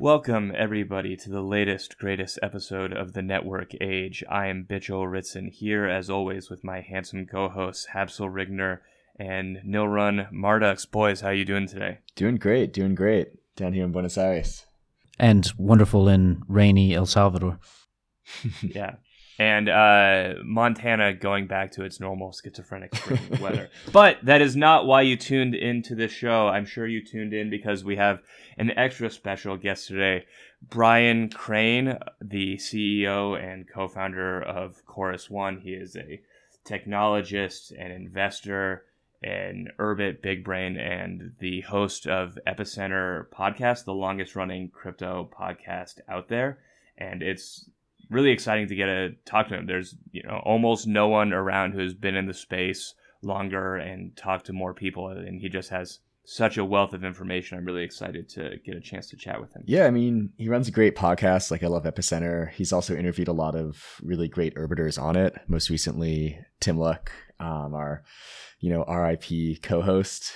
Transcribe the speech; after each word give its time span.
Welcome, 0.00 0.52
everybody, 0.56 1.16
to 1.16 1.28
the 1.28 1.40
latest, 1.40 1.98
greatest 1.98 2.38
episode 2.40 2.92
of 2.92 3.14
the 3.14 3.22
Network 3.22 3.72
Age. 3.80 4.22
I 4.30 4.46
am 4.46 4.64
Bichul 4.64 5.10
Ritsen 5.10 5.50
here, 5.50 5.86
as 5.86 6.08
always, 6.08 6.48
with 6.48 6.62
my 6.62 6.80
handsome 6.80 7.26
co-hosts 7.26 7.88
Habsul 7.92 8.30
Rignyr 8.30 8.78
and 9.18 9.56
Nilrun 9.66 10.32
Mardux. 10.32 10.88
Boys, 10.88 11.22
how 11.22 11.30
you 11.30 11.44
doing 11.44 11.66
today? 11.66 11.98
Doing 12.14 12.36
great, 12.36 12.72
doing 12.72 12.94
great 12.94 13.30
down 13.56 13.72
here 13.72 13.84
in 13.84 13.90
Buenos 13.90 14.16
Aires. 14.16 14.66
And 15.18 15.52
wonderful 15.58 16.08
in 16.08 16.42
rainy 16.46 16.94
El 16.94 17.06
Salvador. 17.06 17.58
yeah, 18.62 18.96
and 19.38 19.68
uh, 19.68 20.34
Montana 20.44 21.14
going 21.14 21.46
back 21.46 21.72
to 21.72 21.84
its 21.84 22.00
normal 22.00 22.32
schizophrenic 22.32 22.94
spring 22.94 23.20
weather. 23.40 23.70
But 23.92 24.18
that 24.24 24.40
is 24.40 24.56
not 24.56 24.86
why 24.86 25.02
you 25.02 25.16
tuned 25.16 25.54
into 25.54 25.94
this 25.94 26.10
show. 26.10 26.48
I'm 26.48 26.66
sure 26.66 26.86
you 26.86 27.04
tuned 27.04 27.32
in 27.32 27.48
because 27.48 27.84
we 27.84 27.96
have 27.96 28.20
an 28.56 28.72
extra 28.76 29.08
special 29.10 29.56
guest 29.56 29.86
today. 29.86 30.26
Brian 30.60 31.28
Crain, 31.28 31.98
the 32.20 32.56
CEO 32.56 33.40
and 33.40 33.68
co 33.72 33.86
founder 33.86 34.42
of 34.42 34.84
Chorus 34.86 35.30
One. 35.30 35.60
He 35.60 35.70
is 35.70 35.94
a 35.94 36.20
technologist, 36.66 37.70
an 37.78 37.92
investor, 37.92 38.84
an 39.22 39.68
Urbit 39.78 40.20
big 40.20 40.42
brain, 40.42 40.76
and 40.76 41.34
the 41.38 41.60
host 41.60 42.08
of 42.08 42.36
Epicenter 42.44 43.28
podcast, 43.28 43.84
the 43.84 43.94
longest 43.94 44.34
running 44.34 44.68
crypto 44.68 45.30
podcast 45.32 46.00
out 46.08 46.28
there. 46.28 46.58
And 46.96 47.22
it's 47.22 47.70
really 48.10 48.30
exciting 48.30 48.68
to 48.68 48.74
get 48.74 48.86
to 48.86 49.10
talk 49.24 49.48
to 49.48 49.54
him. 49.56 49.66
There's 49.66 49.94
you 50.12 50.22
know 50.22 50.40
almost 50.44 50.86
no 50.86 51.08
one 51.08 51.32
around 51.32 51.72
who's 51.72 51.94
been 51.94 52.16
in 52.16 52.26
the 52.26 52.34
space 52.34 52.94
longer 53.22 53.76
and 53.76 54.16
talked 54.16 54.46
to 54.46 54.52
more 54.52 54.74
people, 54.74 55.08
and 55.08 55.40
he 55.40 55.48
just 55.48 55.70
has 55.70 56.00
such 56.24 56.58
a 56.58 56.64
wealth 56.64 56.92
of 56.92 57.04
information. 57.04 57.56
I'm 57.56 57.64
really 57.64 57.84
excited 57.84 58.28
to 58.30 58.56
get 58.64 58.76
a 58.76 58.80
chance 58.80 59.08
to 59.10 59.16
chat 59.16 59.40
with 59.40 59.54
him. 59.54 59.64
Yeah, 59.66 59.86
I 59.86 59.90
mean, 59.90 60.30
he 60.36 60.50
runs 60.50 60.68
a 60.68 60.72
great 60.72 60.94
podcast. 60.94 61.50
Like 61.50 61.62
I 61.62 61.68
love 61.68 61.84
Epicenter. 61.84 62.50
He's 62.50 62.72
also 62.72 62.94
interviewed 62.94 63.28
a 63.28 63.32
lot 63.32 63.54
of 63.54 63.98
really 64.02 64.28
great 64.28 64.54
Urbiters 64.54 65.00
on 65.00 65.16
it. 65.16 65.34
Most 65.48 65.70
recently, 65.70 66.38
Tim 66.60 66.78
Luck, 66.78 67.10
um, 67.40 67.74
our 67.74 68.04
you 68.60 68.70
know 68.70 68.84
RIP 68.84 69.62
co-host 69.62 70.32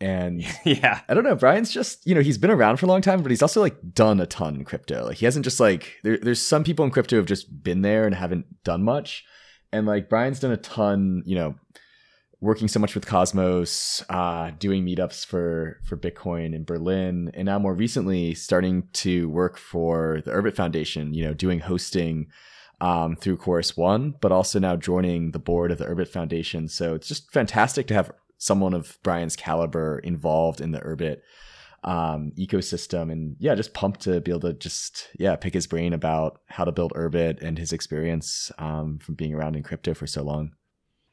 and 0.00 0.44
yeah, 0.64 1.00
I 1.08 1.14
don't 1.14 1.24
know. 1.24 1.34
Brian's 1.34 1.70
just, 1.70 2.06
you 2.06 2.14
know, 2.14 2.20
he's 2.20 2.38
been 2.38 2.50
around 2.50 2.78
for 2.78 2.86
a 2.86 2.88
long 2.88 3.02
time, 3.02 3.22
but 3.22 3.30
he's 3.30 3.42
also 3.42 3.60
like 3.60 3.76
done 3.94 4.20
a 4.20 4.26
ton 4.26 4.56
in 4.56 4.64
crypto. 4.64 5.04
Like 5.06 5.18
he 5.18 5.24
hasn't 5.24 5.44
just 5.44 5.60
like, 5.60 5.98
there, 6.02 6.18
there's 6.18 6.42
some 6.42 6.64
people 6.64 6.84
in 6.84 6.90
crypto 6.90 7.16
who 7.16 7.20
have 7.20 7.26
just 7.26 7.62
been 7.62 7.82
there 7.82 8.06
and 8.06 8.14
haven't 8.14 8.62
done 8.64 8.82
much. 8.82 9.24
And 9.72 9.86
like 9.86 10.08
Brian's 10.08 10.40
done 10.40 10.52
a 10.52 10.56
ton, 10.56 11.22
you 11.26 11.36
know, 11.36 11.54
working 12.40 12.68
so 12.68 12.80
much 12.80 12.94
with 12.94 13.06
Cosmos, 13.06 14.02
uh, 14.08 14.50
doing 14.58 14.84
meetups 14.84 15.26
for, 15.26 15.78
for 15.84 15.96
Bitcoin 15.96 16.54
in 16.54 16.64
Berlin. 16.64 17.30
And 17.34 17.46
now 17.46 17.58
more 17.58 17.74
recently 17.74 18.34
starting 18.34 18.88
to 18.94 19.28
work 19.28 19.58
for 19.58 20.22
the 20.24 20.30
Urbit 20.30 20.56
Foundation, 20.56 21.12
you 21.12 21.22
know, 21.22 21.34
doing 21.34 21.60
hosting, 21.60 22.28
um, 22.80 23.14
through 23.14 23.36
Chorus 23.36 23.76
One, 23.76 24.14
but 24.22 24.32
also 24.32 24.58
now 24.58 24.74
joining 24.74 25.32
the 25.32 25.38
board 25.38 25.70
of 25.70 25.76
the 25.76 25.84
Urbit 25.84 26.08
Foundation. 26.08 26.66
So 26.66 26.94
it's 26.94 27.08
just 27.08 27.30
fantastic 27.30 27.86
to 27.88 27.94
have 27.94 28.10
someone 28.40 28.72
of 28.72 28.98
Brian's 29.02 29.36
caliber 29.36 29.98
involved 29.98 30.60
in 30.62 30.72
the 30.72 30.80
Urbit 30.80 31.18
um, 31.84 32.32
ecosystem. 32.38 33.12
And 33.12 33.36
yeah, 33.38 33.54
just 33.54 33.74
pumped 33.74 34.00
to 34.02 34.20
be 34.20 34.32
able 34.32 34.40
to 34.40 34.54
just, 34.54 35.08
yeah, 35.18 35.36
pick 35.36 35.54
his 35.54 35.66
brain 35.66 35.92
about 35.92 36.40
how 36.46 36.64
to 36.64 36.72
build 36.72 36.92
Urbit 36.94 37.42
and 37.42 37.58
his 37.58 37.72
experience 37.72 38.50
um, 38.58 38.98
from 38.98 39.14
being 39.14 39.34
around 39.34 39.56
in 39.56 39.62
crypto 39.62 39.92
for 39.92 40.06
so 40.06 40.22
long. 40.22 40.52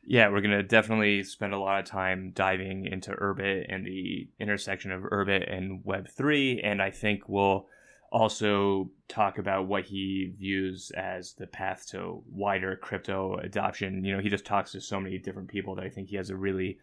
Yeah, 0.03 0.30
we're 0.30 0.39
going 0.39 0.52
to 0.52 0.64
definitely 0.64 1.22
spend 1.23 1.53
a 1.53 1.59
lot 1.59 1.81
of 1.81 1.86
time 1.86 2.31
diving 2.33 2.86
into 2.86 3.11
Urbit 3.11 3.66
and 3.67 3.86
the 3.86 4.30
intersection 4.39 4.94
of 4.94 5.03
Urbit 5.03 5.53
and 5.53 5.83
Web3. 5.83 6.61
And 6.64 6.81
I 6.81 6.92
think 6.92 7.28
we'll 7.28 7.67
also 8.09 8.89
talk 9.09 9.38
about 9.38 9.67
what 9.67 9.83
he 9.83 10.33
views 10.39 10.94
as 10.95 11.33
the 11.33 11.48
path 11.48 11.88
to 11.89 12.23
wider 12.31 12.78
crypto 12.78 13.36
adoption. 13.44 14.05
You 14.05 14.16
know, 14.16 14.22
he 14.22 14.30
just 14.30 14.45
talks 14.45 14.72
to 14.72 14.80
so 14.80 15.02
many 15.02 15.17
different 15.17 15.50
people 15.50 15.76
that 15.76 15.83
I 15.83 15.89
think 15.89 16.08
he 16.08 16.16
has 16.16 16.30
a 16.30 16.37
really 16.37 16.77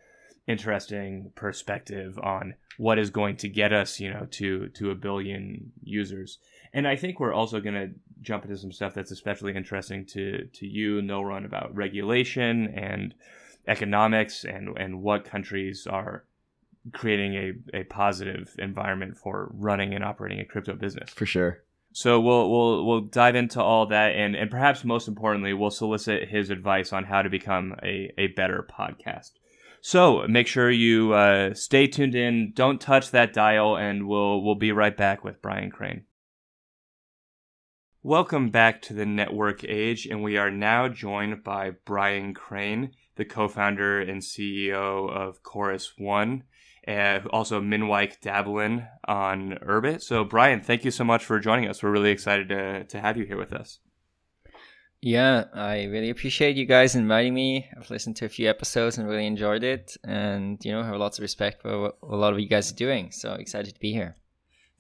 interesting 0.47 1.33
perspective 1.35 2.19
on 2.19 2.55
what 2.77 2.99
is 2.99 3.11
going 3.11 3.37
to 3.37 3.49
get 3.49 3.73
us, 3.73 4.01
you 4.01 4.13
know, 4.13 4.27
to 4.33 4.69
to 4.71 4.91
a 4.91 4.95
billion 4.95 5.73
users. 5.83 6.39
And 6.73 6.89
I 6.89 6.97
think 6.97 7.21
we're 7.21 7.33
also 7.33 7.61
going 7.61 7.75
to 7.75 7.91
jump 8.21 8.45
into 8.45 8.57
some 8.57 8.73
stuff 8.73 8.95
that's 8.95 9.11
especially 9.11 9.55
interesting 9.55 10.05
to 10.07 10.49
to 10.53 10.67
you, 10.67 11.01
Nilrun, 11.01 11.45
about 11.45 11.75
regulation 11.75 12.69
and 12.69 13.15
economics 13.67 14.45
and 14.45 14.77
and 14.77 15.03
what 15.03 15.25
countries 15.25 15.87
are 15.87 16.25
creating 16.93 17.35
a, 17.35 17.79
a 17.79 17.85
positive 17.85 18.55
environment 18.59 19.17
for 19.17 19.51
running 19.55 19.95
and 19.95 20.05
operating 20.05 20.41
a 20.41 20.45
crypto 20.45 20.75
business. 20.75 21.11
For 21.11 21.27
sure. 21.27 21.63
So 21.93 22.21
we'll 22.21 22.51
we'll 22.51 22.85
we'll 22.85 23.01
dive 23.03 23.37
into 23.37 23.63
all 23.63 23.87
that 23.87 24.15
and 24.17 24.35
and 24.35 24.51
perhaps 24.51 24.85
most 24.85 25.07
importantly, 25.09 25.55
we'll 25.55 25.71
solicit 25.71 26.29
his 26.29 26.51
advice 26.51 26.93
on 26.93 27.05
how 27.05 27.23
to 27.23 27.31
become 27.31 27.77
a, 27.83 28.13
a 28.19 28.27
better 28.29 28.69
podcast. 28.69 29.31
So 29.87 30.25
make 30.27 30.47
sure 30.47 30.71
you 30.71 31.13
uh, 31.13 31.53
stay 31.53 31.87
tuned 31.87 32.15
in. 32.15 32.53
Don't 32.55 32.81
touch 32.81 33.11
that 33.11 33.35
dial, 33.35 33.77
and 33.77 34.09
we'll 34.09 34.43
we'll 34.43 34.55
be 34.55 34.73
right 34.73 34.97
back 34.97 35.23
with 35.23 35.43
Brian 35.43 35.71
Crain. 35.71 36.07
Welcome 38.03 38.49
back 38.49 38.81
to 38.83 38.95
the 38.95 39.05
Network 39.05 39.63
Age, 39.63 40.07
and 40.07 40.23
we 40.23 40.39
are 40.39 40.51
now 40.51 40.89
joined 40.89 41.45
by 41.45 41.73
Brian 41.85 42.33
Crain, 42.33 42.93
the 43.17 43.27
co-founder 43.27 44.01
and 44.01 44.23
CEO 44.23 45.11
of 45.11 45.43
Chorus 45.43 45.93
One, 45.99 46.45
and 46.85 47.27
also 47.27 47.61
Minwyc 47.61 48.23
Dablen 48.23 48.89
on 49.07 49.59
Urbit. 49.61 50.01
So, 50.01 50.25
Brian, 50.25 50.63
thank 50.63 50.87
you 50.87 50.91
so 50.93 51.05
much 51.05 51.27
for 51.27 51.39
joining 51.39 51.69
us. 51.69 51.83
We're 51.83 51.91
really 51.91 52.11
excited 52.11 52.49
to 52.49 52.85
to 52.85 53.01
have 53.03 53.19
you 53.19 53.27
here 53.27 53.37
with 53.37 53.53
us. 53.53 53.81
Yeah, 55.05 55.45
I 55.53 55.85
really 55.85 56.09
appreciate 56.09 56.57
you 56.57 56.65
guys 56.65 56.95
inviting 56.95 57.35
me. 57.35 57.69
I've 57.77 57.91
listened 57.91 58.17
to 58.17 58.25
a 58.25 58.29
few 58.31 58.49
episodes 58.49 58.97
and 58.97 59.07
really 59.07 59.27
enjoyed 59.27 59.63
it, 59.63 59.99
and 60.03 60.59
you 60.65 60.73
know, 60.73 60.83
have 60.83 60.97
lots 60.97 61.19
of 61.19 61.23
respect 61.23 61.61
for 61.61 61.79
what 61.79 61.99
a 62.03 62.17
lot 62.17 62.33
of 62.33 62.41
you 62.41 62.49
guys 62.49 62.73
are 62.73 62.75
doing. 62.75 63.11
So 63.11 63.35
excited 63.35 63.75
to 63.75 63.81
be 63.81 63.93
here. 63.93 64.17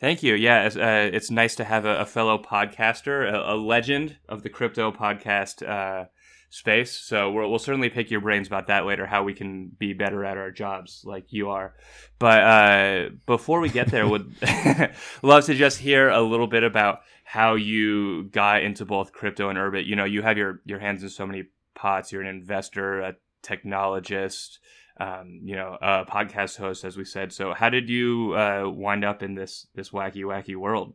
Thank 0.00 0.22
you. 0.22 0.32
Yeah, 0.32 0.64
it's, 0.64 0.76
uh, 0.76 1.10
it's 1.12 1.30
nice 1.30 1.56
to 1.56 1.64
have 1.64 1.84
a, 1.84 1.98
a 1.98 2.06
fellow 2.06 2.38
podcaster, 2.38 3.30
a, 3.30 3.52
a, 3.52 3.56
legend 3.56 4.16
of 4.26 4.42
the 4.42 4.48
crypto 4.48 4.90
podcast 4.90 5.62
uh, 5.62 6.06
space. 6.48 6.92
So 6.92 7.30
we 7.30 7.44
will 7.44 7.58
certainly 7.58 7.90
pick 7.90 8.10
your 8.10 8.22
brains 8.22 8.46
about 8.46 8.68
that 8.68 8.86
later, 8.86 9.04
how 9.04 9.24
we 9.24 9.34
can 9.34 9.72
be 9.78 9.92
better 9.92 10.24
at 10.24 10.38
our 10.38 10.50
jobs 10.50 11.02
like 11.04 11.34
you 11.34 11.50
are. 11.50 11.74
But 12.18 12.42
uh, 12.42 13.08
before 13.26 13.60
we 13.60 13.68
get 13.68 13.88
there, 13.88 14.08
would 14.08 14.34
love 15.22 15.44
to 15.44 15.54
just 15.54 15.80
hear 15.80 16.08
a 16.08 16.22
little 16.22 16.46
bit 16.46 16.62
about 16.62 17.00
how 17.34 17.56
you 17.56 18.22
got 18.30 18.62
into 18.62 18.84
both 18.84 19.12
crypto 19.12 19.48
and 19.48 19.58
Urbit. 19.58 19.86
You 19.86 19.96
know, 19.96 20.04
you 20.04 20.22
have 20.22 20.38
your 20.38 20.60
your 20.64 20.78
hands 20.78 21.02
in 21.02 21.08
so 21.08 21.26
many 21.26 21.42
pots. 21.74 22.12
You're 22.12 22.22
an 22.22 22.28
investor, 22.28 23.00
a 23.00 23.16
technologist, 23.42 24.58
um, 25.00 25.40
you 25.42 25.56
know, 25.56 25.76
a 25.82 26.04
podcast 26.04 26.58
host, 26.58 26.84
as 26.84 26.96
we 26.96 27.04
said. 27.04 27.32
So, 27.32 27.52
how 27.52 27.70
did 27.70 27.90
you 27.90 28.34
uh, 28.36 28.70
wind 28.70 29.04
up 29.04 29.20
in 29.20 29.34
this 29.34 29.66
this 29.74 29.90
wacky 29.90 30.22
wacky 30.22 30.54
world? 30.54 30.94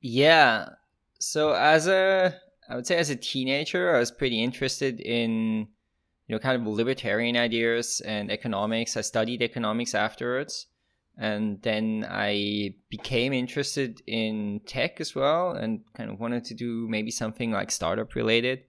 Yeah. 0.00 0.70
So 1.20 1.52
as 1.52 1.86
a 1.86 2.34
I 2.68 2.74
would 2.74 2.88
say 2.88 2.96
as 2.96 3.08
a 3.08 3.14
teenager, 3.14 3.94
I 3.94 4.00
was 4.00 4.10
pretty 4.10 4.42
interested 4.42 4.98
in 4.98 5.68
you 6.26 6.34
know 6.34 6.40
kind 6.40 6.60
of 6.60 6.66
libertarian 6.66 7.36
ideas 7.36 8.02
and 8.04 8.28
economics. 8.28 8.96
I 8.96 9.02
studied 9.02 9.40
economics 9.40 9.94
afterwards 9.94 10.66
and 11.18 11.62
then 11.62 12.06
I 12.08 12.74
became 12.90 13.32
interested 13.32 14.02
in 14.06 14.60
tech 14.66 15.00
as 15.00 15.14
well, 15.14 15.52
and 15.52 15.80
kind 15.94 16.10
of 16.10 16.20
wanted 16.20 16.44
to 16.46 16.54
do 16.54 16.86
maybe 16.88 17.10
something 17.10 17.50
like 17.50 17.70
startup 17.70 18.14
related. 18.14 18.64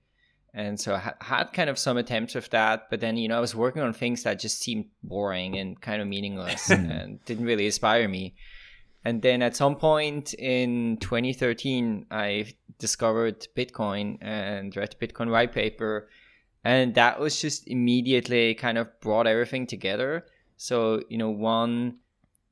And 0.53 0.79
so 0.79 0.95
I 0.95 1.13
had 1.21 1.53
kind 1.53 1.69
of 1.69 1.77
some 1.77 1.97
attempts 1.97 2.35
of 2.35 2.49
that, 2.51 2.89
but 2.89 3.01
then 3.01 3.17
you 3.17 3.27
know 3.27 3.37
I 3.37 3.41
was 3.41 3.53
working 3.53 3.81
on 3.81 3.93
things 3.93 4.23
that 4.23 4.39
just 4.39 4.59
seemed 4.59 4.85
boring 5.03 5.57
and 5.57 5.79
kind 5.79 6.01
of 6.01 6.07
meaningless 6.07 6.67
hmm. 6.73 6.73
and 6.73 7.25
didn't 7.25 7.45
really 7.45 7.65
inspire 7.65 8.07
me. 8.07 8.35
And 9.03 9.21
then 9.21 9.41
at 9.41 9.55
some 9.55 9.75
point 9.75 10.33
in 10.33 10.97
2013, 10.97 12.07
I 12.09 12.53
discovered 12.79 13.47
Bitcoin 13.55 14.17
and 14.21 14.75
read 14.75 14.95
the 14.97 15.07
Bitcoin 15.07 15.31
white 15.31 15.53
paper, 15.53 16.09
and 16.63 16.95
that 16.95 17.19
was 17.19 17.39
just 17.39 17.67
immediately 17.67 18.53
kind 18.55 18.77
of 18.77 18.87
brought 19.01 19.27
everything 19.27 19.67
together. 19.67 20.25
So 20.55 21.03
you 21.09 21.17
know 21.17 21.29
one 21.29 21.97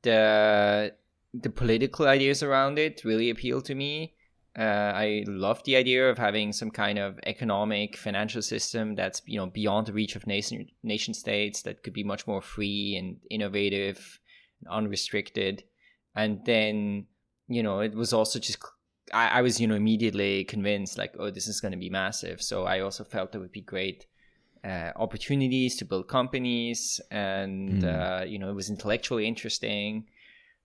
the 0.06 0.94
the 1.34 1.50
political 1.50 2.08
ideas 2.08 2.42
around 2.42 2.80
it 2.80 3.04
really 3.04 3.30
appeal 3.30 3.62
to 3.62 3.76
me. 3.76 4.14
Uh, 4.58 4.94
I 4.96 5.26
love 5.28 5.62
the 5.66 5.76
idea 5.76 6.10
of 6.10 6.18
having 6.18 6.54
some 6.54 6.72
kind 6.72 6.98
of 6.98 7.20
economic 7.26 7.98
financial 7.98 8.42
system 8.42 8.96
that's 8.96 9.22
you 9.26 9.38
know 9.38 9.48
beyond 9.48 9.88
the 9.88 9.94
reach 9.94 10.16
of 10.16 10.26
nation 10.26 10.68
nation 10.82 11.14
states 11.14 11.64
that 11.64 11.84
could 11.84 11.92
be 11.92 12.06
much 12.06 12.26
more 12.26 12.42
free 12.42 12.96
and 12.96 13.18
innovative, 13.30 14.20
and 14.62 14.70
unrestricted. 14.70 15.64
And 16.16 16.40
then 16.46 17.08
you 17.50 17.64
know 17.64 17.82
it 17.82 17.94
was 17.94 18.14
also 18.14 18.40
just 18.40 18.60
I, 19.14 19.40
I 19.40 19.42
was 19.42 19.60
you 19.60 19.68
know 19.68 19.76
immediately 19.76 20.46
convinced 20.46 20.98
like 20.98 21.16
oh 21.20 21.32
this 21.32 21.48
is 21.50 21.60
going 21.60 21.74
to 21.74 21.86
be 21.86 21.90
massive. 21.90 22.42
So 22.42 22.64
I 22.64 22.80
also 22.80 23.04
felt 23.04 23.36
it 23.36 23.40
would 23.40 23.52
be 23.52 23.62
great 23.62 24.06
uh, 24.66 24.92
opportunities 24.96 25.76
to 25.78 25.86
build 25.86 26.08
companies, 26.08 27.00
and 27.12 27.84
mm. 27.84 28.22
uh, 28.22 28.26
you 28.26 28.40
know 28.40 28.50
it 28.50 28.56
was 28.56 28.70
intellectually 28.70 29.28
interesting. 29.28 30.06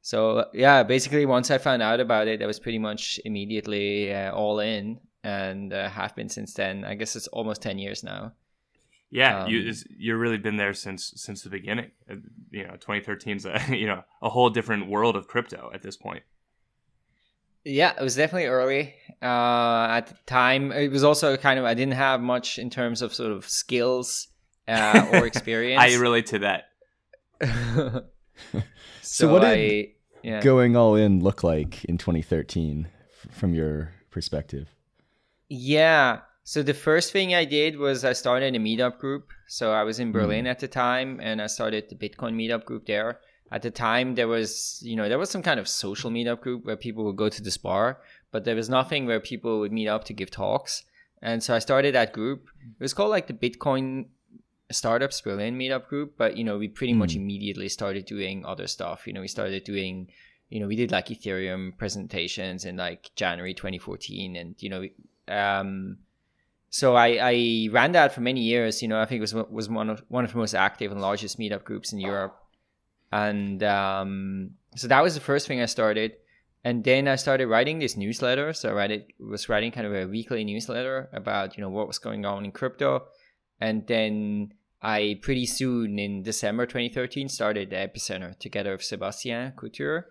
so 0.00 0.47
yeah, 0.55 0.82
basically 0.82 1.26
once 1.26 1.50
I 1.50 1.58
found 1.58 1.82
out 1.82 2.00
about 2.00 2.26
it, 2.29 2.43
I 2.43 2.47
was 2.47 2.58
pretty 2.58 2.79
much 2.79 3.20
immediately 3.25 4.12
uh, 4.12 4.32
all 4.32 4.61
in, 4.61 5.00
and 5.23 5.73
uh, 5.73 5.88
have 5.91 6.14
been 6.17 6.29
since 6.29 6.55
then. 6.55 6.85
I 6.85 6.94
guess 6.94 7.17
it's 7.17 7.29
almost 7.29 7.62
ten 7.62 7.79
years 7.79 8.02
now. 8.02 8.32
Yeah, 9.11 9.43
Um, 9.43 9.50
you 9.50 9.75
you've 9.99 10.20
really 10.20 10.38
been 10.38 10.56
there 10.56 10.73
since 10.73 11.12
since 11.17 11.43
the 11.43 11.50
beginning. 11.50 11.91
Uh, 12.11 12.17
You 12.50 12.64
know, 12.64 12.76
2013 12.76 13.37
is 13.37 13.44
a 13.44 13.61
you 13.76 13.87
know 13.87 14.02
a 14.23 14.31
whole 14.31 14.50
different 14.50 14.88
world 14.88 15.17
of 15.17 15.26
crypto 15.26 15.70
at 15.75 15.82
this 15.82 15.97
point. 15.97 16.23
Yeah, 17.64 17.92
it 17.98 18.02
was 18.02 18.16
definitely 18.16 18.46
early. 18.46 18.94
Uh, 19.22 19.88
at 19.90 20.06
the 20.06 20.14
time, 20.26 20.72
it 20.72 20.90
was 20.90 21.04
also 21.04 21.36
kind 21.36 21.58
of 21.58 21.64
I 21.64 21.74
didn't 21.74 21.94
have 21.94 22.20
much 22.20 22.58
in 22.58 22.70
terms 22.70 23.02
of 23.02 23.12
sort 23.12 23.32
of 23.32 23.48
skills 23.48 24.28
uh, 24.66 25.08
or 25.12 25.26
experience. 25.26 25.82
I 25.82 25.96
relate 25.96 26.26
to 26.26 26.38
that. 26.40 26.64
so, 29.02 29.32
what 29.32 29.40
did 29.40 29.48
I, 29.50 29.88
yeah. 30.22 30.40
Going 30.40 30.76
all 30.76 30.94
in 30.96 31.20
look 31.20 31.42
like 31.42 31.84
in 31.84 31.98
2013 31.98 32.88
f- 32.88 33.34
from 33.34 33.54
your 33.54 33.92
perspective? 34.10 34.68
Yeah. 35.48 36.20
So 36.44 36.62
the 36.62 36.74
first 36.74 37.12
thing 37.12 37.34
I 37.34 37.44
did 37.44 37.76
was 37.76 38.04
I 38.04 38.12
started 38.12 38.54
a 38.54 38.58
meetup 38.58 38.98
group. 38.98 39.30
So 39.46 39.72
I 39.72 39.82
was 39.82 39.98
in 39.98 40.12
Berlin 40.12 40.46
at 40.46 40.58
the 40.58 40.68
time 40.68 41.20
and 41.22 41.40
I 41.40 41.46
started 41.46 41.88
the 41.88 41.96
Bitcoin 41.96 42.34
meetup 42.34 42.64
group 42.64 42.86
there. 42.86 43.20
At 43.52 43.62
the 43.62 43.70
time 43.70 44.14
there 44.14 44.29
was, 44.29 44.81
you 44.82 44.97
know, 44.97 45.08
there 45.08 45.19
was 45.19 45.31
some 45.31 45.43
kind 45.43 45.58
of 45.58 45.69
social 45.69 46.11
meetup 46.11 46.41
group 46.41 46.64
where 46.64 46.76
people 46.76 47.05
would 47.05 47.17
go 47.17 47.29
to 47.29 47.43
this 47.43 47.56
bar, 47.56 48.00
but 48.31 48.44
there 48.44 48.55
was 48.55 48.69
nothing 48.69 49.06
where 49.06 49.20
people 49.20 49.61
would 49.61 49.73
meet 49.73 49.88
up 49.88 50.05
to 50.05 50.12
give 50.12 50.31
talks. 50.31 50.85
And 51.23 51.43
so 51.43 51.55
I 51.55 51.58
started 51.58 51.94
that 51.94 52.12
group. 52.12 52.49
It 52.62 52.82
was 52.82 52.94
called 52.94 53.11
like 53.11 53.26
the 53.26 53.35
Bitcoin 53.35 54.06
Startups 54.70 55.20
Berlin 55.20 55.58
meetup 55.58 55.88
group, 55.88 56.14
but 56.17 56.37
you 56.37 56.44
know, 56.44 56.58
we 56.58 56.69
pretty 56.69 56.93
much 56.93 57.17
immediately 57.17 57.69
started 57.69 58.06
doing 58.06 58.44
other 58.44 58.67
stuff. 58.67 59.06
You 59.06 59.12
know, 59.12 59.20
we 59.20 59.29
started 59.29 59.64
doing 59.64 60.08
you 60.49 60.58
know, 60.58 60.67
we 60.67 60.75
did 60.75 60.91
like 60.91 61.06
Ethereum 61.06 61.76
presentations 61.79 62.64
in 62.64 62.76
like 62.76 63.11
January 63.14 63.55
2014 63.55 64.37
and 64.37 64.55
you 64.58 64.69
know, 64.69 64.85
um 65.29 65.99
so 66.70 66.94
I, 66.94 67.19
I 67.20 67.69
ran 67.73 67.93
that 67.93 68.14
for 68.14 68.20
many 68.20 68.43
years. 68.43 68.81
You 68.81 68.87
know, 68.88 69.00
I 69.00 69.05
think 69.05 69.19
it 69.19 69.23
was 69.23 69.35
was 69.35 69.69
one 69.69 69.91
of 69.91 70.05
one 70.08 70.25
of 70.25 70.32
the 70.32 70.38
most 70.38 70.55
active 70.55 70.93
and 70.93 71.00
largest 71.00 71.38
meetup 71.38 71.64
groups 71.64 71.93
in 71.93 71.99
Europe, 71.99 72.37
and 73.12 73.62
um, 73.62 74.50
so 74.76 74.88
that 74.88 75.02
was 75.02 75.14
the 75.14 75.20
first 75.20 75.46
thing 75.48 75.60
I 75.60 75.66
started. 75.66 76.12
And 76.62 76.84
then 76.84 77.08
I 77.08 77.16
started 77.16 77.46
writing 77.46 77.78
this 77.78 77.96
newsletter. 77.96 78.52
So 78.52 78.68
I 78.68 78.72
write 78.72 78.90
it, 78.90 79.06
was 79.18 79.48
writing 79.48 79.72
kind 79.72 79.86
of 79.86 79.94
a 79.94 80.04
weekly 80.06 80.44
newsletter 80.44 81.08
about 81.12 81.56
you 81.56 81.62
know 81.62 81.70
what 81.70 81.86
was 81.86 81.98
going 81.98 82.26
on 82.26 82.44
in 82.44 82.52
crypto, 82.52 83.06
and 83.60 83.86
then 83.86 84.52
I 84.82 85.18
pretty 85.22 85.46
soon 85.46 85.98
in 85.98 86.22
December 86.22 86.66
2013 86.66 87.28
started 87.28 87.70
the 87.70 87.76
Epicenter 87.76 88.38
together 88.38 88.72
with 88.72 88.82
Sebastien 88.84 89.52
Couture, 89.52 90.08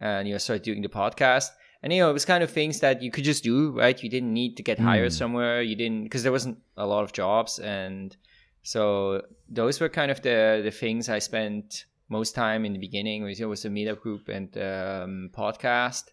and 0.00 0.28
you 0.28 0.34
know 0.34 0.38
started 0.38 0.62
doing 0.62 0.82
the 0.82 0.88
podcast 0.88 1.48
and 1.82 1.92
you 1.92 2.00
know 2.00 2.10
it 2.10 2.12
was 2.12 2.24
kind 2.26 2.42
of 2.44 2.50
things 2.50 2.80
that 2.80 3.02
you 3.02 3.10
could 3.10 3.24
just 3.24 3.42
do 3.42 3.70
right 3.78 4.02
you 4.02 4.10
didn't 4.10 4.32
need 4.34 4.54
to 4.56 4.62
get 4.62 4.78
hired 4.78 5.10
Mm. 5.10 5.18
somewhere 5.18 5.62
you 5.62 5.74
didn't 5.74 6.02
because 6.04 6.22
there 6.22 6.30
wasn't 6.32 6.58
a 6.76 6.86
lot 6.86 7.04
of 7.04 7.12
jobs 7.12 7.58
and 7.58 8.16
so 8.62 9.22
those 9.48 9.80
were 9.80 9.88
kind 9.88 10.10
of 10.10 10.20
the 10.22 10.60
the 10.62 10.70
things 10.70 11.08
i 11.08 11.18
spent 11.18 11.86
most 12.10 12.34
time 12.34 12.64
in 12.66 12.72
the 12.74 12.78
beginning 12.78 13.22
was, 13.24 13.40
was 13.40 13.64
a 13.64 13.68
meetup 13.70 14.00
group 14.00 14.28
and 14.28 14.48
um, 14.58 15.30
podcast 15.32 16.04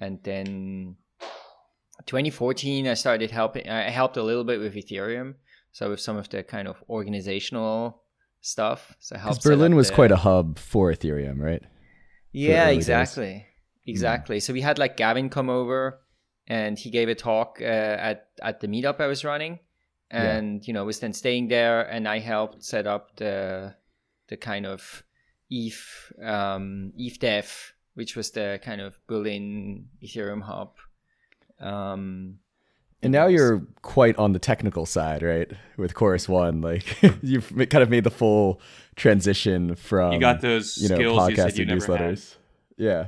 and 0.00 0.18
then 0.24 0.96
2014 2.04 2.86
i 2.88 2.94
started 2.94 3.30
helping 3.30 3.68
i 3.68 3.88
helped 3.88 4.16
a 4.16 4.22
little 4.22 4.44
bit 4.44 4.60
with 4.60 4.74
ethereum 4.74 5.34
so 5.72 5.90
with 5.90 6.00
some 6.00 6.16
of 6.16 6.28
the 6.28 6.42
kind 6.42 6.68
of 6.68 6.76
organizational 6.90 8.02
stuff 8.40 8.94
so 9.00 9.16
helped 9.16 9.42
Berlin 9.42 9.74
was 9.74 9.88
the- 9.88 9.94
quite 9.94 10.12
a 10.12 10.16
hub 10.16 10.58
for 10.58 10.92
Ethereum, 10.92 11.38
right? 11.40 11.62
yeah, 12.32 12.64
early 12.64 12.74
days. 12.76 12.76
exactly. 12.88 13.46
Exactly. 13.88 14.40
So 14.40 14.52
we 14.52 14.60
had 14.60 14.78
like 14.78 14.96
Gavin 14.96 15.28
come 15.30 15.48
over 15.48 16.00
and 16.48 16.76
he 16.78 16.90
gave 16.90 17.08
a 17.08 17.14
talk 17.14 17.58
uh, 17.60 17.64
at 17.64 18.28
at 18.42 18.60
the 18.60 18.66
meetup 18.68 19.00
I 19.00 19.06
was 19.06 19.24
running 19.24 19.58
Yeah. 20.12 20.36
and 20.36 20.66
you 20.66 20.72
know 20.74 20.84
was 20.84 20.98
then 21.00 21.12
staying 21.12 21.48
there 21.48 21.82
and 21.82 22.06
I 22.08 22.18
helped 22.18 22.62
set 22.64 22.86
up 22.86 23.16
the 23.16 23.74
the 24.28 24.36
kind 24.36 24.66
of 24.66 25.02
ETH 25.50 26.12
um 26.22 26.92
ETH 26.96 27.18
Dev 27.18 27.72
which 27.94 28.14
was 28.14 28.30
the 28.30 28.60
kind 28.62 28.80
of 28.80 28.98
Berlin 29.06 29.86
Ethereum 30.02 30.42
hub. 30.42 30.76
Um 31.60 32.40
And 33.02 33.12
now 33.12 33.26
you're 33.26 33.62
quite 33.82 34.16
on 34.18 34.32
the 34.32 34.38
technical 34.38 34.84
side, 34.84 35.22
right? 35.22 35.50
With 35.76 35.94
Chorus 35.94 36.28
One, 36.28 36.60
like 36.60 37.02
you've 37.22 37.48
kind 37.70 37.82
of 37.82 37.88
made 37.90 38.04
the 38.04 38.10
full 38.10 38.60
transition 38.96 39.74
from 39.76 40.12
you 40.12 40.20
got 40.20 40.40
those 40.40 40.76
you 40.78 40.88
know 40.88 40.96
skills 40.96 41.30
you 41.30 41.36
said 41.36 41.52
podcasting 41.52 41.58
you 41.58 41.64
never 41.66 41.96
had. 41.96 42.14
newsletters. 42.14 42.36
Yeah, 42.76 43.06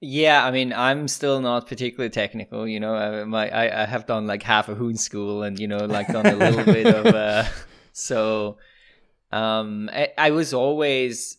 Yeah, 0.00 0.44
I 0.44 0.50
mean, 0.50 0.72
I'm 0.72 1.08
still 1.08 1.40
not 1.40 1.66
particularly 1.66 2.10
technical. 2.10 2.68
You 2.68 2.80
know, 2.80 2.94
I, 2.94 3.24
my 3.24 3.48
I, 3.48 3.82
I 3.82 3.86
have 3.86 4.06
done 4.06 4.26
like 4.26 4.42
half 4.42 4.68
a 4.68 4.74
Hoon 4.74 4.96
school, 4.96 5.42
and 5.42 5.58
you 5.58 5.66
know, 5.66 5.78
like 5.78 6.08
done 6.08 6.26
a 6.26 6.36
little 6.36 6.64
bit 6.64 6.86
of. 6.86 7.06
Uh, 7.06 7.44
so, 7.92 8.58
um, 9.36 9.90
I, 9.92 10.08
I 10.16 10.30
was 10.30 10.54
always, 10.54 11.38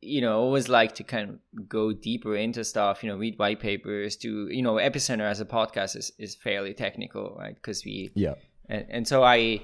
you 0.00 0.20
know, 0.20 0.40
always 0.40 0.68
like 0.68 0.94
to 0.96 1.04
kind 1.04 1.30
of 1.30 1.68
go 1.68 1.92
deeper 1.92 2.34
into 2.36 2.64
stuff. 2.64 3.02
You 3.02 3.10
know, 3.10 3.16
read 3.16 3.38
white 3.38 3.60
papers. 3.60 4.16
to 4.18 4.48
you 4.48 4.62
know, 4.62 4.74
Epicenter 4.74 5.28
as 5.30 5.40
a 5.40 5.44
podcast 5.44 5.96
is 5.96 6.12
is 6.18 6.34
fairly 6.34 6.74
technical, 6.74 7.36
right? 7.38 7.54
Because 7.54 7.84
we 7.84 8.10
yeah. 8.14 8.34
and, 8.68 8.86
and 8.88 9.08
so 9.08 9.22
I, 9.22 9.62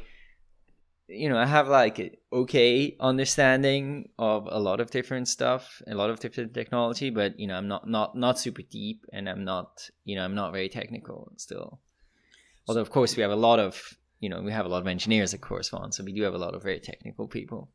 you 1.08 1.28
know, 1.28 1.38
I 1.38 1.46
have 1.46 1.68
like 1.68 1.96
okay 2.32 2.96
understanding 3.00 4.08
of 4.18 4.48
a 4.50 4.60
lot 4.68 4.80
of 4.80 4.90
different 4.90 5.28
stuff, 5.28 5.82
a 5.86 5.94
lot 5.94 6.10
of 6.10 6.20
different 6.20 6.54
technology, 6.54 7.10
but 7.10 7.38
you 7.40 7.46
know, 7.48 7.56
I'm 7.56 7.68
not 7.68 7.88
not 7.88 8.16
not 8.16 8.38
super 8.38 8.62
deep, 8.62 9.04
and 9.12 9.28
I'm 9.28 9.44
not, 9.44 9.90
you 10.04 10.16
know, 10.16 10.24
I'm 10.24 10.34
not 10.34 10.52
very 10.52 10.68
technical 10.68 11.32
still. 11.36 11.80
Although, 12.68 12.80
of 12.80 12.90
course, 12.90 13.16
we 13.16 13.22
have 13.22 13.32
a 13.32 13.36
lot 13.36 13.58
of, 13.58 13.98
you 14.22 14.28
know, 14.28 14.40
we 14.40 14.52
have 14.52 14.64
a 14.64 14.68
lot 14.68 14.80
of 14.80 14.86
engineers 14.86 15.34
at 15.34 15.40
Chorus 15.40 15.72
One, 15.72 15.90
so 15.90 16.04
we 16.04 16.12
do 16.12 16.22
have 16.22 16.32
a 16.32 16.38
lot 16.38 16.54
of 16.54 16.62
very 16.62 16.78
technical 16.78 17.26
people. 17.26 17.68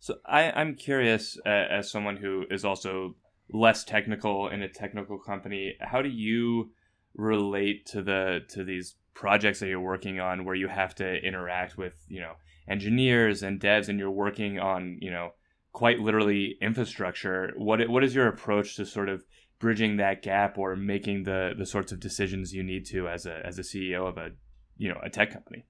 So 0.00 0.16
I, 0.26 0.50
I'm 0.50 0.74
curious, 0.74 1.38
uh, 1.46 1.48
as 1.48 1.90
someone 1.90 2.18
who 2.18 2.44
is 2.50 2.62
also 2.62 3.16
less 3.50 3.84
technical 3.84 4.48
in 4.48 4.60
a 4.60 4.68
technical 4.68 5.18
company, 5.18 5.76
how 5.80 6.02
do 6.02 6.10
you 6.10 6.72
relate 7.14 7.86
to 7.86 8.02
the 8.02 8.40
to 8.50 8.64
these 8.64 8.96
projects 9.14 9.60
that 9.60 9.68
you're 9.68 9.80
working 9.80 10.20
on, 10.20 10.44
where 10.44 10.54
you 10.54 10.68
have 10.68 10.94
to 10.96 11.16
interact 11.26 11.78
with 11.78 11.94
you 12.06 12.20
know 12.20 12.34
engineers 12.68 13.42
and 13.42 13.58
devs, 13.58 13.88
and 13.88 13.98
you're 13.98 14.10
working 14.10 14.58
on 14.58 14.98
you 15.00 15.10
know 15.10 15.30
quite 15.72 16.00
literally 16.00 16.58
infrastructure? 16.60 17.54
What 17.56 17.88
what 17.88 18.04
is 18.04 18.14
your 18.14 18.28
approach 18.28 18.76
to 18.76 18.84
sort 18.84 19.08
of 19.08 19.24
bridging 19.58 19.96
that 19.96 20.22
gap 20.22 20.58
or 20.58 20.76
making 20.76 21.22
the 21.22 21.54
the 21.56 21.64
sorts 21.64 21.92
of 21.92 21.98
decisions 21.98 22.52
you 22.52 22.62
need 22.62 22.84
to 22.88 23.08
as 23.08 23.24
a 23.24 23.40
as 23.42 23.58
a 23.58 23.62
CEO 23.62 24.06
of 24.06 24.18
a 24.18 24.32
you 24.76 24.90
know 24.90 25.00
a 25.02 25.08
tech 25.08 25.32
company? 25.32 25.64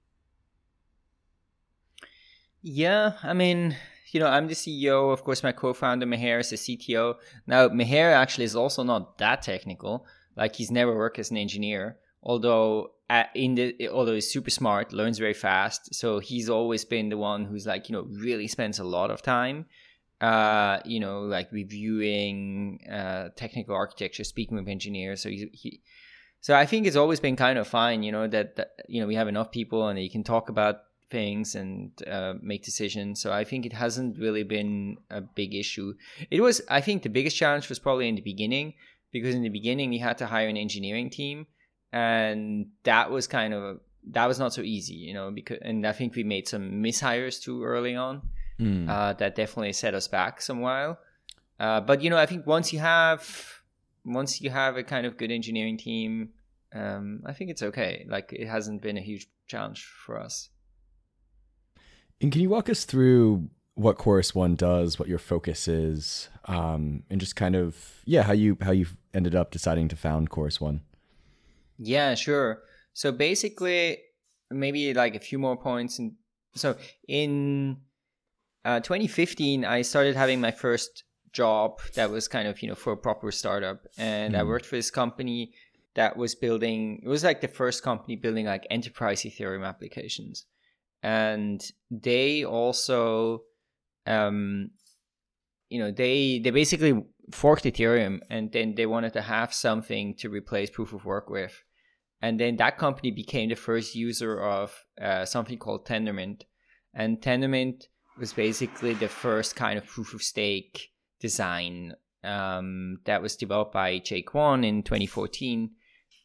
Yeah, 2.61 3.13
I 3.23 3.33
mean, 3.33 3.75
you 4.11 4.19
know, 4.19 4.27
I'm 4.27 4.47
the 4.47 4.53
CEO. 4.53 5.13
Of 5.13 5.23
course, 5.23 5.43
my 5.43 5.51
co-founder 5.51 6.05
Meher 6.05 6.39
is 6.39 6.49
the 6.49 6.57
CTO. 6.57 7.15
Now, 7.47 7.69
Meher 7.69 8.13
actually 8.13 8.45
is 8.45 8.55
also 8.55 8.83
not 8.83 9.17
that 9.19 9.41
technical. 9.41 10.05
Like 10.35 10.55
he's 10.55 10.71
never 10.71 10.95
worked 10.95 11.19
as 11.19 11.31
an 11.31 11.37
engineer, 11.37 11.97
although 12.23 12.91
in 13.33 13.55
the 13.55 13.89
although 13.89 14.13
he's 14.13 14.31
super 14.31 14.49
smart, 14.49 14.93
learns 14.93 15.17
very 15.19 15.33
fast. 15.33 15.93
So 15.93 16.19
he's 16.19 16.49
always 16.49 16.85
been 16.85 17.09
the 17.09 17.17
one 17.17 17.45
who's 17.45 17.65
like 17.65 17.89
you 17.89 17.93
know 17.93 18.07
really 18.09 18.47
spends 18.47 18.79
a 18.79 18.83
lot 18.83 19.11
of 19.11 19.21
time, 19.21 19.65
uh, 20.21 20.79
you 20.85 20.99
know, 20.99 21.21
like 21.21 21.51
reviewing 21.51 22.79
uh, 22.89 23.29
technical 23.35 23.75
architecture, 23.75 24.23
speaking 24.23 24.57
with 24.57 24.67
engineers. 24.67 25.21
So 25.21 25.29
he, 25.29 25.49
he 25.53 25.81
so 26.41 26.55
I 26.55 26.65
think 26.65 26.87
it's 26.87 26.95
always 26.95 27.19
been 27.19 27.35
kind 27.35 27.59
of 27.59 27.67
fine, 27.67 28.03
you 28.03 28.11
know, 28.11 28.27
that, 28.27 28.55
that 28.55 28.69
you 28.87 29.01
know 29.01 29.07
we 29.07 29.15
have 29.15 29.27
enough 29.27 29.51
people 29.51 29.87
and 29.87 29.99
you 29.99 30.09
can 30.09 30.23
talk 30.23 30.49
about 30.49 30.77
things 31.09 31.55
and 31.55 31.91
uh, 32.07 32.33
make 32.41 32.63
decisions. 32.63 33.21
So 33.21 33.31
I 33.31 33.43
think 33.43 33.65
it 33.65 33.73
hasn't 33.73 34.17
really 34.17 34.43
been 34.43 34.97
a 35.09 35.21
big 35.21 35.55
issue. 35.55 35.93
It 36.29 36.41
was, 36.41 36.61
I 36.69 36.81
think, 36.81 37.03
the 37.03 37.09
biggest 37.09 37.35
challenge 37.35 37.69
was 37.69 37.79
probably 37.79 38.07
in 38.07 38.15
the 38.15 38.21
beginning 38.21 38.73
because 39.11 39.35
in 39.35 39.41
the 39.41 39.49
beginning 39.49 39.89
we 39.89 39.97
had 39.97 40.17
to 40.19 40.25
hire 40.27 40.47
an 40.47 40.57
engineering 40.57 41.09
team, 41.09 41.47
and 41.91 42.67
that 42.83 43.09
was 43.11 43.27
kind 43.27 43.53
of 43.53 43.79
that 44.11 44.27
was 44.27 44.39
not 44.39 44.53
so 44.53 44.61
easy, 44.61 44.93
you 44.93 45.13
know. 45.13 45.31
Because 45.31 45.57
and 45.61 45.85
I 45.85 45.91
think 45.91 46.15
we 46.15 46.23
made 46.23 46.47
some 46.47 46.83
mishires 46.83 47.41
too 47.41 47.63
early 47.63 47.95
on. 47.95 48.21
Mm. 48.59 48.89
Uh, 48.89 49.13
that 49.13 49.35
definitely 49.35 49.71
set 49.71 49.93
us 49.93 50.09
back 50.09 50.41
some 50.41 50.59
while. 50.59 50.99
Uh, 51.59 51.79
but 51.79 52.01
you 52.01 52.09
know, 52.09 52.17
I 52.17 52.25
think 52.25 52.45
once 52.45 52.73
you 52.73 52.79
have 52.79 53.61
once 54.05 54.41
you 54.41 54.49
have 54.49 54.77
a 54.77 54.83
kind 54.83 55.05
of 55.05 55.17
good 55.17 55.31
engineering 55.31 55.77
team, 55.77 56.29
um, 56.73 57.23
I 57.25 57.33
think 57.33 57.51
it's 57.51 57.63
okay. 57.63 58.05
Like 58.07 58.33
it 58.33 58.47
hasn't 58.47 58.81
been 58.81 58.97
a 58.97 59.01
huge 59.01 59.27
challenge 59.47 59.85
for 59.85 60.19
us. 60.19 60.49
And 62.21 62.31
can 62.31 62.41
you 62.41 62.49
walk 62.49 62.69
us 62.69 62.85
through 62.85 63.49
what 63.75 63.97
Chorus 63.97 64.35
One 64.35 64.55
does, 64.55 64.99
what 64.99 65.07
your 65.07 65.19
focus 65.19 65.67
is, 65.67 66.29
um, 66.45 67.03
and 67.09 67.19
just 67.19 67.35
kind 67.35 67.55
of 67.55 68.01
yeah, 68.05 68.23
how 68.23 68.33
you 68.33 68.57
how 68.61 68.71
you 68.71 68.87
ended 69.13 69.35
up 69.35 69.51
deciding 69.51 69.87
to 69.89 69.95
found 69.95 70.29
Chorus 70.29 70.59
One? 70.59 70.81
Yeah, 71.77 72.15
sure. 72.15 72.63
So 72.93 73.11
basically, 73.13 73.99
maybe 74.51 74.93
like 74.93 75.15
a 75.15 75.19
few 75.19 75.39
more 75.39 75.55
points. 75.55 75.97
And 75.99 76.13
so 76.55 76.75
in 77.07 77.77
uh, 78.65 78.81
2015, 78.81 79.63
I 79.63 79.81
started 79.83 80.15
having 80.17 80.41
my 80.41 80.51
first 80.51 81.05
job 81.31 81.79
that 81.93 82.09
was 82.09 82.27
kind 82.27 82.47
of 82.47 82.61
you 82.61 82.67
know 82.67 82.75
for 82.75 82.91
a 82.93 82.97
proper 82.97 83.31
startup, 83.31 83.85
and 83.97 84.35
I 84.35 84.41
Mhm. 84.41 84.47
worked 84.47 84.65
for 84.65 84.75
this 84.75 84.91
company 84.91 85.53
that 85.95 86.17
was 86.17 86.35
building. 86.35 86.99
It 87.01 87.07
was 87.07 87.23
like 87.23 87.39
the 87.39 87.47
first 87.47 87.81
company 87.81 88.17
building 88.17 88.45
like 88.45 88.67
enterprise 88.69 89.21
Ethereum 89.23 89.65
applications, 89.65 90.45
and 91.01 91.61
they 91.89 92.43
also, 92.43 93.43
um, 94.05 94.71
you 95.69 95.79
know, 95.79 95.91
they 95.91 96.39
they 96.39 96.51
basically 96.51 97.03
forked 97.31 97.63
Ethereum, 97.63 98.19
and 98.29 98.51
then 98.51 98.75
they 98.75 98.85
wanted 98.85 99.13
to 99.13 99.21
have 99.21 99.53
something 99.53 100.15
to 100.15 100.29
replace 100.29 100.69
proof 100.69 100.93
of 100.93 101.05
work 101.05 101.29
with, 101.29 101.63
and 102.21 102.39
then 102.39 102.57
that 102.57 102.77
company 102.77 103.11
became 103.11 103.49
the 103.49 103.55
first 103.55 103.95
user 103.95 104.39
of 104.41 104.85
uh, 105.01 105.25
something 105.25 105.57
called 105.57 105.85
Tendermint, 105.85 106.43
and 106.93 107.21
Tendermint 107.21 107.83
was 108.19 108.33
basically 108.33 108.93
the 108.93 109.07
first 109.07 109.55
kind 109.55 109.77
of 109.77 109.85
proof 109.85 110.13
of 110.13 110.21
stake 110.21 110.89
design 111.19 111.93
um, 112.23 112.99
that 113.05 113.21
was 113.21 113.35
developed 113.35 113.73
by 113.73 113.99
Jae 113.99 114.23
Kwon 114.25 114.65
in 114.65 114.83
2014. 114.83 115.71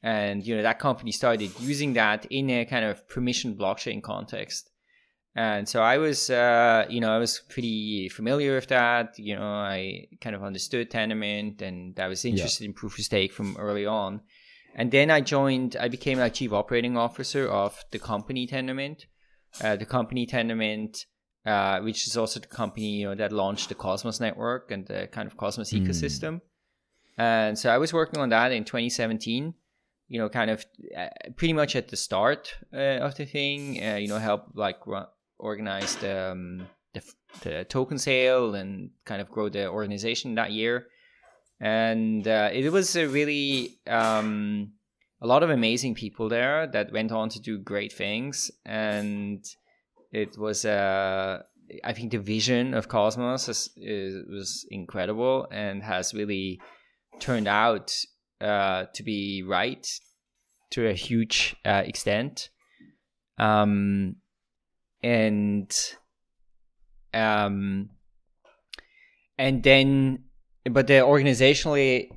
And 0.05 0.47
you 0.47 0.55
know 0.55 0.63
that 0.63 0.79
company 0.79 1.13
started 1.13 1.51
using 1.61 1.95
that 1.95 2.27
in 2.27 2.51
a 2.51 2.67
kind 2.67 2.85
of 2.85 3.09
permission 3.09 3.57
blockchain 3.57 4.03
context. 4.03 4.71
And 5.35 5.69
so 5.69 5.83
I 5.83 5.97
was, 5.99 6.31
uh, 6.31 6.85
you 6.89 7.01
know, 7.01 7.11
I 7.11 7.19
was 7.19 7.41
pretty 7.49 8.09
familiar 8.11 8.55
with 8.55 8.69
that. 8.69 9.19
You 9.19 9.35
know, 9.37 9.43
I 9.43 10.07
kind 10.21 10.37
of 10.37 10.45
understood 10.45 10.91
Tendermint, 10.91 11.63
and 11.63 11.99
I 11.99 12.09
was 12.09 12.25
interested 12.25 12.65
in 12.67 12.75
proof 12.75 12.99
of 12.99 13.05
stake 13.05 13.33
from 13.33 13.57
early 13.57 13.87
on. 13.87 14.21
And 14.77 14.91
then 14.91 15.11
I 15.11 15.21
joined. 15.23 15.77
I 15.81 15.89
became 15.89 16.19
like 16.19 16.35
chief 16.35 16.53
operating 16.53 16.97
officer 16.97 17.49
of 17.49 17.83
the 17.91 17.99
company 17.99 18.47
Tendermint. 18.47 19.07
Uh, 19.63 19.77
the 19.77 19.87
company 19.87 20.27
Tendermint 20.27 21.07
uh, 21.47 21.81
which 21.81 22.07
is 22.07 22.17
also 22.17 22.41
the 22.41 22.47
company 22.47 23.01
you 23.01 23.07
know 23.09 23.15
that 23.15 23.33
launched 23.33 23.69
the 23.69 23.75
Cosmos 23.75 24.21
network 24.21 24.71
and 24.71 24.87
the 24.87 25.09
kind 25.13 25.27
of 25.27 25.37
Cosmos 25.37 25.73
Mm. 25.73 25.87
ecosystem. 25.87 26.41
And 27.17 27.59
so 27.59 27.71
I 27.71 27.79
was 27.79 27.93
working 27.93 28.21
on 28.21 28.31
that 28.31 28.51
in 28.53 28.65
2017. 28.65 29.55
You 30.09 30.21
know, 30.21 30.29
kind 30.29 30.51
of 30.51 30.65
uh, 30.97 31.09
pretty 31.37 31.55
much 31.55 31.77
at 31.77 31.89
the 31.89 31.97
start 31.97 32.55
uh, 32.73 33.01
of 33.01 33.15
the 33.17 33.25
thing. 33.25 33.83
Uh, 33.83 33.97
you 33.97 34.09
know, 34.09 34.19
help 34.19 34.49
like 34.55 34.87
ru- 34.87 35.07
organize 35.39 35.97
the, 35.97 36.33
um, 36.33 36.67
the 36.93 37.03
the 37.43 37.65
token 37.65 37.99
sale 37.99 38.55
and 38.55 38.91
kind 39.05 39.21
of 39.21 39.31
grow 39.31 39.49
the 39.49 39.69
organization 39.69 40.35
that 40.35 40.53
year. 40.53 40.87
And 41.61 42.27
it 42.27 42.71
was 42.73 42.97
a 42.97 43.07
really 43.07 43.79
um, 43.87 44.73
a 45.25 45.27
lot 45.27 45.43
of 45.43 45.51
amazing 45.51 45.95
people 45.95 46.29
there 46.29 46.67
that 46.67 46.93
went 46.93 47.11
on 47.11 47.31
to 47.31 47.41
do 47.41 47.59
great 47.59 47.93
things 47.93 48.51
and 48.67 49.43
it 50.13 50.37
was 50.37 50.67
uh, 50.67 51.43
I 51.83 51.93
think 51.95 52.13
the 52.13 52.19
vision 52.19 52.75
of 52.75 52.89
Cosmos 52.89 53.49
is, 53.49 53.71
is, 53.77 54.23
was 54.29 54.67
incredible 54.71 55.49
and 55.51 55.83
has 55.83 56.13
really 56.13 56.61
turned 57.21 57.49
out 57.49 57.95
uh, 58.45 58.87
to 58.95 59.03
be 59.03 59.43
right 59.43 59.87
to 60.71 60.89
a 60.89 60.93
huge 60.93 61.57
uh, 61.65 61.83
extent. 61.85 62.51
Um, 63.39 64.17
and 65.03 65.73
um, 67.13 67.91
and 69.39 69.63
then, 69.63 70.25
but 70.71 70.87
the 70.87 70.95
organizationally, 70.95 72.09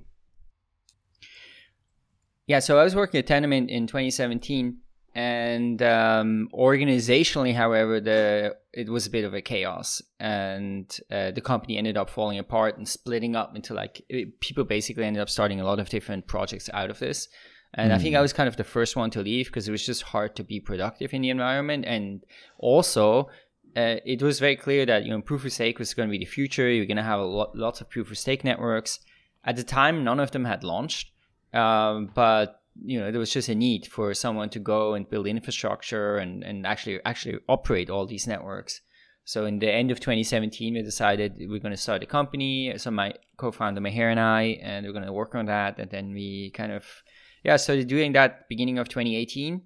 yeah. 2.47 2.59
So 2.59 2.77
I 2.79 2.83
was 2.83 2.95
working 2.95 3.19
at 3.19 3.27
Tendermint 3.27 3.69
in 3.69 3.87
2017 3.87 4.77
and 5.17 5.81
um, 5.81 6.47
organizationally 6.53 7.51
however 7.51 7.99
the 7.99 8.55
it 8.71 8.87
was 8.87 9.07
a 9.07 9.09
bit 9.09 9.25
of 9.25 9.33
a 9.33 9.41
chaos. 9.41 9.99
And 10.19 10.95
uh, 11.09 11.31
the 11.31 11.41
company 11.41 11.75
ended 11.75 11.97
up 11.97 12.11
falling 12.11 12.37
apart 12.37 12.77
and 12.77 12.87
splitting 12.87 13.35
up 13.35 13.55
into 13.55 13.73
like 13.73 14.05
it, 14.09 14.39
people 14.39 14.63
basically 14.63 15.05
ended 15.05 15.19
up 15.19 15.29
starting 15.29 15.59
a 15.59 15.65
lot 15.65 15.79
of 15.79 15.89
different 15.89 16.27
projects 16.27 16.69
out 16.71 16.91
of 16.91 16.99
this. 16.99 17.27
And 17.73 17.91
i 17.91 17.97
think 17.97 18.15
i 18.15 18.21
was 18.21 18.31
kind 18.31 18.47
of 18.47 18.55
the 18.55 18.63
first 18.63 18.95
one 18.95 19.09
to 19.11 19.21
leave 19.21 19.47
because 19.47 19.67
it 19.67 19.71
was 19.71 19.85
just 19.85 20.01
hard 20.01 20.35
to 20.37 20.43
be 20.43 20.59
productive 20.59 21.13
in 21.15 21.23
the 21.23 21.31
environment. 21.31 21.85
And 21.87 22.23
also 22.59 23.29
uh, 23.75 23.97
it 24.05 24.21
was 24.21 24.39
very 24.39 24.55
clear 24.55 24.85
that 24.85 25.03
you 25.03 25.09
know 25.09 25.21
proof 25.21 25.43
of 25.45 25.51
stake 25.51 25.79
was 25.79 25.95
going 25.95 26.07
to 26.07 26.11
be 26.11 26.19
the 26.19 26.25
future. 26.25 26.69
You're 26.69 26.85
going 26.85 26.97
to 26.97 27.03
have 27.03 27.19
a 27.19 27.25
lot, 27.25 27.57
lots 27.57 27.81
of 27.81 27.89
proof 27.89 28.11
of 28.11 28.19
stake 28.19 28.43
networks. 28.43 28.99
At 29.43 29.55
the 29.55 29.63
time 29.63 30.03
none 30.03 30.19
of 30.19 30.29
them 30.29 30.45
had 30.45 30.63
launched. 30.63 31.11
Um, 31.53 32.11
but 32.13 32.56
you 32.83 32.99
know 32.99 33.11
there 33.11 33.19
was 33.19 33.31
just 33.31 33.49
a 33.49 33.55
need 33.55 33.87
for 33.87 34.13
someone 34.13 34.49
to 34.49 34.59
go 34.59 34.93
and 34.93 35.09
build 35.09 35.27
infrastructure 35.27 36.17
and, 36.17 36.43
and 36.43 36.65
actually 36.65 36.99
actually 37.05 37.39
operate 37.47 37.89
all 37.89 38.05
these 38.05 38.27
networks. 38.27 38.81
So 39.23 39.45
in 39.45 39.59
the 39.59 39.69
end 39.69 39.91
of 39.91 39.99
2017 39.99 40.73
we 40.73 40.81
decided 40.81 41.35
we're 41.37 41.59
going 41.59 41.73
to 41.73 41.77
start 41.77 42.03
a 42.03 42.05
company. 42.05 42.73
So 42.77 42.91
my 42.91 43.13
co-founder 43.37 43.81
Meher 43.81 44.09
and 44.11 44.19
I 44.19 44.59
and 44.61 44.85
we're 44.85 44.93
going 44.93 45.05
to 45.05 45.13
work 45.13 45.35
on 45.35 45.47
that. 45.47 45.79
And 45.79 45.89
then 45.89 46.13
we 46.13 46.51
kind 46.51 46.71
of 46.71 46.85
yeah 47.43 47.57
started 47.57 47.87
doing 47.87 48.13
that 48.13 48.47
beginning 48.49 48.77
of 48.77 48.89
2018 48.89 49.61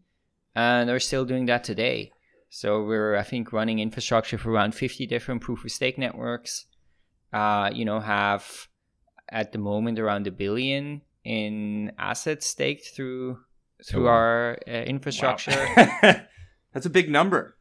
and 0.55 0.89
we're 0.89 0.99
still 0.99 1.25
doing 1.25 1.45
that 1.45 1.63
today. 1.63 2.11
So 2.49 2.83
we're 2.83 3.15
I 3.15 3.23
think 3.23 3.53
running 3.53 3.79
infrastructure 3.79 4.37
for 4.37 4.51
around 4.51 4.73
50 4.73 5.05
different 5.05 5.41
proof 5.41 5.63
of 5.63 5.71
stake 5.71 5.97
networks. 5.97 6.65
Uh, 7.33 7.69
you 7.73 7.85
know 7.85 8.01
have 8.01 8.67
at 9.29 9.53
the 9.53 9.57
moment 9.57 9.97
around 9.97 10.27
a 10.27 10.31
billion 10.31 11.01
in 11.23 11.91
assets 11.97 12.47
staked 12.47 12.87
through 12.95 13.39
through 13.85 14.03
Oh, 14.03 14.05
wow. 14.05 14.11
our 14.11 14.57
uh, 14.67 14.71
infrastructure. 14.71 15.51
That's 16.73 16.85
a 16.85 16.89
big 16.89 17.09
number. 17.09 17.57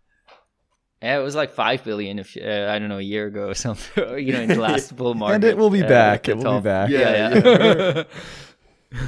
yeah, 1.03 1.19
it 1.19 1.23
was 1.23 1.35
like 1.35 1.51
five 1.53 1.83
billion, 1.83 2.19
if 2.19 2.37
uh, 2.37 2.69
I 2.71 2.79
don't 2.79 2.89
know, 2.89 2.99
a 2.99 3.03
year 3.03 3.27
ago 3.27 3.49
or 3.49 3.55
something. 3.55 4.19
you 4.27 4.33
know, 4.33 4.41
in 4.43 4.49
the 4.49 4.61
last 4.61 4.95
bull 4.97 5.15
market, 5.15 5.35
and 5.37 5.45
it 5.45 5.57
will 5.57 5.71
be 5.71 5.83
uh, 5.83 5.89
back. 5.89 6.29
It 6.29 6.37
will 6.37 6.61
be 6.61 6.65
back. 6.65 6.91
Yeah, 6.91 7.35
Yeah, 7.35 8.05
yeah. 8.93 9.01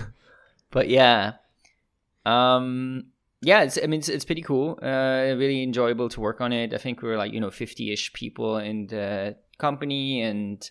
but 0.71 0.89
yeah, 0.89 1.33
um, 2.25 3.05
yeah. 3.43 3.63
It's 3.63 3.79
I 3.83 3.87
mean, 3.87 4.01
it's, 4.01 4.09
it's 4.09 4.25
pretty 4.25 4.43
cool. 4.43 4.79
Uh, 4.83 5.35
really 5.37 5.63
enjoyable 5.63 6.09
to 6.11 6.21
work 6.21 6.41
on 6.41 6.53
it. 6.53 6.73
I 6.75 6.79
think 6.79 7.03
we're 7.03 7.17
like 7.19 7.33
you 7.33 7.41
know 7.41 7.51
fifty-ish 7.51 8.13
people 8.13 8.57
in 8.59 8.87
the 8.87 9.37
company 9.59 10.23
and 10.23 10.69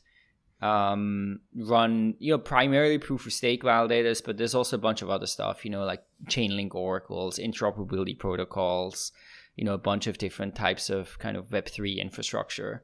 um, 0.61 1.39
run 1.55 2.15
you 2.19 2.31
know 2.31 2.37
primarily 2.37 2.97
proof 2.97 3.25
of 3.25 3.33
stake 3.33 3.63
validators, 3.63 4.23
but 4.23 4.37
there's 4.37 4.55
also 4.55 4.77
a 4.77 4.79
bunch 4.79 5.01
of 5.01 5.09
other 5.09 5.27
stuff. 5.27 5.65
You 5.65 5.71
know, 5.71 5.83
like 5.83 6.03
Chainlink 6.25 6.75
oracles, 6.75 7.39
interoperability 7.39 8.17
protocols. 8.17 9.11
You 9.55 9.65
know, 9.65 9.73
a 9.73 9.77
bunch 9.77 10.07
of 10.07 10.17
different 10.17 10.55
types 10.55 10.89
of 10.89 11.19
kind 11.19 11.35
of 11.35 11.51
Web 11.51 11.67
three 11.67 11.99
infrastructure. 11.99 12.83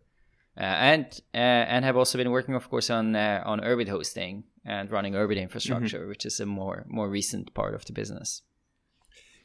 Uh, 0.58 0.64
and 0.64 1.22
uh, 1.34 1.38
and 1.38 1.86
have 1.86 1.96
also 1.96 2.18
been 2.18 2.32
working, 2.32 2.56
of 2.56 2.70
course, 2.70 2.90
on 2.90 3.16
uh, 3.16 3.44
on 3.46 3.62
Urbit 3.62 3.88
hosting 3.88 4.44
and 4.66 4.92
running 4.92 5.14
Urbit 5.14 5.38
infrastructure, 5.38 6.08
which 6.08 6.26
is 6.26 6.40
a 6.40 6.46
more 6.46 6.86
more 6.88 7.10
recent 7.10 7.54
part 7.54 7.76
of 7.76 7.86
the 7.86 7.94
business. 7.94 8.42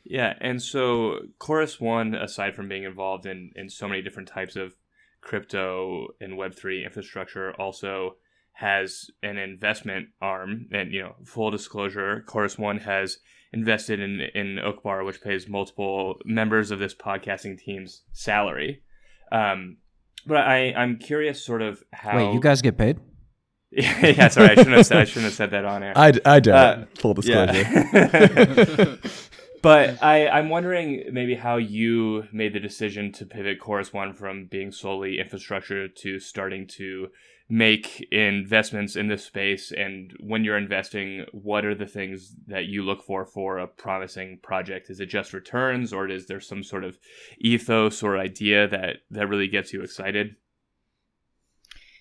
Yeah, 0.05 0.35
and 0.41 0.61
so 0.61 1.21
Chorus 1.39 1.79
One, 1.81 2.15
aside 2.15 2.57
from 2.57 2.69
being 2.69 2.85
involved 2.85 3.27
in 3.27 3.53
in 3.55 3.69
so 3.69 3.87
many 3.87 4.03
different 4.03 4.29
types 4.29 4.57
of 4.57 4.75
crypto 5.21 6.09
and 6.21 6.37
Web 6.39 6.55
three 6.55 6.83
infrastructure, 6.83 7.53
also 7.61 8.17
has 8.53 9.11
an 9.23 9.39
investment 9.39 10.09
arm. 10.21 10.67
And 10.73 10.93
you 10.93 11.03
know, 11.03 11.15
full 11.25 11.51
disclosure, 11.51 12.25
Chorus 12.27 12.59
One 12.59 12.79
has 12.79 13.19
invested 13.53 14.01
in 14.01 14.21
in 14.35 14.59
Uqbar, 14.63 15.05
which 15.05 15.23
pays 15.23 15.49
multiple 15.49 16.19
members 16.25 16.71
of 16.71 16.79
this 16.79 16.95
podcasting 16.95 17.59
team's 17.59 18.03
salary. 18.13 18.83
Um, 19.31 19.79
but 20.27 20.39
I 20.39 20.73
I'm 20.75 20.99
curious, 20.99 21.45
sort 21.45 21.63
of 21.63 21.83
how. 21.93 22.17
Wait, 22.17 22.35
you 22.35 22.41
guys 22.41 22.63
get 22.63 22.79
paid? 22.79 22.99
yeah, 23.73 24.29
sorry, 24.29 24.51
I 24.51 24.55
shouldn't 24.55 24.77
have 24.77 24.87
said, 24.87 24.99
I 24.99 25.05
shouldn't 25.05 25.25
have 25.25 25.33
said 25.33 25.51
that 25.53 25.65
on 25.65 25.83
air. 25.83 25.95
I, 25.97 26.13
I 26.27 26.41
don't. 26.41 26.55
Uh, 26.55 26.85
Full 26.99 27.15
disclosure. 27.15 27.55
Yeah. 27.55 28.97
but 29.63 30.03
I, 30.03 30.29
I'm 30.29 30.51
wondering 30.51 31.05
maybe 31.11 31.35
how 31.35 31.57
you 31.57 32.25
made 32.33 32.53
the 32.53 32.61
decision 32.61 33.13
to 33.13 33.25
pivot 33.25 33.61
Chorus 33.61 33.91
One 33.91 34.13
from 34.13 34.45
being 34.45 34.73
solely 34.73 35.19
infrastructure 35.19 35.89
to 35.89 36.19
starting 36.19 36.67
to 36.77 37.09
make 37.53 38.09
investments 38.11 38.97
in 38.97 39.09
this 39.09 39.27
space. 39.27 39.73
And 39.73 40.17
when 40.21 40.43
you're 40.43 40.57
investing, 40.57 41.27
what 41.33 41.67
are 41.67 41.75
the 41.75 41.87
things 41.87 42.35
that 42.47 42.65
you 42.65 42.83
look 42.83 43.03
for 43.05 43.27
for 43.27 43.59
a 43.59 43.67
promising 43.67 44.39
project? 44.43 44.89
Is 44.89 45.01
it 45.01 45.11
just 45.11 45.35
returns, 45.35 45.93
or 45.93 46.09
is 46.09 46.29
there 46.29 46.41
some 46.41 46.63
sort 46.63 46.83
of 46.83 46.99
ethos 47.39 48.03
or 48.03 48.17
idea 48.17 48.67
that 48.69 49.03
that 49.11 49.29
really 49.29 49.49
gets 49.49 49.71
you 49.71 49.83
excited? 49.83 50.37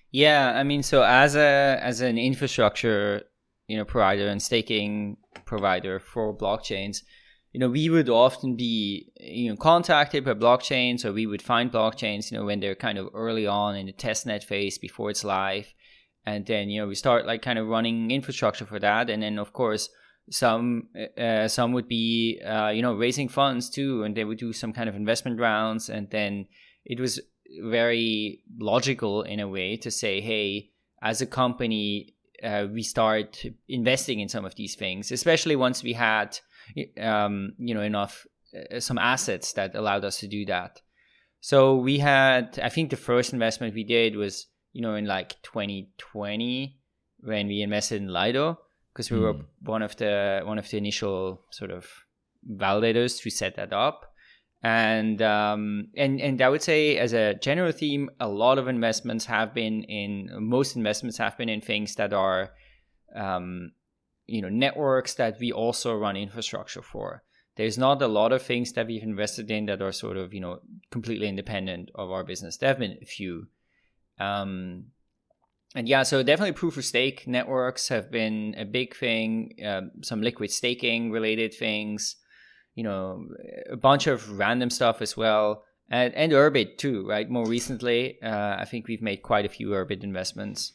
Yeah, 0.09 0.53
I 0.55 0.63
mean, 0.63 0.83
so 0.83 1.03
as 1.03 1.35
a 1.35 1.77
as 1.81 1.99
an 1.99 2.17
infrastructure, 2.17 3.23
you 3.67 3.75
know, 3.75 3.83
provider 3.83 4.29
and 4.29 4.41
staking 4.41 5.17
provider 5.43 5.99
for 5.99 6.33
blockchains, 6.33 7.01
you 7.51 7.59
know, 7.59 7.69
we 7.69 7.89
would 7.89 8.09
often 8.09 8.55
be 8.55 9.11
you 9.19 9.49
know 9.49 9.55
contacted 9.55 10.25
by 10.25 10.33
blockchains, 10.33 11.05
or 11.05 11.13
we 11.13 11.25
would 11.25 11.41
find 11.41 11.71
blockchains, 11.71 12.31
you 12.31 12.37
know, 12.37 12.45
when 12.45 12.59
they're 12.59 12.75
kind 12.75 12.97
of 12.97 13.09
early 13.13 13.47
on 13.47 13.75
in 13.75 13.85
the 13.85 13.93
testnet 13.93 14.43
phase 14.43 14.77
before 14.77 15.09
it's 15.09 15.23
live, 15.23 15.73
and 16.25 16.45
then 16.45 16.69
you 16.69 16.81
know 16.81 16.87
we 16.87 16.95
start 16.95 17.25
like 17.25 17.41
kind 17.41 17.59
of 17.59 17.67
running 17.67 18.11
infrastructure 18.11 18.65
for 18.65 18.79
that, 18.79 19.09
and 19.09 19.21
then 19.23 19.37
of 19.39 19.53
course 19.53 19.89
some 20.29 20.87
uh, 21.17 21.47
some 21.47 21.73
would 21.73 21.87
be 21.87 22.41
uh, 22.45 22.69
you 22.69 22.81
know 22.81 22.93
raising 22.95 23.27
funds 23.27 23.69
too, 23.69 24.03
and 24.03 24.15
they 24.15 24.23
would 24.23 24.37
do 24.37 24.53
some 24.53 24.73
kind 24.73 24.87
of 24.87 24.95
investment 24.95 25.39
rounds, 25.39 25.89
and 25.89 26.09
then 26.09 26.45
it 26.85 26.99
was 26.99 27.19
very 27.61 28.43
logical 28.59 29.23
in 29.23 29.39
a 29.39 29.47
way 29.47 29.75
to 29.77 29.91
say, 29.91 30.21
hey, 30.21 30.71
as 31.01 31.21
a 31.21 31.25
company, 31.25 32.15
uh, 32.43 32.67
we 32.71 32.83
start 32.83 33.43
investing 33.67 34.19
in 34.19 34.29
some 34.29 34.45
of 34.45 34.55
these 34.55 34.75
things, 34.75 35.11
especially 35.11 35.55
once 35.55 35.83
we 35.83 35.93
had, 35.93 36.39
um, 36.99 37.53
you 37.57 37.73
know, 37.73 37.81
enough 37.81 38.25
uh, 38.55 38.79
some 38.79 38.97
assets 38.97 39.53
that 39.53 39.75
allowed 39.75 40.05
us 40.05 40.19
to 40.19 40.27
do 40.27 40.45
that. 40.45 40.81
So 41.39 41.75
we 41.75 41.97
had, 41.97 42.59
I 42.61 42.69
think, 42.69 42.89
the 42.89 42.97
first 42.97 43.33
investment 43.33 43.73
we 43.73 43.83
did 43.83 44.15
was, 44.15 44.47
you 44.73 44.81
know, 44.81 44.95
in 44.95 45.05
like 45.05 45.41
2020 45.43 46.77
when 47.19 47.47
we 47.47 47.61
invested 47.61 48.01
in 48.01 48.09
Lido 48.09 48.59
because 48.93 49.09
we 49.09 49.17
mm. 49.17 49.21
were 49.21 49.33
hmm. 49.33 49.41
one 49.63 49.81
of 49.81 49.95
the 49.97 50.41
one 50.43 50.57
of 50.59 50.69
the 50.69 50.77
initial 50.77 51.45
sort 51.51 51.71
of 51.71 51.87
validators 52.49 53.21
to 53.21 53.29
set 53.29 53.55
that 53.55 53.71
up 53.71 54.11
and 54.63 55.21
um, 55.21 55.87
and 55.97 56.21
and 56.21 56.41
I 56.41 56.49
would 56.49 56.61
say 56.61 56.97
as 56.97 57.13
a 57.13 57.33
general 57.33 57.71
theme, 57.71 58.09
a 58.19 58.27
lot 58.27 58.59
of 58.59 58.67
investments 58.67 59.25
have 59.25 59.53
been 59.53 59.83
in 59.83 60.29
most 60.39 60.75
investments 60.75 61.17
have 61.17 61.37
been 61.37 61.49
in 61.49 61.61
things 61.61 61.95
that 61.95 62.13
are, 62.13 62.51
um, 63.15 63.71
you 64.27 64.41
know, 64.41 64.49
networks 64.49 65.13
that 65.15 65.39
we 65.39 65.51
also 65.51 65.95
run 65.95 66.15
infrastructure 66.15 66.81
for. 66.81 67.23
There's 67.55 67.77
not 67.77 68.01
a 68.01 68.07
lot 68.07 68.31
of 68.31 68.41
things 68.41 68.73
that 68.73 68.87
we've 68.87 69.03
invested 69.03 69.51
in 69.51 69.65
that 69.65 69.81
are 69.81 69.91
sort 69.91 70.17
of 70.17 70.33
you 70.33 70.39
know 70.39 70.59
completely 70.89 71.27
independent 71.27 71.91
of 71.95 72.11
our 72.11 72.23
business. 72.23 72.57
There 72.57 72.69
have 72.69 72.79
been 72.79 72.97
a 73.01 73.05
few, 73.05 73.47
um, 74.19 74.85
and 75.75 75.87
yeah, 75.87 76.03
so 76.03 76.23
definitely 76.23 76.53
proof 76.53 76.77
of 76.77 76.85
stake 76.85 77.27
networks 77.27 77.89
have 77.89 78.09
been 78.09 78.55
a 78.57 78.65
big 78.65 78.95
thing. 78.95 79.53
Uh, 79.63 79.81
some 80.01 80.21
liquid 80.21 80.51
staking 80.51 81.11
related 81.11 81.53
things 81.53 82.15
you 82.75 82.83
know, 82.83 83.27
a 83.69 83.75
bunch 83.75 84.07
of 84.07 84.37
random 84.37 84.69
stuff 84.69 85.01
as 85.01 85.17
well. 85.17 85.63
And, 85.89 86.13
and 86.15 86.31
Urbit 86.31 86.77
too, 86.77 87.07
right? 87.07 87.29
More 87.29 87.45
recently, 87.45 88.21
uh, 88.21 88.55
I 88.57 88.65
think 88.65 88.87
we've 88.87 89.01
made 89.01 89.23
quite 89.23 89.45
a 89.45 89.49
few 89.49 89.69
Urbit 89.69 90.03
investments, 90.03 90.73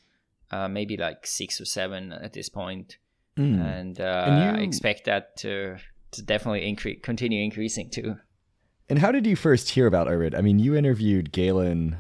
uh, 0.51 0.69
maybe 0.69 0.97
like 0.97 1.27
six 1.27 1.61
or 1.61 1.65
seven 1.65 2.13
at 2.13 2.35
this 2.35 2.49
point. 2.49 2.99
Mm. 3.37 3.61
And, 3.61 4.01
uh, 4.01 4.25
and 4.27 4.57
you... 4.57 4.63
I 4.63 4.65
expect 4.65 5.05
that 5.05 5.37
to, 5.39 5.77
to 6.13 6.23
definitely 6.23 6.67
increase, 6.67 7.01
continue 7.03 7.43
increasing 7.43 7.91
too. 7.91 8.17
And 8.89 8.99
how 8.99 9.11
did 9.11 9.27
you 9.27 9.37
first 9.37 9.71
hear 9.71 9.87
about 9.87 10.07
Urbit? 10.07 10.37
I 10.37 10.41
mean, 10.41 10.59
you 10.59 10.77
interviewed 10.77 11.33
Galen 11.33 11.97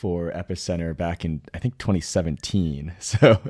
for 0.00 0.32
Epicenter 0.32 0.96
back 0.96 1.24
in 1.26 1.42
I 1.52 1.58
think 1.58 1.76
2017. 1.78 2.94
So 3.00 3.40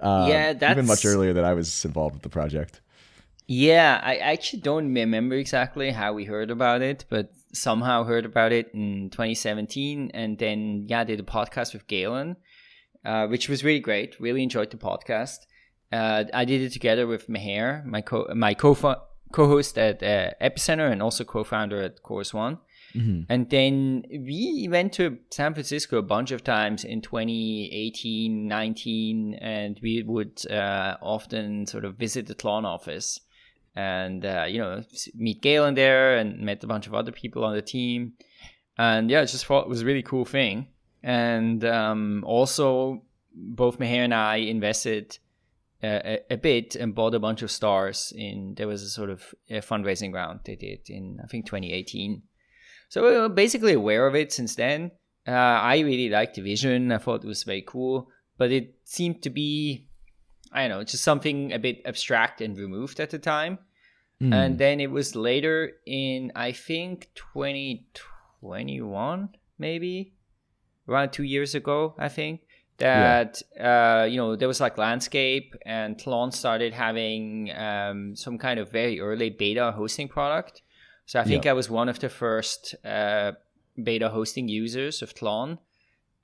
uh, 0.00 0.26
yeah, 0.28 0.52
that's 0.52 0.72
even 0.72 0.86
much 0.86 1.04
earlier 1.04 1.32
than 1.32 1.44
I 1.44 1.54
was 1.54 1.84
involved 1.84 2.14
with 2.14 2.22
the 2.22 2.28
project. 2.28 2.80
Yeah, 3.46 4.00
I 4.02 4.16
actually 4.16 4.60
don't 4.60 4.92
remember 4.92 5.36
exactly 5.36 5.90
how 5.90 6.14
we 6.14 6.24
heard 6.24 6.50
about 6.50 6.82
it, 6.82 7.04
but 7.10 7.32
somehow 7.52 8.04
heard 8.04 8.24
about 8.24 8.52
it 8.52 8.70
in 8.74 9.10
2017, 9.10 10.10
and 10.14 10.38
then 10.38 10.86
yeah, 10.88 11.04
did 11.04 11.20
a 11.20 11.22
podcast 11.22 11.74
with 11.74 11.86
Galen, 11.86 12.36
uh, 13.04 13.26
which 13.28 13.48
was 13.48 13.62
really 13.62 13.80
great. 13.80 14.18
Really 14.18 14.42
enjoyed 14.42 14.70
the 14.70 14.78
podcast. 14.78 15.46
Uh, 15.94 16.24
I 16.34 16.44
did 16.44 16.60
it 16.60 16.72
together 16.72 17.06
with 17.06 17.28
Meher, 17.28 17.84
my 17.84 18.00
co 18.00 18.26
my 18.34 18.54
co 18.54 18.74
co-host 19.34 19.78
at 19.78 20.02
uh, 20.02 20.30
Epicenter 20.40 20.90
and 20.90 21.00
also 21.02 21.24
co-founder 21.24 21.80
at 21.82 22.02
Chorus 22.02 22.34
One. 22.34 22.58
Mm-hmm. 22.94 23.22
And 23.28 23.50
then 23.50 24.04
we 24.10 24.68
went 24.70 24.92
to 24.94 25.18
San 25.30 25.54
Francisco 25.54 25.98
a 25.98 26.02
bunch 26.02 26.30
of 26.30 26.44
times 26.44 26.84
in 26.84 27.00
2018, 27.00 28.46
19, 28.46 29.34
and 29.34 29.80
we 29.82 30.02
would 30.04 30.44
uh, 30.50 30.96
often 31.02 31.66
sort 31.66 31.84
of 31.84 31.96
visit 31.96 32.26
the 32.26 32.34
Tlon 32.34 32.64
office 32.64 33.20
and 33.76 34.24
uh, 34.24 34.46
you 34.48 34.58
know 34.58 34.82
meet 35.14 35.42
Galen 35.42 35.74
there 35.74 36.16
and 36.16 36.40
met 36.40 36.62
a 36.64 36.68
bunch 36.68 36.86
of 36.86 36.94
other 36.94 37.12
people 37.12 37.44
on 37.44 37.54
the 37.54 37.62
team, 37.62 38.14
and 38.78 39.10
yeah, 39.10 39.22
it 39.22 39.26
just 39.26 39.46
thought 39.46 39.62
it 39.62 39.68
was 39.68 39.82
a 39.82 39.86
really 39.86 40.02
cool 40.02 40.24
thing. 40.24 40.68
And 41.02 41.64
um, 41.64 42.24
also, 42.26 43.02
both 43.34 43.78
Meher 43.78 44.04
and 44.04 44.14
I 44.14 44.36
invested 44.36 45.18
a, 45.84 46.20
a, 46.30 46.36
bit 46.36 46.76
and 46.76 46.94
bought 46.94 47.14
a 47.14 47.18
bunch 47.18 47.42
of 47.42 47.50
stars. 47.50 48.12
In 48.16 48.54
there 48.56 48.68
was 48.68 48.82
a 48.82 48.88
sort 48.88 49.10
of 49.10 49.34
a 49.50 49.60
fundraising 49.60 50.12
round 50.12 50.40
they 50.44 50.56
did 50.56 50.88
in 50.88 51.18
I 51.22 51.26
think 51.26 51.44
2018. 51.46 52.22
So 52.88 53.02
we 53.02 53.10
were 53.18 53.28
basically 53.28 53.72
aware 53.72 54.06
of 54.06 54.14
it 54.14 54.32
since 54.32 54.54
then. 54.54 54.92
Uh, 55.26 55.32
I 55.32 55.80
really 55.80 56.10
liked 56.10 56.36
the 56.36 56.42
vision. 56.42 56.92
I 56.92 56.98
thought 56.98 57.24
it 57.24 57.26
was 57.26 57.44
very 57.44 57.64
cool, 57.66 58.08
but 58.36 58.52
it 58.52 58.74
seemed 58.84 59.22
to 59.22 59.30
be 59.30 59.88
I 60.52 60.68
don't 60.68 60.78
know, 60.78 60.84
just 60.84 61.02
something 61.02 61.52
a 61.52 61.58
bit 61.58 61.82
abstract 61.84 62.40
and 62.40 62.56
removed 62.56 63.00
at 63.00 63.10
the 63.10 63.18
time. 63.18 63.58
Mm. 64.22 64.32
And 64.32 64.56
then 64.58 64.80
it 64.80 64.90
was 64.90 65.16
later 65.16 65.72
in, 65.84 66.30
I 66.36 66.52
think, 66.52 67.10
2021, 67.16 69.28
maybe 69.58 70.14
around 70.88 71.10
two 71.10 71.24
years 71.24 71.56
ago, 71.56 71.96
I 71.98 72.08
think, 72.08 72.42
that, 72.78 73.42
yeah. 73.56 74.02
uh, 74.02 74.04
you 74.04 74.16
know, 74.16 74.36
there 74.36 74.48
was 74.48 74.60
like 74.60 74.78
landscape 74.78 75.54
and 75.64 75.96
Tlon 75.96 76.32
started 76.32 76.72
having 76.72 77.52
um, 77.56 78.16
some 78.16 78.38
kind 78.38 78.58
of 78.58 78.70
very 78.70 79.00
early 79.00 79.30
beta 79.30 79.72
hosting 79.72 80.08
product. 80.08 80.62
So 81.06 81.20
I 81.20 81.24
think 81.24 81.44
yeah. 81.44 81.52
I 81.52 81.54
was 81.54 81.68
one 81.68 81.88
of 81.88 81.98
the 81.98 82.08
first 82.08 82.74
uh, 82.84 83.32
beta 83.82 84.08
hosting 84.08 84.48
users 84.48 85.02
of 85.02 85.14
Tlon. 85.14 85.58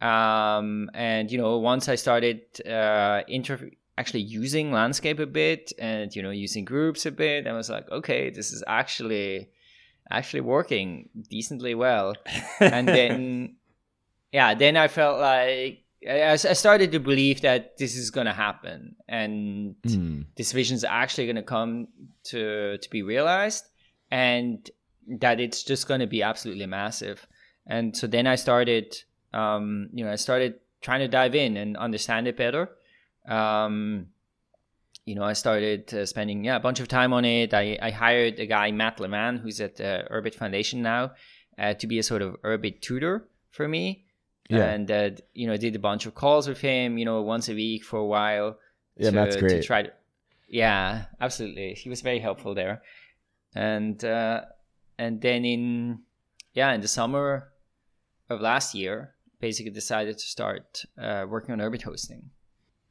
Um, 0.00 0.90
and, 0.94 1.30
you 1.30 1.38
know, 1.38 1.58
once 1.58 1.88
I 1.88 1.94
started 1.94 2.40
uh, 2.66 3.22
inter- 3.28 3.70
actually 4.00 4.22
using 4.22 4.72
landscape 4.72 5.18
a 5.18 5.26
bit 5.26 5.74
and 5.78 6.16
you 6.16 6.22
know 6.22 6.30
using 6.30 6.64
groups 6.64 7.04
a 7.04 7.10
bit 7.10 7.46
I 7.46 7.52
was 7.52 7.68
like 7.68 7.86
okay 7.90 8.30
this 8.30 8.50
is 8.50 8.64
actually 8.66 9.50
actually 10.10 10.40
working 10.40 11.10
decently 11.28 11.74
well 11.74 12.14
and 12.60 12.88
then 12.88 13.56
yeah 14.32 14.54
then 14.54 14.76
i 14.76 14.88
felt 14.88 15.20
like 15.20 15.84
I, 16.08 16.36
started 16.36 16.92
to 16.92 16.98
believe 16.98 17.42
that 17.42 17.76
this 17.76 17.94
is 17.94 18.10
going 18.10 18.26
to 18.26 18.32
happen 18.32 18.96
and 19.06 19.74
mm. 19.86 20.24
this 20.36 20.52
vision 20.52 20.74
is 20.74 20.84
actually 20.84 21.26
going 21.26 21.36
to 21.36 21.42
come 21.42 21.88
to 22.24 22.78
to 22.78 22.90
be 22.90 23.02
realized 23.02 23.68
and 24.10 24.70
that 25.06 25.40
it's 25.40 25.62
just 25.62 25.86
going 25.86 26.00
to 26.00 26.06
be 26.06 26.22
absolutely 26.22 26.66
massive 26.66 27.26
and 27.66 27.94
so 27.94 28.06
then 28.06 28.26
i 28.26 28.34
started 28.34 28.96
um, 29.34 29.90
you 29.92 30.02
know 30.02 30.10
i 30.10 30.16
started 30.16 30.54
trying 30.80 31.00
to 31.00 31.08
dive 31.08 31.34
in 31.34 31.58
and 31.58 31.76
understand 31.76 32.26
it 32.26 32.36
better 32.36 32.70
um, 33.28 34.08
you 35.04 35.14
know, 35.14 35.24
I 35.24 35.32
started 35.32 35.92
uh, 35.92 36.06
spending 36.06 36.44
yeah 36.44 36.56
a 36.56 36.60
bunch 36.60 36.80
of 36.80 36.88
time 36.88 37.12
on 37.12 37.24
it. 37.24 37.54
I, 37.54 37.78
I 37.80 37.90
hired 37.90 38.38
a 38.38 38.46
guy 38.46 38.70
Matt 38.70 39.00
Leman 39.00 39.38
who's 39.38 39.60
at 39.60 39.76
the 39.76 40.06
Urbit 40.10 40.34
Foundation 40.34 40.82
now 40.82 41.12
uh, 41.58 41.74
to 41.74 41.86
be 41.86 41.98
a 41.98 42.02
sort 42.02 42.22
of 42.22 42.36
Urbit 42.42 42.80
tutor 42.80 43.28
for 43.50 43.66
me. 43.66 44.04
Yeah. 44.50 44.70
And 44.70 44.90
uh, 44.90 45.10
you 45.34 45.46
know, 45.46 45.56
did 45.56 45.76
a 45.76 45.78
bunch 45.78 46.06
of 46.06 46.14
calls 46.14 46.48
with 46.48 46.60
him. 46.60 46.98
You 46.98 47.04
know, 47.04 47.22
once 47.22 47.48
a 47.48 47.54
week 47.54 47.84
for 47.84 47.98
a 47.98 48.06
while. 48.06 48.58
Yeah, 48.96 49.10
to, 49.10 49.16
Matt's 49.16 49.36
great. 49.36 49.50
To 49.50 49.62
try 49.62 49.82
to, 49.82 49.92
yeah, 50.48 51.04
absolutely. 51.20 51.74
He 51.74 51.88
was 51.88 52.00
very 52.02 52.18
helpful 52.18 52.54
there. 52.54 52.82
And 53.54 54.04
uh, 54.04 54.42
and 54.98 55.20
then 55.20 55.44
in 55.44 56.00
yeah 56.54 56.72
in 56.72 56.80
the 56.80 56.88
summer 56.88 57.52
of 58.28 58.40
last 58.40 58.74
year, 58.74 59.14
basically 59.40 59.72
decided 59.72 60.18
to 60.18 60.24
start 60.24 60.84
uh, 61.00 61.26
working 61.28 61.52
on 61.52 61.58
Urbit 61.58 61.82
hosting. 61.82 62.30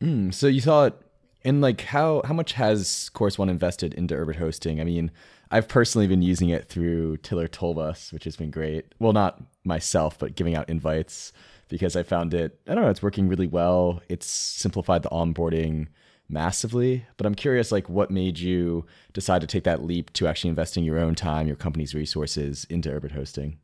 Mm, 0.01 0.33
so 0.33 0.47
you 0.47 0.61
thought, 0.61 1.01
and 1.43 1.61
like 1.61 1.81
how 1.81 2.21
how 2.25 2.33
much 2.33 2.53
has 2.53 3.09
Chorus 3.09 3.37
One 3.37 3.49
invested 3.49 3.93
into 3.93 4.15
Urbit 4.15 4.37
hosting? 4.37 4.81
I 4.81 4.83
mean, 4.83 5.11
I've 5.51 5.67
personally 5.67 6.07
been 6.07 6.21
using 6.21 6.49
it 6.49 6.69
through 6.69 7.17
Tiller 7.17 7.47
told 7.47 7.79
us, 7.79 8.13
which 8.13 8.23
has 8.25 8.35
been 8.35 8.51
great. 8.51 8.93
Well, 8.99 9.13
not 9.13 9.41
myself, 9.63 10.19
but 10.19 10.35
giving 10.35 10.55
out 10.55 10.69
invites 10.69 11.33
because 11.69 11.95
I 11.95 12.03
found 12.03 12.33
it. 12.33 12.59
I 12.67 12.75
don't 12.75 12.83
know, 12.83 12.89
it's 12.89 13.03
working 13.03 13.27
really 13.27 13.47
well. 13.47 14.01
It's 14.09 14.27
simplified 14.27 15.03
the 15.03 15.09
onboarding 15.09 15.87
massively. 16.27 17.05
But 17.17 17.25
I'm 17.25 17.35
curious, 17.35 17.71
like, 17.71 17.89
what 17.89 18.11
made 18.11 18.37
you 18.37 18.85
decide 19.13 19.41
to 19.41 19.47
take 19.47 19.63
that 19.63 19.83
leap 19.83 20.13
to 20.13 20.27
actually 20.27 20.49
investing 20.49 20.83
your 20.83 20.99
own 20.99 21.15
time, 21.15 21.47
your 21.47 21.55
company's 21.55 21.95
resources 21.95 22.65
into 22.69 22.89
Urbit 22.89 23.11
hosting? 23.11 23.57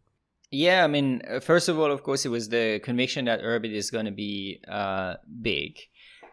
Yeah, 0.52 0.84
I 0.84 0.88
mean, 0.88 1.22
uh, 1.30 1.40
first 1.40 1.70
of 1.70 1.80
all, 1.80 1.92
of 1.92 2.04
course, 2.04 2.26
it 2.26 2.30
was 2.30 2.50
the 2.50 2.80
conviction 2.84 3.26
that 3.26 3.42
Urbit 3.42 3.74
is 3.74 3.92
going 3.92 4.06
to 4.06 4.12
be 4.12 4.62
uh, 4.68 5.16
big 5.42 5.80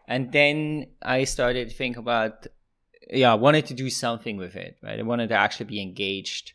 and 0.09 0.33
then 0.33 0.87
I 1.01 1.25
started 1.25 1.71
to 1.71 1.75
think 1.75 1.97
about, 1.97 2.47
yeah, 3.13 3.33
I 3.33 3.37
wanted 3.37 3.67
to 3.67 3.75
do 3.75 3.91
something 3.91 4.37
with 4.37 4.57
it, 4.57 4.79
right? 4.83 4.99
I 4.99 5.03
wanted 5.03 5.29
to 5.29 5.35
actually 5.35 5.67
be 5.67 5.81
engaged 5.81 6.53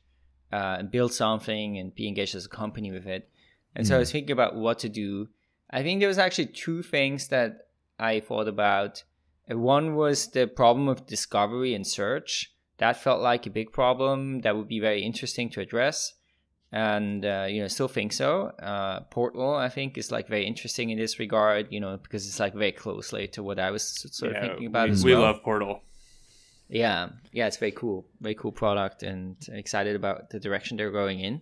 uh, 0.52 0.78
and 0.80 0.92
build 0.92 1.14
something 1.14 1.78
and 1.78 1.94
be 1.94 2.08
engaged 2.08 2.36
as 2.36 2.46
a 2.46 2.50
company 2.50 2.92
with 2.92 3.06
it. 3.06 3.30
And 3.76 3.86
mm. 3.86 3.90
so 3.90 3.96
I 3.96 4.00
was 4.00 4.10
hmm. 4.10 4.14
thinking 4.14 4.32
about 4.32 4.56
what 4.56 4.80
to 4.80 4.90
do. 4.90 5.30
I 5.70 5.84
think 5.84 6.00
there 6.00 6.08
was 6.08 6.18
actually 6.18 6.48
two 6.48 6.82
things 6.82 7.28
that 7.28 7.68
I 8.00 8.20
thought 8.20 8.48
about. 8.48 9.04
One 9.48 9.96
was 9.96 10.28
the 10.28 10.48
problem 10.48 10.88
of 10.88 11.06
discovery 11.06 11.74
and 11.74 11.86
search. 11.86 12.54
That 12.78 13.02
felt 13.02 13.22
like 13.22 13.46
a 13.46 13.50
big 13.50 13.72
problem 13.72 14.42
that 14.42 14.56
would 14.56 14.68
be 14.68 14.80
very 14.80 15.04
interesting 15.04 15.50
to 15.52 15.62
address 15.62 16.14
and 16.72 17.26
uh, 17.26 17.46
you 17.50 17.62
know 17.62 17.68
still 17.68 17.88
think 17.88 18.12
so 18.12 18.48
uh, 18.62 19.00
portal 19.10 19.56
i 19.56 19.70
think 19.70 19.98
is 19.98 20.12
like 20.12 20.28
very 20.28 20.46
interesting 20.46 20.90
in 20.90 20.98
this 20.98 21.18
regard 21.18 21.68
you 21.70 21.80
know 21.80 21.98
because 21.98 22.28
it's 22.28 22.40
like 22.40 22.54
very 22.54 22.74
closely 22.74 23.28
to 23.28 23.42
what 23.42 23.58
i 23.58 23.72
was 23.72 24.06
sort 24.12 24.34
yeah, 24.34 24.38
of 24.38 24.44
thinking 24.44 24.68
about 24.68 24.90
we, 24.90 25.04
we 25.04 25.14
well. 25.14 25.22
love 25.22 25.42
portal 25.44 25.82
yeah 26.70 27.10
yeah 27.32 27.48
it's 27.48 27.58
very 27.58 27.72
cool 27.72 28.06
very 28.20 28.36
cool 28.36 28.52
product 28.52 29.04
and 29.04 29.36
excited 29.50 29.96
about 29.96 30.30
the 30.30 30.40
direction 30.40 30.78
they're 30.78 30.92
going 30.92 31.20
in 31.20 31.42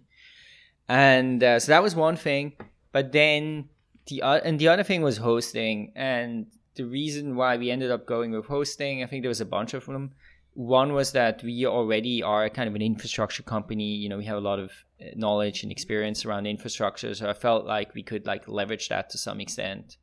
and 0.88 1.44
uh, 1.44 1.60
so 1.60 1.72
that 1.72 1.82
was 1.82 1.96
one 1.96 2.16
thing 2.16 2.54
but 2.92 3.12
then 3.12 3.68
the 4.08 4.22
uh, 4.22 4.40
and 4.44 4.60
the 4.60 4.68
other 4.68 4.84
thing 4.84 5.02
was 5.02 5.18
hosting, 5.18 5.92
and 5.96 6.48
the 6.76 6.86
reason 6.86 7.36
why 7.36 7.58
we 7.58 7.72
ended 7.72 7.92
up 7.92 8.06
going 8.06 8.32
with 8.32 8.46
hosting, 8.46 9.04
I 9.04 9.08
think 9.08 9.24
there 9.24 9.30
was 9.30 9.42
a 9.42 9.46
bunch 9.46 9.74
of 9.74 9.86
them. 9.86 10.12
One 10.54 10.94
was 10.94 11.12
that 11.12 11.44
we 11.44 11.66
already 11.66 12.24
are 12.24 12.50
kind 12.50 12.70
of 12.70 12.76
an 12.76 12.82
infrastructure 12.82 13.44
company. 13.44 13.96
You 13.96 14.10
know, 14.10 14.18
we 14.18 14.26
have 14.26 14.38
a 14.38 14.48
lot 14.52 14.60
of 14.60 14.72
uh, 15.02 15.08
knowledge 15.16 15.64
and 15.64 15.72
experience 15.72 16.24
around 16.26 16.46
infrastructure, 16.46 17.14
so 17.14 17.30
I 17.30 17.34
felt 17.34 17.66
like 17.66 17.94
we 17.94 18.04
could 18.04 18.26
like 18.26 18.48
leverage 18.48 18.88
that 18.90 19.10
to 19.10 19.18
some 19.18 19.42
extent. 19.42 19.98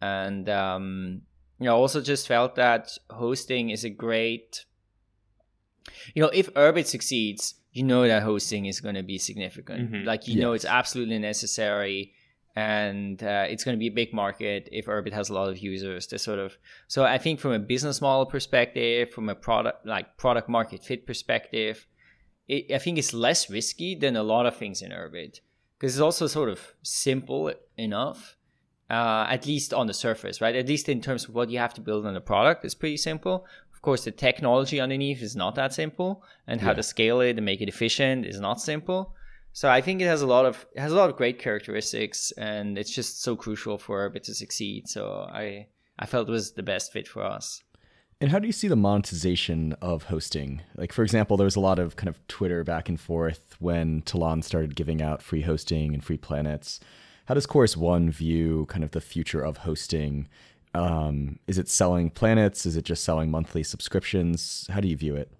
And 0.00 0.48
um, 0.48 1.22
you 1.60 1.66
know, 1.66 1.76
also 1.76 2.00
just 2.00 2.26
felt 2.26 2.56
that 2.56 2.96
hosting 3.10 3.70
is 3.70 3.84
a 3.84 3.90
great. 3.90 4.64
You 6.14 6.22
know, 6.22 6.30
if 6.32 6.52
Urbit 6.54 6.86
succeeds, 6.86 7.54
you 7.72 7.84
know 7.84 8.06
that 8.08 8.22
hosting 8.22 8.66
is 8.66 8.80
going 8.80 8.94
to 8.96 9.02
be 9.02 9.18
significant. 9.18 9.92
Mhm. 9.92 10.04
Like 10.04 10.26
you 10.26 10.40
know, 10.40 10.52
it's 10.52 10.64
absolutely 10.64 11.18
necessary 11.18 12.14
and 12.56 13.22
uh, 13.22 13.46
it's 13.48 13.62
going 13.62 13.76
to 13.76 13.78
be 13.78 13.86
a 13.86 13.92
big 13.92 14.12
market 14.12 14.68
if 14.72 14.86
Urbit 14.86 15.12
has 15.12 15.28
a 15.30 15.34
lot 15.34 15.48
of 15.48 15.58
users. 15.58 16.06
To 16.08 16.18
sort 16.18 16.38
of 16.38 16.56
so 16.88 17.04
I 17.04 17.18
think 17.18 17.38
from 17.38 17.52
a 17.52 17.58
business 17.58 18.00
model 18.00 18.26
perspective, 18.26 19.10
from 19.10 19.28
a 19.28 19.34
product 19.34 19.86
like 19.86 20.16
product 20.16 20.48
market 20.48 20.82
fit 20.82 21.06
perspective, 21.06 21.86
it, 22.48 22.72
I 22.72 22.78
think 22.78 22.98
it's 22.98 23.14
less 23.14 23.48
risky 23.50 23.94
than 23.94 24.16
a 24.16 24.22
lot 24.22 24.46
of 24.46 24.56
things 24.56 24.82
in 24.82 24.90
Urbit 24.90 25.40
because 25.78 25.94
it's 25.94 26.02
also 26.02 26.26
sort 26.26 26.48
of 26.48 26.74
simple 26.82 27.52
enough. 27.76 28.36
Uh, 28.90 29.24
at 29.30 29.46
least 29.46 29.72
on 29.72 29.86
the 29.86 29.94
surface, 29.94 30.40
right? 30.40 30.56
At 30.56 30.66
least 30.66 30.88
in 30.88 31.00
terms 31.00 31.24
of 31.28 31.34
what 31.34 31.48
you 31.48 31.58
have 31.58 31.74
to 31.74 31.80
build 31.80 32.04
on 32.06 32.14
the 32.14 32.20
product, 32.20 32.64
it's 32.64 32.74
pretty 32.74 32.96
simple. 32.96 33.46
Of 33.72 33.80
course, 33.82 34.02
the 34.04 34.10
technology 34.10 34.80
underneath 34.80 35.22
is 35.22 35.36
not 35.36 35.54
that 35.54 35.72
simple, 35.72 36.22
and 36.48 36.60
how 36.60 36.70
Yeah. 36.70 36.74
to 36.80 36.82
scale 36.82 37.20
it 37.20 37.36
and 37.38 37.44
make 37.46 37.60
it 37.62 37.68
efficient 37.68 38.26
is 38.26 38.40
not 38.40 38.60
simple. 38.60 39.14
So 39.52 39.68
I 39.68 39.80
think 39.80 40.00
it 40.02 40.06
has 40.06 40.22
a 40.22 40.26
lot 40.26 40.44
of 40.44 40.66
it 40.76 40.80
has 40.80 40.92
a 40.92 40.96
lot 40.96 41.08
of 41.10 41.16
great 41.16 41.38
characteristics, 41.38 42.32
and 42.36 42.76
it's 42.78 42.90
just 42.94 43.22
so 43.22 43.36
crucial 43.36 43.78
for 43.78 43.98
Urbit 44.10 44.22
to 44.24 44.34
succeed. 44.34 44.88
So 44.88 45.28
I 45.32 45.66
I 45.98 46.06
felt 46.06 46.28
it 46.28 46.32
was 46.32 46.52
the 46.52 46.62
best 46.62 46.92
fit 46.92 47.06
for 47.08 47.22
us. 47.36 47.62
And 48.20 48.30
how 48.32 48.38
do 48.38 48.46
you 48.46 48.52
see 48.52 48.68
the 48.68 48.76
monetization 48.76 49.74
of 49.80 50.04
hosting? 50.04 50.60
Like, 50.76 50.92
for 50.92 51.02
example, 51.02 51.36
there 51.36 51.46
was 51.46 51.56
a 51.56 51.60
lot 51.70 51.78
of 51.78 51.96
kind 51.96 52.08
of 52.08 52.18
Twitter 52.28 52.64
back 52.64 52.88
and 52.88 53.00
forth 53.00 53.56
when 53.60 54.02
Tlon 54.02 54.42
started 54.42 54.76
giving 54.76 55.00
out 55.00 55.22
free 55.22 55.42
hosting 55.42 55.94
and 55.94 56.04
free 56.04 56.18
planets. 56.18 56.80
How 57.30 57.34
does 57.34 57.46
Chorus 57.46 57.76
One 57.76 58.10
view 58.10 58.66
kind 58.66 58.82
of 58.82 58.90
the 58.90 59.00
future 59.00 59.40
of 59.40 59.58
hosting? 59.58 60.26
Um, 60.74 61.38
is 61.46 61.58
it 61.58 61.68
selling 61.68 62.10
planets? 62.10 62.66
Is 62.66 62.74
it 62.74 62.84
just 62.84 63.04
selling 63.04 63.30
monthly 63.30 63.62
subscriptions? 63.62 64.66
How 64.68 64.80
do 64.80 64.88
you 64.88 64.96
view 64.96 65.14
it? 65.14 65.30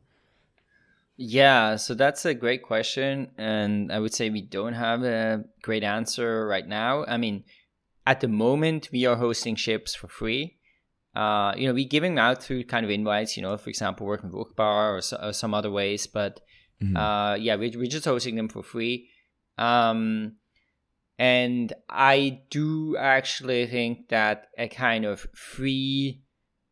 Yeah, 1.16 1.74
so 1.74 1.94
that's 1.94 2.24
a 2.24 2.32
great 2.32 2.62
question, 2.62 3.32
and 3.36 3.90
I 3.90 3.98
would 3.98 4.14
say 4.14 4.30
we 4.30 4.40
don't 4.40 4.74
have 4.74 5.02
a 5.02 5.42
great 5.62 5.82
answer 5.82 6.46
right 6.46 6.64
now. 6.64 7.04
I 7.06 7.16
mean, 7.16 7.42
at 8.06 8.20
the 8.20 8.28
moment, 8.28 8.90
we 8.92 9.04
are 9.06 9.16
hosting 9.16 9.56
ships 9.56 9.92
for 9.92 10.06
free. 10.06 10.58
Uh, 11.16 11.54
you 11.56 11.66
know, 11.66 11.74
we're 11.74 11.88
giving 11.88 12.14
them 12.14 12.24
out 12.24 12.40
through 12.40 12.66
kind 12.66 12.84
of 12.84 12.90
invites. 12.92 13.36
You 13.36 13.42
know, 13.42 13.56
for 13.56 13.68
example, 13.68 14.06
working 14.06 14.30
with 14.30 14.46
Uqbar 14.46 14.96
or, 14.96 15.00
so, 15.00 15.18
or 15.20 15.32
some 15.32 15.54
other 15.54 15.72
ways, 15.72 16.06
but 16.06 16.38
Mhm. 16.80 16.96
uh, 16.96 17.34
yeah, 17.34 17.56
we, 17.56 17.70
we're 17.70 17.90
just 17.90 18.04
hosting 18.04 18.36
them 18.36 18.48
for 18.48 18.62
free. 18.62 19.08
Um, 19.58 20.36
and 21.20 21.70
I 21.90 22.40
do 22.48 22.96
actually 22.96 23.66
think 23.66 24.08
that 24.08 24.48
a 24.56 24.68
kind 24.68 25.04
of 25.04 25.26
free 25.34 26.22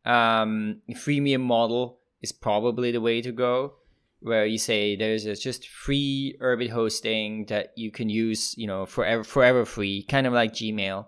um, 0.05 0.81
freemium 0.93 1.41
model 1.41 1.99
is 2.23 2.31
probably 2.31 2.91
the 2.91 2.99
way 2.99 3.21
to 3.21 3.31
go, 3.31 3.75
where 4.21 4.47
you 4.47 4.57
say 4.57 4.95
there's 4.95 5.25
a 5.25 5.35
just 5.35 5.67
free 5.67 6.35
Urbit 6.41 6.71
hosting 6.71 7.45
that 7.45 7.73
you 7.75 7.91
can 7.91 8.09
use, 8.09 8.55
you 8.57 8.65
know, 8.65 8.87
forever 8.87 9.23
forever 9.23 9.65
free, 9.65 10.01
kind 10.01 10.25
of 10.25 10.33
like 10.33 10.53
Gmail. 10.53 11.05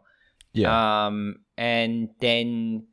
yeah. 0.54 1.08
Um, 1.08 1.38
and 1.58 2.10
then 2.20 2.86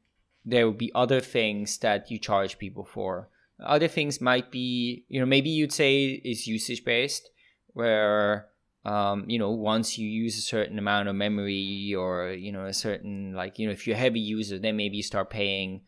there 0.47 0.65
will 0.65 0.73
be 0.73 0.91
other 0.95 1.21
things 1.21 1.77
that 1.79 2.11
you 2.11 2.19
charge 2.19 2.59
people 2.59 2.87
for. 2.87 3.29
Other 3.63 3.89
things 3.89 4.19
might 4.19 4.51
be, 4.51 5.05
you 5.09 5.21
know, 5.21 5.27
maybe 5.27 5.51
you'd 5.51 5.75
say 5.75 6.23
is 6.25 6.47
usage 6.47 6.87
based, 6.87 7.29
where, 7.75 8.49
um, 8.89 9.25
you 9.33 9.39
know, 9.39 9.51
once 9.51 9.99
you 9.99 10.09
use 10.09 10.35
a 10.39 10.41
certain 10.55 10.79
amount 10.79 11.09
of 11.09 11.15
memory 11.15 11.95
or, 12.03 12.33
you 12.33 12.53
know, 12.53 12.65
a 12.67 12.73
certain, 12.73 13.35
like, 13.41 13.59
you 13.59 13.67
know, 13.67 13.73
if 13.73 13.87
you're 13.87 13.97
a 13.97 13.99
heavy 14.07 14.21
user, 14.21 14.59
then 14.59 14.77
maybe 14.77 14.97
you 14.97 15.03
start 15.03 15.29
paying. 15.31 15.83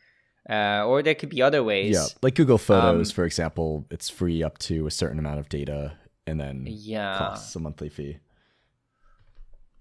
Uh, 0.49 0.85
or 0.87 1.03
there 1.03 1.15
could 1.15 1.29
be 1.29 1.43
other 1.43 1.63
ways. 1.63 1.95
yeah. 1.97 2.07
Like 2.23 2.35
Google 2.35 2.59
Photos, 2.59 3.11
um, 3.11 3.15
for 3.15 3.25
example, 3.25 3.87
it's 3.91 4.09
free 4.11 4.43
up 4.43 4.59
to 4.69 4.87
a 4.87 4.91
certain 4.91 5.19
amount 5.19 5.39
of 5.39 5.49
data 5.49 5.93
and 6.27 6.41
then 6.41 6.67
Yeah. 6.69 7.17
costs 7.19 7.55
a 7.57 7.61
monthly 7.61 7.89
fee. 7.89 8.19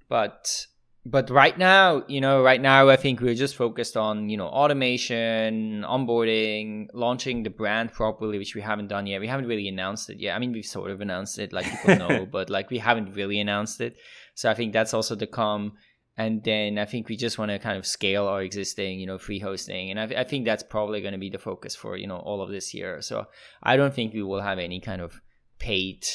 but 0.07 0.67
but 1.05 1.29
right 1.29 1.57
now 1.57 2.03
you 2.07 2.19
know 2.19 2.43
right 2.43 2.61
now 2.61 2.89
i 2.89 2.95
think 2.95 3.21
we're 3.21 3.33
just 3.33 3.55
focused 3.55 3.95
on 3.95 4.29
you 4.29 4.35
know 4.35 4.47
automation 4.47 5.83
onboarding 5.87 6.87
launching 6.93 7.43
the 7.43 7.49
brand 7.49 7.91
properly 7.93 8.37
which 8.37 8.53
we 8.55 8.61
haven't 8.61 8.87
done 8.87 9.07
yet. 9.07 9.21
We 9.21 9.27
haven't 9.27 9.47
really 9.47 9.67
announced 9.67 10.09
it 10.09 10.19
yet. 10.19 10.35
I 10.35 10.39
mean 10.39 10.51
we've 10.51 10.65
sort 10.65 10.91
of 10.91 11.01
announced 11.01 11.39
it 11.39 11.53
like 11.53 11.65
people 11.65 11.95
know 11.95 12.25
but 12.31 12.49
like 12.49 12.69
we 12.69 12.79
haven't 12.79 13.15
really 13.15 13.39
announced 13.39 13.81
it. 13.81 13.95
So 14.35 14.49
i 14.49 14.53
think 14.53 14.73
that's 14.73 14.93
also 14.93 15.15
to 15.15 15.27
come. 15.27 15.73
And 16.17 16.43
then 16.43 16.77
i 16.77 16.85
think 16.85 17.07
we 17.07 17.15
just 17.15 17.37
want 17.37 17.51
to 17.51 17.59
kind 17.59 17.77
of 17.77 17.85
scale 17.85 18.27
our 18.27 18.41
existing 18.41 18.99
you 18.99 19.07
know 19.07 19.17
free 19.17 19.39
hosting. 19.39 19.91
And 19.91 19.99
i, 19.99 20.21
I 20.21 20.23
think 20.25 20.43
that's 20.45 20.63
probably 20.63 20.99
going 21.01 21.13
to 21.13 21.19
be 21.19 21.29
the 21.29 21.39
focus 21.39 21.75
for 21.75 21.95
you 21.95 22.07
know 22.07 22.17
all 22.17 22.41
of 22.41 22.49
this 22.49 22.73
year. 22.73 23.01
So 23.01 23.27
i 23.63 23.77
don't 23.77 23.93
think 23.93 24.13
we 24.13 24.23
will 24.23 24.41
have 24.41 24.59
any 24.59 24.81
kind 24.81 25.01
of 25.01 25.21
paid 25.59 26.05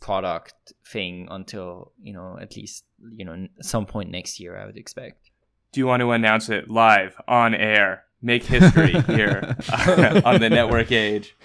product 0.00 0.54
thing 0.86 1.26
until 1.30 1.92
you 2.00 2.12
know 2.12 2.38
at 2.40 2.56
least 2.56 2.84
you 3.16 3.24
know 3.24 3.46
some 3.60 3.84
point 3.86 4.10
next 4.10 4.38
year 4.40 4.56
i 4.56 4.64
would 4.66 4.76
expect 4.76 5.30
Do 5.72 5.80
you 5.80 5.86
want 5.86 6.00
to 6.00 6.12
announce 6.12 6.48
it 6.48 6.70
live 6.70 7.14
on 7.26 7.54
air? 7.54 8.04
Make 8.22 8.42
history 8.44 9.00
here 9.02 9.42
on 10.24 10.40
the 10.40 10.48
network 10.50 10.90
age. 10.92 11.36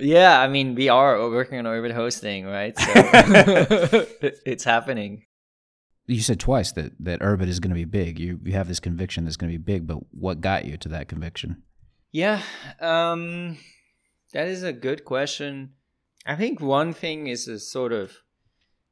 yeah 0.00 0.40
i 0.40 0.48
mean 0.48 0.74
we 0.74 0.88
are 0.88 1.28
working 1.30 1.58
on 1.58 1.64
Urbit 1.64 1.92
hosting 1.94 2.46
right 2.46 2.76
so 2.78 2.86
it's 4.46 4.64
happening 4.64 5.24
You 6.06 6.20
said 6.20 6.38
twice 6.40 6.72
that 6.72 6.92
that 7.00 7.20
Urbit 7.20 7.48
is 7.48 7.60
going 7.60 7.70
to 7.70 7.74
be 7.84 7.84
big. 7.86 8.18
You 8.18 8.38
you 8.44 8.52
have 8.52 8.68
this 8.68 8.80
conviction 8.80 9.24
that's 9.24 9.36
going 9.38 9.50
to 9.52 9.58
be 9.58 9.62
big, 9.72 9.86
but 9.86 9.98
what 10.12 10.40
got 10.40 10.64
you 10.66 10.76
to 10.78 10.88
that 10.90 11.08
conviction? 11.08 11.62
yeah 12.12 12.42
um 12.80 13.56
that 14.32 14.46
is 14.48 14.62
a 14.62 14.72
good 14.72 15.04
question 15.04 15.72
i 16.26 16.34
think 16.34 16.60
one 16.60 16.92
thing 16.92 17.26
is 17.26 17.48
a 17.48 17.58
sort 17.58 17.92
of 17.92 18.12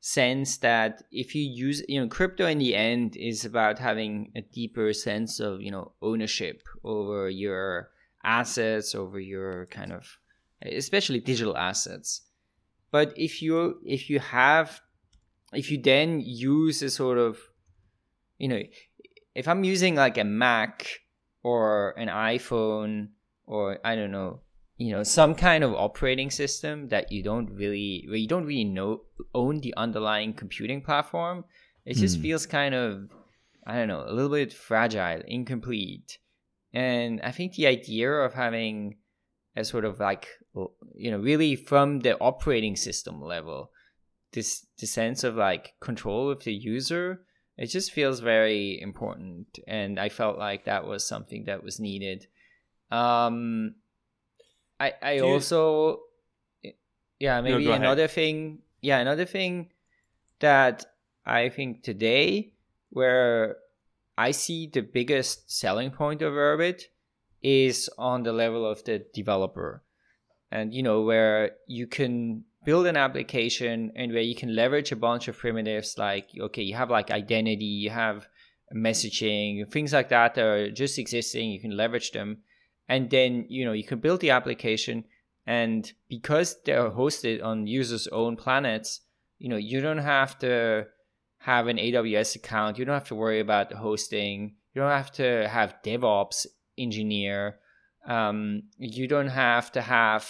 sense 0.00 0.56
that 0.58 1.04
if 1.12 1.34
you 1.34 1.42
use 1.42 1.82
you 1.88 2.00
know 2.00 2.08
crypto 2.08 2.46
in 2.46 2.58
the 2.58 2.74
end 2.74 3.16
is 3.16 3.44
about 3.44 3.78
having 3.78 4.32
a 4.34 4.40
deeper 4.40 4.92
sense 4.92 5.38
of 5.38 5.60
you 5.60 5.70
know 5.70 5.92
ownership 6.02 6.62
over 6.82 7.28
your 7.28 7.90
assets 8.24 8.94
over 8.94 9.20
your 9.20 9.66
kind 9.66 9.92
of 9.92 10.18
especially 10.70 11.20
digital 11.20 11.56
assets. 11.56 12.22
But 12.90 13.12
if 13.16 13.42
you 13.42 13.78
if 13.84 14.10
you 14.10 14.20
have 14.20 14.80
if 15.52 15.70
you 15.70 15.80
then 15.80 16.20
use 16.20 16.82
a 16.82 16.90
sort 16.90 17.18
of 17.18 17.38
you 18.38 18.48
know 18.48 18.62
if 19.34 19.48
i'm 19.48 19.64
using 19.64 19.94
like 19.94 20.18
a 20.18 20.24
mac 20.24 20.88
or 21.42 21.90
an 21.98 22.08
iphone 22.08 23.08
or 23.44 23.78
i 23.84 23.94
don't 23.94 24.10
know 24.10 24.40
you 24.76 24.90
know 24.90 25.02
some 25.02 25.34
kind 25.34 25.62
of 25.62 25.74
operating 25.74 26.30
system 26.30 26.88
that 26.88 27.12
you 27.12 27.22
don't 27.22 27.50
really 27.54 28.04
where 28.08 28.16
you 28.16 28.28
don't 28.28 28.46
really 28.46 28.64
know 28.64 29.02
own 29.34 29.60
the 29.60 29.74
underlying 29.76 30.32
computing 30.32 30.80
platform. 30.80 31.44
It 31.84 31.94
just 31.96 32.16
Hmm. 32.16 32.22
feels 32.22 32.46
kind 32.46 32.74
of 32.74 33.08
i 33.66 33.74
don't 33.76 33.88
know 33.88 34.04
a 34.06 34.12
little 34.12 34.30
bit 34.30 34.52
fragile 34.52 35.22
incomplete. 35.26 36.18
And 36.72 37.20
i 37.22 37.30
think 37.30 37.54
the 37.54 37.66
idea 37.66 38.10
of 38.10 38.34
having 38.34 38.96
a 39.56 39.64
sort 39.64 39.84
of 39.84 40.00
like 40.00 40.28
you 40.94 41.10
know 41.10 41.18
really 41.18 41.56
from 41.56 42.00
the 42.00 42.18
operating 42.18 42.76
system 42.76 43.20
level 43.20 43.70
this 44.32 44.66
the 44.78 44.86
sense 44.86 45.24
of 45.24 45.34
like 45.36 45.74
control 45.80 46.30
of 46.30 46.42
the 46.44 46.52
user 46.54 47.20
it 47.58 47.66
just 47.66 47.92
feels 47.92 48.20
very 48.20 48.80
important. 48.80 49.58
And 49.68 50.00
i 50.00 50.08
felt 50.08 50.38
like 50.38 50.64
that 50.64 50.86
was 50.86 51.06
something 51.06 51.44
that 51.44 51.62
was 51.62 51.78
needed. 51.78 52.26
Um 52.90 53.74
i 54.82 54.92
i 55.02 55.18
also 55.20 56.00
yeah 57.18 57.40
maybe 57.40 57.66
ahead. 57.68 57.80
another 57.80 58.08
thing 58.08 58.58
yeah 58.80 58.98
another 58.98 59.24
thing 59.24 59.70
that 60.40 60.84
i 61.24 61.48
think 61.48 61.82
today 61.82 62.52
where 62.90 63.56
i 64.18 64.30
see 64.30 64.66
the 64.66 64.82
biggest 64.82 65.50
selling 65.50 65.90
point 65.90 66.20
of 66.22 66.32
urbit 66.32 66.82
is 67.42 67.88
on 67.98 68.22
the 68.22 68.32
level 68.32 68.66
of 68.66 68.82
the 68.84 69.04
developer 69.14 69.82
and 70.50 70.74
you 70.74 70.82
know 70.82 71.02
where 71.02 71.52
you 71.66 71.86
can 71.86 72.44
build 72.64 72.86
an 72.86 72.96
application 72.96 73.92
and 73.96 74.12
where 74.12 74.22
you 74.22 74.34
can 74.34 74.54
leverage 74.54 74.92
a 74.92 74.96
bunch 74.96 75.28
of 75.28 75.36
primitives 75.36 75.96
like 75.98 76.28
okay 76.38 76.62
you 76.62 76.74
have 76.74 76.90
like 76.90 77.10
identity 77.10 77.64
you 77.64 77.90
have 77.90 78.28
messaging 78.74 79.70
things 79.70 79.92
like 79.92 80.08
that 80.08 80.34
that 80.34 80.44
are 80.44 80.70
just 80.70 80.98
existing 80.98 81.50
you 81.50 81.60
can 81.60 81.76
leverage 81.76 82.12
them 82.12 82.38
and 82.92 83.02
then 83.10 83.30
you 83.56 83.64
know 83.66 83.74
you 83.80 83.86
can 83.90 84.00
build 84.06 84.20
the 84.20 84.30
application 84.38 84.96
and 85.60 85.92
because 86.08 86.48
they're 86.64 86.90
hosted 86.90 87.36
on 87.50 87.66
users 87.66 88.04
own 88.20 88.36
planets 88.44 88.88
you 89.42 89.48
know 89.50 89.60
you 89.70 89.80
don't 89.80 90.04
have 90.16 90.32
to 90.44 90.86
have 91.52 91.66
an 91.66 91.76
AWS 91.76 92.36
account. 92.36 92.78
You 92.78 92.84
don't 92.84 92.94
have 92.94 93.08
to 93.08 93.16
worry 93.16 93.40
about 93.40 93.68
the 93.68 93.76
hosting. 93.76 94.54
You 94.72 94.80
don't 94.82 94.90
have 95.02 95.10
to 95.12 95.48
have 95.48 95.74
DevOps 95.84 96.46
engineer. 96.78 97.56
Um, 98.06 98.62
you 98.78 99.08
don't 99.08 99.28
have 99.46 99.72
to 99.72 99.80
have 99.82 100.24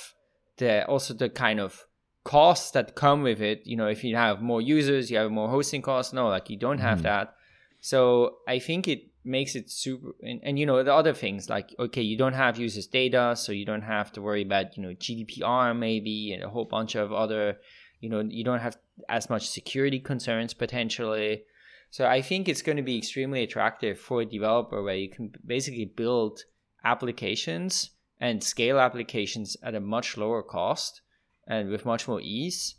the 0.57 0.87
also 0.87 1.13
the 1.15 1.29
kind 1.29 1.61
of 1.61 1.87
costs 2.25 2.71
that 2.71 2.95
come 2.95 3.23
with 3.23 3.41
it. 3.43 3.61
You 3.65 3.77
know, 3.77 3.89
if 3.89 4.03
you 4.05 4.17
have 4.17 4.41
more 4.41 4.63
users, 4.63 5.11
you 5.11 5.19
have 5.19 5.31
more 5.31 5.51
hosting 5.51 5.83
costs. 5.83 6.13
No, 6.15 6.29
like 6.29 6.49
you 6.49 6.57
don't 6.57 6.79
have 6.79 7.01
Mhm. 7.01 7.03
that. 7.11 7.35
So 7.81 8.39
I 8.49 8.59
think 8.59 8.89
it 8.89 9.12
makes 9.25 9.55
it 9.55 9.71
super. 9.71 10.13
And, 10.23 10.41
and 10.43 10.59
you 10.59 10.67
know 10.67 10.83
the 10.83 10.95
other 10.95 11.15
things 11.15 11.49
like 11.49 11.75
okay, 11.79 12.03
you 12.03 12.17
don't 12.17 12.35
have 12.35 12.59
users' 12.59 12.87
data, 12.87 13.35
so 13.37 13.53
you 13.53 13.65
don't 13.65 13.83
have 13.83 14.13
to 14.13 14.23
worry 14.23 14.43
about 14.43 14.77
you 14.77 14.83
know 14.83 14.95
GDPR 14.95 15.77
maybe 15.77 16.33
and 16.33 16.43
a 16.43 16.49
whole 16.49 16.65
bunch 16.65 16.95
of 16.95 17.13
other. 17.13 17.59
You 18.01 18.09
know, 18.09 18.21
you 18.21 18.43
don't 18.43 18.61
have 18.61 18.77
as 19.09 19.31
much 19.31 19.49
security 19.49 20.01
concerns 20.01 20.55
potentially. 20.55 21.45
So 21.91 22.07
I 22.07 22.23
think 22.23 22.49
it's 22.49 22.63
going 22.63 22.79
to 22.79 22.83
be 22.83 22.99
extremely 22.99 23.43
attractive 23.43 23.99
for 23.99 24.23
a 24.23 24.27
developer 24.27 24.83
where 24.83 24.97
you 24.97 25.11
can 25.11 25.31
basically 25.47 25.85
build 25.85 26.45
applications 26.85 27.91
and 28.19 28.43
scale 28.43 28.79
applications 28.79 29.57
at 29.63 29.75
a 29.75 29.81
much 29.81 30.17
lower 30.17 30.43
cost 30.43 31.03
and 31.47 31.69
with 31.69 31.85
much 31.85 32.09
more 32.09 32.21
ease. 32.21 32.77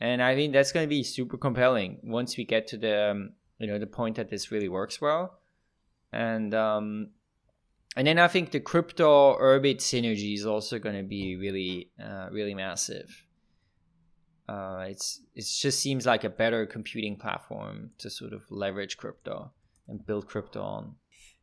And 0.00 0.22
I 0.22 0.34
think 0.34 0.52
that's 0.52 0.72
going 0.72 0.84
to 0.84 0.88
be 0.88 1.02
super 1.02 1.36
compelling 1.36 2.00
once 2.02 2.36
we 2.36 2.44
get 2.44 2.66
to 2.68 2.76
the 2.76 3.10
um, 3.10 3.32
you 3.58 3.66
know 3.66 3.78
the 3.78 3.86
point 3.86 4.16
that 4.16 4.30
this 4.30 4.50
really 4.50 4.68
works 4.68 5.00
well. 5.00 5.37
And 6.12 6.54
um, 6.54 7.10
and 7.96 8.06
then 8.06 8.18
I 8.18 8.28
think 8.28 8.50
the 8.50 8.60
crypto 8.60 9.36
Urbit 9.38 9.78
synergy 9.78 10.34
is 10.34 10.46
also 10.46 10.78
going 10.78 10.96
to 10.96 11.02
be 11.02 11.36
really 11.36 11.90
uh, 12.02 12.28
really 12.30 12.54
massive. 12.54 13.24
Uh, 14.48 14.86
it's 14.88 15.20
it 15.34 15.44
just 15.44 15.80
seems 15.80 16.06
like 16.06 16.24
a 16.24 16.30
better 16.30 16.64
computing 16.64 17.16
platform 17.16 17.90
to 17.98 18.08
sort 18.08 18.32
of 18.32 18.42
leverage 18.50 18.96
crypto 18.96 19.52
and 19.88 20.06
build 20.06 20.26
crypto 20.26 20.62
on. 20.62 20.94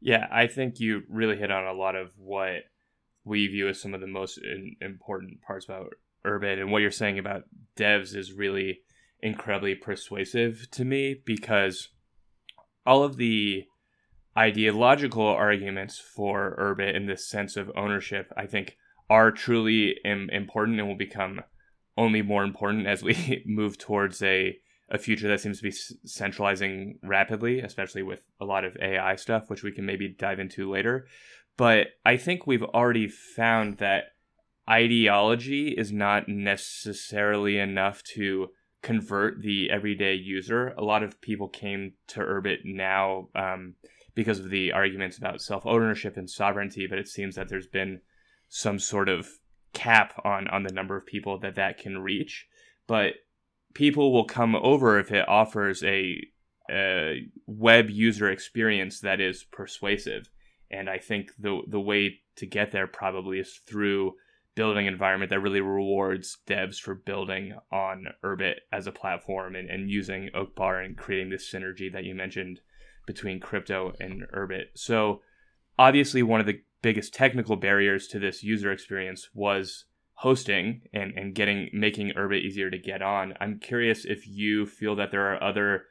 Yeah, 0.01 0.27
I 0.31 0.47
think 0.47 0.79
you 0.79 1.03
really 1.09 1.37
hit 1.37 1.51
on 1.51 1.65
a 1.65 1.73
lot 1.73 1.95
of 1.95 2.11
what 2.17 2.63
we 3.23 3.47
view 3.47 3.67
as 3.67 3.81
some 3.81 3.93
of 3.93 4.01
the 4.01 4.07
most 4.07 4.37
in, 4.37 4.75
important 4.81 5.41
parts 5.41 5.65
about 5.65 5.93
Urbit 6.25 6.59
and 6.59 6.71
what 6.71 6.81
you're 6.81 6.91
saying 6.91 7.19
about 7.19 7.43
devs 7.77 8.15
is 8.15 8.33
really 8.33 8.79
incredibly 9.21 9.75
persuasive 9.75 10.67
to 10.71 10.85
me 10.85 11.21
because 11.25 11.89
all 12.85 13.03
of 13.03 13.17
the 13.17 13.65
ideological 14.37 15.25
arguments 15.25 15.99
for 15.99 16.55
Urbit 16.59 16.95
in 16.95 17.05
this 17.05 17.27
sense 17.27 17.55
of 17.55 17.71
ownership, 17.75 18.31
I 18.35 18.45
think, 18.45 18.77
are 19.09 19.31
truly 19.31 19.97
Im- 20.03 20.29
important 20.29 20.79
and 20.79 20.87
will 20.87 20.97
become 20.97 21.41
only 21.97 22.21
more 22.21 22.43
important 22.43 22.87
as 22.87 23.03
we 23.03 23.43
move 23.47 23.77
towards 23.77 24.21
a 24.21 24.57
a 24.89 24.99
future 24.99 25.27
that 25.27 25.39
seems 25.39 25.57
to 25.57 25.63
be 25.63 25.71
centralizing 26.05 26.99
rapidly, 27.01 27.59
especially 27.59 28.03
with 28.03 28.19
a 28.39 28.45
lot 28.45 28.63
of 28.63 28.77
AI 28.79 29.15
stuff, 29.15 29.49
which 29.49 29.63
we 29.63 29.71
can 29.71 29.83
maybe 29.83 30.07
dive 30.07 30.39
into 30.39 30.69
later. 30.69 31.07
But 31.57 31.87
I 32.05 32.17
think 32.17 32.45
we've 32.45 32.63
already 32.63 33.07
found 33.07 33.77
that 33.77 34.13
ideology 34.69 35.69
is 35.69 35.91
not 35.91 36.27
necessarily 36.27 37.57
enough 37.57 38.03
to 38.15 38.49
convert 38.81 39.41
the 39.41 39.71
everyday 39.71 40.13
user. 40.13 40.67
A 40.77 40.83
lot 40.83 41.01
of 41.01 41.19
people 41.21 41.47
came 41.47 41.93
to 42.07 42.19
Urbit 42.19 42.59
now 42.65 43.29
um, 43.33 43.75
because 44.15 44.39
of 44.39 44.49
the 44.49 44.71
arguments 44.71 45.17
about 45.17 45.41
self 45.41 45.65
ownership 45.65 46.17
and 46.17 46.29
sovereignty, 46.29 46.87
but 46.87 46.97
it 46.97 47.07
seems 47.07 47.35
that 47.35 47.49
there's 47.49 47.67
been 47.67 48.01
some 48.47 48.79
sort 48.79 49.09
of 49.09 49.27
cap 49.73 50.19
on 50.23 50.47
on 50.47 50.63
the 50.63 50.73
number 50.73 50.97
of 50.97 51.05
people 51.05 51.37
that 51.39 51.55
that 51.55 51.77
can 51.77 51.99
reach. 51.99 52.47
But 52.87 53.15
people 53.73 54.11
will 54.11 54.25
come 54.25 54.55
over 54.55 54.97
if 54.97 55.11
it 55.11 55.27
offers 55.27 55.83
a, 55.83 56.19
a 56.71 57.27
web 57.45 57.89
user 57.89 58.29
experience 58.31 59.01
that 59.01 59.19
is 59.19 59.43
persuasive. 59.43 60.29
And 60.71 60.89
I 60.89 60.97
think 60.97 61.31
the 61.37 61.61
the 61.67 61.79
way 61.79 62.21
to 62.37 62.45
get 62.47 62.71
there 62.71 62.87
probably 62.87 63.39
is 63.39 63.59
through 63.67 64.13
building 64.55 64.87
an 64.87 64.93
environment 64.93 65.29
that 65.29 65.41
really 65.41 65.59
rewards 65.59 66.37
devs 66.47 66.79
for 66.79 66.95
building 66.95 67.53
on 67.71 68.07
Urbit 68.23 68.55
as 68.71 68.87
a 68.87 68.91
platform 68.91 69.55
and, 69.55 69.69
and 69.69 69.91
using 69.91 70.29
Uqbar 70.33 70.83
and 70.83 70.97
creating 70.97 71.29
this 71.29 71.51
synergy 71.51 71.91
that 71.91 72.05
you 72.05 72.15
mentioned 72.15 72.61
between 73.05 73.39
crypto 73.39 73.93
and 73.99 74.23
Urbit. 74.33 74.65
So 74.75 75.21
obviously 75.77 76.23
one 76.23 76.39
of 76.39 76.45
the 76.45 76.61
biggest 76.81 77.13
technical 77.13 77.55
barriers 77.55 78.07
to 78.07 78.19
this 78.19 78.43
user 78.43 78.71
experience 78.71 79.29
was 79.33 79.85
hosting 80.19 80.81
and, 80.93 81.13
and 81.17 81.35
getting 81.35 81.69
making 81.73 82.11
Urbit 82.15 82.41
easier 82.41 82.69
to 82.69 82.77
get 82.77 83.01
on. 83.01 83.33
I'm 83.39 83.59
curious 83.59 84.05
if 84.05 84.27
you 84.27 84.65
feel 84.65 84.95
that 84.95 85.11
there 85.11 85.33
are 85.33 85.43
other 85.43 85.85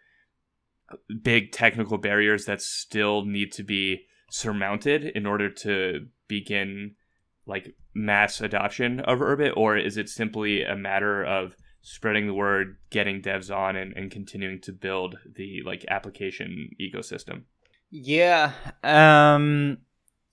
big 1.22 1.52
technical 1.52 1.98
barriers 1.98 2.44
that 2.46 2.62
still 2.62 3.24
need 3.24 3.52
to 3.52 3.62
be 3.62 4.06
surmounted 4.30 5.04
in 5.04 5.26
order 5.26 5.50
to 5.50 6.06
begin 6.28 6.94
like 7.46 7.74
mass 7.94 8.40
adoption 8.40 9.00
of 9.00 9.20
Urbit, 9.20 9.52
or 9.56 9.76
is 9.76 9.96
it 9.96 10.08
simply 10.08 10.62
a 10.62 10.74
matter 10.74 11.22
of 11.24 11.54
spreading 11.84 12.26
the 12.26 12.34
word, 12.34 12.78
getting 12.90 13.22
devs 13.22 13.54
on, 13.54 13.76
and, 13.76 13.92
and 13.92 14.10
continuing 14.10 14.60
to 14.62 14.72
build 14.72 15.16
the 15.36 15.62
like 15.64 15.84
application 15.88 16.70
ecosystem? 16.80 17.42
Yeah, 17.90 18.52
um, 18.82 19.78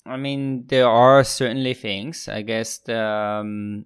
I 0.06 0.18
mean 0.18 0.66
there 0.68 0.88
are 0.88 1.24
certainly 1.24 1.76
things. 1.76 2.28
I 2.28 2.42
guess 2.42 2.80
the 2.80 3.00
um, 3.00 3.86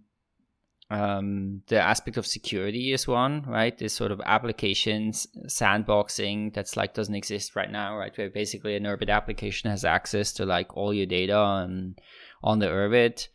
um, 0.91 1.63
the 1.67 1.79
aspect 1.79 2.17
of 2.17 2.27
security 2.27 2.93
is 2.93 3.07
one, 3.07 3.43
right? 3.47 3.75
This 3.75 3.93
sort 3.93 4.11
of 4.11 4.21
applications 4.23 5.27
sandboxing 5.47 6.53
that's 6.53 6.77
like 6.77 6.93
doesn't 6.93 7.15
exist 7.15 7.55
right 7.55 7.71
now, 7.71 7.97
right? 7.97 8.15
Where 8.15 8.29
basically 8.29 8.75
an 8.75 8.83
Urbit 8.83 9.09
application 9.09 9.71
has 9.71 9.83
access 9.83 10.31
to 10.33 10.45
like 10.45 10.77
all 10.77 10.93
your 10.93 11.07
data 11.07 11.35
on 11.35 11.95
on 12.43 12.59
the 12.59 12.67
Urbit. 12.67 13.27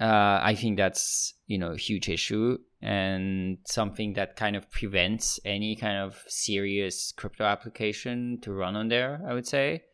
Uh, 0.00 0.40
I 0.42 0.54
think 0.54 0.76
that's 0.76 1.34
you 1.46 1.58
know 1.58 1.72
a 1.72 1.76
huge 1.76 2.08
issue 2.08 2.58
and 2.80 3.58
something 3.64 4.12
that 4.12 4.36
kind 4.36 4.54
of 4.54 4.70
prevents 4.70 5.40
any 5.44 5.74
kind 5.74 5.98
of 5.98 6.22
serious 6.28 7.12
crypto 7.16 7.44
application 7.44 8.38
to 8.42 8.52
run 8.52 8.76
on 8.76 8.88
there. 8.88 9.20
I 9.26 9.34
would 9.34 9.46
say, 9.46 9.84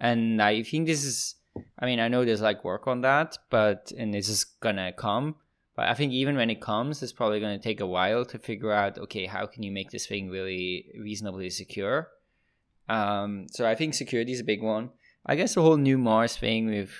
and 0.00 0.42
I 0.42 0.62
think 0.62 0.86
this 0.86 1.04
is. 1.04 1.36
I 1.78 1.84
mean, 1.84 2.00
I 2.00 2.08
know 2.08 2.24
there's 2.24 2.40
like 2.40 2.64
work 2.64 2.86
on 2.86 3.02
that, 3.02 3.36
but 3.50 3.92
and 3.96 4.12
this 4.12 4.28
is 4.28 4.44
gonna 4.44 4.92
come. 4.92 5.36
But 5.74 5.88
I 5.88 5.94
think 5.94 6.12
even 6.12 6.36
when 6.36 6.50
it 6.50 6.60
comes, 6.60 7.02
it's 7.02 7.12
probably 7.12 7.40
to 7.40 7.58
take 7.58 7.80
a 7.80 7.86
while 7.86 8.24
to 8.26 8.38
figure 8.38 8.72
out, 8.72 8.98
okay, 8.98 9.26
how 9.26 9.46
can 9.46 9.62
you 9.62 9.72
make 9.72 9.90
this 9.90 10.06
thing 10.06 10.28
really 10.28 10.86
reasonably 10.98 11.48
secure? 11.48 12.08
Um, 12.88 13.46
so 13.50 13.66
I 13.66 13.74
think 13.74 13.94
security 13.94 14.32
is 14.32 14.40
a 14.40 14.44
big 14.44 14.62
one. 14.62 14.90
I 15.24 15.36
guess 15.36 15.54
the 15.54 15.62
whole 15.62 15.78
new 15.78 15.96
Mars 15.96 16.36
thing 16.36 16.66
with, 16.66 16.90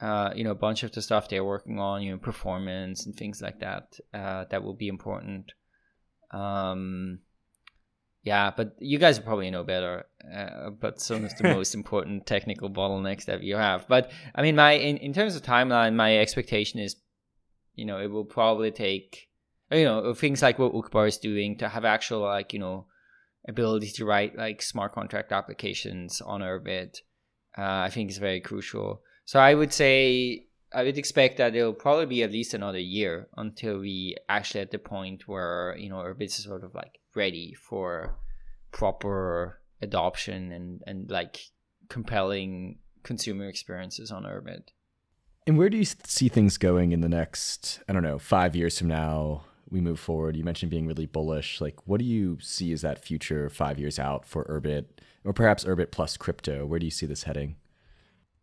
uh, 0.00 0.30
you 0.34 0.44
know, 0.44 0.52
a 0.52 0.56
bunch 0.56 0.82
of 0.82 0.92
the 0.92 1.02
stuff 1.02 1.28
they're 1.28 1.44
working 1.44 1.78
on, 1.78 2.02
you 2.02 2.12
know, 2.12 2.18
performance 2.18 3.06
and 3.06 3.14
things 3.14 3.42
like 3.42 3.60
that, 3.60 3.98
uh, 4.14 4.44
that 4.50 4.62
will 4.62 4.74
be 4.74 4.88
important. 4.88 5.52
Um, 6.30 7.20
yeah, 8.22 8.52
but 8.56 8.76
you 8.78 8.98
guys 8.98 9.18
probably 9.18 9.50
know 9.50 9.64
better. 9.64 10.06
Uh, 10.32 10.70
but 10.70 11.00
some 11.00 11.24
of 11.24 11.36
the 11.36 11.48
most 11.54 11.74
important 11.74 12.26
technical 12.26 12.70
bottlenecks 12.70 13.24
that 13.24 13.42
you 13.42 13.56
have. 13.56 13.88
But 13.88 14.10
I 14.34 14.42
mean, 14.42 14.56
my 14.56 14.72
in, 14.72 14.98
in 14.98 15.12
terms 15.12 15.34
of 15.34 15.42
timeline, 15.42 15.94
my 15.94 16.18
expectation 16.18 16.80
is 16.80 16.96
you 17.78 17.84
know, 17.84 18.00
it 18.00 18.10
will 18.10 18.24
probably 18.24 18.72
take, 18.72 19.28
you 19.70 19.84
know, 19.84 20.12
things 20.12 20.42
like 20.42 20.58
what 20.58 20.72
Uqbar 20.72 21.06
is 21.06 21.16
doing 21.16 21.56
to 21.58 21.68
have 21.68 21.84
actual, 21.84 22.22
like, 22.22 22.52
you 22.52 22.58
know, 22.58 22.86
ability 23.46 23.92
to 23.92 24.04
write 24.04 24.36
like 24.36 24.60
smart 24.60 24.92
contract 24.92 25.30
applications 25.30 26.20
on 26.20 26.40
Urbit. 26.40 26.98
Uh, 27.56 27.86
I 27.86 27.88
think 27.88 28.10
is 28.10 28.18
very 28.18 28.40
crucial. 28.40 29.02
So 29.28 29.38
I 29.38 29.52
would 29.52 29.74
say 29.74 30.46
I 30.72 30.84
would 30.84 30.96
expect 30.96 31.36
that 31.36 31.54
it'll 31.54 31.74
probably 31.74 32.06
be 32.06 32.22
at 32.22 32.32
least 32.32 32.54
another 32.54 32.78
year 32.78 33.28
until 33.36 33.78
we 33.78 34.16
actually 34.26 34.62
at 34.62 34.70
the 34.70 34.78
point 34.78 35.28
where 35.28 35.76
you 35.78 35.90
know 35.90 35.96
Urbit 35.96 36.28
is 36.28 36.44
sort 36.44 36.64
of 36.64 36.74
like 36.74 36.98
ready 37.14 37.52
for 37.52 38.16
proper 38.72 39.60
adoption 39.82 40.50
and 40.50 40.80
and 40.86 41.10
like 41.10 41.40
compelling 41.90 42.78
consumer 43.02 43.46
experiences 43.50 44.10
on 44.10 44.22
Urbit. 44.22 44.70
And 45.46 45.58
where 45.58 45.68
do 45.68 45.76
you 45.76 45.84
see 45.84 46.30
things 46.30 46.56
going 46.56 46.92
in 46.92 47.02
the 47.02 47.08
next, 47.10 47.80
I 47.86 47.92
don't 47.92 48.02
know, 48.02 48.18
five 48.18 48.56
years 48.56 48.78
from 48.78 48.88
now? 48.88 49.44
We 49.68 49.82
move 49.82 50.00
forward. 50.00 50.36
You 50.36 50.44
mentioned 50.44 50.70
being 50.70 50.86
really 50.86 51.04
bullish. 51.04 51.60
Like, 51.60 51.86
what 51.86 51.98
do 51.98 52.06
you 52.06 52.38
see 52.40 52.72
as 52.72 52.80
that 52.80 53.04
future 53.04 53.50
five 53.50 53.78
years 53.78 53.98
out 53.98 54.24
for 54.24 54.46
Urbit, 54.46 54.86
or 55.22 55.34
perhaps 55.34 55.64
Urbit 55.64 55.90
plus 55.90 56.16
crypto? 56.16 56.64
Where 56.64 56.78
do 56.78 56.86
you 56.86 56.90
see 56.90 57.04
this 57.04 57.24
heading? 57.24 57.56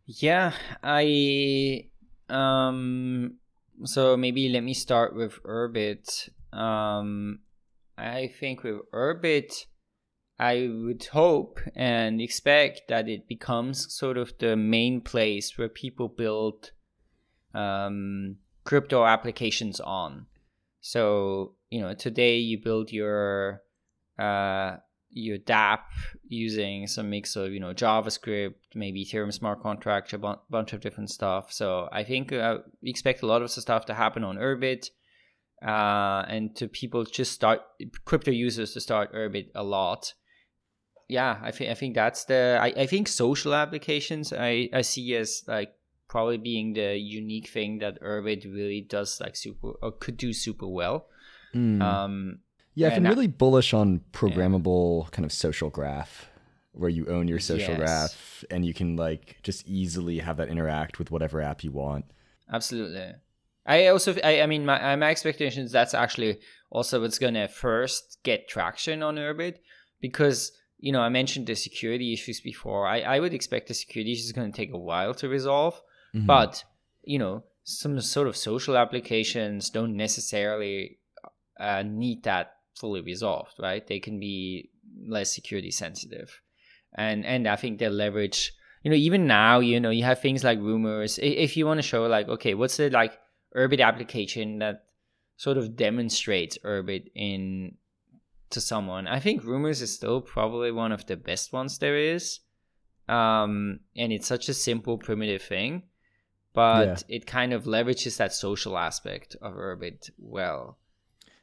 Yeah, 0.06 0.54
I 0.84 1.90
um 2.30 3.38
so 3.84 4.18
maybe 4.18 4.50
let 4.50 4.64
me 4.64 4.74
start 4.74 5.16
with 5.16 5.42
Urbit. 5.44 6.30
Um 6.54 7.40
I 7.98 8.28
think 8.40 8.64
with 8.64 8.82
Urbit 8.94 9.66
I 10.38 10.70
would 10.72 11.06
hope 11.06 11.60
and 11.76 12.20
expect 12.20 12.84
that 12.90 13.08
it 13.08 13.28
becomes 13.28 13.94
sort 13.94 14.18
of 14.18 14.34
the 14.40 14.56
main 14.58 15.02
place 15.02 15.58
where 15.58 15.70
people 15.70 16.10
build 16.10 16.72
um, 17.54 18.36
crypto 18.66 19.06
applications 19.06 19.80
on. 19.80 20.26
So, 20.82 21.56
you 21.70 21.82
know, 21.82 21.94
today 21.94 22.38
you 22.38 22.62
build 22.62 22.92
your 22.92 23.62
uh, 24.20 24.78
your 25.16 25.38
dApp 25.38 25.80
using 26.28 26.88
some 26.88 27.10
mix 27.10 27.36
of 27.36 27.52
you 27.52 27.60
know 27.60 27.74
JavaScript, 27.74 28.56
maybe 28.76 29.04
Ethereum 29.04 29.34
smart 29.34 29.62
contract, 29.62 30.14
a 30.14 30.18
bu- 30.18 30.36
bunch 30.50 30.74
of 30.74 30.82
different 30.82 31.10
stuff. 31.10 31.52
So 31.52 31.90
I 31.92 32.04
think 32.04 32.32
uh, 32.34 32.60
we 32.84 32.90
expect 32.90 33.24
a 33.24 33.26
lot 33.26 33.42
of 33.42 33.54
the 33.54 33.62
stuff 33.62 33.86
to 33.86 33.94
happen 33.94 34.24
on 34.24 34.38
Urbit, 34.38 34.90
uh, 35.66 36.26
and 36.28 36.56
to 36.58 36.68
people 36.68 37.06
just 37.06 37.32
start 37.32 37.62
crypto 38.04 38.32
users 38.32 38.74
to 38.74 38.82
start 38.82 39.14
Urbit 39.14 39.50
a 39.56 39.64
lot. 39.64 40.14
Yeah, 41.08 41.40
I 41.42 41.52
think 41.52 41.72
I 41.72 41.76
think 41.76 41.96
that's 41.96 42.26
the 42.26 42.60
I, 42.62 42.68
I 42.82 42.86
think 42.86 43.08
social 43.08 43.54
applications 43.54 44.34
I 44.34 44.70
I 44.74 44.82
see 44.82 45.16
as 45.16 45.44
like 45.48 45.74
probably 46.10 46.38
being 46.38 46.74
the 46.74 46.98
unique 46.98 47.48
thing 47.48 47.80
that 47.80 48.02
Urbit 48.02 48.44
really 48.44 48.82
does 48.82 49.22
like 49.22 49.36
super 49.36 49.72
or 49.82 49.94
could 49.94 50.18
do 50.18 50.34
super 50.34 50.68
well. 50.68 51.08
Mm. 51.56 51.82
Um, 51.82 52.40
yeah, 52.76 52.88
I've 52.88 52.96
been 52.96 53.04
really 53.10 53.28
bullish 53.28 53.74
on 53.74 54.02
programmable 54.14 55.10
kind 55.12 55.26
of 55.26 55.32
social 55.32 55.70
graph 55.70 56.30
where 56.74 56.90
you 56.90 57.08
own 57.08 57.28
your 57.28 57.40
social 57.40 57.74
Yes. 57.76 57.78
graph 57.78 58.46
and 58.52 58.66
you 58.66 58.74
can 58.74 58.96
like 58.98 59.38
just 59.44 59.66
easily 59.68 60.20
have 60.20 60.38
that 60.38 60.50
interact 60.50 61.00
with 61.00 61.10
whatever 61.10 61.42
app 61.42 61.64
you 61.64 61.72
want. 61.72 62.06
Absolutely. 62.52 63.14
I 63.66 63.88
also, 63.88 64.16
I, 64.24 64.42
I 64.42 64.46
mean, 64.46 64.66
my 64.66 64.96
my 64.96 65.10
expectations 65.10 65.72
that's 65.72 65.94
actually 65.94 66.40
also 66.70 67.02
what's 67.02 67.18
gonna 67.18 67.48
first 67.48 68.20
get 68.24 68.48
traction 68.48 69.02
on 69.02 69.16
Urbit 69.16 69.56
because 70.02 70.52
you 70.78 70.92
know 70.92 71.02
I 71.02 71.10
mentioned 71.10 71.48
the 71.48 71.56
security 71.56 72.14
issues 72.14 72.42
before. 72.42 72.86
I 72.86 73.00
I 73.02 73.20
would 73.20 73.34
expect 73.34 73.68
the 73.70 73.74
security 73.74 74.12
issues 74.12 74.32
going 74.34 74.52
to 74.52 74.56
take 74.56 74.74
a 74.74 74.78
while 74.78 75.14
to 75.16 75.28
resolve, 75.30 75.82
Mhm. 76.14 76.28
but 76.28 76.64
you 77.04 77.18
know 77.18 77.44
some 77.64 78.00
sort 78.02 78.28
of 78.28 78.38
social 78.38 78.78
applications 78.78 79.72
don't 79.72 79.96
necessarily 79.96 81.00
uh, 81.60 81.82
need 81.84 82.22
that 82.24 82.55
fully 82.76 83.02
resolved, 83.02 83.54
right? 83.60 83.86
They 83.86 84.00
can 84.00 84.20
be 84.20 84.70
less 85.08 85.34
security 85.34 85.72
sensitive, 85.72 86.42
and 86.94 87.26
and 87.26 87.48
I 87.48 87.56
think 87.56 87.80
they 87.80 87.90
leverage. 87.90 88.54
You 88.84 88.92
know, 88.92 88.98
even 88.98 89.26
now, 89.26 89.60
you 89.60 89.80
know, 89.80 89.90
you 89.90 90.04
have 90.04 90.22
things 90.22 90.44
like 90.44 90.60
rumors. 90.60 91.18
If 91.22 91.58
you 91.58 91.66
want 91.66 91.80
to 91.80 91.82
show, 91.82 92.06
like, 92.06 92.28
okay, 92.28 92.54
what's 92.54 92.78
the 92.78 92.92
like 92.92 93.18
Urbit 93.56 93.82
application 93.84 94.60
that 94.60 94.84
sort 95.38 95.58
of 95.58 95.76
demonstrates 95.76 96.60
Urbit 96.64 97.10
in 97.16 97.78
to 98.52 98.62
someone? 98.62 99.08
I 99.08 99.20
think 99.20 99.44
rumors 99.44 99.82
is 99.82 99.94
still 99.94 100.22
probably 100.22 100.72
one 100.72 100.92
of 100.92 101.06
the 101.08 101.16
best 101.16 101.52
ones 101.52 101.80
there 101.80 101.98
is. 101.98 102.42
Um, 103.08 103.82
and 103.96 104.12
it's 104.12 104.28
such 104.28 104.50
a 104.50 104.54
simple, 104.54 104.98
primitive 104.98 105.42
thing, 105.42 105.84
but 106.54 107.04
it 107.08 107.28
kind 107.28 107.54
of 107.54 107.66
leverages 107.66 108.18
that 108.18 108.34
social 108.34 108.78
aspect 108.78 109.36
of 109.42 109.54
Urbit 109.54 110.10
well. 110.18 110.78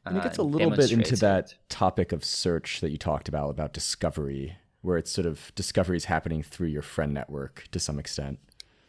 And 0.04 0.16
it 0.16 0.20
uh, 0.20 0.22
gets 0.24 0.38
a 0.38 0.42
little 0.42 0.70
bit 0.70 0.90
into 0.90 1.16
that 1.16 1.54
topic 1.68 2.12
of 2.12 2.24
search 2.24 2.80
that 2.80 2.90
you 2.90 2.98
talked 2.98 3.28
about, 3.28 3.50
about 3.50 3.72
discovery, 3.72 4.56
where 4.80 4.98
it's 4.98 5.10
sort 5.10 5.26
of 5.26 5.52
discovery 5.54 5.96
is 5.96 6.06
happening 6.06 6.42
through 6.42 6.68
your 6.68 6.82
friend 6.82 7.14
network 7.14 7.68
to 7.70 7.78
some 7.78 7.98
extent. 7.98 8.38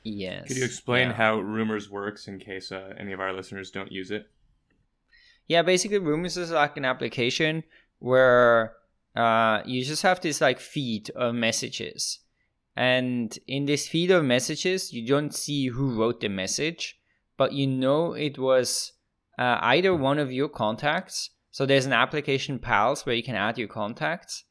Yes. 0.03 0.47
Could 0.47 0.57
you 0.57 0.65
explain 0.65 1.09
yeah. 1.09 1.13
how 1.15 1.39
Rumors 1.39 1.89
works 1.89 2.27
in 2.27 2.39
case 2.39 2.71
uh, 2.71 2.93
any 2.97 3.13
of 3.13 3.19
our 3.19 3.31
listeners 3.31 3.71
don't 3.71 3.91
use 3.91 4.11
it? 4.11 4.27
Yeah, 5.47 5.61
basically, 5.61 5.99
Rumors 5.99 6.37
is 6.37 6.51
like 6.51 6.77
an 6.77 6.85
application 6.85 7.63
where 7.99 8.73
uh, 9.15 9.61
you 9.65 9.83
just 9.83 10.01
have 10.01 10.19
this 10.21 10.41
like 10.41 10.59
feed 10.59 11.09
of 11.11 11.35
messages, 11.35 12.19
and 12.75 13.37
in 13.47 13.65
this 13.65 13.87
feed 13.87 14.09
of 14.09 14.25
messages, 14.25 14.93
you 14.93 15.05
don't 15.05 15.33
see 15.33 15.67
who 15.67 15.99
wrote 15.99 16.21
the 16.21 16.29
message, 16.29 16.99
but 17.37 17.53
you 17.53 17.67
know 17.67 18.13
it 18.13 18.37
was 18.37 18.93
uh, 19.37 19.57
either 19.61 19.95
one 19.95 20.19
of 20.19 20.31
your 20.31 20.49
contacts. 20.49 21.29
So 21.51 21.65
there's 21.65 21.85
an 21.85 21.93
application 21.93 22.59
Pals 22.59 23.05
where 23.05 23.15
you 23.15 23.23
can 23.23 23.35
add 23.35 23.57
your 23.57 23.67
contacts. 23.67 24.43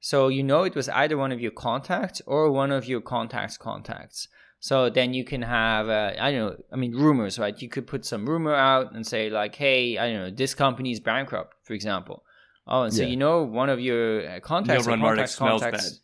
So 0.00 0.28
you 0.28 0.42
know 0.42 0.62
it 0.62 0.74
was 0.74 0.88
either 0.88 1.16
one 1.16 1.32
of 1.32 1.40
your 1.40 1.50
contacts 1.50 2.22
or 2.26 2.50
one 2.50 2.70
of 2.70 2.86
your 2.86 3.00
contacts' 3.00 3.56
contacts. 3.56 4.28
So 4.60 4.90
then 4.90 5.14
you 5.14 5.24
can 5.24 5.42
have, 5.42 5.88
uh, 5.88 6.14
I 6.18 6.32
don't 6.32 6.40
know, 6.40 6.56
I 6.72 6.76
mean, 6.76 6.92
rumors, 6.92 7.38
right? 7.38 7.60
You 7.60 7.68
could 7.68 7.86
put 7.86 8.04
some 8.04 8.28
rumor 8.28 8.54
out 8.54 8.92
and 8.92 9.06
say, 9.06 9.30
like, 9.30 9.54
hey, 9.54 9.98
I 9.98 10.10
don't 10.10 10.20
know, 10.20 10.30
this 10.30 10.54
company 10.54 10.90
is 10.90 11.00
bankrupt, 11.00 11.54
for 11.62 11.74
example. 11.74 12.24
Oh, 12.66 12.82
and 12.82 12.92
so 12.92 13.02
Yeah. 13.02 13.08
you 13.08 13.16
know 13.16 13.44
one 13.44 13.70
of 13.70 13.80
your 13.80 14.28
uh, 14.28 14.40
contacts 14.40 14.84
contacts, 15.14 15.34
smells 15.36 15.62
contacts. 15.62 16.00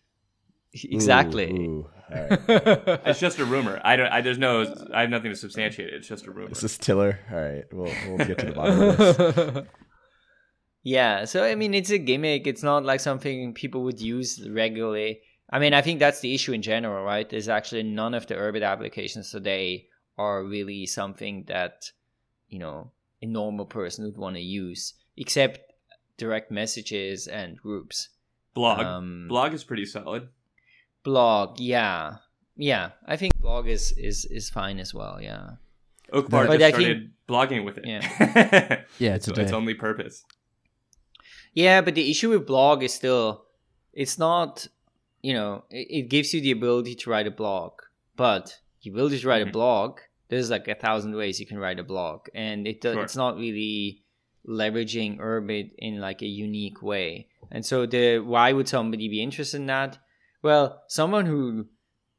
Exactly. 0.82 1.50
Ooh, 1.50 1.56
ooh. 1.56 1.90
All 2.14 2.28
right. 2.28 3.00
It's 3.06 3.20
just 3.20 3.38
a 3.38 3.44
rumor. 3.44 3.80
I 3.84 3.96
don't. 3.96 4.08
I 4.08 4.20
there's 4.20 4.38
no. 4.38 4.74
I 4.92 5.02
have 5.02 5.10
nothing 5.10 5.30
to 5.30 5.36
substantiate 5.36 5.88
it. 5.88 5.94
It's 5.94 6.08
just 6.08 6.26
a 6.26 6.30
rumor. 6.30 6.48
This 6.48 6.58
Is 6.58 6.62
this 6.62 6.78
Tiller? 6.78 7.20
All 7.30 7.40
right, 7.40 7.64
we'll 7.72 7.92
we'll 8.08 8.26
get 8.26 8.38
to 8.38 8.46
the 8.46 8.52
bottom 8.52 8.80
of 8.80 8.96
this. 8.96 9.66
yeah, 10.82 11.24
so 11.24 11.44
I 11.44 11.54
mean, 11.54 11.74
it's 11.74 11.90
a 11.90 11.98
gimmick. 11.98 12.46
It's 12.46 12.62
not 12.62 12.84
like 12.84 13.00
something 13.00 13.54
people 13.54 13.84
would 13.84 14.00
use 14.00 14.46
regularly. 14.48 15.20
I 15.50 15.58
mean, 15.58 15.74
I 15.74 15.82
think 15.82 16.00
that's 16.00 16.20
the 16.20 16.34
issue 16.34 16.52
in 16.52 16.62
general, 16.62 17.04
right? 17.04 17.28
There's 17.28 17.48
actually 17.48 17.82
none 17.84 18.14
of 18.14 18.26
the 18.26 18.34
Urbit 18.34 18.64
applications 18.64 19.30
today 19.30 19.88
are 20.16 20.44
really 20.44 20.86
something 20.86 21.44
that, 21.48 21.90
you 22.48 22.58
know, 22.58 22.90
a 23.22 23.26
normal 23.26 23.66
person 23.66 24.04
would 24.04 24.16
want 24.16 24.36
to 24.36 24.42
use, 24.42 24.94
except 25.16 25.72
direct 26.16 26.50
messages 26.50 27.26
and 27.26 27.58
groups. 27.58 28.08
Blog. 28.54 28.80
Um, 28.80 29.26
Blog 29.28 29.52
is 29.52 29.64
pretty 29.64 29.84
solid. 29.84 30.28
Blog, 31.04 31.60
yeah. 31.60 32.16
Yeah, 32.56 32.90
I 33.06 33.16
think 33.16 33.36
blog 33.40 33.66
is 33.68 33.92
is 33.92 34.24
is 34.26 34.48
fine 34.50 34.78
as 34.78 34.94
well, 34.94 35.20
yeah. 35.20 35.56
Uqbar 36.12 36.46
But 36.46 36.58
just 36.60 36.62
I 36.62 36.70
started 36.70 36.98
think- 36.98 37.10
blogging 37.28 37.64
with 37.64 37.78
it. 37.78 37.84
Yeah. 37.86 38.82
Yeah, 38.98 39.14
it's, 39.16 39.26
today. 39.26 39.42
its 39.42 39.52
only 39.52 39.74
purpose. 39.74 40.24
Yeah, 41.52 41.80
but 41.82 41.94
the 41.94 42.10
issue 42.10 42.30
with 42.30 42.46
blog 42.46 42.82
is 42.82 42.92
still 42.94 43.44
it's 43.92 44.18
not 44.18 44.66
you 45.22 45.32
know 45.34 45.64
it, 45.70 45.86
it 45.98 46.08
gives 46.08 46.32
you 46.34 46.40
the 46.40 46.50
ability 46.52 46.94
to 46.96 47.10
write 47.10 47.26
a 47.26 47.30
blog, 47.30 47.72
but 48.16 48.58
you 48.82 48.92
will 48.92 49.08
just 49.08 49.24
write 49.24 49.44
Mhm. 49.44 49.48
a 49.50 49.52
blog 49.52 49.98
there's 50.28 50.50
like 50.50 50.66
a 50.68 50.74
thousand 50.74 51.14
ways 51.14 51.38
you 51.38 51.46
can 51.46 51.58
write 51.58 51.78
a 51.78 51.84
blog, 51.84 52.26
and 52.34 52.66
it 52.66 52.80
does, 52.80 52.94
Sure. 52.94 53.04
it's 53.04 53.14
not 53.16 53.36
really 53.36 54.02
leveraging 54.48 55.18
Urbit 55.18 55.70
in 55.78 56.00
like 56.00 56.22
a 56.22 56.26
unique 56.26 56.82
way. 56.82 57.28
And 57.52 57.64
so 57.64 57.84
the 57.86 58.18
why 58.20 58.52
would 58.52 58.66
somebody 58.68 59.06
be 59.08 59.22
interested 59.22 59.58
in 59.58 59.66
that? 59.66 59.98
Well, 60.44 60.82
someone 60.88 61.24
who 61.24 61.68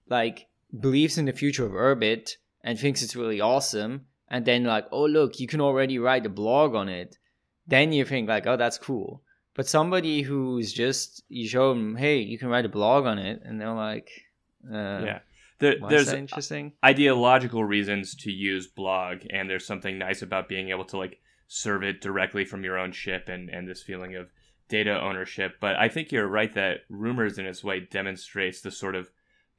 like 0.10 0.48
believes 0.78 1.20
in 1.20 1.26
the 1.26 1.32
future 1.32 1.64
of 1.64 1.74
Urbit 1.74 2.32
and 2.64 2.78
thinks 2.78 3.04
it's 3.04 3.16
really 3.16 3.40
awesome, 3.40 4.08
and 4.28 4.44
then 4.44 4.64
like, 4.64 4.88
oh 4.92 5.06
look, 5.06 5.40
you 5.40 5.48
can 5.48 5.62
already 5.62 6.00
write 6.00 6.26
a 6.26 6.30
blog 6.30 6.74
on 6.74 6.90
it. 6.90 7.20
Then 7.68 7.94
you 7.94 8.04
think 8.04 8.28
like, 8.28 8.48
oh, 8.48 8.58
that's 8.58 8.80
cool. 8.80 9.22
But 9.54 9.68
somebody 9.68 10.24
who's 10.24 10.74
just 10.74 11.24
you 11.30 11.48
show 11.48 11.70
them, 11.70 11.96
hey, 11.96 12.18
you 12.18 12.40
can 12.40 12.48
write 12.48 12.66
a 12.66 12.70
blog 12.70 13.06
on 13.06 13.20
it, 13.20 13.44
and 13.46 13.62
they're 13.62 13.74
like, 13.74 14.10
uh, 14.68 15.06
yeah. 15.06 15.20
There, 15.60 15.76
there's 15.88 16.12
interesting? 16.12 16.74
ideological 16.84 17.64
reasons 17.64 18.16
to 18.16 18.32
use 18.32 18.68
blog 18.68 19.20
and 19.30 19.50
there's 19.50 19.66
something 19.66 19.98
nice 19.98 20.22
about 20.22 20.50
being 20.50 20.70
able 20.70 20.84
to 20.86 20.98
like 20.98 21.22
serve 21.48 21.82
it 21.82 22.02
directly 22.02 22.44
from 22.44 22.66
your 22.66 22.78
own 22.78 22.92
ship 22.92 23.30
and 23.30 23.50
and 23.50 23.66
this 23.66 23.82
feeling 23.82 24.16
of 24.18 24.28
data 24.68 25.00
ownership 25.02 25.56
but 25.60 25.76
i 25.76 25.88
think 25.88 26.12
you're 26.12 26.28
right 26.28 26.54
that 26.54 26.80
rumors 26.90 27.38
in 27.38 27.46
its 27.46 27.64
way 27.64 27.80
demonstrates 27.80 28.62
the 28.62 28.72
sort 28.72 28.96
of 28.96 29.12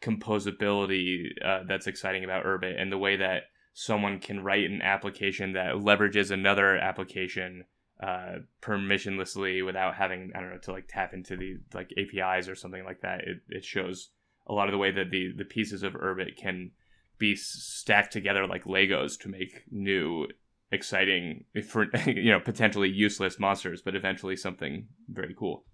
composability 0.03 1.29
uh, 1.45 1.61
that's 1.67 1.87
exciting 1.87 2.25
about 2.25 2.45
urbit 2.45 2.81
and 2.81 2.93
the 2.93 2.99
way 2.99 3.17
that 3.17 3.45
someone 3.73 4.19
can 4.19 4.43
write 4.43 4.65
an 4.65 4.83
application 4.83 5.53
that 5.53 5.75
leverages 5.75 6.31
another 6.31 6.77
application 6.77 7.65
uh, 8.03 8.37
permissionlessly 8.61 9.65
without 9.65 9.95
having 9.95 10.31
i 10.35 10.41
don't 10.41 10.51
know 10.51 10.59
to 10.59 10.73
like 10.73 10.87
tap 10.87 11.15
into 11.15 11.37
the 11.37 11.57
like 11.73 11.91
apis 11.97 12.49
or 12.49 12.55
something 12.55 12.85
like 12.85 13.01
that. 13.01 13.21
It, 13.21 13.39
it 13.49 13.65
shows 13.65 14.11
a 14.47 14.53
lot 14.53 14.69
of 14.69 14.73
the 14.73 14.79
way 14.79 14.91
that 14.91 15.11
the 15.11 15.33
the 15.33 15.45
pieces 15.45 15.83
of 15.83 15.95
urbit 15.95 16.37
can 16.37 16.73
be 17.19 17.35
stacked 17.35 18.13
together 18.13 18.47
like 18.47 18.65
legos 18.65 19.19
to 19.21 19.29
make 19.29 19.65
new 19.71 20.27
exciting 20.73 21.45
for 21.69 21.87
you 22.07 22.31
know 22.31 22.41
potentially 22.41 22.89
useless 22.89 23.39
monsters 23.39 23.83
but 23.83 23.95
eventually 23.95 24.37
something 24.37 24.87
very 25.09 25.35
cool. 25.39 25.65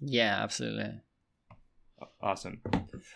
Yeah, 0.00 0.42
absolutely. 0.42 1.00
awesome. 2.20 2.60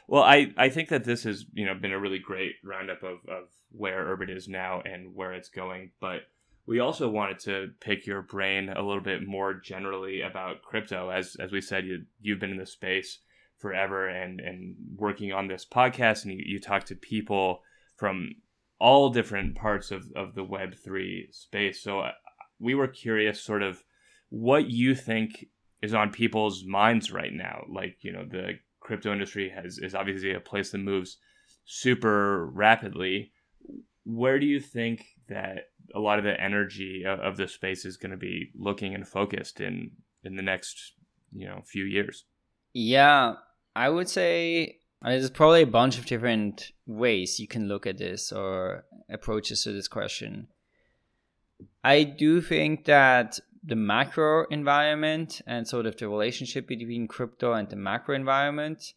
Well 0.09 0.23
i 0.23 0.53
i 0.57 0.69
think 0.69 0.89
that 0.91 1.05
this 1.05 1.25
has 1.25 1.45
you 1.53 1.67
know 1.67 1.75
been 1.75 1.93
a 1.93 1.99
really 1.99 2.19
great 2.19 2.53
roundup 2.65 3.03
of 3.03 3.19
of 3.29 3.49
where 3.71 4.05
Urbit 4.17 4.35
is 4.35 4.49
now 4.49 4.81
and 4.83 5.15
where 5.15 5.33
it's 5.33 5.49
going 5.49 5.91
but 6.01 6.23
we 6.67 6.81
also 6.81 7.09
wanted 7.09 7.39
to 7.41 7.69
pick 7.81 8.07
your 8.07 8.23
brain 8.23 8.69
a 8.69 8.83
little 8.83 9.03
bit 9.03 9.27
more 9.27 9.55
generally 9.55 10.21
about 10.21 10.63
crypto. 10.63 11.11
As 11.11 11.37
as 11.37 11.53
we 11.53 11.61
said 11.61 11.87
you 11.87 12.05
you've 12.21 12.41
been 12.41 12.51
in 12.51 12.59
the 12.59 12.67
space 12.67 13.21
forever 13.59 14.09
and 14.09 14.41
and 14.41 14.75
working 14.97 15.33
on 15.33 15.47
this 15.47 15.65
podcast 15.65 16.25
and 16.25 16.35
you, 16.35 16.43
you 16.45 16.61
talk 16.61 16.85
to 16.85 16.95
people 16.97 17.63
from 17.97 18.35
all 18.79 19.11
different 19.11 19.55
parts 19.55 19.91
of, 19.91 20.05
of 20.15 20.35
the 20.35 20.45
web3 20.45 21.35
space. 21.35 21.83
So 21.83 22.01
uh, 22.01 22.13
we 22.59 22.75
were 22.75 22.89
curious 22.89 23.41
sort 23.41 23.63
of 23.63 23.83
what 24.29 24.69
you 24.69 24.95
think 24.95 25.47
is 25.83 25.95
on 25.95 26.11
people's 26.11 26.65
minds 26.65 27.13
right 27.13 27.33
now. 27.33 27.65
Like 27.69 27.99
you 28.01 28.13
know 28.13 28.25
the 28.25 28.59
crypto 28.81 29.13
industry 29.13 29.49
has 29.51 29.79
is 29.79 29.95
obviously 29.95 30.33
a 30.33 30.41
place 30.41 30.71
that 30.71 30.79
moves 30.79 31.19
super 31.65 32.47
rapidly. 32.47 33.33
Where 34.05 34.39
do 34.39 34.47
you 34.47 34.61
think 34.61 35.05
that 35.29 35.71
a 35.95 36.01
lot 36.01 36.19
of 36.19 36.25
the 36.25 36.41
energy 36.41 37.05
of, 37.07 37.19
of 37.21 37.37
the 37.37 37.49
space 37.49 37.85
is 37.85 37.97
going 37.97 38.11
to 38.11 38.17
be 38.17 38.51
looking 38.55 38.95
and 38.95 39.07
focused 39.07 39.61
in 39.61 39.91
in 40.25 40.37
the 40.37 40.43
next 40.43 40.93
you 41.33 41.47
know 41.47 41.63
few 41.65 41.85
years. 41.85 42.25
Yeah, 42.73 43.35
I 43.75 43.89
would 43.89 44.09
say 44.09 44.79
there's 45.03 45.31
probably 45.31 45.63
a 45.63 45.67
bunch 45.67 45.99
of 45.99 46.07
different 46.07 46.73
ways 46.87 47.39
you 47.39 47.47
can 47.47 47.69
look 47.69 47.87
at 47.87 47.99
this 47.99 48.33
or 48.33 48.85
approaches 49.11 49.63
to 49.63 49.73
this 49.73 49.89
question. 49.89 50.49
I 51.85 52.03
do 52.03 52.41
think 52.41 52.85
that 52.87 53.39
the 53.63 53.77
macro 53.77 54.47
environment 54.47 55.41
and 55.47 55.67
sort 55.67 55.87
of 55.87 55.97
the 55.97 56.09
relationship 56.09 56.69
between 56.69 57.09
crypto 57.09 57.53
and 57.53 57.69
the 57.69 57.77
macro 57.77 58.15
environment 58.15 58.95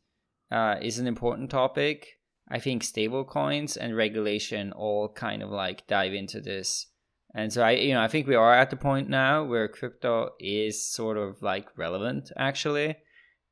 uh, 0.52 0.76
is 0.82 1.00
an 1.00 1.08
important 1.08 1.50
topic. 1.50 2.20
I 2.50 2.60
think 2.60 2.84
stablecoins 2.84 3.78
and 3.80 3.96
regulation 3.96 4.72
all 4.72 5.10
kind 5.10 5.44
of 5.44 5.50
like 5.50 5.88
dive 5.88 6.14
into 6.14 6.42
this. 6.42 6.88
And 7.36 7.54
so 7.54 7.62
I 7.62 7.72
you 7.72 7.94
know 7.94 8.02
I 8.02 8.08
think 8.08 8.28
we 8.28 8.36
are 8.36 8.54
at 8.54 8.72
the 8.72 8.76
point 8.76 9.08
now 9.10 9.44
where 9.44 9.68
crypto 9.68 10.32
is 10.40 10.92
sort 10.92 11.18
of 11.18 11.42
like 11.42 11.78
relevant 11.78 12.32
actually. 12.36 12.96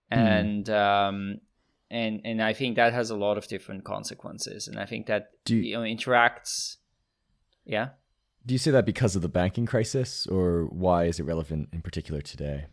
And 0.10 0.68
um 0.70 1.42
and 1.90 2.22
and 2.24 2.42
I 2.42 2.54
think 2.54 2.76
that 2.76 2.94
has 2.94 3.10
a 3.10 3.16
lot 3.16 3.38
of 3.38 3.48
different 3.48 3.84
consequences 3.84 4.68
and 4.68 4.80
I 4.80 4.86
think 4.86 5.08
that 5.08 5.32
you, 5.48 5.58
you 5.58 5.74
know 5.76 5.82
interacts 5.82 6.78
yeah. 7.68 7.90
do 8.46 8.54
you 8.54 8.58
say 8.58 8.72
that 8.72 8.86
because 8.86 9.16
of 9.18 9.22
the 9.22 9.28
banking 9.28 9.66
crisis, 9.66 10.26
or 10.26 10.68
why 10.72 11.04
is 11.04 11.20
it 11.20 11.24
relevant 11.24 11.68
in 11.74 11.82
particular 11.82 12.22
today? 12.22 12.68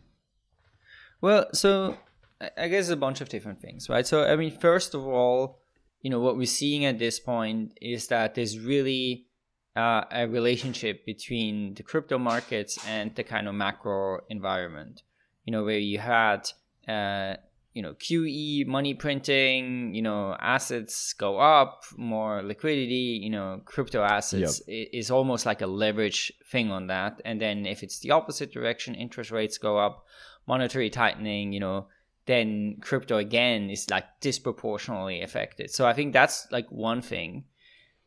Well, 1.19 1.47
so 1.53 1.97
I 2.39 2.49
I 2.57 2.67
guess 2.69 2.89
a 2.89 2.95
bunch 2.95 3.21
of 3.21 3.29
different 3.29 3.61
things, 3.61 3.89
right? 3.89 4.07
So, 4.07 4.23
I 4.23 4.35
mean, 4.35 4.57
first 4.57 4.93
of 4.95 5.05
all, 5.05 5.59
you 6.01 6.09
know, 6.09 6.19
what 6.19 6.37
we're 6.37 6.45
seeing 6.45 6.85
at 6.85 6.97
this 6.97 7.19
point 7.19 7.77
is 7.81 8.07
that 8.07 8.35
there's 8.35 8.57
really 8.57 9.27
uh, 9.75 10.03
a 10.11 10.27
relationship 10.27 11.05
between 11.05 11.73
the 11.73 11.83
crypto 11.83 12.17
markets 12.17 12.77
and 12.87 13.13
the 13.15 13.23
kind 13.23 13.47
of 13.47 13.55
macro 13.55 14.21
environment, 14.29 15.01
you 15.43 15.51
know, 15.51 15.63
where 15.63 15.79
you 15.79 15.99
had, 15.99 16.47
uh, 16.87 17.35
you 17.75 17.81
know, 17.81 17.93
QE 17.95 18.65
money 18.65 18.93
printing, 18.93 19.93
you 19.93 20.01
know, 20.01 20.35
assets 20.39 21.13
go 21.13 21.37
up, 21.39 21.83
more 21.97 22.41
liquidity, 22.41 23.19
you 23.21 23.29
know, 23.29 23.61
crypto 23.65 24.01
assets 24.01 24.61
i- 24.69 24.89
is 24.93 25.11
almost 25.11 25.45
like 25.45 25.61
a 25.61 25.67
leverage 25.67 26.31
thing 26.51 26.71
on 26.71 26.87
that. 26.87 27.21
And 27.25 27.39
then 27.41 27.65
if 27.65 27.83
it's 27.83 27.99
the 27.99 28.11
opposite 28.11 28.51
direction, 28.53 28.95
interest 28.95 29.29
rates 29.29 29.57
go 29.57 29.77
up, 29.77 30.05
monetary 30.47 30.89
tightening, 30.89 31.51
you 31.51 31.59
know, 31.59 31.87
then 32.27 32.77
crypto 32.79 33.17
again 33.17 33.69
is 33.69 33.89
like 33.89 34.05
disproportionately 34.21 35.21
affected. 35.21 35.69
So 35.69 35.85
I 35.85 35.93
think 35.93 36.13
that's 36.13 36.47
like 36.51 36.71
one 36.71 37.01
thing. 37.01 37.43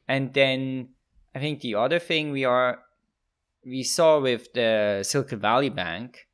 And 0.09 0.33
then 0.33 0.89
I 1.35 1.41
think 1.41 1.61
the 1.61 1.75
other 1.75 1.99
thing 1.99 2.31
we 2.33 2.45
are 2.47 2.81
we 3.67 3.83
saw 3.83 4.19
with 4.19 4.51
the 4.55 5.03
Silicon 5.03 5.41
Valley 5.41 5.69
Bank 5.69 6.27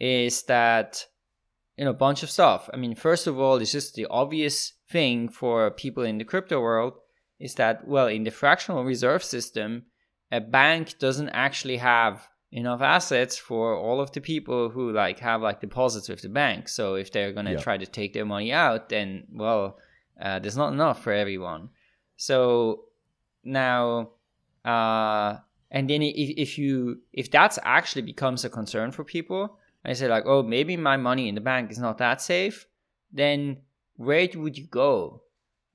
is 0.00 0.44
that 0.44 1.06
you 1.76 1.84
know 1.84 1.90
a 1.90 1.94
bunch 1.94 2.22
of 2.22 2.30
stuff. 2.30 2.68
I 2.72 2.76
mean, 2.76 2.94
first 2.94 3.26
of 3.26 3.38
all, 3.38 3.56
it's 3.56 3.72
just 3.72 3.94
the 3.94 4.06
obvious 4.10 4.72
thing 4.90 5.28
for 5.28 5.70
people 5.70 6.02
in 6.02 6.18
the 6.18 6.24
crypto 6.24 6.60
world 6.60 6.94
is 7.40 7.54
that 7.54 7.86
well, 7.88 8.06
in 8.06 8.24
the 8.24 8.30
fractional 8.30 8.84
reserve 8.84 9.24
system, 9.24 9.84
a 10.30 10.40
bank 10.40 10.98
doesn't 10.98 11.30
actually 11.30 11.78
have 11.78 12.28
enough 12.52 12.82
assets 12.82 13.38
for 13.38 13.74
all 13.74 14.00
of 14.00 14.12
the 14.12 14.20
people 14.20 14.68
who 14.68 14.92
like 14.92 15.18
have 15.20 15.40
like 15.40 15.60
deposits 15.60 16.08
with 16.08 16.20
the 16.22 16.28
bank. 16.28 16.68
So 16.68 16.94
if 16.96 17.10
they're 17.10 17.32
gonna 17.32 17.52
Yeah. 17.52 17.58
try 17.58 17.78
to 17.78 17.86
take 17.86 18.12
their 18.12 18.26
money 18.26 18.52
out, 18.52 18.88
then 18.90 19.26
well, 19.32 19.78
uh, 20.20 20.38
there's 20.38 20.56
not 20.56 20.72
enough 20.72 21.02
for 21.02 21.12
everyone. 21.12 21.70
So 22.16 22.84
now, 23.42 24.10
uh, 24.64 25.38
and 25.70 25.88
then 25.88 26.02
if, 26.02 26.30
if 26.36 26.58
you 26.58 27.00
if 27.12 27.30
that's 27.30 27.58
actually 27.62 28.02
becomes 28.02 28.44
a 28.44 28.50
concern 28.50 28.92
for 28.92 29.04
people, 29.04 29.58
I 29.84 29.92
say 29.94 30.08
like, 30.08 30.24
oh, 30.26 30.42
maybe 30.42 30.76
my 30.76 30.96
money 30.96 31.28
in 31.28 31.34
the 31.34 31.40
bank 31.40 31.70
is 31.70 31.78
not 31.78 31.98
that 31.98 32.20
safe. 32.22 32.66
Then 33.12 33.58
where 33.96 34.28
would 34.34 34.56
you 34.56 34.66
go? 34.66 35.22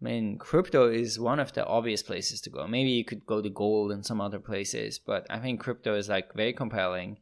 I 0.01 0.05
mean, 0.05 0.37
crypto 0.37 0.89
is 0.89 1.19
one 1.19 1.39
of 1.39 1.53
the 1.53 1.65
obvious 1.65 2.03
places 2.03 2.39
to 2.41 2.49
go. 2.49 2.67
Maybe 2.67 2.91
you 2.91 3.03
could 3.03 3.25
go 3.25 3.41
to 3.41 3.49
gold 3.49 3.91
and 3.91 4.05
some 4.05 4.21
other 4.21 4.39
places, 4.39 4.99
but 4.99 5.25
I 5.29 5.39
think 5.39 5.59
crypto 5.59 5.95
is 5.95 6.07
like 6.07 6.33
very 6.35 6.53
compelling. 6.53 7.17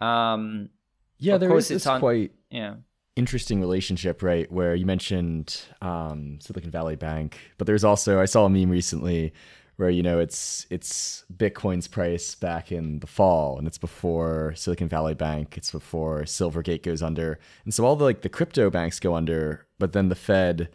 Um, 0.00 0.70
Yeah, 1.18 1.36
there 1.38 1.56
is 1.56 1.70
it's 1.70 1.84
this 1.84 1.86
on- 1.86 2.00
quite 2.00 2.32
yeah, 2.50 2.76
interesting 3.16 3.60
relationship, 3.60 4.22
right? 4.22 4.50
Where 4.50 4.74
you 4.74 4.86
mentioned 4.86 5.60
um, 5.82 6.38
Silicon 6.40 6.70
Valley 6.70 6.96
Bank, 6.96 7.38
but 7.58 7.66
there's 7.66 7.84
also 7.84 8.20
I 8.20 8.24
saw 8.24 8.46
a 8.46 8.50
meme 8.50 8.70
recently 8.70 9.32
where 9.80 9.88
you 9.88 10.02
know 10.02 10.18
it's 10.18 10.66
it's 10.68 11.24
Bitcoin's 11.34 11.88
price 11.88 12.34
back 12.34 12.70
in 12.70 13.00
the 13.00 13.06
fall, 13.06 13.56
and 13.56 13.66
it's 13.66 13.78
before 13.78 14.52
Silicon 14.54 14.88
Valley 14.88 15.14
Bank, 15.14 15.56
it's 15.56 15.72
before 15.72 16.24
Silvergate 16.24 16.82
goes 16.82 17.02
under, 17.02 17.38
and 17.64 17.72
so 17.72 17.86
all 17.86 17.96
the 17.96 18.04
like 18.04 18.20
the 18.20 18.28
crypto 18.28 18.68
banks 18.68 19.00
go 19.00 19.14
under, 19.14 19.66
but 19.78 19.94
then 19.94 20.10
the 20.10 20.14
Fed 20.14 20.68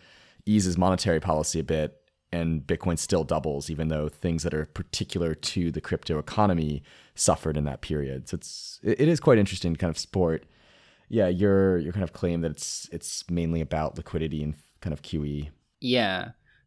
eases 0.48 0.76
monetary 0.76 1.20
policy 1.20 1.60
a 1.60 1.64
bit. 1.64 2.02
And 2.32 2.68
Bitcoin 2.68 2.98
still 2.98 3.24
doubles, 3.24 3.70
even 3.70 3.88
though 3.88 4.10
things 4.10 4.44
that 4.44 4.54
are 4.54 4.66
particular 4.66 5.36
to 5.36 5.72
the 5.72 5.80
crypto 5.80 6.18
economy 6.18 6.84
suffered 7.14 7.56
in 7.56 7.64
that 7.64 7.80
period. 7.82 8.28
So 8.28 8.36
it's 8.36 8.80
it, 8.84 9.08
is 9.08 9.22
quite 9.22 9.38
interesting 9.38 9.74
to 9.74 9.78
kind 9.78 9.92
of 9.92 9.98
sport 9.98 10.46
yeah, 11.08 11.28
your 11.28 11.78
your 11.78 11.94
kind 11.94 12.04
of 12.04 12.12
claim 12.12 12.42
that 12.42 12.52
it's 12.52 12.90
it's 12.92 13.30
mainly 13.30 13.62
about 13.62 13.98
liquidity 13.98 14.42
and 14.44 14.56
kind 14.82 14.94
of. 14.94 15.02
QE. 15.02 15.50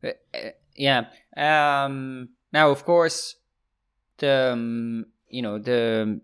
yeah, 0.03 0.53
yeah. 0.79 1.07
Um, 1.37 2.31
now, 2.53 2.71
of 2.71 2.85
course, 2.85 3.37
the 4.19 4.51
um, 4.53 5.07
you 5.29 5.43
know 5.43 5.59
the 5.59 6.21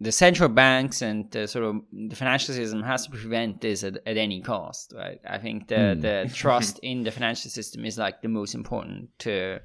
the 0.00 0.12
central 0.12 0.48
banks 0.48 1.02
and 1.02 1.30
the 1.30 1.46
sort 1.48 1.64
of 1.64 1.76
the 1.92 2.16
financial 2.16 2.54
system 2.54 2.82
has 2.82 3.04
to 3.06 3.10
prevent 3.10 3.60
this 3.60 3.84
at, 3.84 3.96
at 4.06 4.16
any 4.16 4.40
cost, 4.42 4.92
right? 4.96 5.20
I 5.28 5.38
think 5.38 5.68
the 5.68 5.94
Hmm. 5.94 6.00
the 6.00 6.30
trust 6.34 6.78
in 6.82 7.02
the 7.04 7.10
financial 7.10 7.50
system 7.50 7.84
is 7.84 7.98
like 7.98 8.22
the 8.22 8.28
most 8.28 8.54
important 8.54 9.08
to. 9.20 9.60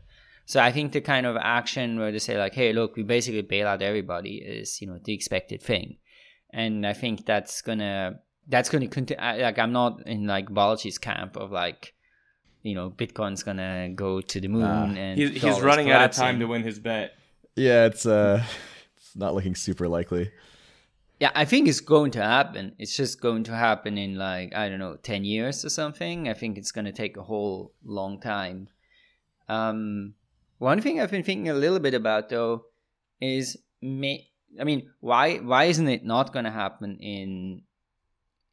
So 0.45 0.59
I 0.59 0.71
think 0.71 0.93
the 0.93 1.01
kind 1.01 1.27
of 1.27 1.35
action 1.37 1.99
where 1.99 2.11
they 2.11 2.19
say 2.19 2.37
like, 2.37 2.55
"Hey, 2.55 2.73
look, 2.73 2.95
we 2.95 3.03
basically 3.03 3.43
bail 3.43 3.67
out 3.67 3.81
everybody," 3.83 4.37
is 4.37 4.81
you 4.81 4.87
know 4.87 4.97
the 5.03 5.13
expected 5.13 5.61
thing, 5.61 5.97
and 6.51 6.85
I 6.87 6.93
think 6.93 7.25
that's 7.25 7.61
gonna 7.61 8.19
that's 8.47 8.69
gonna 8.69 8.87
continue. 8.87 9.21
Like 9.23 9.59
I'm 9.59 9.71
not 9.73 10.07
in 10.07 10.25
like 10.25 10.49
Balaji's 10.49 10.97
camp 10.97 11.35
of 11.37 11.51
like, 11.51 11.93
you 12.63 12.75
know, 12.75 12.89
Bitcoin's 12.89 13.43
gonna 13.43 13.89
go 13.89 14.21
to 14.21 14.39
the 14.41 14.47
moon 14.47 14.63
Ah. 14.63 14.85
and 14.85 15.19
He's, 15.19 15.31
he's 15.31 15.41
dollars 15.41 15.61
running 15.63 15.91
out 15.91 16.03
of 16.09 16.11
time 16.11 16.39
to 16.39 16.45
win 16.45 16.63
his 16.63 16.79
bet. 16.79 17.13
Yeah, 17.55 17.85
it's 17.85 18.05
uh 18.05 18.43
it's 18.97 19.15
not 19.15 19.33
looking 19.33 19.55
super 19.55 19.87
likely. 19.87 20.31
Yeah, 21.19 21.31
I 21.35 21.43
think 21.43 21.67
it's 21.67 21.81
going 21.81 22.11
to 22.11 22.21
happen. 22.23 22.75
It's 22.79 22.95
just 22.95 23.19
going 23.19 23.43
to 23.45 23.51
happen 23.53 23.97
in 23.97 24.15
like 24.15 24.55
I 24.55 24.69
don't 24.69 24.79
know, 24.79 24.95
ten 24.95 25.25
years 25.25 25.65
or 25.65 25.69
something. 25.69 26.29
I 26.29 26.33
think 26.33 26.57
it's 26.57 26.71
going 26.71 26.85
to 26.85 26.93
take 26.93 27.17
a 27.17 27.23
whole 27.23 27.73
long 27.83 28.21
time. 28.21 28.69
Um, 29.49 30.13
one 30.59 30.81
thing 30.81 30.99
I've 31.01 31.11
been 31.11 31.23
thinking 31.23 31.49
a 31.49 31.53
little 31.53 31.79
bit 31.79 31.93
about 31.93 32.29
though 32.29 32.65
is, 33.19 33.57
may, 33.81 34.27
I 34.59 34.63
mean, 34.63 34.89
why 35.01 35.37
why 35.37 35.65
isn't 35.65 35.87
it 35.89 36.05
not 36.05 36.31
going 36.31 36.45
to 36.45 36.51
happen 36.51 36.97
in, 37.01 37.63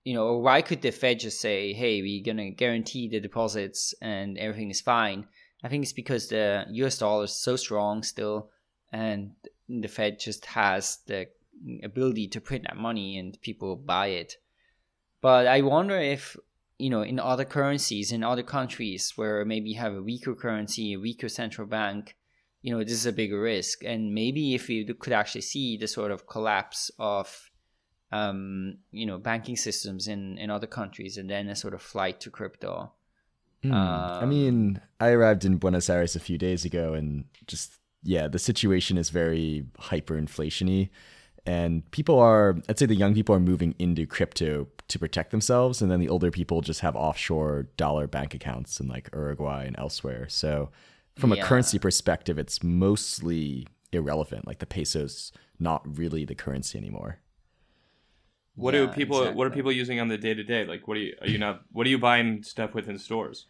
you 0.06 0.14
know, 0.14 0.36
why 0.36 0.62
could 0.62 0.82
the 0.82 0.92
Fed 0.92 1.18
just 1.18 1.40
say, 1.40 1.72
hey, 1.72 2.00
we're 2.00 2.22
going 2.22 2.36
to 2.36 2.50
guarantee 2.50 3.08
the 3.08 3.18
deposits 3.18 3.92
and 4.00 4.38
everything 4.38 4.70
is 4.70 4.80
fine? 4.80 5.26
I 5.64 5.68
think 5.68 5.82
it's 5.82 5.92
because 5.92 6.28
the 6.28 6.64
U.S. 6.70 6.98
dollar 6.98 7.24
is 7.24 7.34
so 7.34 7.56
strong 7.56 8.04
still, 8.04 8.50
and 8.92 9.32
the 9.68 9.88
Fed 9.88 10.20
just 10.20 10.46
has 10.46 10.98
the 11.08 11.26
ability 11.82 12.28
to 12.28 12.40
print 12.40 12.66
that 12.68 12.76
money 12.76 13.18
and 13.18 13.36
people 13.42 13.74
buy 13.74 14.06
it. 14.08 14.36
But 15.22 15.48
I 15.48 15.62
wonder 15.62 15.98
if, 15.98 16.36
you 16.78 16.88
know, 16.88 17.02
in 17.02 17.18
other 17.18 17.44
currencies, 17.44 18.12
in 18.12 18.22
other 18.22 18.44
countries 18.44 19.14
where 19.16 19.44
maybe 19.44 19.70
you 19.70 19.80
have 19.80 19.94
a 19.94 20.02
weaker 20.02 20.36
currency, 20.36 20.92
a 20.92 21.00
weaker 21.00 21.28
central 21.28 21.66
bank, 21.66 22.14
you 22.62 22.72
know, 22.72 22.84
this 22.84 22.92
is 22.92 23.06
a 23.06 23.12
bigger 23.12 23.40
risk. 23.40 23.82
And 23.82 24.14
maybe 24.14 24.54
if 24.54 24.68
we 24.68 24.84
could 24.84 25.12
actually 25.12 25.40
see 25.40 25.76
the 25.76 25.88
sort 25.88 26.12
of 26.12 26.28
collapse 26.28 26.92
of, 26.96 27.50
um, 28.12 28.78
you 28.92 29.06
know, 29.06 29.18
banking 29.18 29.56
systems 29.56 30.08
in, 30.08 30.38
in 30.38 30.50
other 30.50 30.66
countries 30.66 31.16
and 31.16 31.28
then 31.28 31.48
a 31.48 31.56
sort 31.56 31.74
of 31.74 31.82
flight 31.82 32.20
to 32.20 32.30
crypto. 32.30 32.92
Hmm. 33.62 33.72
I 33.72 34.22
Um, 34.22 34.28
mean, 34.28 34.80
I 35.00 35.10
arrived 35.10 35.44
in 35.44 35.56
Buenos 35.58 35.90
Aires 35.90 36.14
a 36.16 36.20
few 36.20 36.38
days 36.38 36.64
ago 36.64 36.94
and 36.94 37.24
just 37.46 37.78
yeah, 38.02 38.28
the 38.28 38.38
situation 38.38 38.98
is 38.98 39.10
very 39.10 39.66
hyperinflationy 39.80 40.90
and 41.44 41.88
people 41.90 42.18
are 42.18 42.56
I'd 42.68 42.78
say 42.78 42.86
the 42.86 42.94
young 42.94 43.14
people 43.14 43.34
are 43.34 43.40
moving 43.40 43.74
into 43.78 44.06
crypto 44.06 44.68
to 44.88 44.98
protect 44.98 45.30
themselves 45.30 45.82
and 45.82 45.90
then 45.90 46.00
the 46.00 46.08
older 46.08 46.30
people 46.30 46.60
just 46.60 46.80
have 46.80 46.94
offshore 46.96 47.68
dollar 47.76 48.06
bank 48.06 48.34
accounts 48.34 48.78
in 48.80 48.88
like 48.88 49.08
Uruguay 49.12 49.64
and 49.66 49.76
elsewhere. 49.78 50.28
So 50.28 50.70
from 51.16 51.32
a 51.32 51.36
currency 51.36 51.78
perspective, 51.78 52.38
it's 52.38 52.62
mostly 52.62 53.66
irrelevant. 53.92 54.46
Like 54.46 54.58
the 54.58 54.66
peso's 54.66 55.32
not 55.58 55.82
really 55.98 56.24
the 56.24 56.34
currency 56.34 56.78
anymore. 56.78 57.18
What 58.56 58.74
Yeah, 58.74 58.86
do 58.86 58.88
people? 58.88 59.32
What 59.32 59.46
are 59.46 59.50
people 59.50 59.70
using 59.70 60.00
on 60.00 60.08
the 60.08 60.18
day 60.18 60.34
to 60.34 60.42
day? 60.42 60.64
Like, 60.64 60.88
what 60.88 60.96
are 60.96 61.00
you? 61.00 61.14
Are 61.20 61.28
you 61.28 61.38
not? 61.38 61.62
What 61.72 61.86
are 61.86 61.90
you 61.90 61.98
buying 61.98 62.42
stuff 62.42 62.74
with 62.74 62.88
in 62.88 62.98
stores? 62.98 63.46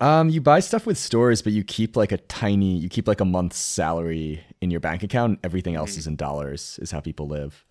Um, 0.00 0.28
you 0.28 0.40
buy 0.40 0.60
stuff 0.60 0.86
with 0.86 0.96
stores, 0.96 1.42
but 1.42 1.52
you 1.52 1.64
keep 1.64 1.96
like 1.96 2.12
a 2.12 2.18
tiny, 2.18 2.76
you 2.76 2.88
keep 2.88 3.08
like 3.08 3.20
a 3.20 3.24
month's 3.24 3.58
salary 3.58 4.44
in 4.60 4.70
your 4.70 4.80
bank 4.80 5.02
account. 5.02 5.30
And 5.30 5.38
everything 5.44 5.74
else 5.74 5.96
is 5.96 6.06
in 6.06 6.16
dollars. 6.16 6.78
Is 6.80 6.90
how 6.90 7.00
people 7.00 7.28
live. 7.28 7.64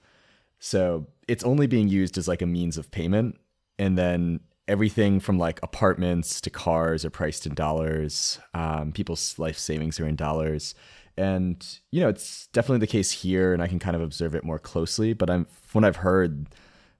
So 0.60 1.08
it's 1.28 1.44
only 1.44 1.68
being 1.68 1.88
used 1.88 2.18
as 2.18 2.28
like 2.28 2.42
a 2.42 2.46
means 2.46 2.78
of 2.78 2.92
payment. 2.92 3.40
And 3.80 3.98
then 3.98 4.42
everything 4.68 5.20
from 5.20 5.38
like 5.40 5.60
apartments 5.64 6.42
to 6.42 6.50
cars 6.50 7.06
are 7.06 7.10
priced 7.10 7.46
in 7.46 7.54
dollars. 7.54 8.40
Um, 8.54 8.92
people's 8.92 9.40
life 9.40 9.58
savings 9.58 10.00
are 10.00 10.08
in 10.08 10.16
dollars. 10.16 10.76
And, 11.18 11.66
you 11.92 12.02
know, 12.02 12.10
it's 12.10 12.48
definitely 12.48 12.80
the 12.80 12.88
case 12.88 13.10
here, 13.12 13.54
and 13.54 13.62
I 13.64 13.68
can 13.68 13.80
kind 13.80 13.96
of 13.96 14.02
observe 14.02 14.36
it 14.36 14.44
more 14.44 14.60
closely. 14.60 15.14
But 15.14 15.30
I'm, 15.30 15.48
when 15.74 15.84
I've 15.84 15.96
heard 15.98 16.48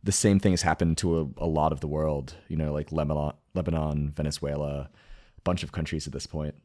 the 0.04 0.12
same 0.12 0.40
thing 0.40 0.54
has 0.54 0.64
happened 0.64 0.98
to 1.00 1.20
a, 1.40 1.44
a 1.44 1.48
lot 1.48 1.72
of 1.72 1.82
the 1.82 1.88
world, 1.88 2.36
you 2.48 2.58
know, 2.58 2.74
like 2.74 2.92
Lebanon, 2.92 3.34
Lebanon, 3.54 4.12
Venezuela, 4.16 4.90
a 5.38 5.42
bunch 5.44 5.62
of 5.64 5.72
countries 5.72 6.08
at 6.08 6.14
this 6.14 6.26
point. 6.26 6.56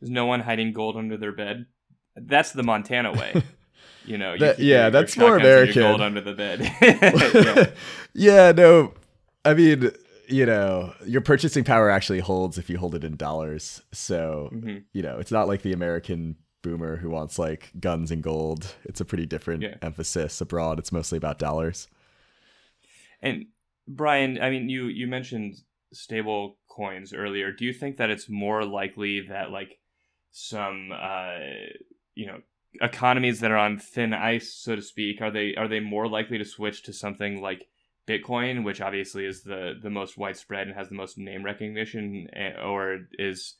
There's 0.00 0.10
no 0.10 0.26
one 0.26 0.40
hiding 0.40 0.72
gold 0.72 0.96
under 0.96 1.16
their 1.16 1.32
bed. 1.32 1.66
That's 2.16 2.52
the 2.52 2.62
Montana 2.62 3.12
way. 3.12 3.42
you 4.06 4.16
know, 4.18 4.32
you 4.32 4.38
That- 4.40 4.58
yeah, 4.58 4.82
your- 4.82 4.90
that's 4.90 5.16
your 5.16 5.28
more 5.28 5.38
shotguns 5.40 5.66
and 5.68 5.74
your 5.76 5.84
American. 5.84 5.90
Gold 5.90 6.00
under 6.00 6.20
the 6.20 6.34
bed. 7.54 7.72
yeah, 8.14 8.52
no. 8.52 8.94
I 9.44 9.52
mean, 9.54 9.90
you 10.28 10.46
know, 10.46 10.94
your 11.04 11.20
purchasing 11.20 11.64
power 11.64 11.90
actually 11.90 12.20
holds 12.20 12.56
if 12.56 12.70
you 12.70 12.78
hold 12.78 12.94
it 12.94 13.04
in 13.04 13.16
dollars. 13.16 13.82
So, 13.92 14.48
Yeah. 14.52 14.58
Mhm. 14.58 14.84
you 14.92 15.02
know, 15.02 15.18
it's 15.18 15.32
not 15.32 15.48
like 15.48 15.60
the 15.62 15.72
American 15.72 16.36
boomer 16.64 16.96
who 16.96 17.10
wants 17.10 17.38
like 17.38 17.70
guns 17.78 18.10
and 18.10 18.22
gold. 18.22 18.74
It's 18.84 19.00
a 19.00 19.04
pretty 19.04 19.26
different 19.26 19.62
Yeah. 19.62 19.76
emphasis 19.82 20.40
abroad. 20.40 20.80
It's 20.80 20.90
mostly 20.90 21.16
about 21.16 21.38
dollars. 21.38 21.86
And 23.22 23.46
Brian, 23.86 24.40
I 24.40 24.50
mean, 24.50 24.68
you 24.68 24.86
you 24.86 25.06
mentioned 25.06 25.54
stable 25.92 26.58
coins 26.68 27.12
earlier. 27.14 27.52
Do 27.52 27.64
you 27.64 27.72
think 27.72 27.98
that 27.98 28.10
it's 28.10 28.28
more 28.28 28.64
likely 28.64 29.20
that 29.28 29.50
like 29.52 29.78
some 30.32 30.90
uh, 30.92 31.38
you 32.14 32.26
know 32.26 32.40
economies 32.80 33.38
that 33.40 33.52
are 33.52 33.56
on 33.56 33.78
thin 33.78 34.12
ice, 34.12 34.52
so 34.52 34.74
to 34.74 34.82
speak, 34.82 35.20
are 35.20 35.30
they 35.30 35.54
are 35.54 35.68
they 35.68 35.80
more 35.80 36.08
likely 36.08 36.38
to 36.38 36.44
switch 36.44 36.82
to 36.84 36.92
something 36.92 37.40
like 37.40 37.68
Bitcoin, 38.08 38.64
which 38.64 38.80
obviously 38.80 39.24
is 39.26 39.42
the 39.42 39.74
the 39.80 39.90
most 39.90 40.18
widespread 40.18 40.66
and 40.66 40.76
has 40.76 40.88
the 40.88 40.94
most 40.94 41.16
name 41.18 41.44
recognition, 41.44 42.28
eh, 42.34 42.60
or 42.60 43.06
is 43.18 43.54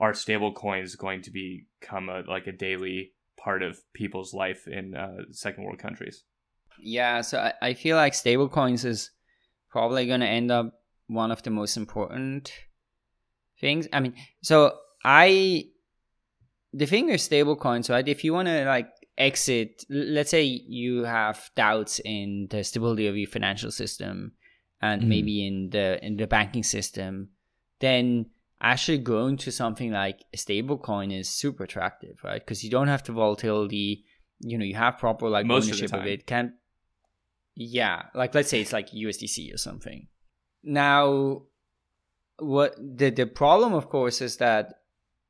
are 0.00 0.14
stable 0.14 0.52
coins 0.52 0.94
going 0.96 1.22
to 1.22 1.30
become 1.30 2.08
a 2.08 2.22
like 2.28 2.46
a 2.46 2.52
daily 2.52 3.12
part 3.36 3.62
of 3.62 3.80
people's 3.94 4.34
life 4.34 4.66
in 4.66 4.94
uh, 4.94 5.16
second 5.30 5.64
world 5.64 5.78
countries? 5.78 6.24
Yeah, 6.80 7.22
so 7.22 7.38
I, 7.38 7.52
I 7.60 7.74
feel 7.74 7.96
like 7.96 8.12
stablecoins 8.12 8.84
is 8.84 9.10
probably 9.70 10.06
going 10.06 10.20
to 10.20 10.26
end 10.26 10.50
up 10.50 10.72
one 11.08 11.32
of 11.32 11.42
the 11.42 11.50
most 11.50 11.76
important 11.76 12.52
things. 13.60 13.88
I 13.92 14.00
mean, 14.00 14.14
so 14.42 14.76
I 15.04 15.64
the 16.72 16.86
thing 16.86 17.06
with 17.06 17.20
stablecoins, 17.20 17.90
right? 17.90 18.06
If 18.06 18.24
you 18.24 18.32
want 18.32 18.48
to 18.48 18.64
like 18.64 18.88
exit, 19.16 19.84
let's 19.88 20.30
say 20.30 20.44
you 20.44 21.04
have 21.04 21.50
doubts 21.56 22.00
in 22.04 22.46
the 22.50 22.62
stability 22.62 23.08
of 23.08 23.16
your 23.16 23.28
financial 23.28 23.70
system 23.70 24.32
and 24.80 25.02
Mhm. 25.02 25.08
maybe 25.08 25.46
in 25.46 25.70
the 25.70 26.04
in 26.04 26.16
the 26.16 26.26
banking 26.26 26.62
system, 26.62 27.30
then 27.80 28.26
actually 28.60 28.98
going 28.98 29.36
to 29.38 29.52
something 29.52 29.92
like 29.92 30.24
a 30.32 30.36
stablecoin 30.36 31.16
is 31.16 31.28
super 31.28 31.64
attractive, 31.64 32.18
right? 32.24 32.40
Because 32.40 32.64
you 32.64 32.70
don't 32.70 32.88
have 32.88 33.04
the 33.04 33.12
volatility. 33.12 34.04
You 34.40 34.58
know, 34.58 34.64
you 34.64 34.74
have 34.74 34.98
proper 34.98 35.28
like 35.28 35.46
Most 35.46 35.66
ownership 35.66 35.86
of, 35.86 36.00
time. 36.00 36.08
it. 36.08 36.26
Can 36.26 36.54
yeah, 37.54 38.04
like 38.14 38.34
let's 38.34 38.48
say 38.48 38.60
it's 38.60 38.72
like 38.72 38.90
USDC 38.90 39.52
or 39.52 39.58
something. 39.58 40.06
Now, 40.62 41.42
what 42.38 42.76
the 42.78 43.10
the 43.10 43.26
problem, 43.26 43.74
of 43.74 43.88
course, 43.88 44.20
is 44.20 44.36
that 44.36 44.74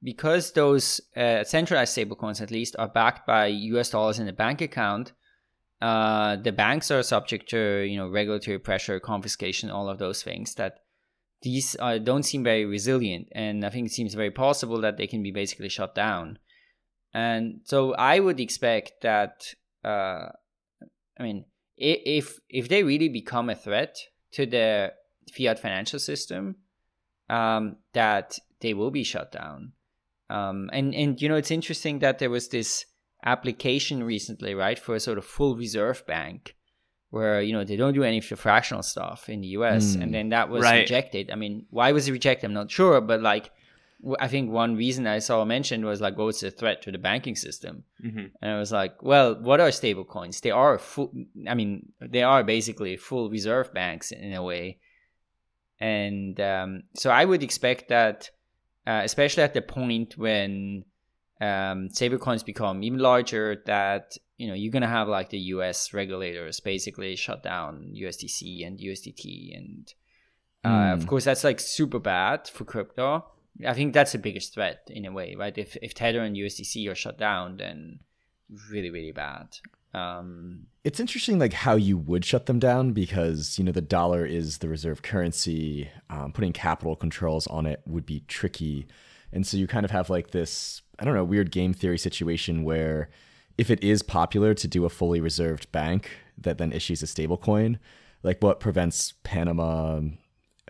because 0.03 0.53
those 0.53 1.01
uh, 1.16 1.45
centralized 1.45 1.97
stablecoins, 1.97 2.43
at 2.43 2.51
least, 2.51 2.76
are 2.79 2.89
backed 2.89 3.26
by 3.26 3.47
U.S. 3.47 3.91
dollars 3.91 4.18
in 4.18 4.29
a 4.29 4.33
bank 4.33 4.61
account, 4.61 5.12
uh, 5.81 6.37
the 6.37 6.53
banks 6.53 6.91
are 6.91 7.03
subject 7.03 7.49
to 7.51 7.81
you 7.83 7.97
know 7.97 8.09
regulatory 8.09 8.59
pressure, 8.59 9.01
confiscation, 9.01 9.70
all 9.70 9.89
of 9.89 9.99
those 9.99 10.22
things. 10.22 10.55
That 10.55 10.81
these 11.43 11.76
uh, 11.78 11.99
don't 11.99 12.24
seem 12.24 12.43
very 12.43 12.64
resilient, 12.64 13.28
and 13.32 13.64
I 13.64 13.70
think 13.70 13.86
it 13.86 13.93
seems 13.93 14.14
very 14.14 14.30
possible 14.30 14.80
that 14.80 14.97
they 14.97 15.07
can 15.07 15.22
be 15.22 15.30
basically 15.30 15.68
shut 15.68 15.95
down. 15.95 16.39
And 17.14 17.61
so 17.64 17.95
I 17.95 18.20
would 18.20 18.41
expect 18.41 19.03
that. 19.03 19.55
Uh, 19.84 20.28
I 21.18 21.22
mean, 21.22 21.45
if 21.76 22.39
if 22.49 22.68
they 22.68 22.82
really 22.82 23.09
become 23.09 23.51
a 23.51 23.55
threat 23.55 23.99
to 24.32 24.47
the 24.47 24.93
fiat 25.32 25.59
financial 25.59 25.99
system, 25.99 26.57
um, 27.30 27.76
that 27.93 28.39
they 28.61 28.74
will 28.74 28.91
be 28.91 29.05
shut 29.05 29.32
down. 29.32 29.72
Um, 30.30 30.68
and 30.72 30.95
and 30.95 31.20
you 31.22 31.28
know 31.28 31.36
it's 31.36 31.51
interesting 31.51 32.01
that 32.01 32.18
there 32.18 32.30
was 32.30 32.49
this 32.49 32.84
application 33.24 34.03
recently, 34.03 34.55
right, 34.55 34.78
for 34.78 34.95
a 34.95 35.01
sort 35.01 35.18
of 35.18 35.24
full 35.24 35.57
reserve 35.57 36.07
bank, 36.07 36.57
where 37.11 37.40
you 37.40 37.52
know 37.52 37.64
they 37.64 37.76
don't 37.76 37.94
do 37.94 38.04
any 38.04 38.20
fractional 38.20 38.82
stuff 38.82 39.28
in 39.28 39.40
the 39.40 39.48
U.S. 39.59 39.96
Mm. 39.96 40.02
and 40.02 40.14
then 40.14 40.28
that 40.30 40.48
was 40.50 40.62
Right. 40.62 40.80
rejected. 40.80 41.30
I 41.30 41.36
mean, 41.36 41.66
why 41.70 41.92
was 41.92 42.06
it 42.09 42.12
rejected? 42.12 42.46
I'm 42.46 42.54
not 42.54 42.70
sure, 42.70 43.00
but 43.00 43.20
like. 43.22 43.50
I 44.20 44.28
think 44.28 44.52
one 44.52 44.76
reason 44.76 45.09
I 45.09 45.18
saw 45.18 45.44
mentioned 45.44 45.84
was 45.84 46.00
like, 46.00 46.16
what's 46.16 46.40
the 46.40 46.52
threat 46.52 46.82
to 46.82 46.92
the 46.92 46.98
banking 46.98 47.34
system? 47.34 47.82
hmm 48.00 48.26
And 48.40 48.52
I 48.52 48.56
was 48.61 48.70
like, 48.70 49.02
well, 49.02 49.34
what 49.34 49.59
are 49.59 49.72
stable 49.72 50.04
coins? 50.04 50.40
They 50.40 50.52
are 50.52 50.78
full, 50.78 51.11
I 51.48 51.54
mean, 51.54 51.90
they 52.00 52.22
are 52.22 52.44
basically 52.44 52.96
full 52.96 53.28
reserve 53.28 53.74
banks 53.74 54.12
in 54.12 54.32
a 54.34 54.40
way. 54.50 54.78
And 55.80 56.38
um, 56.40 56.82
so 56.94 57.11
I 57.11 57.24
would 57.24 57.42
expect 57.42 57.88
that, 57.88 58.30
uh, 58.86 59.00
especially 59.02 59.42
at 59.42 59.54
the 59.54 59.62
point 59.62 60.16
when 60.16 60.84
um, 61.40 61.90
stable 61.90 62.18
coins 62.18 62.44
become 62.44 62.84
even 62.84 63.00
larger, 63.00 63.62
that, 63.66 64.16
you 64.39 64.49
know, 64.49 64.55
you're 64.55 64.72
going 64.72 64.82
to 64.82 64.89
have 64.89 65.09
like 65.09 65.30
the 65.30 65.39
US 65.55 65.93
regulators 65.93 66.61
basically 66.61 67.14
shut 67.16 67.43
down 67.43 67.93
USDC 67.95 68.66
and 68.66 68.78
USDT. 68.78 69.57
And 69.57 69.93
uh, 70.64 70.93
of 70.95 71.01
Mm. 71.05 71.07
course, 71.09 71.24
that's 71.24 71.45
like 71.45 71.61
super 71.61 71.99
bad 71.99 72.49
for 72.49 72.64
crypto. 72.64 73.24
I 73.66 73.74
think 73.74 73.93
that's 73.93 74.12
the 74.12 74.18
biggest 74.18 74.55
threat 74.55 74.80
in 74.89 75.05
a 75.05 75.12
way, 75.12 75.34
right? 75.36 75.57
If 75.59 75.76
if 75.82 75.93
Tether 75.93 76.22
and 76.22 76.36
USDC 76.36 76.89
are 76.91 76.95
shut 76.95 77.18
down, 77.18 77.57
then 77.57 77.99
really 78.70 78.91
really 78.91 79.12
bad. 79.12 79.49
Um, 79.95 80.66
It's 80.84 81.01
interesting, 81.01 81.39
like 81.39 81.53
how 81.55 81.74
you 81.74 81.97
would 81.99 82.24
shut 82.24 82.47
them 82.47 82.59
down 82.59 82.93
because 82.93 83.59
you 83.59 83.64
know 83.64 83.72
the 83.72 83.80
dollar 83.80 84.24
is 84.24 84.59
the 84.59 84.68
reserve 84.68 85.03
currency. 85.03 85.91
Um, 86.09 86.32
putting 86.32 86.53
capital 86.53 86.95
controls 86.95 87.47
on 87.49 87.66
it 87.66 87.80
would 87.86 88.07
be 88.07 88.20
tricky, 88.28 88.86
and 89.32 89.45
so 89.47 89.57
you 89.57 89.66
kind 89.66 89.84
of 89.84 89.91
have 89.91 90.09
like 90.11 90.30
this 90.30 90.82
I 90.99 91.05
don't 91.05 91.14
know 91.14 91.24
weird 91.24 91.51
game 91.51 91.72
theory 91.74 91.99
situation 91.99 92.62
where 92.62 93.11
if 93.59 93.70
it 93.70 93.82
is 93.82 94.02
popular 94.02 94.54
to 94.54 94.68
do 94.68 94.84
a 94.84 94.90
fully 94.90 95.20
reserved 95.20 95.70
bank 95.72 96.11
that 96.38 96.59
then 96.59 96.72
issues 96.72 97.02
a 97.02 97.06
stablecoin, 97.06 97.78
like 98.22 98.42
what 98.42 98.61
prevents 98.61 99.14
Panama, 99.24 100.00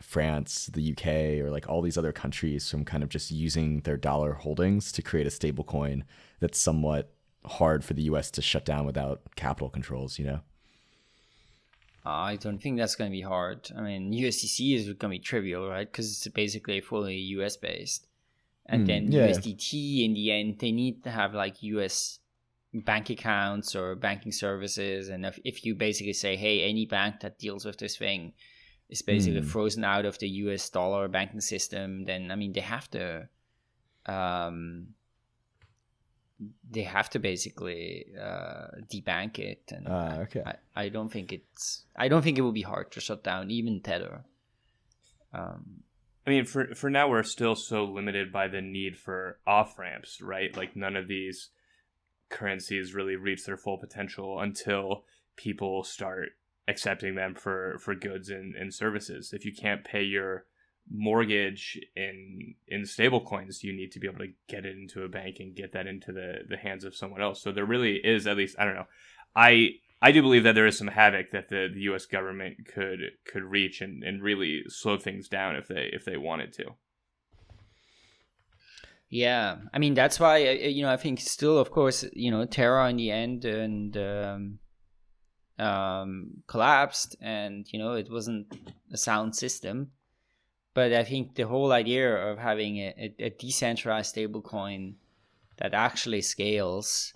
France, 0.00 0.66
the 0.72 0.92
UK, 0.92 1.44
or 1.44 1.50
like 1.50 1.68
all 1.68 1.82
these 1.82 1.98
other 1.98 2.12
countries 2.12 2.70
from 2.70 2.84
kind 2.84 3.02
of 3.02 3.08
just 3.10 3.30
using 3.30 3.80
their 3.80 3.96
dollar 3.96 4.34
holdings 4.34 4.92
to 4.92 5.02
create 5.02 5.26
a 5.26 5.30
stablecoin 5.30 6.02
that's 6.40 6.58
somewhat 6.58 7.12
hard 7.44 7.84
for 7.84 7.94
the 7.94 8.02
US 8.02 8.30
to 8.32 8.42
shut 8.42 8.64
down 8.64 8.86
without 8.86 9.22
capital 9.36 9.70
controls, 9.70 10.18
you 10.18 10.24
know? 10.26 10.40
I 12.04 12.36
don't 12.36 12.58
think 12.58 12.78
that's 12.78 12.94
going 12.96 13.10
to 13.10 13.16
be 13.16 13.20
hard. 13.22 13.70
I 13.76 13.82
mean, 13.82 14.12
USDC 14.12 14.74
is 14.74 14.86
going 14.86 14.98
to 14.98 15.08
be 15.08 15.18
trivial, 15.18 15.68
right? 15.68 15.90
Because 15.90 16.10
it's 16.10 16.28
basically 16.34 16.80
fully 16.80 17.16
US 17.38 17.56
based. 17.56 18.06
And 18.66 18.86
Hmm, 18.86 18.86
then 18.86 19.10
yeah. 19.10 19.26
USDT, 19.26 20.04
in 20.04 20.14
the 20.14 20.32
end, 20.32 20.58
they 20.58 20.72
need 20.72 21.02
to 21.04 21.10
have 21.10 21.34
like 21.34 21.62
US 21.62 22.20
bank 22.74 23.10
accounts 23.10 23.74
or 23.74 23.94
banking 23.94 24.32
services. 24.32 25.08
And 25.08 25.24
if, 25.24 25.38
if 25.44 25.64
you 25.64 25.74
basically 25.74 26.12
say, 26.12 26.36
hey, 26.36 26.62
any 26.68 26.86
bank 26.86 27.20
that 27.20 27.38
deals 27.38 27.64
with 27.64 27.78
this 27.78 27.96
thing 27.96 28.32
is 28.88 29.02
basically 29.02 29.40
Hmm. 29.40 29.46
frozen 29.46 29.84
out 29.84 30.04
of 30.04 30.18
the 30.18 30.28
US 30.28 30.68
dollar 30.70 31.08
banking 31.08 31.40
system, 31.40 32.04
then 32.04 32.30
I 32.30 32.36
mean, 32.36 32.52
they 32.52 32.60
have 32.60 32.90
to. 32.90 33.28
Um, 34.06 34.94
they 36.70 36.82
have 36.84 37.10
to 37.10 37.18
basically 37.18 38.06
uh, 38.20 38.68
debank 38.92 39.40
it, 39.40 39.72
and 39.74 39.86
Ah, 39.88 40.18
okay. 40.20 40.42
I, 40.46 40.84
I 40.84 40.88
don't 40.88 41.08
think 41.10 41.32
it's 41.32 41.84
I 41.96 42.06
don't 42.06 42.22
think 42.22 42.38
it 42.38 42.42
will 42.42 42.52
be 42.52 42.62
hard 42.62 42.92
to 42.92 43.00
shut 43.00 43.24
down 43.24 43.50
even 43.50 43.80
Tether. 43.80 44.24
Um, 45.32 45.82
I 46.26 46.30
mean, 46.30 46.44
for 46.44 46.74
for 46.76 46.90
now, 46.90 47.08
we're 47.08 47.24
still 47.24 47.56
so 47.56 47.84
limited 47.84 48.30
by 48.32 48.46
the 48.46 48.60
need 48.60 48.96
for 48.96 49.40
off 49.48 49.78
ramps, 49.78 50.20
right? 50.22 50.56
Like 50.56 50.76
none 50.76 50.94
of 50.94 51.08
these 51.08 51.48
currencies 52.30 52.94
really 52.94 53.16
reach 53.16 53.44
their 53.44 53.56
full 53.56 53.78
potential 53.78 54.40
until 54.40 55.04
people 55.36 55.82
start 55.84 56.30
accepting 56.66 57.14
them 57.14 57.34
for 57.34 57.78
for 57.80 57.94
goods 57.94 58.28
and, 58.28 58.54
and 58.54 58.72
services. 58.72 59.32
If 59.32 59.44
you 59.44 59.52
can't 59.52 59.84
pay 59.84 60.02
your 60.02 60.44
mortgage 60.90 61.78
in 61.96 62.54
in 62.66 62.84
stable 62.84 63.20
coins, 63.20 63.64
you 63.64 63.72
need 63.72 63.92
to 63.92 64.00
be 64.00 64.06
able 64.06 64.20
to 64.20 64.32
get 64.48 64.66
it 64.66 64.76
into 64.76 65.02
a 65.02 65.08
bank 65.08 65.36
and 65.40 65.54
get 65.54 65.72
that 65.72 65.86
into 65.86 66.12
the 66.12 66.40
the 66.48 66.56
hands 66.56 66.84
of 66.84 66.94
someone 66.94 67.22
else. 67.22 67.42
So 67.42 67.52
there 67.52 67.64
really 67.64 67.96
is 67.96 68.26
at 68.26 68.36
least 68.36 68.56
I 68.58 68.64
don't 68.64 68.74
know. 68.74 68.88
I 69.34 69.70
I 70.00 70.12
do 70.12 70.22
believe 70.22 70.44
that 70.44 70.54
there 70.54 70.66
is 70.66 70.78
some 70.78 70.88
havoc 70.88 71.32
that 71.32 71.48
the, 71.48 71.68
the 71.72 71.80
U.S. 71.82 72.06
government 72.06 72.66
could 72.72 73.00
could 73.24 73.42
reach 73.42 73.80
and, 73.80 74.04
and 74.04 74.22
really 74.22 74.62
slow 74.68 74.96
things 74.96 75.28
down 75.28 75.56
if 75.56 75.66
they 75.66 75.90
if 75.92 76.04
they 76.04 76.16
wanted 76.16 76.52
to. 76.54 76.74
Yeah, 79.10 79.56
I 79.72 79.78
mean 79.78 79.94
that's 79.94 80.20
why 80.20 80.46
uh, 80.46 80.50
you 80.50 80.82
know 80.82 80.90
I 80.90 80.96
think 80.96 81.20
still 81.20 81.58
of 81.58 81.70
course 81.70 82.04
you 82.12 82.30
know 82.30 82.44
Terra 82.44 82.88
in 82.90 82.96
the 82.96 83.10
end 83.10 83.44
and 83.44 83.96
um, 83.96 84.58
um, 85.58 86.42
collapsed, 86.46 87.16
and 87.20 87.66
you 87.72 87.78
know 87.78 87.94
it 87.94 88.10
wasn't 88.10 88.46
a 88.92 88.96
sound 88.96 89.34
system. 89.34 89.92
But 90.74 90.92
I 90.92 91.04
think 91.04 91.34
the 91.34 91.46
whole 91.46 91.72
idea 91.72 92.14
of 92.14 92.38
having 92.38 92.78
a, 92.78 93.14
a, 93.18 93.24
a 93.24 93.30
decentralized 93.30 94.14
stablecoin 94.14 94.94
that 95.56 95.74
actually 95.74 96.20
scales, 96.20 97.12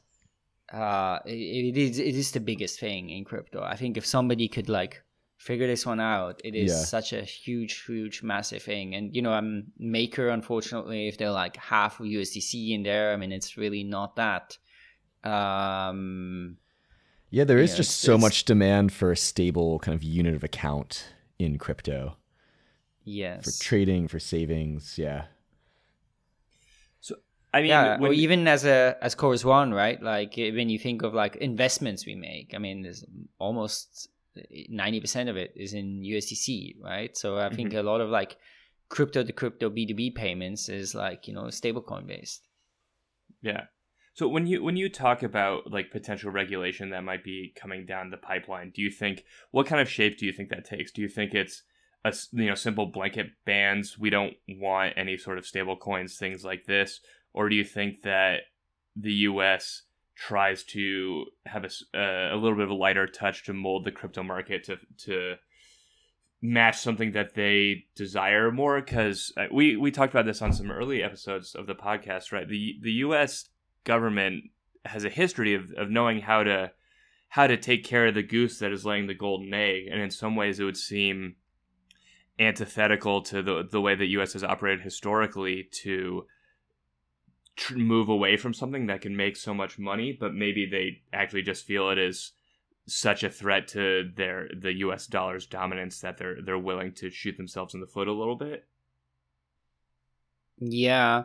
uh, 0.73 1.19
it, 1.27 1.77
it 1.77 1.77
is 1.77 1.99
it 1.99 2.17
is 2.17 2.33
the 2.33 2.41
biggest 2.41 2.81
thing 2.81 3.11
in 3.11 3.25
crypto. 3.25 3.63
I 3.63 3.77
think 3.77 3.97
if 3.97 4.07
somebody 4.07 4.49
could 4.49 4.69
like 4.69 5.03
figure 5.43 5.67
this 5.67 5.85
one 5.85 5.99
out, 5.99 6.41
it 6.45 6.55
is 6.55 6.71
Yeah. 6.71 6.85
such 6.85 7.13
a 7.13 7.23
huge, 7.23 7.85
huge, 7.85 8.23
massive 8.23 8.63
thing. 8.63 8.95
And 8.95 9.15
you 9.15 9.23
know, 9.23 9.33
I'm 9.33 9.73
Maker. 9.77 10.29
Unfortunately, 10.29 11.09
if 11.09 11.19
they're 11.19 11.33
like 11.33 11.57
half 11.57 11.99
of 11.99 12.07
USDC 12.07 12.73
in 12.73 12.85
there, 12.85 13.13
I 13.13 13.17
mean, 13.17 13.33
it's 13.33 13.57
really 13.57 13.83
not 13.83 14.15
that. 14.17 14.57
Um, 15.25 16.59
Yeah, 17.31 17.45
there 17.45 17.59
is 17.59 17.71
Yeah, 17.71 17.79
just 17.79 18.01
so 18.01 18.17
much 18.19 18.45
demand 18.45 18.93
for 18.93 19.11
a 19.11 19.17
stable 19.17 19.79
kind 19.81 19.95
of 19.97 20.03
unit 20.03 20.35
of 20.35 20.45
account 20.45 21.13
in 21.39 21.59
crypto 21.59 22.17
yes. 23.05 23.45
for 23.45 23.65
trading, 23.65 24.07
for 24.07 24.21
savings. 24.21 24.97
Yeah. 24.99 25.25
So 27.01 27.17
I 27.53 27.63
mean, 27.63 27.71
yeah, 27.71 27.99
or 28.01 28.13
even 28.13 28.47
as 28.47 28.65
a 28.65 28.97
as 29.01 29.15
Chorus 29.17 29.45
One, 29.45 29.73
right? 29.75 30.01
Like 30.01 30.37
when 30.37 30.69
you 30.69 30.79
think 30.79 31.03
of 31.03 31.15
like 31.15 31.35
investments 31.37 32.07
we 32.07 32.15
make, 32.15 32.55
I 32.55 32.59
mean, 32.59 32.83
there's 32.83 33.05
almost 33.39 34.09
ninety 34.69 35.01
percent 35.01 35.29
of 35.29 35.37
it 35.37 35.53
is 35.57 35.75
in 35.75 36.03
USDC, 36.03 36.83
right? 36.83 37.17
So 37.17 37.39
I 37.39 37.51
think 37.51 37.71
mm-hmm. 37.71 37.79
a 37.79 37.91
lot 37.91 38.01
of 38.01 38.11
like 38.11 38.37
crypto 38.89 39.25
to 39.25 39.33
crypto 39.33 39.71
B 39.71 39.87
two 39.87 39.95
B 39.95 40.11
payments 40.11 40.69
is 40.69 40.95
like 40.95 41.27
you 41.27 41.35
know 41.35 41.45
stablecoin 41.45 42.07
based. 42.07 42.49
Yeah. 43.43 43.65
So 44.15 44.29
when 44.29 44.47
you 44.47 44.63
when 44.63 44.77
you 44.77 44.89
talk 44.89 45.23
about 45.23 45.71
like 45.71 45.91
potential 45.91 46.31
regulation 46.31 46.91
that 46.91 47.05
might 47.05 47.25
be 47.25 47.53
coming 47.57 47.87
down 47.87 48.11
the 48.11 48.19
pipeline, 48.19 48.71
do 48.75 48.83
you 48.83 48.91
think 48.91 49.25
what 49.51 49.67
kind 49.67 49.81
of 49.81 49.89
shape 49.89 50.19
do 50.19 50.27
you 50.27 50.33
think 50.33 50.51
that 50.51 50.67
takes? 50.67 50.93
Do 50.93 51.01
you 51.01 51.09
think 51.09 51.33
it's 51.35 51.63
a 52.05 52.15
you 52.33 52.47
know 52.47 52.55
simple 52.55 52.87
blanket 52.87 53.29
bans? 53.47 53.99
We 53.99 54.11
don't 54.11 54.35
want 54.49 54.95
any 54.97 55.17
sort 55.17 55.39
of 55.39 55.47
stable 55.47 55.77
coins, 55.77 56.17
things 56.17 56.45
like 56.45 56.67
this, 56.67 57.01
or 57.33 57.49
do 57.49 57.57
you 57.57 57.65
think 57.65 58.03
that 58.03 58.41
the 58.95 59.13
U.S. 59.13 59.83
tries 60.15 60.63
to 60.63 61.27
have 61.47 61.65
a, 61.65 61.71
uh, 61.99 62.35
a 62.35 62.37
little 62.37 62.57
bit 62.57 62.65
of 62.65 62.71
a 62.71 62.75
lighter 62.75 63.07
touch 63.07 63.45
to 63.45 63.53
mold 63.53 63.85
the 63.85 63.93
crypto 63.93 64.23
market 64.23 64.65
to 64.65 64.77
to 64.99 65.35
match 66.43 66.79
something 66.79 67.13
that 67.13 67.35
they 67.35 67.85
desire 67.95 68.51
more 68.51 68.81
because 68.81 69.33
we 69.53 69.77
we 69.77 69.91
talked 69.91 70.13
about 70.13 70.27
this 70.27 70.43
on 70.43 70.53
some 70.53 70.71
early 70.71 71.03
episodes 71.03 71.55
of 71.55 71.67
the 71.67 71.75
podcast 71.75 72.33
right? 72.33 72.49
The 72.49 72.77
the 72.83 72.93
US 72.93 73.49
government 73.85 74.45
has 74.85 75.05
a 75.05 75.11
history 75.11 75.55
of, 75.55 75.73
of 75.77 75.89
knowing 75.89 76.21
how 76.21 76.43
to 76.43 76.73
how 77.29 77.47
to 77.47 77.57
take 77.57 77.85
care 77.85 78.09
of 78.09 78.15
the 78.15 78.23
goose 78.23 78.59
that 78.59 78.73
is 78.73 78.85
laying 78.85 79.07
the 79.07 79.15
golden 79.15 79.55
egg 79.55 79.85
and 79.91 80.01
in 80.01 80.11
some 80.11 80.37
ways 80.37 80.59
it 80.61 80.65
would 80.65 80.77
seem 80.77 81.37
antithetical 82.39 83.23
to 83.23 83.43
the 83.43 83.67
the 83.71 83.81
way 83.81 83.95
that 83.95 84.07
US 84.07 84.33
has 84.33 84.45
operated 84.45 84.83
historically 84.83 85.69
to 85.83 86.27
tr- 87.57 87.77
move 87.77 88.09
away 88.09 88.37
from 88.37 88.55
something 88.55 88.87
that 88.87 89.01
can 89.01 89.17
make 89.17 89.37
so 89.37 89.53
much 89.55 89.79
money 89.79 90.17
but 90.19 90.35
maybe 90.35 90.67
they 90.67 91.03
actually 91.13 91.43
just 91.43 91.65
feel 91.65 91.91
it 91.91 91.99
is 91.99 92.33
such 92.87 93.23
a 93.23 93.31
threat 93.31 93.69
to 93.69 94.11
their 94.17 94.49
the 94.59 94.73
US 94.79 95.07
dollar's 95.07 95.47
dominance 95.47 96.01
that 96.01 96.19
they're 96.19 96.43
they're 96.43 96.59
willing 96.59 96.93
to 96.95 97.11
shoot 97.11 97.37
themselves 97.37 97.75
in 97.75 97.81
the 97.81 97.87
foot 97.87 98.09
a 98.09 98.13
little 98.13 98.37
bit. 98.37 98.67
Yeah. 100.59 101.25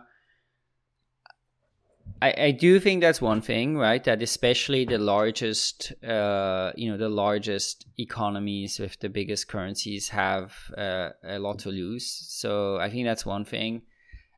I, 2.19 2.33
I 2.37 2.51
do 2.51 2.79
think 2.79 3.01
that's 3.01 3.21
one 3.21 3.41
thing, 3.41 3.77
right? 3.77 4.03
That 4.03 4.23
especially 4.23 4.85
the 4.85 4.97
largest, 4.97 5.93
uh, 6.03 6.71
you 6.75 6.89
know, 6.89 6.97
the 6.97 7.09
largest 7.09 7.85
economies 7.99 8.79
with 8.79 8.99
the 8.99 9.09
biggest 9.09 9.47
currencies 9.47 10.09
have 10.09 10.55
uh, 10.75 11.09
a 11.23 11.37
lot 11.37 11.59
to 11.59 11.69
lose. 11.69 12.09
So 12.29 12.77
I 12.77 12.89
think 12.89 13.05
that's 13.05 13.25
one 13.25 13.45
thing. 13.45 13.83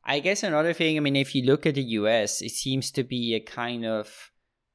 I 0.10 0.20
guess 0.20 0.42
another 0.42 0.74
thing, 0.74 0.98
I 0.98 1.02
mean, 1.02 1.16
if 1.16 1.36
you 1.36 1.44
look 1.44 1.68
at 1.68 1.76
the 1.76 1.84
US, 2.00 2.42
it 2.42 2.50
seems 2.52 2.90
to 2.92 3.04
be 3.04 3.36
a 3.36 3.40
kind 3.40 3.86
of, 3.86 4.32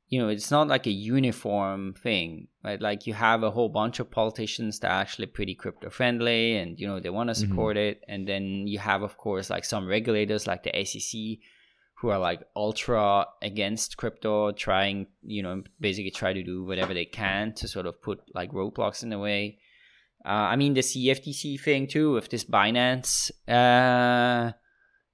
you 0.09 0.21
know, 0.21 0.29
it's 0.29 0.53
not 0.53 0.69
like 0.69 0.87
a 0.87 0.93
uniform 0.93 1.95
thing, 1.95 2.47
right? 2.63 2.81
Like 2.81 3.05
you 3.09 3.15
have 3.15 3.43
a 3.43 3.51
whole 3.51 3.69
bunch 3.69 3.99
of 3.99 4.13
politicians 4.13 4.79
that 4.79 4.93
are 4.93 5.01
actually 5.01 5.27
pretty 5.27 5.57
crypto 5.57 5.91
friendly 5.91 6.57
and, 6.57 6.79
you 6.79 6.87
know, 6.87 7.01
they 7.01 7.11
want 7.11 7.31
to 7.31 7.35
Mhm. 7.35 7.49
support 7.49 7.77
it. 7.77 8.03
And 8.07 8.29
then 8.29 8.69
you 8.69 8.79
have, 8.79 9.03
of 9.03 9.17
course, 9.17 9.51
like 9.51 9.65
some 9.65 9.89
regulators 9.89 10.47
like 10.47 10.63
the 10.63 10.77
SEC 10.77 11.41
who 11.99 12.11
are 12.11 12.19
like 12.19 12.41
ultra 12.55 13.27
against 13.43 13.97
crypto, 13.97 14.53
trying, 14.53 15.09
you 15.23 15.43
know, 15.43 15.65
basically 15.81 16.13
try 16.13 16.33
to 16.33 16.45
do 16.45 16.65
whatever 16.65 16.95
they 16.95 17.07
can 17.07 17.55
to 17.55 17.67
sort 17.67 17.87
of 17.87 18.01
put 18.01 18.21
like 18.35 18.53
roadblocks 18.53 19.03
in 19.03 19.09
the 19.11 19.19
way. 19.19 19.59
Uh, 20.25 20.47
I 20.53 20.57
mean, 20.57 20.75
the 20.75 20.83
CFTC 20.83 21.61
thing 21.61 21.89
too, 21.89 22.13
with 22.13 22.29
this 22.29 22.45
Binance, 22.45 23.33
uh, 23.49 24.53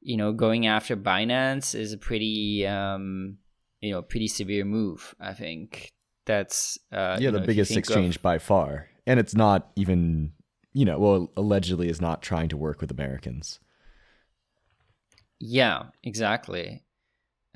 you 0.01 0.17
know, 0.17 0.33
going 0.33 0.67
after 0.67 0.97
Binance 0.97 1.75
is 1.75 1.93
a 1.93 1.99
pretty, 1.99 2.67
um, 2.67 3.39
you 3.81 3.93
know, 3.93 4.03
pretty 4.03 4.29
severe 4.29 4.65
move. 4.65 5.15
I 5.21 5.35
think 5.35 5.93
that's 6.27 6.79
uh, 6.93 7.17
yeah, 7.19 7.19
you 7.19 7.31
know, 7.33 7.39
the 7.39 7.47
biggest 7.47 7.73
think 7.73 7.87
of- 7.87 7.91
exchange 7.91 8.23
by 8.23 8.39
far. 8.39 8.89
And 9.07 9.19
it's 9.19 9.35
not 9.35 9.71
even, 9.77 10.33
you 10.73 10.85
know, 10.85 10.99
well, 10.99 11.33
allegedly 11.37 11.89
is 11.89 12.01
not 12.01 12.23
trying 12.23 12.49
to 12.51 12.57
work 12.57 12.81
with 12.81 12.91
Americans. 12.91 13.59
Yeah, 15.39 15.85
exactly. 16.05 16.85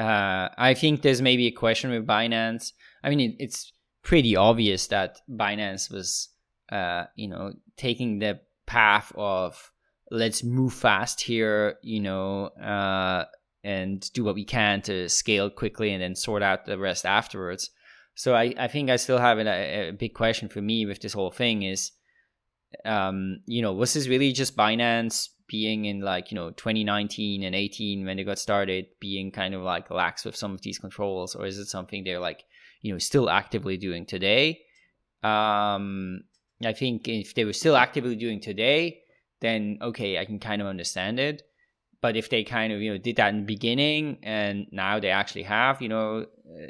Uh, 0.00 0.48
I 0.56 0.74
think 0.74 1.02
there's 1.02 1.22
maybe 1.22 1.46
a 1.46 1.52
question 1.52 1.90
with 1.90 2.06
Binance. 2.06 2.72
I 3.04 3.10
mean, 3.10 3.20
it, 3.20 3.36
it's 3.38 3.72
pretty 4.02 4.34
obvious 4.36 4.88
that 4.88 5.18
Binance 5.30 5.92
was, 5.92 6.30
uh, 6.72 7.04
you 7.14 7.28
know, 7.28 7.52
taking 7.76 8.18
the 8.18 8.40
path 8.66 9.12
of 9.14 9.70
let's 10.14 10.44
move 10.44 10.72
fast 10.72 11.20
here, 11.20 11.76
you 11.82 12.00
know, 12.00 12.46
uh, 12.46 13.24
and 13.62 14.10
do 14.12 14.24
what 14.24 14.34
we 14.34 14.44
can 14.44 14.80
to 14.82 15.08
scale 15.08 15.50
quickly 15.50 15.92
and 15.92 16.02
then 16.02 16.14
sort 16.14 16.42
out 16.42 16.66
the 16.66 16.78
rest 16.78 17.04
afterwards. 17.04 17.70
So 18.14 18.34
I, 18.34 18.54
I 18.58 18.68
think 18.68 18.90
I 18.90 18.96
still 18.96 19.18
have 19.18 19.38
a, 19.38 19.88
a 19.88 19.90
big 19.90 20.14
question 20.14 20.48
for 20.48 20.60
me 20.60 20.86
with 20.86 21.00
this 21.00 21.12
whole 21.12 21.32
thing 21.32 21.62
is, 21.62 21.90
um, 22.84 23.40
you 23.46 23.62
know, 23.62 23.72
was 23.72 23.94
this 23.94 24.08
really 24.08 24.32
just 24.32 24.56
Binance 24.56 25.28
being 25.48 25.84
in 25.84 26.00
like, 26.00 26.30
you 26.30 26.36
know, 26.36 26.50
2019 26.50 27.42
and 27.42 27.54
18 27.54 28.04
when 28.04 28.16
they 28.16 28.24
got 28.24 28.38
started 28.38 28.86
being 29.00 29.30
kind 29.32 29.54
of 29.54 29.62
like 29.62 29.90
lax 29.90 30.24
with 30.24 30.36
some 30.36 30.54
of 30.54 30.62
these 30.62 30.78
controls, 30.78 31.34
or 31.34 31.46
is 31.46 31.58
it 31.58 31.66
something 31.66 32.04
they're 32.04 32.20
like, 32.20 32.44
you 32.82 32.92
know, 32.92 32.98
still 32.98 33.28
actively 33.28 33.76
doing 33.76 34.06
today? 34.06 34.60
Um, 35.22 36.24
I 36.64 36.72
think 36.72 37.08
if 37.08 37.34
they 37.34 37.44
were 37.44 37.52
still 37.52 37.76
actively 37.76 38.16
doing 38.16 38.40
today, 38.40 39.00
then 39.44 39.78
okay, 39.82 40.18
I 40.18 40.24
can 40.24 40.38
kind 40.38 40.62
of 40.62 40.66
understand 40.66 41.20
it. 41.20 41.42
But 42.00 42.16
if 42.16 42.28
they 42.28 42.44
kind 42.44 42.72
of, 42.72 42.80
you 42.82 42.92
know, 42.92 42.98
did 42.98 43.16
that 43.16 43.30
in 43.32 43.40
the 43.40 43.46
beginning 43.46 44.18
and 44.22 44.66
now 44.70 45.00
they 45.00 45.10
actually 45.10 45.44
have, 45.44 45.80
you 45.80 45.88
know, 45.88 46.26
uh, 46.46 46.66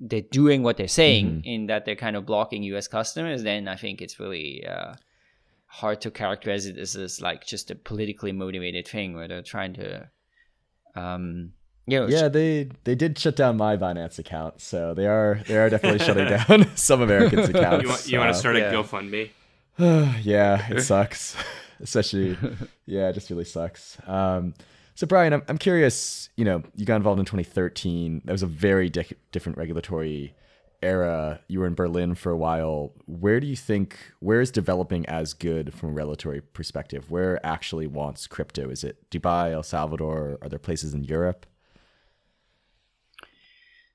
they're 0.00 0.20
doing 0.20 0.62
what 0.64 0.76
they're 0.76 0.88
saying 0.88 1.42
in 1.44 1.66
that 1.66 1.84
they're 1.84 1.94
kind 1.94 2.16
of 2.16 2.26
blocking 2.26 2.62
US 2.64 2.88
customers, 2.88 3.44
then 3.44 3.68
I 3.68 3.76
think 3.76 4.02
it's 4.02 4.18
really 4.18 4.66
uh, 4.66 4.94
hard 5.66 6.00
to 6.00 6.10
characterize 6.10 6.66
it 6.66 6.76
as, 6.76 6.96
as 6.96 7.20
like 7.20 7.46
just 7.46 7.70
a 7.70 7.76
politically 7.76 8.32
motivated 8.32 8.88
thing 8.88 9.14
where 9.14 9.28
they're 9.28 9.42
trying 9.42 9.74
to, 9.74 10.10
um, 10.96 11.52
you 11.86 12.00
know, 12.00 12.08
Yeah, 12.08 12.28
they 12.28 12.68
they 12.84 12.94
did 12.94 13.18
shut 13.18 13.36
down 13.36 13.56
my 13.56 13.76
Binance 13.76 14.18
account, 14.18 14.60
so 14.60 14.92
they 14.92 15.06
are 15.06 15.40
they 15.46 15.56
are 15.56 15.70
definitely 15.70 16.04
shutting 16.04 16.28
down 16.28 16.66
some 16.76 17.00
Americans' 17.00 17.48
accounts. 17.48 17.82
You 17.82 17.88
want, 17.88 18.08
you 18.08 18.18
want 18.18 18.32
to 18.32 18.36
uh, 18.36 18.40
start 18.40 18.56
yeah. 18.56 18.70
a 18.70 18.74
GoFundMe? 18.74 19.30
yeah, 20.22 20.66
it 20.70 20.82
sucks. 20.82 21.36
Especially, 21.80 22.36
yeah, 22.86 23.08
it 23.08 23.12
just 23.14 23.30
really 23.30 23.44
sucks. 23.44 23.98
Um, 24.06 24.54
so 24.94 25.06
Brian, 25.06 25.32
I'm 25.32 25.42
I'm 25.48 25.58
curious. 25.58 26.28
You 26.36 26.44
know, 26.44 26.62
you 26.76 26.84
got 26.84 26.96
involved 26.96 27.20
in 27.20 27.26
2013. 27.26 28.22
That 28.24 28.32
was 28.32 28.42
a 28.42 28.46
very 28.46 28.88
di- 28.88 29.06
different 29.30 29.58
regulatory 29.58 30.34
era. 30.82 31.40
You 31.48 31.60
were 31.60 31.66
in 31.66 31.74
Berlin 31.74 32.14
for 32.14 32.30
a 32.30 32.36
while. 32.36 32.92
Where 33.06 33.40
do 33.40 33.46
you 33.46 33.56
think 33.56 33.96
where 34.20 34.40
is 34.40 34.50
developing 34.50 35.06
as 35.06 35.32
good 35.32 35.72
from 35.72 35.90
a 35.90 35.92
regulatory 35.92 36.40
perspective? 36.40 37.10
Where 37.10 37.44
actually 37.46 37.86
wants 37.86 38.26
crypto? 38.26 38.68
Is 38.68 38.84
it 38.84 39.10
Dubai, 39.10 39.52
El 39.52 39.62
Salvador? 39.62 40.38
Are 40.42 40.48
there 40.48 40.58
places 40.58 40.92
in 40.92 41.04
Europe? 41.04 41.46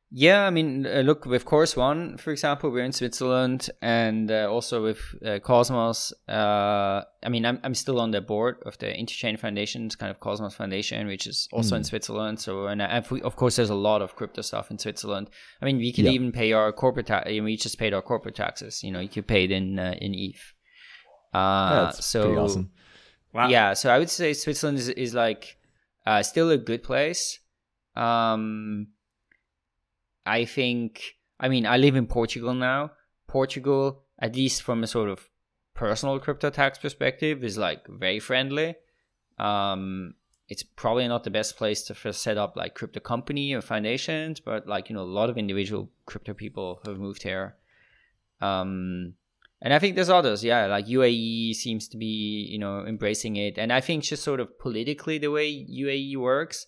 Yeah, 0.10 0.48
I 0.48 0.52
mean, 0.52 0.86
uh, 0.88 1.02
look, 1.02 1.26
with 1.26 1.44
Chorus 1.44 1.76
One, 1.76 2.16
for 2.18 2.32
example, 2.32 2.70
we're 2.70 2.86
in 2.86 2.94
Switzerland, 2.94 3.70
and 3.82 4.32
uh, 4.32 4.48
also 4.50 4.82
with 4.82 5.00
uh, 5.26 5.40
Cosmos. 5.40 6.14
Uh, 6.30 7.02
I 7.26 7.30
mean, 7.30 7.46
I'm, 7.46 7.60
I'm 7.62 7.76
still 7.76 8.00
on 8.00 8.12
the 8.12 8.22
board 8.22 8.56
of 8.66 8.78
the 8.78 8.86
Interchain 8.86 9.38
Foundation, 9.38 9.86
it's 9.88 9.98
kind 9.98 10.10
of 10.10 10.22
Cosmos 10.22 10.56
Foundation, 10.56 11.08
which 11.08 11.28
is 11.28 11.50
also 11.52 11.76
in 11.76 11.84
Switzerland. 11.84 12.40
So, 12.40 12.68
and 12.68 12.82
uh, 12.82 13.02
of 13.22 13.36
course, 13.36 13.58
there's 13.58 13.70
a 13.70 13.76
lot 13.76 14.02
of 14.02 14.16
crypto 14.16 14.42
stuff 14.44 14.72
in 14.72 14.80
Switzerland. 14.80 15.30
I 15.62 15.66
mean, 15.66 15.78
we 15.78 15.92
could 15.92 16.06
Yeah. 16.06 16.12
even 16.12 16.32
pay 16.32 16.54
our 16.54 16.72
corporate 16.72 17.08
tax. 17.08 17.28
We 17.30 17.58
just 17.58 17.78
paid 17.78 17.94
our 17.94 18.02
corporate 18.02 18.36
taxes. 18.36 18.84
You 18.84 18.92
know, 18.92 19.02
you 19.02 19.10
could 19.10 19.28
pay 19.28 19.44
it 19.44 19.52
in 19.52 19.78
uh, 19.78 19.96
in 20.00 20.14
ETH. 20.16 20.54
Yeah, 21.34 21.40
Uh, 21.42 21.84
that's 21.88 22.06
so 22.06 22.22
pretty 22.28 22.38
awesome. 22.38 22.72
Wow. 23.34 23.50
yeah, 23.50 23.74
so 23.74 23.90
I 23.90 24.00
would 24.00 24.10
say 24.10 24.32
Switzerland 24.34 24.78
is, 24.80 24.88
is 24.88 25.14
like 25.14 25.58
uh, 26.06 26.24
still 26.24 26.50
a 26.50 26.58
good 26.58 26.82
place. 26.82 27.40
Um, 27.98 28.88
I 30.28 30.46
think. 30.46 31.16
I 31.40 31.50
mean, 31.50 31.66
I 31.66 31.78
live 31.78 31.96
in 31.96 32.08
Portugal 32.08 32.54
now, 32.54 32.92
Portugal, 33.28 34.04
at 34.20 34.36
least 34.36 34.64
from 34.64 34.84
a 34.84 34.88
sort 34.88 35.10
of 35.10 35.30
personal 35.76 36.20
crypto 36.20 36.50
tax 36.50 36.80
perspective, 36.80 37.44
is 37.44 37.58
like 37.58 37.88
very 37.88 38.20
friendly. 38.20 38.76
Um, 39.38 40.16
it's 40.50 40.64
probably 40.64 41.08
not 41.08 41.24
the 41.24 41.30
best 41.30 41.58
place 41.58 41.84
to 41.84 42.14
set 42.14 42.38
up 42.38 42.56
like 42.56 42.74
crypto 42.74 43.00
company 43.00 43.54
or 43.54 43.62
foundations, 43.62 44.40
but 44.40 44.68
like 44.68 44.90
you 44.90 44.96
know, 44.96 45.04
a 45.04 45.18
lot 45.20 45.30
of 45.30 45.38
individual 45.38 45.92
crypto 46.06 46.34
people 46.34 46.82
have 46.86 46.98
moved 46.98 47.24
here. 47.24 47.56
Um, 48.42 49.14
and 49.62 49.74
I 49.74 49.80
think 49.80 49.96
there's 49.96 50.10
others, 50.10 50.44
yeah, 50.44 50.68
like 50.68 50.86
UAE 50.86 51.56
seems 51.56 51.88
to 51.90 51.98
be 51.98 52.48
you 52.50 52.60
know 52.60 52.86
embracing 52.86 53.36
it, 53.36 53.58
and 53.58 53.72
I 53.72 53.82
think 53.82 54.04
just 54.04 54.24
sort 54.24 54.40
of 54.40 54.58
politically 54.60 55.18
the 55.18 55.32
way 55.32 55.52
UAE 55.52 56.18
works, 56.18 56.68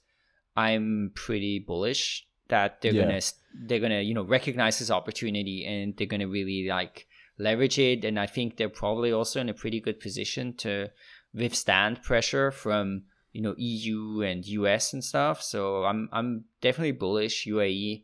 I'm 0.56 1.12
pretty 1.16 1.60
bullish 1.60 2.28
that 2.50 2.82
they're 2.82 2.94
Yeah. 2.94 3.06
gonna 3.06 3.22
they're 3.68 3.80
gonna 3.80 4.02
you 4.02 4.14
know 4.14 4.24
recognize 4.24 4.80
this 4.80 4.92
opportunity 4.92 5.66
and 5.66 5.96
they're 5.98 6.08
gonna 6.08 6.28
really 6.28 6.68
like 6.68 7.08
leverage 7.38 7.80
it, 7.80 8.04
and 8.06 8.20
I 8.20 8.26
think 8.28 8.58
they're 8.58 8.70
probably 8.70 9.12
also 9.12 9.40
in 9.40 9.50
a 9.50 9.54
pretty 9.54 9.80
good 9.80 10.00
position 10.00 10.54
to 10.58 10.90
withstand 11.34 12.02
pressure 12.04 12.52
from 12.52 13.04
you 13.32 13.42
know 13.42 13.56
EU 13.58 14.22
and 14.22 14.46
US 14.46 14.94
and 14.94 15.04
stuff. 15.04 15.42
So 15.42 15.84
I'm 15.86 16.10
I'm 16.12 16.46
definitely 16.62 16.94
bullish 16.94 17.46
UAE. 17.48 18.04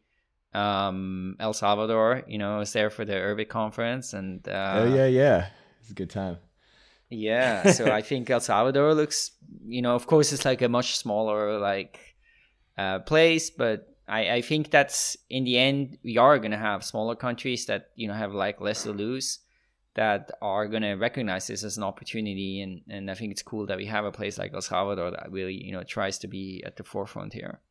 Um, 0.54 1.36
El 1.42 1.52
Salvador, 1.52 2.24
you 2.28 2.38
know, 2.38 2.62
is 2.62 2.72
there 2.72 2.90
for 2.90 3.04
the 3.04 3.14
Urbit 3.14 3.50
conference, 3.50 4.14
and 4.14 4.48
uh, 4.48 4.76
oh 4.86 4.96
yeah, 4.96 5.06
yeah. 5.08 5.48
It's 5.82 5.92
a 5.92 5.94
good 5.94 6.10
time. 6.10 6.38
yeah. 7.10 7.72
So 7.72 7.92
I 7.92 8.02
think 8.10 8.30
El 8.30 8.40
Salvador 8.40 8.94
looks, 8.96 9.32
you 9.68 9.82
know, 9.82 9.96
of 9.96 10.08
course 10.08 10.32
it's 10.32 10.46
like 10.46 10.62
a 10.62 10.70
much 10.70 10.98
smaller 10.98 11.60
like 11.60 12.00
uh, 12.78 13.00
place, 13.00 13.50
but 13.50 13.95
I 14.08 14.30
I 14.36 14.42
think 14.42 14.72
that's 14.72 15.18
in 15.30 15.44
the 15.44 15.58
end 15.58 15.98
we 16.04 16.18
are 16.18 16.40
gonna 16.40 16.58
have 16.58 16.84
smaller 16.84 17.16
countries 17.16 17.66
that 17.66 17.92
you 17.96 18.08
know 18.08 18.14
have 18.14 18.34
like 18.34 18.62
less 18.62 18.84
to 18.84 18.92
lose 18.92 19.40
that 19.96 20.32
are 20.42 20.68
gonna 20.68 20.98
recognize 20.98 21.48
this 21.48 21.64
as 21.64 21.78
an 21.78 21.84
opportunity, 21.84 22.62
and 22.62 22.82
and 22.90 23.10
I 23.10 23.16
think 23.16 23.32
it's 23.32 23.42
cool 23.42 23.66
that 23.68 23.78
we 23.78 23.86
have 23.86 24.06
a 24.06 24.12
place 24.12 24.38
like 24.38 24.54
El 24.54 24.62
Salvador 24.62 25.12
that 25.12 25.32
really 25.32 25.54
you 25.54 25.72
know 25.72 25.84
tries 25.84 26.18
to 26.20 26.28
be 26.28 26.64
at 26.66 26.76
the 26.76 26.84
forefront 26.84 27.34
here. 27.34 27.62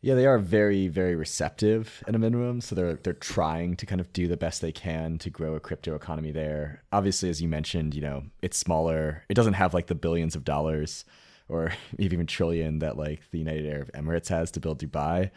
Yeah, 0.00 0.14
they 0.14 0.26
are 0.26 0.38
very, 0.38 0.86
very 0.86 1.16
receptive 1.16 2.04
at 2.06 2.14
a 2.14 2.18
minimum. 2.18 2.60
So 2.60 2.74
they're 2.74 2.94
they're 2.94 3.12
trying 3.14 3.76
to 3.76 3.86
kind 3.86 4.00
of 4.00 4.12
do 4.12 4.28
the 4.28 4.36
best 4.36 4.62
they 4.62 4.72
can 4.72 5.18
to 5.18 5.30
grow 5.30 5.54
a 5.56 5.60
crypto 5.60 5.94
economy 5.96 6.30
there. 6.30 6.84
Obviously, 6.92 7.28
as 7.28 7.42
you 7.42 7.48
mentioned, 7.48 7.94
you 7.94 8.00
know, 8.00 8.24
it's 8.40 8.56
smaller. 8.56 9.24
It 9.28 9.34
doesn't 9.34 9.54
have 9.54 9.74
like 9.74 9.88
the 9.88 9.96
billions 9.96 10.36
of 10.36 10.44
dollars 10.44 11.04
or 11.48 11.72
even 11.98 12.26
trillion 12.26 12.78
that 12.80 12.96
like 12.96 13.22
the 13.30 13.38
United 13.38 13.66
Arab 13.66 13.92
Emirates 13.92 14.28
has 14.28 14.50
to 14.52 14.60
build 14.60 14.80
Dubai. 14.80 15.30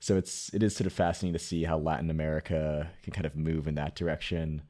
So 0.00 0.16
it's 0.16 0.52
it 0.54 0.62
is 0.62 0.76
sort 0.76 0.86
of 0.86 0.92
fascinating 0.92 1.32
to 1.38 1.44
see 1.44 1.64
how 1.64 1.78
Latin 1.78 2.10
America 2.10 2.90
can 3.02 3.12
kind 3.12 3.26
of 3.26 3.36
move 3.36 3.66
in 3.66 3.74
that 3.74 3.94
direction. 3.96 4.62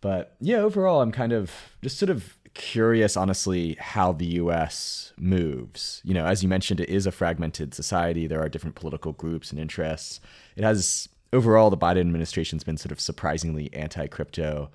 But 0.00 0.36
yeah, 0.40 0.58
overall, 0.58 1.00
I'm 1.00 1.12
kind 1.12 1.32
of 1.32 1.52
just 1.80 1.98
sort 1.98 2.10
of 2.10 2.36
curious, 2.54 3.16
honestly, 3.16 3.76
how 3.78 4.12
the 4.12 4.26
US 4.26 5.12
moves. 5.16 6.00
You 6.04 6.14
know, 6.14 6.26
as 6.26 6.42
you 6.42 6.48
mentioned, 6.48 6.80
it 6.80 6.88
is 6.88 7.06
a 7.06 7.12
fragmented 7.12 7.74
society. 7.74 8.26
There 8.26 8.42
are 8.42 8.48
different 8.48 8.76
political 8.76 9.12
groups 9.12 9.50
and 9.50 9.60
interests. 9.60 10.20
It 10.56 10.64
has, 10.64 11.08
overall, 11.32 11.70
the 11.70 11.78
Biden 11.78 12.00
administration's 12.00 12.64
been 12.64 12.76
sort 12.76 12.92
of 12.92 13.00
surprisingly 13.00 13.72
anti 13.72 14.06
crypto. 14.06 14.70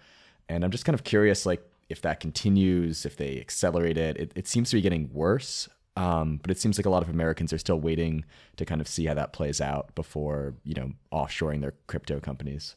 And 0.50 0.64
I'm 0.64 0.72
just 0.72 0.86
kind 0.86 0.94
of 0.94 1.04
curious, 1.04 1.46
like, 1.46 1.62
if 1.90 2.02
that 2.02 2.20
continues, 2.20 3.06
if 3.06 3.18
they 3.18 3.40
accelerate 3.40 3.98
it. 3.98 4.18
It, 4.18 4.32
it 4.36 4.48
seems 4.48 4.70
to 4.70 4.76
be 4.76 4.82
getting 4.82 5.10
worse. 5.14 5.70
Um, 5.96 6.38
but 6.44 6.52
it 6.52 6.60
seems 6.60 6.78
like 6.78 6.86
a 6.86 6.92
lot 6.92 7.02
of 7.02 7.10
Americans 7.10 7.52
are 7.52 7.58
still 7.58 7.80
waiting 7.80 8.24
to 8.58 8.66
kind 8.66 8.82
of 8.82 8.88
see 8.88 9.06
how 9.06 9.16
that 9.16 9.34
plays 9.34 9.60
out 9.60 9.96
before, 9.96 10.54
you 10.64 10.76
know, 10.76 10.92
offshoring 11.12 11.62
their 11.62 11.74
crypto 11.88 12.20
companies. 12.20 12.76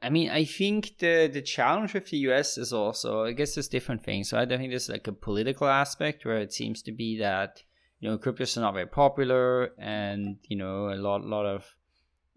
I- 0.00 0.08
mean, 0.08 0.30
I 0.30 0.44
think 0.44 0.98
the 0.98 1.28
the 1.30 1.42
challenge 1.42 1.92
with 1.92 2.08
the 2.08 2.16
US 2.28 2.56
is 2.56 2.72
also, 2.72 3.24
I 3.24 3.32
guess, 3.32 3.54
there's 3.54 3.68
different 3.68 4.02
things. 4.02 4.30
So 4.30 4.38
I 4.38 4.46
don't 4.46 4.58
think 4.58 4.72
there's 4.72 4.88
like 4.88 5.06
a 5.06 5.12
political 5.12 5.66
aspect 5.66 6.24
where 6.24 6.38
it 6.38 6.52
seems 6.52 6.82
to 6.82 6.92
be 6.92 7.18
that 7.18 7.62
you 8.00 8.08
know 8.08 8.16
cryptos 8.16 8.56
are 8.56 8.60
not 8.60 8.74
very 8.74 8.86
popular, 8.86 9.72
and 9.78 10.38
you 10.48 10.56
know 10.56 10.88
a 10.90 10.96
lot 10.96 11.22
lot 11.24 11.44
of, 11.44 11.76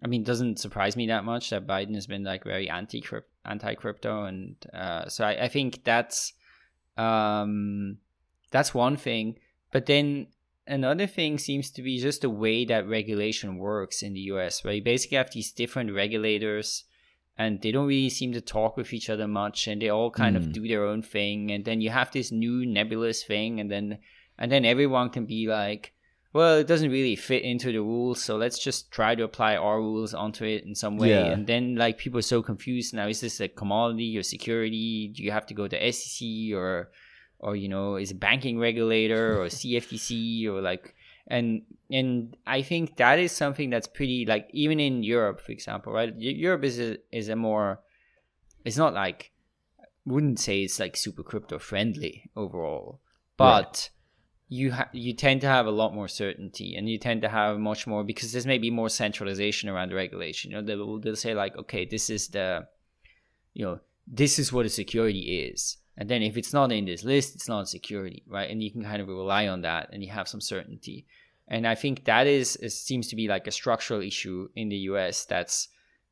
I 0.03 0.07
mean, 0.07 0.21
it 0.21 0.27
doesn't 0.27 0.59
surprise 0.59 0.97
me 0.97 1.07
that 1.07 1.23
much 1.23 1.49
that 1.51 1.65
Biden 1.65 1.95
has 1.95 2.07
been 2.07 2.23
like 2.23 2.43
very 2.43 2.69
anti 2.69 2.99
anti 3.45 3.73
crypto, 3.75 4.23
and 4.25 4.55
uh, 4.73 5.07
so 5.07 5.25
I, 5.25 5.45
I 5.45 5.47
think 5.47 5.83
that's 5.83 6.33
um 6.97 7.97
that's 8.51 8.73
one 8.73 8.97
thing. 8.97 9.37
But 9.71 9.85
then 9.85 10.27
another 10.67 11.07
thing 11.07 11.37
seems 11.37 11.71
to 11.71 11.81
be 11.81 11.99
just 11.99 12.21
the 12.21 12.29
way 12.29 12.65
that 12.65 12.87
regulation 12.87 13.57
works 13.57 14.01
in 14.03 14.13
the 14.13 14.21
US, 14.31 14.63
where 14.63 14.73
you 14.73 14.83
basically 14.83 15.17
have 15.17 15.31
these 15.31 15.51
different 15.51 15.93
regulators 15.93 16.85
and 17.37 17.61
they 17.61 17.71
don't 17.71 17.87
really 17.87 18.09
seem 18.09 18.33
to 18.33 18.41
talk 18.41 18.75
with 18.75 18.91
each 18.91 19.09
other 19.09 19.27
much 19.27 19.67
and 19.67 19.81
they 19.81 19.89
all 19.89 20.11
kind 20.11 20.35
of 20.35 20.43
Mm. 20.43 20.53
do 20.53 20.67
their 20.67 20.85
own 20.85 21.01
thing 21.01 21.51
and 21.51 21.63
then 21.63 21.79
you 21.81 21.89
have 21.89 22.11
this 22.11 22.31
new 22.31 22.65
nebulous 22.65 23.23
thing 23.23 23.59
and 23.61 23.71
then 23.71 23.99
and 24.37 24.51
then 24.51 24.65
everyone 24.65 25.09
can 25.09 25.25
be 25.25 25.47
like 25.47 25.93
well 26.33 26.57
it 26.57 26.67
doesn't 26.67 26.91
really 26.91 27.15
fit 27.15 27.43
into 27.43 27.71
the 27.71 27.79
rules 27.81 28.21
so 28.21 28.37
let's 28.37 28.59
just 28.59 28.91
try 28.91 29.15
to 29.15 29.23
apply 29.23 29.55
our 29.55 29.79
rules 29.79 30.13
onto 30.13 30.45
it 30.45 30.63
in 30.63 30.75
some 30.75 30.97
way 30.97 31.09
Yeah. 31.09 31.31
and 31.31 31.47
then 31.47 31.75
like 31.75 31.97
people 31.97 32.19
are 32.19 32.23
so 32.35 32.41
confused 32.43 32.93
now 32.93 33.07
is 33.07 33.21
this 33.21 33.39
a 33.39 33.47
commodity 33.47 34.17
or 34.17 34.23
security 34.23 35.11
do 35.15 35.23
you 35.23 35.31
have 35.31 35.45
to 35.47 35.53
go 35.53 35.67
to 35.67 35.91
SEC 35.91 36.27
or 36.53 36.91
or 37.39 37.55
you 37.55 37.69
know 37.69 37.95
is 37.95 38.11
a 38.11 38.15
banking 38.15 38.59
regulator 38.59 39.41
or 39.41 39.45
CFTC 39.57 40.45
or 40.47 40.61
like 40.61 40.93
and 41.27 41.61
and 41.91 42.35
I 42.45 42.61
think 42.63 42.97
that 42.97 43.19
is 43.19 43.31
something 43.31 43.69
that's 43.69 43.87
pretty 43.87 44.25
like 44.25 44.49
even 44.51 44.79
in 44.79 45.03
Europe, 45.03 45.41
for 45.41 45.51
example, 45.51 45.93
right? 45.93 46.11
Europe 46.17 46.63
is 46.63 46.79
a 46.79 46.97
is 47.11 47.29
a 47.29 47.35
more 47.35 47.79
it's 48.65 48.77
not 48.77 48.93
like 48.93 49.31
wouldn't 50.05 50.39
say 50.39 50.61
it's 50.63 50.79
like 50.79 50.97
super 50.97 51.21
crypto 51.23 51.59
friendly 51.59 52.29
overall, 52.35 52.99
but 53.37 53.89
you 54.49 54.71
ha- 54.71 54.89
you 54.91 55.13
tend 55.13 55.41
to 55.41 55.47
have 55.47 55.67
a 55.67 55.71
lot 55.71 55.93
more 55.93 56.07
certainty 56.07 56.75
and 56.75 56.89
you 56.89 56.97
tend 56.97 57.21
to 57.21 57.29
have 57.29 57.59
much 57.59 57.85
more 57.85 58.03
because 58.03 58.31
there's 58.31 58.47
maybe 58.47 58.71
more 58.71 58.89
centralization 58.89 59.69
around 59.69 59.89
the 59.89 59.95
regulation. 59.95 60.49
You 60.49 60.57
know, 60.57 60.63
they'll, 60.63 60.99
they'll 60.99 61.15
say 61.15 61.35
like, 61.35 61.55
okay, 61.55 61.85
this 61.85 62.09
is 62.09 62.29
the 62.29 62.67
you 63.53 63.63
know 63.63 63.79
this 64.07 64.39
is 64.39 64.51
what 64.51 64.65
a 64.65 64.69
security 64.69 65.51
is. 65.51 65.77
And 65.95 66.09
then 66.09 66.23
if 66.23 66.35
it's 66.37 66.53
not 66.53 66.71
in 66.71 66.85
this 66.85 67.03
list, 67.03 67.35
it's 67.35 67.47
not 67.47 67.63
a 67.63 67.67
security, 67.67 68.23
right? 68.25 68.49
And 68.49 68.63
you 68.63 68.71
can 68.71 68.83
kind 68.83 69.01
of 69.01 69.07
rely 69.07 69.47
on 69.47 69.61
that 69.61 69.89
and 69.91 70.01
you 70.01 70.09
have 70.09 70.27
some 70.27 70.41
certainty. 70.41 71.05
And 71.47 71.67
I 71.67 71.75
think 71.75 72.05
that 72.05 72.25
is, 72.25 72.55
is 72.55 72.79
seems 72.79 73.09
to 73.09 73.15
be 73.15 73.27
like 73.27 73.47
a 73.47 73.51
structural 73.51 74.01
issue 74.01 74.49
in 74.55 74.69
the 74.69 74.77
US 74.77 75.25
that's 75.25 75.67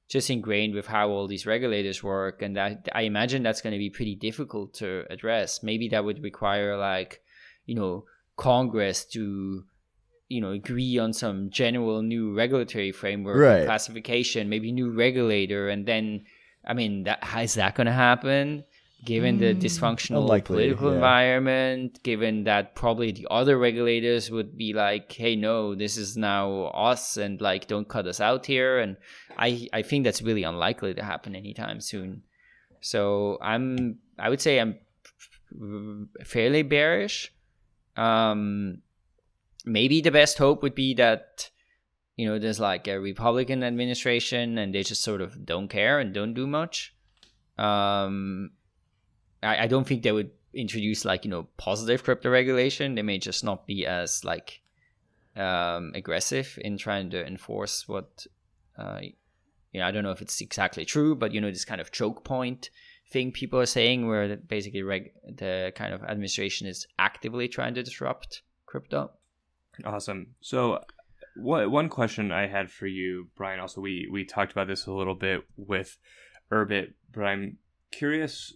just 0.10 0.30
ingrained 0.30 0.76
with 0.76 0.88
how 0.88 1.10
all 1.10 1.28
these 1.28 1.46
regulators 1.46 2.04
work. 2.04 2.42
And 2.42 2.56
that 2.58 2.90
I 2.94 3.04
imagine 3.04 3.44
that's 3.44 3.62
going 3.62 3.74
to 3.74 3.80
be 3.80 3.90
pretty 3.90 4.16
difficult 4.16 4.74
to 4.76 5.06
address. 5.10 5.64
Maybe 5.64 5.88
that 5.90 6.04
would 6.04 6.22
require 6.22 6.78
like, 6.78 7.22
you 7.66 7.76
know, 7.76 8.06
Congress 8.38 9.04
to 9.06 9.66
you 10.30 10.42
know 10.42 10.52
agree 10.52 10.98
on 10.98 11.14
some 11.14 11.50
general 11.50 12.02
new 12.02 12.34
regulatory 12.34 12.92
framework 12.92 13.38
Right. 13.38 13.66
classification 13.66 14.50
maybe 14.50 14.72
new 14.72 14.92
regulator 14.92 15.70
and 15.70 15.86
then 15.86 16.26
i 16.66 16.74
mean 16.74 17.08
how 17.22 17.42
is 17.42 17.54
that 17.56 17.76
going 17.76 17.88
to 17.88 17.94
happen 17.94 18.64
given 19.06 19.38
the 19.38 19.54
mm, 19.54 19.62
dysfunctional 19.62 20.22
unlikely, 20.22 20.56
political 20.56 20.90
yeah. 20.90 20.96
environment 20.96 22.04
given 22.04 22.44
that 22.44 22.76
probably 22.76 23.12
the 23.12 23.28
other 23.32 23.58
regulators 23.58 24.30
would 24.30 24.58
be 24.58 24.74
like 24.74 25.12
hey 25.12 25.36
no 25.36 25.76
this 25.76 25.98
is 25.98 26.18
now 26.18 26.66
us 26.74 27.16
and 27.16 27.40
like 27.40 27.68
don't 27.68 27.88
cut 27.88 28.06
us 28.06 28.20
out 28.20 28.46
here 28.46 28.80
and 28.80 28.98
i 29.38 29.68
i 29.72 29.82
think 29.82 30.04
that's 30.04 30.22
really 30.22 30.44
unlikely 30.44 30.94
to 30.94 31.04
happen 31.04 31.36
anytime 31.36 31.80
soon 31.80 32.22
so 32.82 33.38
i'm 33.42 33.98
i 34.20 34.30
would 34.30 34.42
say 34.42 34.60
i'm 34.60 34.76
fairly 36.26 36.64
bearish 36.64 37.32
um 37.98 38.82
maybe 39.66 40.02
the 40.02 40.12
best 40.12 40.38
hope 40.38 40.62
would 40.62 40.76
be 40.76 40.94
that 40.94 41.50
you 42.16 42.28
know 42.28 42.40
there's 42.40 42.60
like 42.60 42.88
a 42.88 43.00
republican 43.00 43.64
administration 43.64 44.58
and 44.58 44.74
they 44.74 44.84
just 44.84 45.04
sort 45.04 45.22
of 45.22 45.46
don't 45.46 45.68
care 45.68 46.00
and 46.00 46.14
don't 46.14 46.34
do 46.34 46.48
much. 46.48 46.96
Um 47.58 48.52
i, 49.44 49.64
I 49.64 49.68
don't 49.68 49.88
think 49.88 50.04
they 50.04 50.12
would 50.12 50.32
introduce 50.54 51.06
like 51.06 51.26
you 51.26 51.32
know 51.32 51.48
positive 51.58 52.04
crypto 52.04 52.30
regulation. 52.30 52.96
They 52.96 53.02
may 53.02 53.18
just 53.18 53.44
not 53.44 53.68
be 53.68 53.86
as 53.86 54.24
like 54.24 54.62
um 55.36 55.92
aggressive 55.94 56.58
in 56.62 56.78
trying 56.78 57.10
to 57.12 57.26
enforce 57.26 57.88
what 57.88 58.26
uh 58.78 59.00
you 59.72 59.80
know 59.80 59.86
i 59.86 59.92
don't 59.92 60.04
know 60.04 60.12
if 60.12 60.22
it's 60.22 60.42
exactly 60.42 60.84
true 60.84 61.16
but 61.16 61.32
you 61.32 61.40
know 61.40 61.52
this 61.52 61.66
kind 61.66 61.80
of 61.80 61.92
choke 61.92 62.24
point 62.24 62.72
thing 63.10 63.32
people 63.32 63.60
are 63.60 63.66
saying 63.66 64.08
where 64.08 64.36
basically 64.36 64.84
reg- 64.84 65.14
the 65.26 65.72
kind 65.76 65.94
of 65.94 66.04
administration 66.04 66.68
is 66.68 66.86
actively 67.00 67.48
trying 67.48 67.74
to 67.74 67.84
disrupt 67.84 68.42
crypto 68.66 69.12
Awesome. 69.86 70.36
So, 70.42 70.80
what 71.36 71.70
one 71.70 71.90
question 71.90 72.32
I 72.32 72.48
had 72.48 72.72
for 72.72 72.88
you, 72.88 73.30
Brian? 73.36 73.60
Also, 73.60 73.82
we 73.82 74.08
we 74.12 74.26
talked 74.26 74.52
about 74.52 74.68
this 74.68 74.88
a 74.88 74.94
little 74.94 75.16
bit 75.16 75.44
with 75.56 75.98
Urbit, 76.52 76.94
but 77.14 77.24
I'm 77.24 77.58
curious 77.92 78.54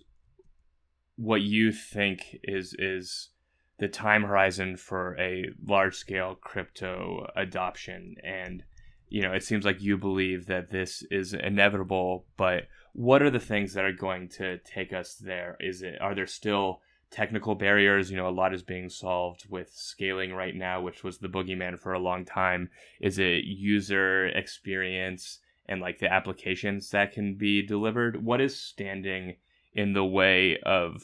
what 1.16 1.42
you 1.42 1.72
think 1.72 2.38
is 2.44 2.76
is 2.78 3.30
the 3.78 3.88
time 3.88 4.24
horizon 4.24 4.78
for 4.78 5.18
a 5.20 5.46
large 5.66 5.96
scale 5.96 6.36
crypto 6.36 7.28
adoption, 7.36 8.16
and 8.24 8.64
you 9.10 9.22
know, 9.22 9.34
it 9.34 9.44
seems 9.44 9.66
like 9.66 9.82
you 9.82 9.98
believe 9.98 10.48
that 10.48 10.72
this 10.72 11.04
is 11.12 11.34
inevitable, 11.34 12.26
but 12.38 12.64
what 12.94 13.22
are 13.22 13.30
the 13.30 13.40
things 13.40 13.74
that 13.74 13.86
are 13.86 13.94
going 13.94 14.30
to 14.30 14.58
take 14.60 14.94
us 14.94 15.16
there? 15.16 15.58
Is 15.60 15.82
it 15.82 16.00
are 16.02 16.16
there 16.16 16.28
still 16.28 16.82
technical 17.10 17.56
barriers? 17.56 18.12
You 18.12 18.18
know, 18.18 18.28
a 18.28 18.30
lot 18.30 18.54
is 18.54 18.64
being 18.64 18.90
solved 18.90 19.46
with 19.50 19.72
scaling 19.74 20.34
right 20.34 20.56
now, 20.56 20.82
which 20.82 21.04
was 21.04 21.18
the 21.18 21.30
boogeyman 21.30 21.80
for 21.80 21.94
a 21.94 22.00
long 22.00 22.26
time. 22.26 22.70
Is 23.00 23.20
it 23.20 23.46
user 23.46 24.28
experience 24.28 25.40
and 25.68 25.82
like 25.82 26.00
the 26.00 26.12
applications 26.12 26.90
that 26.92 27.14
can 27.14 27.36
be 27.36 27.66
delivered? 27.66 28.24
What 28.24 28.42
is 28.42 28.60
standing 28.60 29.38
in 29.74 29.94
the 29.94 30.06
way 30.06 30.58
of 30.64 31.02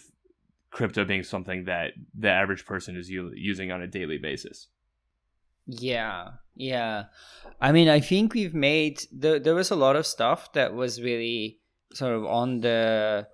crypto 0.71 1.05
being 1.05 1.23
something 1.23 1.65
that 1.65 1.93
the 2.17 2.29
average 2.29 2.65
person 2.65 2.97
is 2.97 3.09
u- 3.09 3.31
using 3.33 3.71
on 3.71 3.81
a 3.81 3.87
daily 3.87 4.17
basis? 4.17 4.67
Yeah, 5.65 6.31
yeah. 6.55 7.05
I 7.59 7.71
mean, 7.71 7.89
I 7.89 7.99
think 7.99 8.33
we've 8.33 8.53
made 8.53 9.01
there. 9.11 9.39
There 9.39 9.55
was 9.55 9.69
a 9.69 9.75
lot 9.75 9.97
of 9.97 10.07
stuff 10.07 10.53
that 10.53 10.73
was 10.73 11.01
really 11.01 11.59
sort 11.93 12.13
of 12.13 12.25
on 12.25 12.61
the 12.61 13.27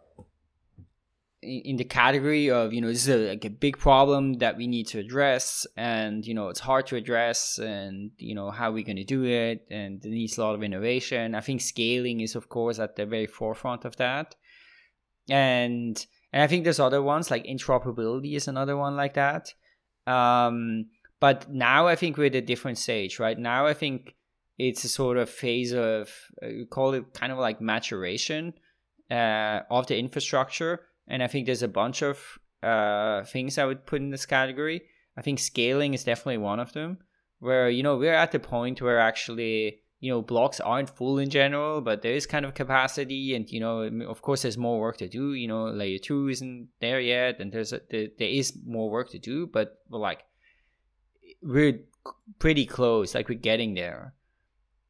in 1.43 1.75
the 1.75 1.83
category 1.83 2.49
of 2.49 2.73
you 2.73 2.81
know 2.81 2.87
this 2.87 3.07
is 3.07 3.09
a, 3.09 3.29
like 3.29 3.45
a 3.45 3.49
big 3.49 3.77
problem 3.77 4.33
that 4.35 4.55
we 4.55 4.67
need 4.67 4.87
to 4.87 4.99
address 4.99 5.67
and 5.75 6.25
you 6.25 6.33
know 6.33 6.47
it's 6.47 6.59
hard 6.59 6.87
to 6.87 6.95
address 6.95 7.59
and 7.59 8.11
you 8.17 8.33
know 8.33 8.49
how 8.49 8.71
we're 8.71 8.83
going 8.83 8.95
to 8.95 9.03
do 9.03 9.25
it 9.25 9.65
and 9.69 10.03
it 10.05 10.09
needs 10.09 10.37
a 10.37 10.41
lot 10.41 10.55
of 10.55 10.63
innovation. 10.63 11.35
I 11.35 11.41
think 11.41 11.61
scaling 11.61 12.21
is 12.21 12.35
of 12.35 12.49
course 12.49 12.79
at 12.79 12.95
the 12.95 13.05
very 13.05 13.27
forefront 13.27 13.85
of 13.85 13.95
that. 13.97 14.35
And 15.29 16.05
and 16.31 16.41
i 16.41 16.47
think 16.47 16.63
there's 16.63 16.79
other 16.79 17.01
ones 17.01 17.31
like 17.31 17.45
interoperability 17.45 18.35
is 18.35 18.47
another 18.47 18.77
one 18.77 18.95
like 18.95 19.15
that. 19.15 19.53
Um 20.07 20.87
but 21.19 21.49
now 21.49 21.87
i 21.87 21.95
think 21.95 22.17
we're 22.17 22.27
at 22.27 22.35
a 22.35 22.41
different 22.41 22.77
stage 22.77 23.19
right? 23.19 23.37
Now 23.37 23.65
i 23.65 23.73
think 23.73 24.15
it's 24.57 24.83
a 24.83 24.89
sort 24.89 25.17
of 25.17 25.29
phase 25.29 25.73
of 25.73 26.09
uh, 26.41 26.65
call 26.69 26.93
it 26.93 27.13
kind 27.13 27.31
of 27.31 27.37
like 27.37 27.59
maturation 27.61 28.53
uh, 29.09 29.61
of 29.69 29.87
the 29.87 29.97
infrastructure 29.97 30.81
and 31.07 31.21
I 31.23 31.27
think 31.27 31.45
there's 31.45 31.63
a 31.63 31.67
bunch 31.67 32.01
of 32.01 32.39
uh, 32.61 33.23
things 33.25 33.57
I 33.57 33.65
would 33.65 33.85
put 33.85 34.01
in 34.01 34.09
this 34.09 34.25
category. 34.25 34.83
I 35.17 35.21
think 35.21 35.39
scaling 35.39 35.93
is 35.93 36.03
definitely 36.03 36.37
one 36.37 36.59
of 36.59 36.73
them, 36.73 36.99
where 37.39 37.69
you 37.69 37.83
know 37.83 37.97
we're 37.97 38.13
at 38.13 38.31
the 38.31 38.39
point 38.39 38.81
where 38.81 38.99
actually 38.99 39.79
you 39.99 40.11
know 40.11 40.21
blocks 40.21 40.59
aren't 40.59 40.89
full 40.89 41.19
in 41.19 41.29
general, 41.29 41.81
but 41.81 42.01
there 42.01 42.13
is 42.13 42.25
kind 42.25 42.45
of 42.45 42.53
capacity, 42.53 43.35
and 43.35 43.49
you 43.49 43.59
know 43.59 43.81
of 44.07 44.21
course 44.21 44.43
there's 44.43 44.57
more 44.57 44.79
work 44.79 44.97
to 44.97 45.07
do. 45.07 45.33
You 45.33 45.47
know 45.47 45.65
layer 45.65 45.99
two 45.99 46.29
isn't 46.29 46.69
there 46.79 46.99
yet, 46.99 47.39
and 47.39 47.51
there's 47.51 47.73
a, 47.73 47.81
there, 47.89 48.07
there 48.17 48.29
is 48.29 48.57
more 48.65 48.89
work 48.89 49.09
to 49.11 49.19
do, 49.19 49.45
but 49.45 49.79
like 49.89 50.23
we're 51.41 51.79
pretty 52.39 52.65
close, 52.65 53.13
like 53.13 53.29
we're 53.29 53.35
getting 53.35 53.73
there. 53.73 54.13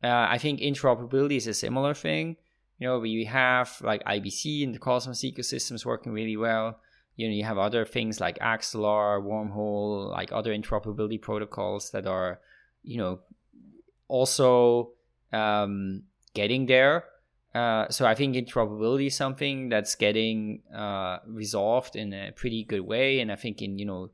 Uh, 0.03 0.27
I 0.29 0.37
think 0.37 0.59
interoperability 0.59 1.37
is 1.37 1.47
a 1.47 1.53
similar 1.53 1.93
thing. 1.93 2.35
You 2.79 2.87
know, 2.87 2.99
we 2.99 3.25
have 3.25 3.79
like 3.81 4.03
IBC 4.03 4.63
and 4.63 4.75
the 4.75 4.79
Cosmos 4.79 5.21
ecosystems 5.21 5.85
working 5.85 6.11
really 6.11 6.35
well. 6.35 6.79
You 7.15 7.27
know, 7.27 7.33
you 7.33 7.43
have 7.43 7.57
other 7.57 7.85
things 7.85 8.19
like 8.19 8.39
Axelar, 8.39 9.21
Wormhole, 9.21 10.09
like 10.09 10.31
other 10.31 10.51
interoperability 10.51 11.21
protocols 11.21 11.91
that 11.91 12.07
are, 12.07 12.39
you 12.81 12.97
know, 12.97 13.19
also 14.07 14.91
um, 15.31 16.03
getting 16.33 16.65
there. 16.65 17.05
Uh, 17.53 17.87
so 17.89 18.05
I 18.05 18.15
think 18.15 18.35
interoperability 18.35 19.07
is 19.07 19.15
something 19.15 19.69
that's 19.69 19.93
getting 19.95 20.63
uh, 20.75 21.19
resolved 21.27 21.95
in 21.95 22.11
a 22.13 22.31
pretty 22.31 22.63
good 22.63 22.81
way, 22.81 23.19
and 23.19 23.31
I 23.31 23.35
think 23.35 23.61
in 23.61 23.77
you 23.77 23.85
know 23.85 24.09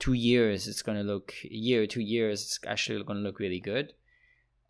two 0.00 0.14
years 0.14 0.66
it's 0.66 0.82
going 0.82 0.98
to 0.98 1.04
look 1.04 1.32
a 1.44 1.54
year 1.54 1.86
two 1.86 2.00
years 2.00 2.42
it's 2.42 2.58
actually 2.66 3.04
going 3.04 3.18
to 3.18 3.22
look 3.22 3.38
really 3.38 3.60
good. 3.60 3.92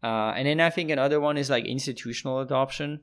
Uh, 0.04 0.34
and 0.36 0.46
then 0.46 0.60
I 0.60 0.68
think 0.68 0.90
another 0.90 1.18
one 1.18 1.38
is 1.38 1.48
like 1.48 1.64
institutional 1.64 2.40
adoption. 2.40 3.00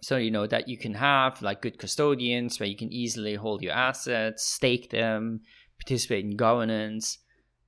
So 0.00 0.16
you 0.16 0.30
know 0.30 0.46
that 0.46 0.68
you 0.68 0.78
can 0.78 0.94
have 0.94 1.42
like 1.42 1.60
good 1.60 1.76
custodians 1.76 2.60
where 2.60 2.68
you 2.68 2.76
can 2.76 2.92
easily 2.92 3.34
hold 3.34 3.62
your 3.62 3.72
assets 3.72 4.44
stake 4.44 4.90
them 4.90 5.40
participate 5.80 6.24
in 6.24 6.36
governance. 6.36 7.18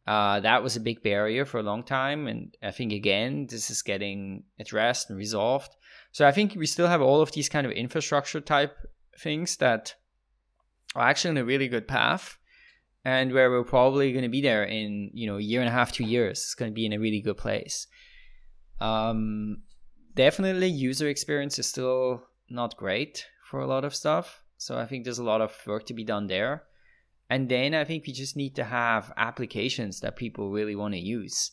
Uh, 0.07 0.39
that 0.41 0.63
was 0.63 0.77
a 0.77 0.81
big 0.81 1.03
barrier 1.03 1.45
for 1.45 1.59
a 1.59 1.63
long 1.63 1.85
time 1.85 2.27
and 2.27 2.57
i 2.63 2.71
think 2.71 2.93
again 2.93 3.47
this 3.49 3.71
is 3.71 3.83
getting 3.83 4.45
addressed 4.61 5.11
and 5.11 5.19
resolved. 5.19 5.75
So 6.13 6.25
i 6.25 6.31
think 6.31 6.55
we 6.55 6.67
still 6.67 6.87
have 6.87 7.03
all 7.03 7.21
of 7.21 7.33
these 7.33 7.49
kind 7.49 7.67
of 7.67 7.73
infrastructure 7.73 8.41
type 8.41 8.77
things 9.19 9.57
that 9.57 9.97
are 10.95 11.09
actually 11.09 11.31
on 11.31 11.39
a 11.39 11.45
really 11.45 11.67
good 11.67 11.89
path 11.89 12.39
and 13.05 13.33
where 13.33 13.51
we're 13.51 13.65
probably 13.65 14.13
going 14.13 14.23
to 14.23 14.29
be 14.29 14.41
there 14.41 14.63
in 14.63 15.11
you 15.15 15.27
know 15.27 15.39
a 15.39 15.43
year 15.43 15.61
and 15.61 15.69
a 15.69 15.73
half 15.73 15.91
two 15.91 16.05
years. 16.05 16.39
It's 16.39 16.55
going 16.55 16.71
to 16.71 16.75
be 16.75 16.87
in 16.87 16.93
a 16.93 16.99
really 17.01 17.21
good 17.21 17.37
place 17.37 17.89
um, 18.81 19.63
definitely 20.15 20.69
user 20.69 21.09
experience 21.09 21.59
is 21.59 21.67
still 21.67 22.23
not 22.49 22.77
great 22.77 23.27
for 23.45 23.61
a 23.61 23.67
lot 23.67 23.85
of 23.85 23.95
stuff. 23.95 24.43
So 24.57 24.79
I 24.79 24.87
think 24.87 25.05
there's 25.05 25.19
a 25.19 25.25
lot 25.25 25.41
of 25.41 25.57
work 25.67 25.87
to 25.87 25.95
be 25.95 26.05
done 26.05 26.27
there. 26.27 26.65
And 27.29 27.49
then 27.49 27.75
I 27.75 27.85
think 27.85 28.07
we 28.07 28.13
just 28.13 28.37
need 28.37 28.57
to 28.57 28.65
have 28.65 29.13
applications 29.17 30.01
that 30.01 30.17
people 30.17 30.51
really 30.51 30.75
want 30.75 30.95
to 30.95 31.01
use. 31.01 31.53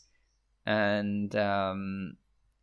And 0.66 1.34
um, 1.36 2.18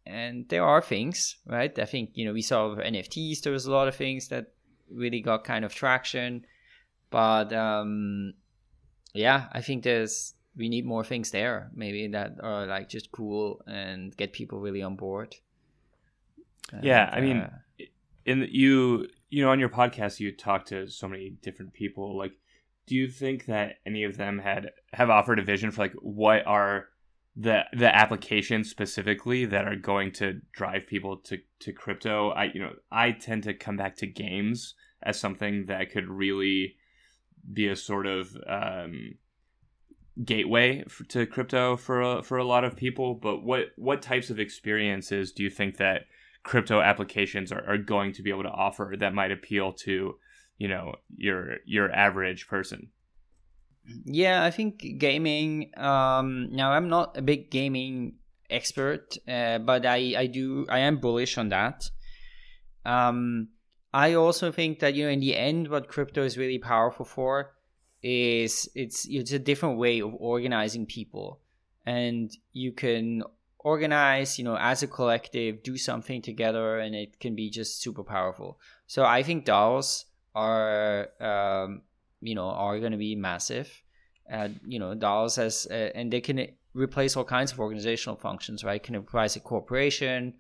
and 0.05 0.49
there 0.49 0.65
are 0.65 0.83
things, 0.83 1.37
right? 1.47 1.77
I 1.79 1.87
think 1.87 2.11
you 2.15 2.27
know 2.27 2.33
we 2.33 2.43
saw 2.43 2.75
NFTs. 2.75 3.41
There 3.41 3.53
was 3.53 3.67
a 3.67 3.73
lot 3.73 3.89
of 3.89 3.95
things 3.95 4.29
that 4.29 4.53
really 4.91 5.21
got 5.21 5.45
kind 5.45 5.65
of 5.65 5.75
traction, 5.75 6.45
but 7.11 7.53
um, 7.53 8.35
yeah, 9.15 9.47
I 9.53 9.63
think 9.63 9.85
there's 9.85 10.35
we 10.57 10.69
need 10.69 10.87
more 10.87 11.05
things 11.05 11.31
there. 11.31 11.71
Maybe 11.75 12.09
that 12.09 12.37
are 12.43 12.67
like 12.67 12.89
just 12.89 13.11
cool 13.13 13.63
and 13.67 14.17
get 14.17 14.33
people 14.33 14.61
really 14.61 14.83
on 14.83 14.97
board. 14.97 15.35
Yeah, 16.83 17.11
I 17.13 17.21
mean, 17.21 17.39
uh, 17.39 17.51
in 18.25 18.49
you 18.51 19.07
you 19.31 19.43
know 19.43 19.51
on 19.51 19.61
your 19.61 19.69
podcast 19.69 20.21
you 20.21 20.33
talk 20.33 20.67
to 20.67 20.89
so 20.89 21.09
many 21.09 21.31
different 21.43 21.73
people. 21.73 22.17
Like, 22.17 22.33
do 22.87 22.95
you 22.95 23.09
think 23.09 23.47
that 23.47 23.77
any 23.87 24.05
of 24.05 24.17
them 24.17 24.39
had 24.39 24.71
have 24.93 25.11
offered 25.11 25.39
a 25.39 25.45
vision 25.45 25.71
for 25.71 25.83
like 25.83 25.95
what 26.01 26.47
are 26.47 26.87
the 27.37 27.63
the 27.73 27.95
applications 27.95 28.71
specifically 28.71 29.45
that 29.45 29.67
are 29.67 29.77
going 29.77 30.13
to 30.13 30.41
drive 30.53 30.87
people 30.87 31.19
to 31.19 31.39
to 31.61 31.73
crypto? 31.73 32.31
I 32.31 32.45
you 32.45 32.61
know 32.61 32.73
I 32.91 33.13
tend 33.13 33.43
to 33.45 33.55
come 33.55 33.77
back 33.77 33.97
to 33.97 34.07
games 34.07 34.75
as 35.03 35.21
something 35.21 35.67
that 35.67 35.91
could 35.91 36.09
really 36.09 36.77
be 37.53 37.69
a 37.69 37.77
sort 37.77 38.07
of 38.07 38.35
um, 38.49 39.17
gateway 40.23 40.85
to 41.09 41.27
crypto 41.27 41.77
for 41.77 42.03
a, 42.03 42.23
for 42.23 42.39
a 42.39 42.45
lot 42.45 42.65
of 42.65 42.77
people. 42.77 43.15
But 43.15 43.43
what 43.43 43.73
what 43.77 44.03
types 44.03 44.31
of 44.31 44.39
experiences 44.39 45.33
do 45.33 45.43
you 45.43 45.51
think 45.51 45.79
that 45.79 46.03
crypto 46.45 46.81
applications 46.81 47.51
are, 47.51 47.65
are 47.67 47.79
going 47.79 48.13
to 48.13 48.23
be 48.23 48.31
able 48.31 48.43
to 48.43 48.51
offer 48.51 48.95
that 48.99 49.15
might 49.15 49.33
appeal 49.33 49.73
to 49.73 50.15
you 50.59 50.69
know 50.69 50.95
your 51.17 51.57
your 51.65 51.91
average 51.91 52.47
person 52.47 52.89
yeah 54.05 54.45
i 54.45 54.51
think 54.51 54.99
gaming 54.99 55.71
um 55.77 56.49
now 56.53 56.71
i'm 56.71 56.89
not 56.89 57.17
a 57.17 57.23
big 57.23 57.51
gaming 57.51 58.15
expert 58.51 59.17
uh, 59.27 59.59
but 59.59 59.85
i 59.85 60.15
i 60.17 60.27
do 60.27 60.67
i 60.69 60.79
am 60.79 60.99
bullish 60.99 61.37
on 61.39 61.49
that 61.49 61.91
um 62.85 63.49
i 63.93 64.15
also 64.15 64.53
think 64.53 64.79
that 64.79 64.95
you 64.95 65.05
know 65.05 65.11
in 65.11 65.21
the 65.21 65.35
end 65.35 65.69
what 65.69 65.89
crypto 65.89 66.23
is 66.23 66.39
really 66.39 66.59
powerful 66.59 67.05
for 67.05 67.55
is 68.05 68.69
it's 68.75 69.07
it's 69.09 69.33
a 69.33 69.39
different 69.39 69.79
way 69.79 70.01
of 70.01 70.15
organizing 70.19 70.85
people 70.85 71.41
and 71.87 72.37
you 72.53 72.71
can 72.71 73.23
organize, 73.59 74.39
you 74.39 74.45
know, 74.45 74.59
as 74.59 74.83
a 74.83 74.87
collective, 74.87 75.63
do 75.63 75.77
something 75.79 76.21
together, 76.21 76.79
and 76.79 76.95
it 76.95 77.19
can 77.19 77.35
be 77.35 77.49
just 77.49 77.81
super 77.81 78.05
powerful. 78.05 78.61
So 78.87 79.05
I 79.05 79.23
think 79.23 79.47
DAOs 79.47 80.05
are, 80.35 81.09
um, 81.19 81.81
you 82.21 82.35
know, 82.35 82.49
are 82.49 82.79
going 82.79 82.93
to 82.93 82.99
be 82.99 83.17
massive. 83.17 83.83
Uh, 84.31 84.49
you 84.67 84.79
know, 84.79 84.95
DAOs 84.95 85.39
as, 85.39 85.67
uh, 85.71 85.91
and 85.95 86.13
they 86.13 86.21
can 86.21 86.47
replace 86.75 87.17
all 87.17 87.25
kinds 87.25 87.53
of 87.53 87.61
organizational 87.61 88.17
functions, 88.17 88.65
right? 88.65 88.83
Can 88.83 88.97
replace 88.97 89.37
a 89.37 89.41
corporation 89.41 90.35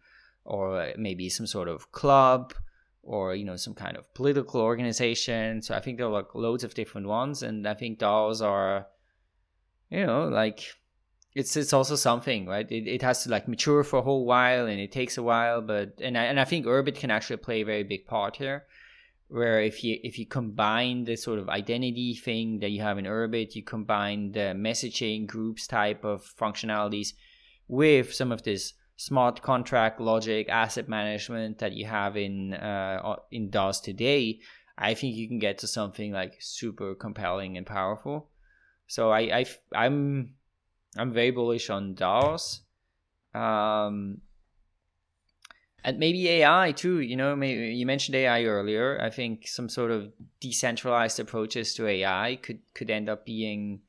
or 0.45 0.93
maybe 0.99 1.31
some 1.31 1.47
sort 1.47 1.69
of 1.69 1.93
club 1.93 2.53
or, 3.07 3.35
you 3.35 3.45
know, 3.45 3.57
some 3.57 3.75
kind 3.75 3.97
of 3.97 4.13
political 4.15 4.61
organization. 4.61 5.63
So 5.63 5.75
I 5.75 5.81
think 5.81 5.99
there 5.99 6.07
are 6.07 6.13
like 6.13 6.35
loads 6.35 6.65
of 6.65 6.75
different 6.75 7.07
ones. 7.07 7.43
And 7.43 7.67
I 7.67 7.75
think 7.75 7.99
DAOs 7.99 8.45
are, 8.45 8.87
you 9.91 10.07
know, 10.07 10.29
like 10.29 10.65
it's 11.35 11.57
it's 11.57 11.73
also 11.73 11.97
something 11.97 12.47
right 12.47 12.71
it, 12.71 12.87
it 12.87 13.03
has 13.03 13.25
to 13.25 13.31
like 13.31 13.49
mature 13.49 13.83
for 13.83 13.99
a 13.99 14.03
whole 14.03 14.25
while 14.25 14.67
and 14.67 14.81
it 14.81 14.93
takes 14.93 15.19
a 15.19 15.23
while 15.23 15.61
but 15.61 15.93
and 16.01 16.17
I, 16.17 16.25
and 16.25 16.39
I 16.39 16.45
think 16.45 16.67
urbit 16.67 16.97
can 16.97 17.11
actually 17.11 17.39
play 17.39 17.63
a 17.63 17.67
very 17.67 17.83
big 17.83 18.07
part 18.07 18.37
here 18.37 18.65
where 19.29 19.61
if 19.61 19.83
you 19.83 19.99
if 20.05 20.19
you 20.19 20.27
combine 20.27 21.05
the 21.05 21.17
sort 21.17 21.39
of 21.39 21.49
identity 21.49 22.15
thing 22.15 22.61
that 22.61 22.71
you 22.71 22.83
have 22.83 22.99
in 22.99 23.07
urbit 23.07 23.57
you 23.57 23.63
combine 23.63 24.33
the 24.33 24.55
messaging 24.55 25.27
groups 25.27 25.67
type 25.67 26.05
of 26.05 26.23
functionalities 26.39 27.15
with 27.67 28.15
some 28.15 28.31
of 28.31 28.43
this 28.45 28.75
smart 28.97 29.42
contract 29.42 30.01
logic 30.01 30.49
asset 30.49 30.88
management 30.88 31.59
that 31.59 31.72
you 31.72 31.84
have 31.84 32.16
in 32.16 32.55
uh, 32.55 33.16
in 33.30 33.51
DAOs 33.51 33.80
today 33.82 34.40
I 34.76 34.95
think 34.95 35.16
you 35.16 35.28
can 35.28 35.38
get 35.38 35.59
to 35.59 35.66
something 35.66 36.12
like 36.12 36.36
super 36.40 36.95
compelling 36.95 37.57
and 37.57 37.66
powerful 37.66 38.30
so 38.86 39.11
I, 39.11 39.20
I 39.20 39.45
I'm 39.74 40.34
I'm 40.97 41.11
very 41.12 41.30
bullish 41.30 41.70
on 41.70 41.95
DAOs. 41.95 42.61
Um, 43.34 44.20
and 45.82 45.99
maybe 45.99 46.28
AI 46.28 46.72
too. 46.72 47.01
You 47.01 47.16
know, 47.16 47.36
maybe 47.36 47.74
you 47.74 47.84
mentioned 47.84 48.14
AI 48.14 48.45
earlier. 48.45 48.99
I 49.01 49.11
think 49.11 49.47
some 49.47 49.68
sort 49.68 49.90
of 49.90 50.12
decentralized 50.40 51.20
approaches 51.20 51.74
to 51.74 51.86
AI 51.86 52.38
could 52.42 52.61
could 52.74 52.90
end 52.90 53.09
up 53.09 53.26
being, 53.26 53.80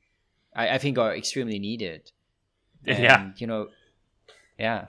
I, 0.54 0.70
I 0.70 0.78
think, 0.78 0.98
are 0.98 1.14
extremely 1.14 1.58
needed. 1.58 2.12
And, 2.86 2.98
Yeah. 3.02 3.30
you 3.36 3.48
know, 3.48 3.68
yeah, 4.58 4.86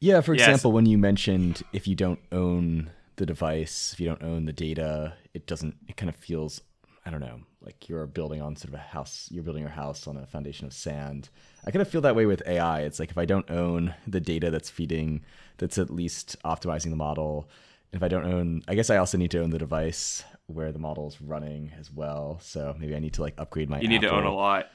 Yeah, 0.00 0.20
for 0.20 0.34
Yes. 0.34 0.40
example, 0.40 0.72
when 0.72 0.86
you 0.86 0.98
mentioned 0.98 1.62
if 1.72 1.88
you 1.88 1.94
don't 1.94 2.20
own 2.30 2.90
the 3.16 3.26
device, 3.26 3.92
if 3.92 4.00
you 4.00 4.06
don't 4.06 4.22
own 4.22 4.44
the 4.44 4.52
data, 4.52 5.14
it 5.32 5.46
doesn't, 5.46 5.76
it 5.88 5.96
kind 5.96 6.10
of 6.10 6.16
feels, 6.16 6.60
I 7.04 7.10
don't 7.10 7.20
know, 7.20 7.40
like 7.60 7.88
you're 7.88 8.06
building 8.06 8.42
on 8.42 8.56
sort 8.56 8.68
of 8.68 8.74
a 8.74 8.82
house, 8.82 9.28
you're 9.30 9.42
building 9.42 9.62
your 9.62 9.70
house 9.70 10.06
on 10.06 10.16
a 10.16 10.26
foundation 10.26 10.66
of 10.66 10.74
sand. 10.74 11.30
I 11.64 11.70
kind 11.70 11.80
of 11.80 11.88
feel 11.88 12.02
that 12.02 12.14
way 12.14 12.26
with 12.26 12.42
AI. 12.46 12.82
It's 12.82 12.98
like 13.00 13.10
if 13.10 13.18
I 13.18 13.24
don't 13.24 13.50
own 13.50 13.94
the 14.06 14.20
data 14.20 14.50
that's 14.50 14.68
feeding, 14.70 15.22
that's 15.56 15.78
at 15.78 15.90
least 15.90 16.36
optimizing 16.44 16.90
the 16.90 16.96
model, 16.96 17.48
if 17.92 18.02
I 18.02 18.08
don't 18.08 18.26
own, 18.26 18.62
I 18.68 18.74
guess 18.74 18.90
I 18.90 18.98
also 18.98 19.16
need 19.16 19.30
to 19.30 19.42
own 19.42 19.50
the 19.50 19.58
device 19.58 20.22
where 20.46 20.72
the 20.72 20.78
model's 20.78 21.20
running 21.20 21.72
as 21.78 21.90
well. 21.90 22.38
So 22.42 22.76
maybe 22.78 22.94
I 22.94 22.98
need 22.98 23.14
to 23.14 23.22
like 23.22 23.34
upgrade 23.38 23.70
my 23.70 23.80
You 23.80 23.88
need 23.88 24.02
to 24.02 24.10
own 24.10 24.24
a 24.24 24.34
lot. 24.34 24.66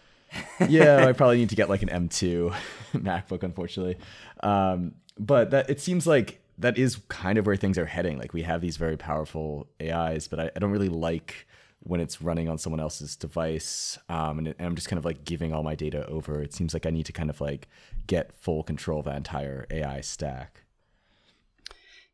Yeah, 0.68 1.06
I 1.08 1.12
probably 1.14 1.38
need 1.38 1.50
to 1.50 1.56
get 1.56 1.70
like 1.70 1.84
an 1.84 1.90
M2 1.90 2.56
MacBook, 2.94 3.44
unfortunately. 3.44 3.98
Um, 4.42 4.96
but 5.18 5.52
that 5.52 5.70
it 5.70 5.80
seems 5.80 6.08
like 6.08 6.42
that 6.58 6.78
is 6.78 6.98
kind 7.08 7.38
of 7.38 7.46
where 7.46 7.56
things 7.56 7.78
are 7.78 7.86
heading. 7.86 8.18
Like 8.18 8.34
we 8.34 8.44
have 8.44 8.62
these 8.62 8.78
very 8.78 8.98
powerful 8.98 9.68
AIs, 9.82 10.28
but 10.28 10.40
I, 10.40 10.52
I 10.56 10.60
don't 10.60 10.72
really 10.72 10.90
like 10.90 11.48
when 11.84 12.00
it's 12.00 12.22
running 12.22 12.48
on 12.48 12.60
someone 12.60 12.80
else's 12.80 13.16
device, 13.16 13.98
um, 14.08 14.38
and, 14.38 14.48
and 14.50 14.62
I'm 14.62 14.76
just 14.76 14.88
kind 14.88 15.00
of 15.00 15.06
like 15.06 15.26
giving 15.26 15.52
all 15.52 15.64
my 15.64 15.74
data 15.74 16.06
over. 16.08 16.42
It 16.42 16.54
seems 16.54 16.74
like 16.74 16.86
I 16.86 16.92
need 16.92 17.08
to 17.08 17.12
kind 17.12 17.30
of 17.30 17.42
like 17.42 17.68
get 18.06 18.34
full 18.34 18.62
control 18.64 19.00
of 19.00 19.06
that 19.06 19.18
entire 19.18 19.66
AI 19.72 20.02
stack. 20.02 20.64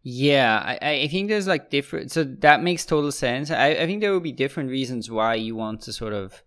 Yeah, 0.09 0.78
I, 0.82 0.89
I 0.89 1.07
think 1.09 1.28
there's 1.28 1.47
like 1.47 1.70
different. 1.70 2.13
So 2.13 2.24
that 2.24 2.63
makes 2.63 2.86
total 2.86 3.11
sense. 3.11 3.51
I, 3.51 3.72
I 3.72 3.86
think 3.86 3.99
there 3.99 4.13
will 4.13 4.22
be 4.22 4.32
different 4.32 4.70
reasons 4.70 5.11
why 5.11 5.36
you 5.36 5.53
want 5.53 5.82
to 5.82 5.91
sort 5.91 6.13
of, 6.13 6.43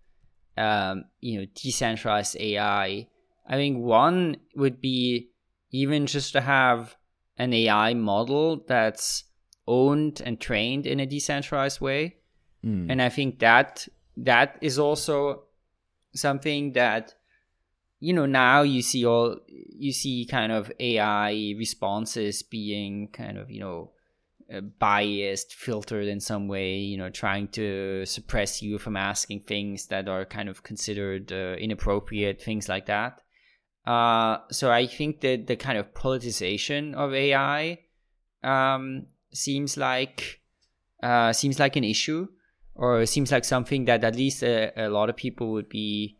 um, 0.56 1.04
you 1.20 1.40
know, 1.40 1.46
decentralized 1.54 2.36
AI. 2.38 3.08
I 3.46 3.54
think 3.54 3.78
one 3.78 4.36
would 4.54 4.80
be 4.80 5.30
even 5.70 6.06
just 6.06 6.32
to 6.32 6.40
have 6.40 6.96
an 7.38 7.52
AI 7.52 7.94
model 7.94 8.64
that's 8.66 9.24
owned 9.66 10.20
and 10.24 10.40
trained 10.40 10.86
in 10.86 11.00
a 11.00 11.06
decentralized 11.06 11.80
way. 11.80 12.16
Mm. 12.64 12.90
And 12.90 13.02
I 13.02 13.08
think 13.08 13.38
that 13.38 13.88
that 14.16 14.58
is 14.60 14.78
also 14.78 15.44
something 16.14 16.72
that 16.72 17.14
you 18.00 18.12
know 18.12 18.26
now 18.26 18.62
you 18.62 18.82
see 18.82 19.06
all 19.06 19.36
you 19.48 19.92
see 19.92 20.26
kind 20.26 20.52
of 20.52 20.72
AI 20.80 21.54
responses 21.56 22.42
being 22.42 23.08
kind 23.08 23.38
of 23.38 23.50
you 23.50 23.60
know 23.60 23.92
biased, 24.78 25.54
filtered 25.54 26.08
in 26.08 26.20
some 26.20 26.48
way, 26.48 26.76
you 26.76 26.96
know, 26.96 27.10
trying 27.10 27.48
to 27.48 28.04
suppress 28.04 28.60
you 28.62 28.78
from 28.78 28.96
asking 28.96 29.40
things 29.40 29.86
that 29.86 30.08
are 30.08 30.24
kind 30.24 30.48
of 30.48 30.62
considered 30.62 31.32
uh, 31.32 31.54
inappropriate, 31.58 32.42
things 32.42 32.68
like 32.68 32.86
that. 32.86 33.20
Uh, 33.86 34.38
so 34.50 34.70
I 34.70 34.86
think 34.86 35.20
that 35.20 35.46
the 35.46 35.56
kind 35.56 35.78
of 35.78 35.94
politicization 35.94 36.94
of 36.94 37.14
AI 37.14 37.78
um, 38.42 39.06
seems 39.32 39.76
like 39.76 40.40
uh, 41.02 41.32
seems 41.32 41.58
like 41.58 41.76
an 41.76 41.84
issue, 41.84 42.28
or 42.74 43.06
seems 43.06 43.32
like 43.32 43.44
something 43.44 43.86
that 43.86 44.04
at 44.04 44.16
least 44.16 44.42
a, 44.42 44.72
a 44.76 44.88
lot 44.88 45.08
of 45.08 45.16
people 45.16 45.52
would 45.52 45.68
be. 45.68 46.18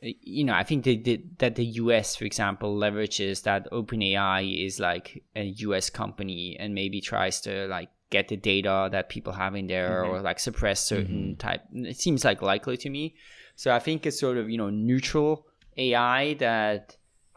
You 0.00 0.44
know, 0.44 0.54
I 0.54 0.62
think 0.62 0.84
they 0.84 0.96
did 0.96 1.38
that 1.38 1.56
the 1.56 1.64
US, 1.64 2.14
for 2.16 2.24
example, 2.24 2.76
leverages 2.76 3.42
that 3.42 3.70
OpenAI 3.72 4.64
is 4.64 4.78
like 4.78 5.24
a 5.34 5.44
US 5.44 5.90
company 5.90 6.56
and 6.58 6.74
maybe 6.74 7.00
tries 7.00 7.40
to 7.42 7.66
like 7.66 7.88
get 8.10 8.28
the 8.28 8.36
data 8.36 8.88
that 8.92 9.08
people 9.08 9.32
have 9.32 9.54
in 9.54 9.66
there 9.66 10.02
Mhm. 10.02 10.08
or 10.08 10.22
like 10.22 10.38
suppress 10.38 10.84
certain 10.84 11.36
type. 11.36 11.62
It 11.72 11.98
seems 11.98 12.24
like 12.24 12.42
likely 12.42 12.76
to 12.78 12.90
me. 12.90 13.16
So 13.56 13.74
I 13.74 13.80
think 13.80 14.06
it's 14.06 14.20
sort 14.20 14.36
of 14.38 14.48
you 14.48 14.56
know 14.56 14.70
neutral 14.70 15.46
AI 15.76 16.34
that 16.34 16.96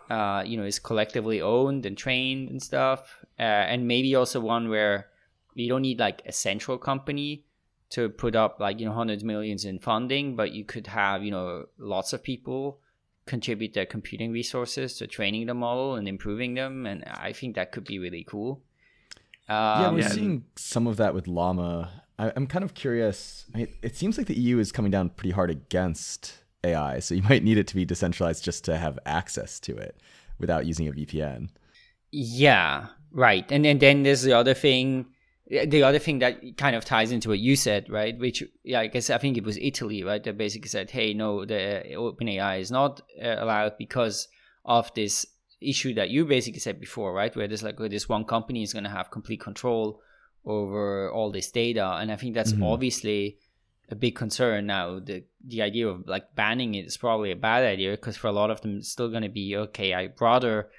uh, 0.09 0.43
you 0.45 0.57
know 0.57 0.63
is 0.65 0.77
collectively 0.79 1.41
owned 1.41 1.85
and 1.85 1.97
trained 1.97 2.49
and 2.49 2.61
stuff, 2.61 3.17
uh, 3.39 3.41
and 3.41 3.87
maybe 3.87 4.13
also 4.15 4.39
one 4.39 4.69
where 4.69 5.07
you 5.55 5.67
don't 5.67 5.81
need 5.81 5.99
like 5.99 6.21
a 6.25 6.31
central 6.31 6.77
company 6.77 7.45
to 7.91 8.09
put 8.09 8.35
up 8.35 8.59
like 8.59 8.79
you 8.79 8.85
know 8.85 8.93
hundreds 8.93 9.23
of 9.23 9.27
millions 9.27 9.65
in 9.65 9.79
funding, 9.79 10.35
but 10.35 10.51
you 10.51 10.63
could 10.65 10.87
have 10.87 11.23
you 11.23 11.31
know 11.31 11.65
lots 11.77 12.13
of 12.13 12.23
people 12.23 12.79
contribute 13.25 13.73
their 13.73 13.85
computing 13.85 14.31
resources 14.31 14.97
to 14.97 15.07
training 15.07 15.45
the 15.47 15.53
model 15.53 15.95
and 15.95 16.07
improving 16.07 16.55
them, 16.55 16.85
and 16.85 17.03
I 17.05 17.33
think 17.33 17.55
that 17.55 17.71
could 17.71 17.85
be 17.85 17.99
really 17.99 18.23
cool. 18.27 18.61
yeah, 19.47 19.87
Um, 19.87 19.95
we're 19.95 20.01
yeah. 20.01 20.07
seeing 20.09 20.45
some 20.55 20.87
of 20.87 20.97
that 20.97 21.13
with 21.13 21.27
Llama. 21.27 22.03
I, 22.17 22.31
I'm 22.35 22.47
kind 22.47 22.63
of 22.63 22.73
curious. 22.73 23.45
I 23.55 23.67
it 23.81 23.95
seems 23.95 24.17
like 24.17 24.27
the 24.27 24.39
EU 24.39 24.59
is 24.59 24.71
coming 24.71 24.91
down 24.91 25.09
pretty 25.09 25.31
hard 25.31 25.49
against 25.49 26.33
AI, 26.63 26.99
so 26.99 27.15
you 27.15 27.23
might 27.29 27.43
need 27.43 27.57
it 27.57 27.67
to 27.67 27.75
be 27.75 27.85
decentralized 27.85 28.43
just 28.43 28.63
to 28.65 28.77
have 28.77 28.97
access 29.05 29.59
to 29.61 29.77
it 29.77 29.97
without 30.39 30.65
using 30.65 30.87
a 30.87 30.91
VPN. 30.91 31.49
Yeah, 32.11 32.87
right. 33.11 33.49
And 33.51 33.63
then 33.65 33.79
then 33.79 34.03
there's 34.03 34.23
the 34.23 34.33
other 34.33 34.53
thing, 34.53 35.05
the 35.65 35.83
other 35.83 35.99
thing 35.99 36.19
that 36.19 36.57
kind 36.57 36.75
of 36.75 36.85
ties 36.85 37.11
into 37.11 37.29
what 37.29 37.39
you 37.39 37.55
said, 37.55 37.89
right? 37.89 38.17
Which 38.17 38.43
yeah, 38.63 38.79
I 38.79 38.87
guess 38.87 39.09
I 39.09 39.17
think 39.17 39.37
it 39.37 39.43
was 39.43 39.57
Italy, 39.57 40.03
right? 40.03 40.23
That 40.23 40.37
basically 40.37 40.69
said, 40.69 40.89
hey, 40.91 41.13
no, 41.13 41.45
the 41.45 41.83
OpenAI 41.95 42.59
is 42.61 42.71
not 42.71 43.01
uh, 43.21 43.35
allowed 43.43 43.77
because 43.77 44.27
of 44.63 44.93
this 44.93 45.25
issue 45.59 45.93
that 45.95 46.09
you 46.09 46.25
basically 46.25 46.59
said 46.59 46.79
before, 46.79 47.13
right? 47.13 47.35
Where 47.35 47.47
there's 47.47 47.63
like 47.63 47.79
where 47.79 47.89
this 47.89 48.07
one 48.07 48.23
company 48.25 48.63
is 48.63 48.73
going 48.73 48.85
to 48.85 48.89
have 48.89 49.11
complete 49.11 49.41
control 49.41 50.01
over 50.45 51.11
all 51.11 51.31
this 51.31 51.51
data, 51.51 51.97
and 51.99 52.11
I 52.11 52.15
think 52.15 52.33
that's 52.33 52.53
Mhm. 52.53 52.63
obviously 52.65 53.37
a 53.89 53.95
big 53.95 54.15
concern 54.15 54.65
now. 54.67 54.99
The 54.99 55.23
the 55.45 55.61
idea 55.61 55.87
of 55.87 56.07
like 56.07 56.33
banning 56.35 56.75
it 56.75 56.85
is 56.85 56.97
probably 56.97 57.31
a 57.31 57.35
bad 57.35 57.63
idea 57.63 57.91
because 57.91 58.15
for 58.17 58.27
a 58.27 58.31
lot 58.31 58.49
of 58.49 58.61
them, 58.61 58.77
it's 58.77 58.89
still 58.89 59.09
going 59.09 59.23
to 59.23 59.29
be 59.29 59.55
okay. 59.57 59.93
I 59.93 60.09
rather 60.19 60.69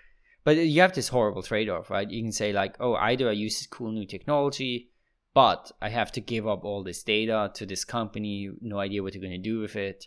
but 0.45 0.57
you 0.57 0.81
have 0.81 0.95
this 0.95 1.09
horrible 1.09 1.43
trade-off 1.43 1.91
right? 1.91 2.11
You 2.11 2.23
can 2.23 2.33
say 2.33 2.53
like 2.53 2.77
oh 2.81 2.95
either 2.95 3.29
i 3.29 3.33
use 3.33 3.59
this 3.59 3.67
cool 3.67 3.93
new 3.93 4.07
technology 4.07 4.91
but 5.35 5.73
i 5.81 5.89
have 5.89 6.13
to 6.13 6.21
give 6.21 6.47
up 6.47 6.65
all 6.65 6.83
this 6.83 7.03
data 7.03 7.51
to 7.55 7.67
this 7.67 7.85
company 7.85 8.51
no 8.61 8.79
idea 8.79 9.03
what 9.03 9.13
they're 9.13 9.23
going 9.23 9.33
to 9.33 9.39
do 9.39 9.61
with 9.61 9.77
it 9.77 10.07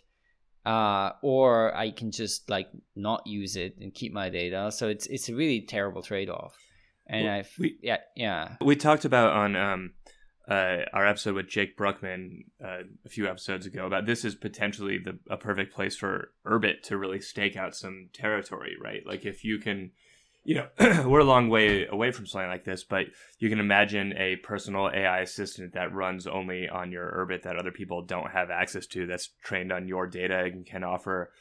uh, 0.64 1.10
or 1.22 1.74
i 1.76 1.90
can 1.90 2.10
just 2.10 2.50
like 2.50 2.68
not 2.96 3.22
use 3.26 3.54
it 3.56 3.76
and 3.80 3.94
keep 3.94 4.12
my 4.12 4.28
data. 4.28 4.70
So 4.72 4.88
it's 4.88 5.06
it's 5.06 5.28
a 5.28 5.34
really 5.34 5.60
terrible 5.60 6.02
trade-off. 6.02 6.56
And 7.06 7.24
Well, 7.24 7.34
i 7.34 7.44
we- 7.58 7.78
yeah 7.82 7.98
yeah. 8.16 8.56
We 8.60 8.74
talked 8.74 9.04
about 9.04 9.32
on 9.32 9.54
um, 9.54 9.92
uh, 10.50 10.78
our 10.92 11.06
episode 11.06 11.36
with 11.36 11.48
Jake 11.48 11.76
Bruckman 11.78 12.46
uh, 12.64 12.82
a 13.04 13.08
few 13.08 13.28
episodes 13.28 13.66
ago 13.66 13.86
about 13.86 14.06
this 14.06 14.24
is 14.24 14.34
potentially 14.34 14.98
the 14.98 15.18
a 15.30 15.36
perfect 15.36 15.72
place 15.72 15.96
for 15.96 16.30
Urbit 16.44 16.82
to 16.84 16.98
really 16.98 17.20
stake 17.20 17.56
out 17.56 17.76
some 17.76 18.08
territory, 18.12 18.74
right? 18.82 19.02
Like 19.06 19.24
if 19.24 19.44
you 19.44 19.58
can, 19.58 19.92
you 20.48 20.54
know, 20.54 20.68
we're 21.08 21.18
a 21.20 21.24
long 21.24 21.48
way 21.48 21.86
away 21.86 22.12
from 22.12 22.24
something 22.24 22.48
like 22.48 22.64
this, 22.64 22.84
but 22.84 23.06
you 23.40 23.48
can 23.48 23.58
imagine 23.58 24.12
a 24.16 24.36
personal 24.36 24.88
AI 24.94 25.20
assistant 25.20 25.74
that 25.74 25.92
runs 25.92 26.26
only 26.26 26.68
on 26.68 26.92
your 26.92 27.10
Urbit 27.10 27.42
that 27.42 27.56
other 27.56 27.72
people 27.72 28.02
don't 28.02 28.30
have 28.30 28.48
access 28.50 28.86
to, 28.88 29.06
that's 29.06 29.30
trained 29.42 29.72
on 29.72 29.88
your 29.88 30.06
data 30.06 30.44
and 30.44 30.64
can 30.64 30.84
offer 30.84 31.32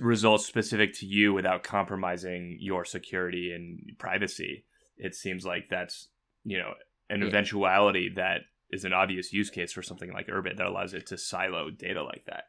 results 0.00 0.44
specific 0.46 0.92
to 0.94 1.06
you 1.06 1.32
without 1.32 1.62
compromising 1.62 2.56
your 2.60 2.84
security 2.84 3.52
and 3.52 3.96
privacy. 3.98 4.64
It 4.96 5.14
seems 5.14 5.46
like 5.46 5.68
that's 5.70 6.08
you 6.44 6.58
know 6.58 6.72
an 7.10 7.20
Yeah. 7.22 7.28
eventuality 7.28 8.08
that 8.16 8.40
is 8.70 8.84
an 8.84 8.92
obvious 8.92 9.32
use 9.32 9.48
case 9.50 9.72
for 9.72 9.82
something 9.82 10.12
like 10.12 10.26
Urbit 10.26 10.56
that 10.56 10.66
allows 10.66 10.92
it 10.92 11.06
to 11.06 11.16
silo 11.18 11.70
data 11.70 12.02
like 12.02 12.24
that. 12.26 12.44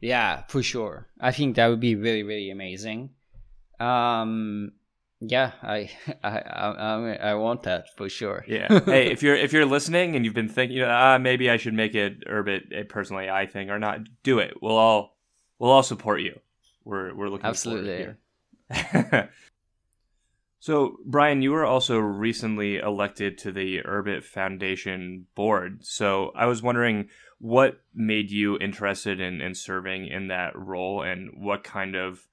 yeah 0.00 0.42
for 0.48 0.62
sure 0.62 1.08
i 1.20 1.30
think 1.30 1.54
that 1.56 1.68
would 1.68 1.80
be 1.80 1.94
really 1.94 2.22
really 2.24 2.50
amazing 2.50 3.10
um 3.80 4.72
yeah 5.20 5.52
i 5.62 5.90
i 6.22 6.38
i, 6.38 6.70
I, 6.70 7.14
I 7.30 7.34
want 7.34 7.62
that 7.64 7.94
for 7.96 8.08
sure 8.08 8.44
Yeah. 8.46 8.80
hey, 8.84 9.10
if 9.10 9.22
you're 9.22 9.36
if 9.36 9.52
you're 9.52 9.66
listening 9.66 10.16
and 10.16 10.24
you've 10.24 10.34
been 10.34 10.48
thinking, 10.48 10.82
ah, 10.82 11.18
maybe 11.18 11.50
I 11.50 11.56
should 11.56 11.74
make 11.74 11.94
it 11.94 12.26
Urbit 12.26 12.72
a 12.72 12.84
personal 12.84 13.22
AI 13.22 13.46
thing 13.46 13.70
or 13.70 13.78
not, 13.78 14.00
do 14.22 14.38
it. 14.38 14.54
We'll 14.60 14.76
all 14.76 15.16
we'll 15.58 15.70
all 15.70 15.82
support 15.82 16.20
you. 16.20 16.40
We're 16.84 17.14
we're 17.14 17.28
looking 17.28 17.46
Absolutely. 17.46 18.14
so, 20.58 20.96
Brian, 21.04 21.42
you 21.42 21.52
were 21.52 21.64
also 21.64 21.98
recently 21.98 22.78
elected 22.78 23.38
to 23.38 23.52
the 23.52 23.80
Urbit 23.82 24.24
Foundation 24.24 25.26
board. 25.34 25.84
So, 25.84 26.32
I 26.34 26.46
was 26.46 26.62
wondering 26.62 27.08
what 27.38 27.80
made 27.94 28.30
you 28.30 28.58
interested 28.58 29.20
in, 29.20 29.40
in 29.40 29.54
serving 29.54 30.06
in 30.06 30.28
that 30.28 30.56
role 30.56 31.02
and 31.02 31.30
what 31.34 31.64
kind 31.64 31.94
of 31.96 32.26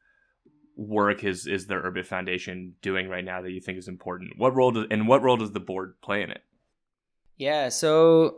work 0.79 1.23
is, 1.23 1.45
is 1.45 1.67
the 1.67 1.75
Urbit 1.75 2.05
Foundation 2.05 2.75
doing 2.81 3.09
right 3.09 3.25
now 3.25 3.41
that 3.41 3.51
you 3.51 3.59
think 3.59 3.77
is 3.77 3.87
important? 3.87 4.37
What 4.37 4.55
role 4.55 4.71
does, 4.71 4.85
and 4.89 5.07
what 5.07 5.21
role 5.21 5.37
does 5.37 5.51
the 5.51 5.59
board 5.59 5.99
play 6.01 6.23
in 6.23 6.31
it? 6.31 6.41
Yeah, 7.37 7.69
so 7.69 8.37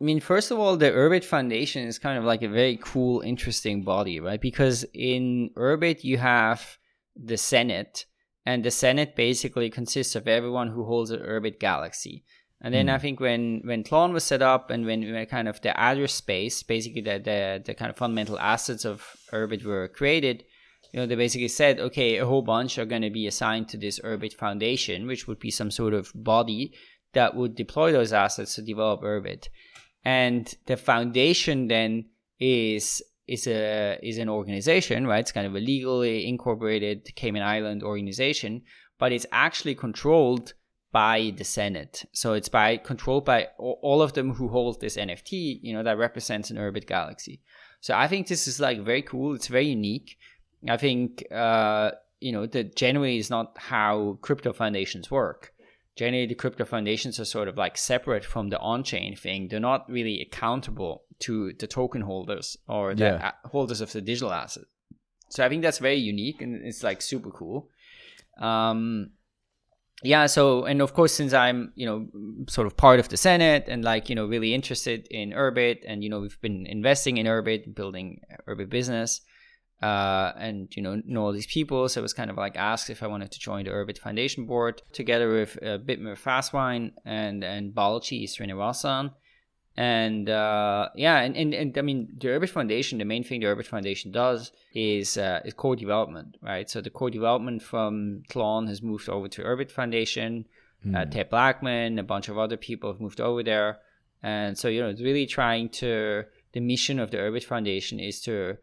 I 0.00 0.04
mean, 0.04 0.20
first 0.20 0.50
of 0.50 0.58
all, 0.58 0.76
the 0.76 0.90
Urbit 0.90 1.24
Foundation 1.24 1.86
is 1.86 1.98
kind 1.98 2.18
of 2.18 2.24
like 2.24 2.42
a 2.42 2.48
very 2.48 2.78
cool, 2.80 3.20
interesting 3.20 3.82
body, 3.82 4.20
right? 4.20 4.40
Because 4.40 4.84
in 4.94 5.50
Urbit, 5.56 6.04
you 6.04 6.18
have 6.18 6.78
the 7.16 7.36
Senate, 7.36 8.06
and 8.46 8.64
the 8.64 8.70
Senate 8.70 9.16
basically 9.16 9.70
consists 9.70 10.14
of 10.14 10.28
everyone 10.28 10.68
who 10.68 10.84
holds 10.84 11.10
an 11.10 11.20
Urbit 11.20 11.58
galaxy. 11.58 12.24
And 12.60 12.72
then 12.74 12.86
Mm. 12.86 12.94
I 12.94 12.98
think 12.98 13.20
when 13.20 13.62
when 13.64 13.84
Tlon 13.84 14.12
was 14.12 14.24
set 14.24 14.42
up 14.42 14.70
and 14.70 14.84
when, 14.84 15.12
when 15.12 15.26
kind 15.26 15.48
of 15.48 15.60
the 15.60 15.78
address 15.78 16.14
space, 16.14 16.62
basically 16.62 17.02
the, 17.02 17.18
the 17.18 17.62
the 17.64 17.74
kind 17.74 17.90
of 17.90 17.96
fundamental 17.96 18.38
assets 18.38 18.84
of 18.84 19.04
Urbit 19.32 19.64
were 19.64 19.88
created, 19.88 20.44
you 20.92 21.00
know, 21.00 21.06
they 21.06 21.16
basically 21.16 21.48
said, 21.48 21.78
okay, 21.78 22.16
a 22.16 22.26
whole 22.26 22.42
bunch 22.42 22.78
are 22.78 22.86
going 22.86 23.02
to 23.02 23.10
be 23.10 23.26
assigned 23.26 23.68
to 23.68 23.76
this 23.76 24.00
Urbit 24.00 24.34
Foundation, 24.34 25.06
which 25.06 25.26
would 25.26 25.38
be 25.38 25.50
some 25.50 25.70
sort 25.70 25.94
of 25.94 26.10
body 26.14 26.72
that 27.12 27.34
would 27.34 27.54
deploy 27.54 27.92
those 27.92 28.12
assets 28.12 28.54
to 28.54 28.62
develop 28.62 29.02
Urbit. 29.02 29.48
And 30.04 30.52
the 30.66 30.76
foundation 30.76 31.68
then 31.68 32.06
is 32.38 33.02
is 33.26 33.46
a 33.46 33.98
is 34.02 34.18
an 34.18 34.28
organization, 34.28 35.06
right? 35.06 35.20
It's 35.20 35.32
kind 35.32 35.46
of 35.46 35.54
a 35.54 35.60
legally 35.60 36.26
incorporated 36.26 37.14
Cayman 37.14 37.42
Island 37.42 37.82
organization, 37.82 38.62
but 38.98 39.12
it's 39.12 39.26
actually 39.32 39.74
controlled 39.74 40.54
by 40.90 41.34
the 41.36 41.44
Senate. 41.44 42.04
So 42.12 42.32
it's 42.32 42.48
by 42.48 42.78
controlled 42.78 43.26
by 43.26 43.48
all 43.58 44.00
of 44.00 44.14
them 44.14 44.34
who 44.34 44.48
hold 44.48 44.80
this 44.80 44.96
NFT, 44.96 45.60
you 45.62 45.74
know, 45.74 45.82
that 45.82 45.98
represents 45.98 46.50
an 46.50 46.56
Urbit 46.56 46.86
galaxy. 46.86 47.42
So 47.80 47.94
I 47.94 48.08
think 48.08 48.26
this 48.26 48.48
is 48.48 48.58
like 48.58 48.80
very 48.80 49.02
cool. 49.02 49.34
It's 49.34 49.48
very 49.48 49.66
unique. 49.66 50.16
I 50.66 50.76
think 50.76 51.24
uh, 51.30 51.92
you 52.20 52.32
know 52.32 52.46
that 52.46 52.74
generally 52.76 53.18
is 53.18 53.30
not 53.30 53.56
how 53.58 54.18
crypto 54.22 54.52
foundations 54.52 55.10
work. 55.10 55.52
Generally, 55.96 56.26
the 56.26 56.34
crypto 56.34 56.64
foundations 56.64 57.18
are 57.20 57.24
sort 57.24 57.48
of 57.48 57.56
like 57.56 57.76
separate 57.76 58.24
from 58.24 58.48
the 58.50 58.58
on-chain 58.60 59.16
thing. 59.16 59.48
They're 59.48 59.58
not 59.60 59.90
really 59.90 60.20
accountable 60.20 61.02
to 61.20 61.52
the 61.58 61.66
token 61.66 62.02
holders 62.02 62.56
or 62.68 62.94
the 62.94 63.04
Yeah. 63.04 63.32
holders 63.46 63.80
of 63.80 63.90
the 63.92 64.00
digital 64.00 64.32
asset. 64.32 64.64
So 65.30 65.44
I 65.44 65.48
think 65.48 65.62
that's 65.62 65.78
very 65.78 65.96
unique 65.96 66.40
and 66.40 66.64
it's 66.64 66.82
like 66.84 67.02
super 67.02 67.30
cool. 67.30 67.68
Um, 68.40 69.10
yeah. 70.04 70.26
So 70.26 70.64
and 70.64 70.80
of 70.80 70.94
course, 70.94 71.12
since 71.12 71.32
I'm 71.32 71.72
you 71.74 71.86
know 71.86 72.06
sort 72.48 72.66
of 72.68 72.76
part 72.76 73.00
of 73.00 73.08
the 73.08 73.16
Senate 73.16 73.64
and 73.68 73.82
like 73.82 74.08
you 74.08 74.14
know 74.14 74.26
really 74.26 74.54
interested 74.54 75.08
in 75.10 75.30
Urbit 75.32 75.78
and 75.86 76.04
you 76.04 76.10
know 76.10 76.20
we've 76.20 76.40
been 76.40 76.66
investing 76.66 77.16
in 77.16 77.26
Urbit, 77.26 77.74
building 77.74 78.20
Urbit 78.46 78.70
business 78.70 79.20
uh, 79.82 80.32
and 80.38 80.74
you 80.76 80.82
know 80.82 81.00
know 81.04 81.24
all 81.24 81.32
these 81.32 81.46
people. 81.46 81.88
So 81.88 82.00
it 82.00 82.02
was 82.02 82.14
kind 82.14 82.30
of 82.30 82.36
like 82.36 82.56
asked 82.56 82.90
if 82.90 83.02
I 83.02 83.06
wanted 83.06 83.32
to 83.32 83.38
join 83.38 83.64
the 83.64 83.70
Urbit 83.70 83.98
Foundation 83.98 84.46
board 84.46 84.82
together 84.92 85.30
with 85.32 85.58
uh, 85.62 85.78
Bitmer 85.78 86.18
Fastwine 86.18 86.92
and 87.04 87.44
and 87.44 87.74
Balaji 87.74 88.24
Srinivasan. 88.24 89.12
And 89.76 90.28
uh, 90.28 90.88
yeah, 90.96 91.20
and, 91.20 91.36
and, 91.36 91.54
and 91.54 91.78
I 91.78 91.82
mean 91.82 92.08
the 92.18 92.28
Urbit 92.28 92.50
Foundation. 92.50 92.98
The 92.98 93.04
main 93.04 93.22
thing 93.22 93.40
the 93.40 93.46
Urbit 93.46 93.66
Foundation 93.66 94.10
does 94.10 94.50
is 94.74 95.16
uh, 95.16 95.40
is 95.44 95.54
core 95.54 95.76
development, 95.76 96.36
right? 96.42 96.68
So 96.68 96.80
the 96.80 96.90
core 96.90 97.10
development 97.10 97.62
from 97.62 98.24
Tlon 98.28 98.66
has 98.66 98.82
moved 98.82 99.08
over 99.08 99.28
to 99.28 99.42
Urbit 99.42 99.70
Foundation. 99.70 100.46
Uh, 100.94 101.04
Hmm. 101.04 101.10
Ted 101.10 101.30
Blackman, 101.30 101.98
a 101.98 102.04
bunch 102.04 102.28
of 102.28 102.38
other 102.38 102.56
people 102.56 102.92
have 102.92 103.00
moved 103.00 103.20
over 103.20 103.42
there, 103.42 103.78
and 104.22 104.56
so 104.56 104.68
you 104.68 104.80
know, 104.80 104.88
it's 104.88 105.00
really 105.02 105.26
trying 105.26 105.68
to. 105.70 106.24
The 106.52 106.60
mission 106.60 106.98
of 106.98 107.10
the 107.10 107.18
Urbit 107.18 107.44
Foundation 107.44 108.00
is 108.00 108.22
to 108.22 108.56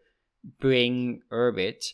bring 0.59 1.21
Urbit 1.31 1.93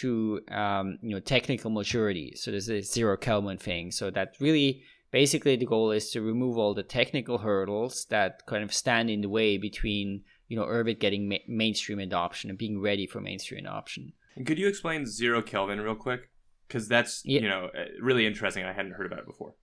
to 0.00 0.40
um, 0.50 0.98
you 1.02 1.10
know 1.14 1.20
technical 1.20 1.70
maturity. 1.70 2.32
So 2.36 2.50
there's 2.50 2.68
a 2.70 2.80
zero 2.80 3.16
Kelvin 3.16 3.58
thing. 3.58 3.90
So 3.92 4.10
that 4.10 4.34
really 4.40 4.82
basically 5.10 5.56
the 5.56 5.66
goal 5.66 5.90
is 5.90 6.10
to 6.12 6.22
remove 6.22 6.56
all 6.56 6.74
the 6.74 6.82
technical 6.82 7.38
hurdles 7.38 8.06
that 8.10 8.46
kind 8.46 8.64
of 8.64 8.72
stand 8.72 9.10
in 9.10 9.20
the 9.20 9.28
way 9.28 9.58
between 9.58 10.22
you 10.48 10.56
know 10.56 10.64
Urbit 10.64 10.98
getting 10.98 11.28
ma- 11.28 11.36
mainstream 11.48 11.98
adoption 11.98 12.48
and 12.50 12.58
being 12.58 12.80
ready 12.80 13.06
for 13.06 13.20
mainstream 13.20 13.64
adoption. 13.66 14.12
And 14.36 14.46
could 14.46 14.58
you 14.58 14.66
explain 14.68 15.04
zero 15.06 15.42
Kelvin 15.42 15.80
real 15.80 15.94
quick? 15.94 16.30
Because 16.66 16.88
that's 16.88 17.22
Yeah. 17.26 17.40
you 17.42 17.48
know 17.48 17.66
uh, 17.78 17.84
really 18.00 18.26
interesting. 18.26 18.64
I 18.64 18.72
hadn't 18.72 18.92
heard 18.92 19.06
about 19.06 19.20
it 19.20 19.26
before. 19.26 19.54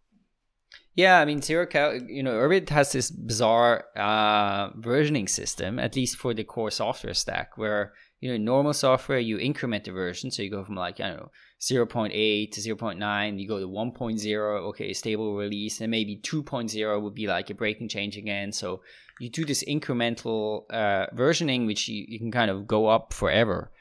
Yeah, 0.93 1.19
I 1.19 1.25
mean 1.25 1.41
zero 1.41 1.65
Kel. 1.65 1.95
You 1.95 2.21
know, 2.23 2.33
Urbit 2.33 2.69
has 2.69 2.91
this 2.91 3.09
bizarre 3.09 3.85
uh, 3.95 4.71
versioning 4.73 5.27
system, 5.29 5.79
at 5.79 5.95
least 5.95 6.17
for 6.17 6.33
the 6.35 6.43
core 6.43 6.69
software 6.71 7.13
stack, 7.15 7.57
where 7.57 7.93
you 8.19 8.31
know 8.31 8.37
normal 8.37 8.73
software 8.73 9.19
you 9.19 9.37
increment 9.37 9.83
the 9.85 9.91
version, 9.91 10.31
so 10.31 10.41
you 10.41 10.49
go 10.49 10.63
from 10.63 10.75
like 10.75 10.99
I 10.99 11.09
don't 11.09 11.17
know 11.17 11.31
0.8 11.59 12.51
to 12.51 12.61
0.9, 12.61 13.39
you 13.39 13.47
go 13.47 13.59
to 13.59 13.67
1.0, 13.67 14.59
okay, 14.69 14.93
stable 14.93 15.35
release, 15.35 15.81
and 15.81 15.91
maybe 15.91 16.17
2.0 16.17 17.01
would 17.01 17.13
be 17.13 17.27
like 17.27 17.49
a 17.49 17.53
breaking 17.53 17.89
change 17.89 18.15
again. 18.15 18.53
So 18.53 18.81
you 19.19 19.29
do 19.29 19.43
this 19.43 19.63
incremental 19.65 20.63
uh, 20.69 21.07
versioning, 21.13 21.65
which 21.65 21.89
you, 21.89 22.05
you 22.07 22.17
can 22.17 22.31
kind 22.31 22.49
of 22.49 22.65
go 22.65 22.87
up 22.87 23.11
forever. 23.11 23.71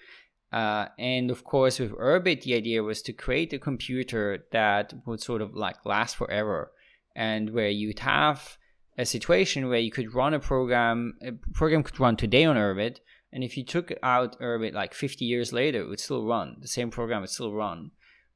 Uh, 0.52 0.86
and 0.98 1.30
of 1.30 1.44
course, 1.44 1.78
with 1.78 1.92
Urbit, 1.92 2.42
the 2.42 2.54
idea 2.54 2.82
was 2.82 3.00
to 3.02 3.12
create 3.12 3.52
a 3.52 3.58
computer 3.58 4.44
that 4.50 4.94
would 5.06 5.20
sort 5.20 5.42
of 5.42 5.54
like 5.54 5.84
last 5.84 6.16
forever, 6.16 6.72
and 7.14 7.50
where 7.50 7.68
you'd 7.68 8.00
have 8.00 8.56
a 8.96 9.04
situation 9.04 9.68
where 9.68 9.78
you 9.78 9.92
could 9.92 10.14
run 10.14 10.34
a 10.34 10.40
program. 10.40 11.14
A 11.22 11.32
program 11.52 11.82
could 11.82 12.00
run 12.00 12.16
today 12.16 12.44
on 12.44 12.56
Urbit, 12.56 12.98
and 13.32 13.44
if 13.44 13.56
you 13.56 13.64
took 13.64 13.92
out 14.02 14.38
Urbit 14.40 14.72
like 14.72 14.94
50 14.94 15.24
years 15.24 15.52
later, 15.52 15.80
it 15.80 15.88
would 15.88 16.00
still 16.00 16.26
run. 16.26 16.56
The 16.60 16.68
same 16.68 16.90
program 16.90 17.20
would 17.20 17.30
still 17.30 17.52
run. 17.52 17.90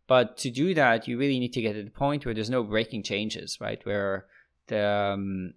But 0.07 0.37
to 0.39 0.51
do 0.51 0.75
that, 0.75 1.09
you 1.09 1.19
really 1.19 1.39
need 1.39 1.53
to 1.55 1.63
get 1.63 1.75
to 1.75 1.83
the 1.83 1.91
point 1.91 2.25
where 2.25 2.35
there's 2.35 2.51
no 2.51 2.63
breaking 2.63 3.05
changes, 3.05 3.59
right? 3.61 3.81
Where 3.85 4.27
the 4.67 4.87
um, 4.87 5.55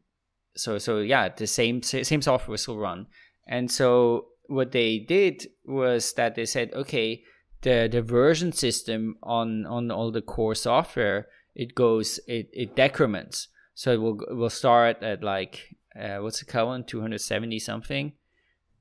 so 0.55 0.77
so 0.77 0.99
yeah, 0.99 1.29
the 1.29 1.47
same 1.47 1.81
same 1.81 2.21
software 2.21 2.57
still 2.57 2.77
run. 2.77 3.07
And 3.47 3.69
so 3.69 4.27
what 4.47 4.71
they 4.71 4.99
did 4.99 5.47
was 5.65 6.13
that 6.13 6.35
they 6.35 6.45
said, 6.45 6.71
okay, 6.73 7.23
the 7.61 7.89
the 7.91 8.01
version 8.01 8.51
system 8.51 9.17
on 9.23 9.65
on 9.65 9.91
all 9.91 10.11
the 10.11 10.21
core 10.21 10.55
software 10.55 11.27
it 11.55 11.73
goes 11.73 12.19
it 12.27 12.49
it 12.53 12.75
decrements. 12.75 13.47
So 13.73 13.91
it 13.91 14.01
will 14.01 14.21
it 14.21 14.35
will 14.35 14.49
start 14.49 15.01
at 15.01 15.23
like 15.23 15.75
uh, 15.99 16.17
what's 16.17 16.39
the 16.39 16.45
current 16.45 16.87
270 16.87 17.59
something 17.59 18.13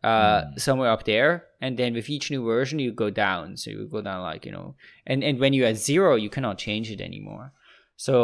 uh 0.05 0.41
Mm. 0.45 0.61
somewhere 0.67 0.91
up 0.95 1.03
there 1.13 1.31
and 1.65 1.73
then 1.79 1.93
with 1.99 2.09
each 2.15 2.27
new 2.35 2.43
version 2.55 2.79
you 2.87 2.93
go 3.05 3.11
down 3.27 3.57
so 3.61 3.67
you 3.71 3.87
go 3.97 4.03
down 4.09 4.21
like 4.31 4.43
you 4.47 4.53
know 4.57 4.69
and 5.11 5.19
and 5.29 5.35
when 5.43 5.53
you're 5.55 5.69
at 5.75 5.79
zero 5.91 6.11
you 6.25 6.31
cannot 6.37 6.57
change 6.67 6.87
it 6.95 7.01
anymore 7.11 7.47
so 8.07 8.15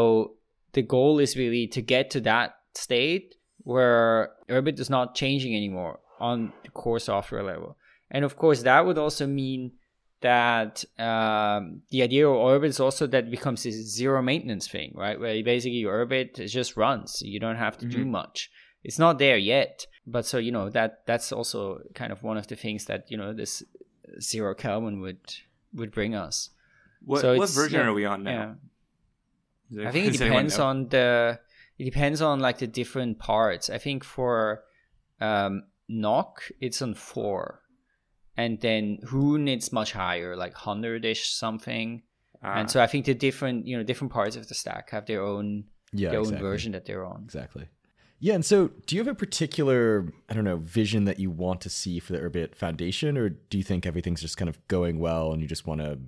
the 0.76 0.82
goal 0.96 1.14
is 1.24 1.36
really 1.42 1.66
to 1.76 1.80
get 1.94 2.04
to 2.10 2.20
that 2.30 2.48
state 2.74 3.26
where 3.70 4.30
Urbit 4.56 4.78
is 4.84 4.90
not 4.90 5.14
changing 5.14 5.52
anymore 5.60 5.94
on 6.18 6.52
the 6.64 6.70
core 6.70 6.98
software 7.10 7.42
level. 7.52 7.76
And 8.10 8.24
of 8.24 8.36
course, 8.36 8.62
that 8.62 8.86
would 8.86 8.98
also 8.98 9.26
mean 9.26 9.72
that 10.20 10.84
um, 10.98 11.82
the 11.90 12.02
idea 12.02 12.28
of 12.28 12.36
Urbit 12.36 12.68
is 12.74 12.80
also 12.80 13.06
that 13.08 13.24
it 13.24 13.30
becomes 13.30 13.62
this 13.62 13.74
zero 14.00 14.22
maintenance 14.22 14.66
thing, 14.68 14.92
right? 14.94 15.18
Where 15.20 15.42
basically 15.42 15.78
your 15.78 16.06
Urbit 16.06 16.38
it 16.38 16.48
just 16.48 16.76
runs. 16.76 17.22
You 17.22 17.40
don't 17.40 17.56
have 17.66 17.76
to 17.78 17.86
do 17.86 18.04
Mhm. 18.04 18.10
much. 18.18 18.50
It's 18.82 18.98
not 18.98 19.18
there 19.18 19.36
yet, 19.36 19.86
but 20.06 20.24
so 20.26 20.38
you 20.38 20.52
know 20.52 20.70
that 20.70 21.02
that's 21.06 21.32
also 21.32 21.80
kind 21.94 22.12
of 22.12 22.22
one 22.22 22.36
of 22.38 22.46
the 22.46 22.56
things 22.56 22.86
that 22.86 23.10
you 23.10 23.16
know 23.16 23.32
this 23.32 23.62
zero 24.20 24.54
Kelvin 24.54 25.00
would 25.00 25.20
would 25.74 25.92
bring 25.92 26.14
us. 26.14 26.50
What 27.04 27.20
So 27.20 27.36
what 27.36 27.50
version 27.50 27.80
yeah, 27.80 27.86
are 27.86 27.92
we 27.94 28.04
on 28.04 28.22
now? 28.22 28.30
Yeah. 28.30 28.54
There- 29.70 29.88
I 29.88 29.92
think 29.92 30.14
it 30.14 30.18
depends 30.24 30.58
on 30.58 30.88
the 30.88 31.38
it 31.78 31.84
depends 31.84 32.20
on 32.20 32.40
like 32.40 32.58
the 32.58 32.66
different 32.66 33.18
parts. 33.18 33.70
I 33.70 33.78
think 33.78 34.04
for 34.04 34.64
um 35.20 35.64
Nock 35.88 36.42
it's 36.60 36.80
on 36.82 36.94
four. 36.94 37.62
And 38.36 38.60
then 38.60 38.98
Hoon 39.08 39.48
it's 39.48 39.70
much 39.72 39.92
higher, 39.92 40.34
like 40.36 40.54
hundred 40.54 41.04
ish 41.04 41.30
something. 41.30 42.02
Ah. 42.42 42.54
And 42.58 42.70
so 42.70 42.82
I 42.82 42.86
think 42.86 43.04
the 43.04 43.14
different 43.14 43.66
you 43.66 43.76
know, 43.76 43.82
different 43.82 44.12
parts 44.12 44.36
of 44.36 44.48
the 44.48 44.54
stack 44.54 44.90
have 44.90 45.04
their 45.06 45.22
own 45.22 45.64
Yeah, 45.92 46.10
their 46.10 46.20
exactly. 46.20 46.36
own 46.36 46.50
version 46.50 46.72
that 46.72 46.86
they're 46.86 47.04
on. 47.04 47.22
Exactly. 47.24 47.68
Yeah, 48.20 48.34
and 48.34 48.44
so 48.44 48.70
do 48.86 48.94
you 48.94 49.00
have 49.00 49.08
a 49.08 49.14
particular, 49.14 50.12
I 50.28 50.34
don't 50.34 50.44
know, 50.44 50.58
vision 50.58 51.04
that 51.04 51.18
you 51.18 51.30
want 51.30 51.62
to 51.62 51.70
see 51.70 51.98
for 51.98 52.12
the 52.12 52.18
Urbit 52.18 52.54
Foundation, 52.54 53.16
or 53.16 53.30
do 53.30 53.56
you 53.56 53.64
think 53.64 53.86
everything's 53.86 54.20
just 54.20 54.36
kind 54.36 54.48
of 54.48 54.58
going 54.68 54.98
well 54.98 55.32
and 55.32 55.40
you 55.40 55.48
just 55.48 55.66
want 55.66 55.80
to 55.80 55.98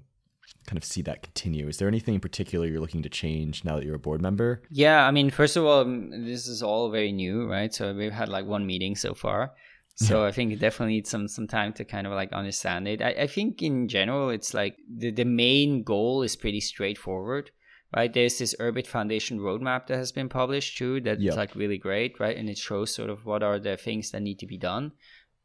kind 0.66 0.76
of 0.76 0.84
see 0.84 1.01
that 1.02 1.22
continue? 1.22 1.68
Is 1.68 1.78
there 1.78 1.89
anything 1.89 2.14
in 2.14 2.20
particular 2.20 2.66
you're 2.66 2.80
looking 2.80 3.02
to 3.02 3.09
change 3.09 3.64
now 3.64 3.76
that 3.76 3.84
you're 3.84 3.97
a 3.97 3.98
board 3.98 4.20
member? 4.20 4.62
Yeah, 4.70 5.06
I 5.06 5.10
mean, 5.10 5.30
first 5.30 5.56
of 5.56 5.64
all, 5.64 5.80
um, 5.80 6.26
this 6.26 6.47
is 6.47 6.62
all 6.62 6.90
very 6.90 7.12
new, 7.12 7.51
right? 7.51 7.72
So 7.72 7.94
we've 7.94 8.12
had 8.12 8.28
like 8.28 8.44
one 8.44 8.66
meeting 8.66 8.94
so 8.94 9.14
far. 9.14 9.52
So 9.94 10.24
I 10.24 10.32
think 10.32 10.52
it 10.52 10.59
definitely 10.59 10.94
needs 10.94 11.10
some 11.10 11.28
some 11.28 11.47
time 11.47 11.74
to 11.74 11.84
kind 11.84 12.06
of 12.06 12.14
like 12.14 12.32
understand 12.32 12.89
it. 12.89 13.02
I, 13.02 13.10
I 13.10 13.26
think 13.26 13.62
in 13.62 13.89
general, 13.89 14.30
it's 14.30 14.55
like 14.55 14.76
the, 14.89 15.10
the 15.10 15.26
main 15.26 15.82
goal 15.82 16.22
is 16.22 16.34
pretty 16.34 16.60
straightforward, 16.60 17.51
right? 17.94 18.12
There's 18.12 18.39
this 18.39 18.55
Urbit 18.59 18.86
Foundation 18.86 19.39
roadmap 19.39 19.86
that 19.86 19.97
has 19.97 20.12
been 20.12 20.28
published 20.28 20.78
too. 20.78 21.01
That's 21.01 21.20
Yeah. 21.20 21.35
like 21.35 21.55
really 21.55 21.78
great, 21.78 22.19
right? 22.20 22.36
And 22.36 22.48
it 22.48 22.59
shows 22.59 22.94
sort 22.94 23.10
of 23.10 23.27
what 23.27 23.43
are 23.43 23.59
the 23.59 23.77
things 23.77 24.10
that 24.10 24.23
need 24.23 24.39
to 24.40 24.47
be 24.47 24.59
done. 24.59 24.93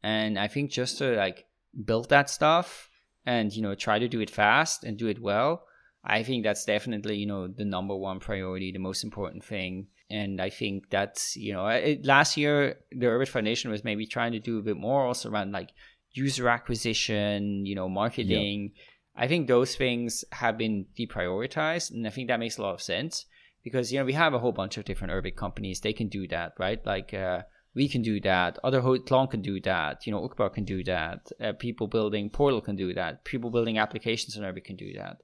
And 0.02 0.38
I 0.38 0.48
think 0.48 0.70
just 0.70 0.98
to 0.98 1.14
like 1.16 1.46
build 1.84 2.08
that 2.08 2.30
stuff 2.30 2.88
and 3.26 3.52
you 3.54 3.62
know 3.62 3.74
try 3.74 3.98
to 3.98 4.08
do 4.08 4.20
it 4.20 4.30
fast 4.30 4.84
and 4.84 4.96
do 4.96 5.06
it 5.06 5.20
well 5.20 5.64
I 6.04 6.22
think 6.22 6.44
that's 6.44 6.64
definitely 6.64 7.16
you 7.16 7.26
know 7.26 7.48
the 7.48 7.64
number 7.64 7.94
one 7.94 8.20
priority, 8.20 8.72
the 8.72 8.78
most 8.78 9.04
important 9.04 9.44
thing. 9.44 9.88
And 10.08 10.40
I 10.40 10.48
think 10.48 10.88
that's 10.90 11.36
you 11.36 11.52
know 11.52 11.66
it, 11.66 12.06
last 12.06 12.36
year 12.36 12.76
the 12.90 13.06
Urbit 13.06 13.28
Foundation 13.28 13.70
was 13.70 13.84
maybe 13.84 14.06
trying 14.06 14.32
to 14.32 14.38
do 14.38 14.58
a 14.58 14.62
bit 14.62 14.76
more 14.76 15.04
also 15.04 15.28
around 15.30 15.52
like 15.52 15.70
user 16.12 16.48
acquisition, 16.48 17.66
you 17.66 17.74
know, 17.74 17.88
marketing. 17.88 18.72
I 19.18 19.26
think 19.26 19.48
those 19.48 19.74
things 19.74 20.24
have 20.30 20.56
been 20.56 20.86
deprioritized, 20.96 21.90
and 21.90 22.06
I 22.06 22.10
think 22.10 22.28
that 22.28 22.38
makes 22.38 22.56
a 22.56 22.62
lot 22.62 22.74
of 22.74 22.80
sense 22.80 23.26
because 23.64 23.92
you 23.92 23.98
know 23.98 24.04
we 24.04 24.12
have 24.12 24.32
a 24.32 24.38
whole 24.38 24.52
bunch 24.52 24.78
of 24.78 24.84
different 24.84 25.12
Urbit 25.12 25.34
companies. 25.34 25.80
They 25.80 25.92
can 25.92 26.08
do 26.08 26.28
that, 26.28 26.52
right? 26.56 26.80
Like 26.86 27.12
uh, 27.12 27.42
we 27.74 27.88
can 27.88 28.00
do 28.02 28.20
that. 28.20 28.60
Other 28.62 28.80
Tlon 28.80 29.28
can 29.28 29.42
do 29.42 29.60
that. 29.62 30.06
You 30.06 30.12
know, 30.12 30.26
Uqbar 30.26 30.54
can 30.54 30.64
do 30.64 30.84
that. 30.84 31.32
Uh, 31.40 31.52
people 31.52 31.88
building 31.88 32.30
Portal 32.30 32.60
can 32.60 32.76
do 32.76 32.94
that. 32.94 33.24
People 33.24 33.50
building 33.50 33.76
applications 33.76 34.38
on 34.38 34.44
Urbit 34.44 34.64
can 34.64 34.76
do 34.76 34.92
that. 34.94 35.16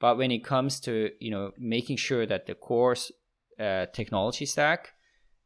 But 0.00 0.18
when 0.18 0.32
it 0.32 0.44
comes 0.44 0.80
to 0.80 1.10
you 1.20 1.30
know 1.30 1.52
making 1.56 1.98
sure 1.98 2.26
that 2.26 2.46
the 2.46 2.56
core 2.56 2.96
uh, 3.60 3.86
technology 3.92 4.46
stack 4.46 4.94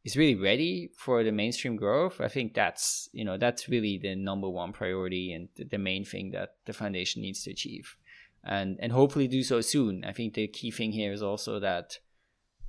is 0.03 0.17
really 0.17 0.35
ready 0.35 0.89
for 0.97 1.23
the 1.23 1.31
mainstream 1.31 1.75
growth, 1.75 2.19
I 2.19 2.27
think 2.27 2.53
that's 2.53 3.09
you 3.13 3.23
know 3.23 3.37
that's 3.37 3.69
really 3.69 3.97
the 4.01 4.15
number 4.15 4.49
one 4.49 4.73
priority 4.73 5.33
and 5.33 5.49
the 5.57 5.77
main 5.77 6.03
thing 6.05 6.31
that 6.31 6.55
the 6.65 6.73
foundation 6.73 7.21
needs 7.21 7.43
to 7.43 7.51
achieve, 7.51 7.95
and 8.43 8.77
and 8.81 8.91
hopefully 8.91 9.27
do 9.27 9.43
so 9.43 9.61
soon. 9.61 10.03
I 10.03 10.11
think 10.11 10.33
the 10.33 10.47
key 10.47 10.71
thing 10.71 10.91
here 10.91 11.13
is 11.13 11.23
also 11.23 11.59
that 11.59 11.99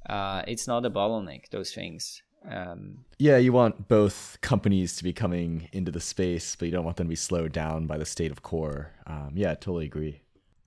uh, 0.09 0.43
it's 0.47 0.69
not 0.69 0.87
a 0.87 0.91
bottleneck. 0.91 1.51
Those 1.51 1.73
things. 1.73 2.23
Um, 2.47 3.07
yeah, 3.19 3.39
you 3.39 3.55
want 3.55 3.89
both 3.89 4.37
companies 4.43 4.97
to 4.97 5.05
be 5.05 5.15
coming 5.15 5.69
into 5.73 5.91
the 5.91 6.01
space, 6.01 6.57
but 6.57 6.67
you 6.67 6.73
don't 6.73 6.85
want 6.85 6.99
them 6.99 7.07
to 7.07 7.11
be 7.11 7.17
slowed 7.17 7.53
down 7.53 7.87
by 7.87 7.97
the 7.97 8.05
state 8.05 8.31
of 8.31 8.43
core. 8.43 8.93
Um, 9.07 9.31
yeah, 9.35 9.55
totally 9.55 9.87
agree. 9.87 10.24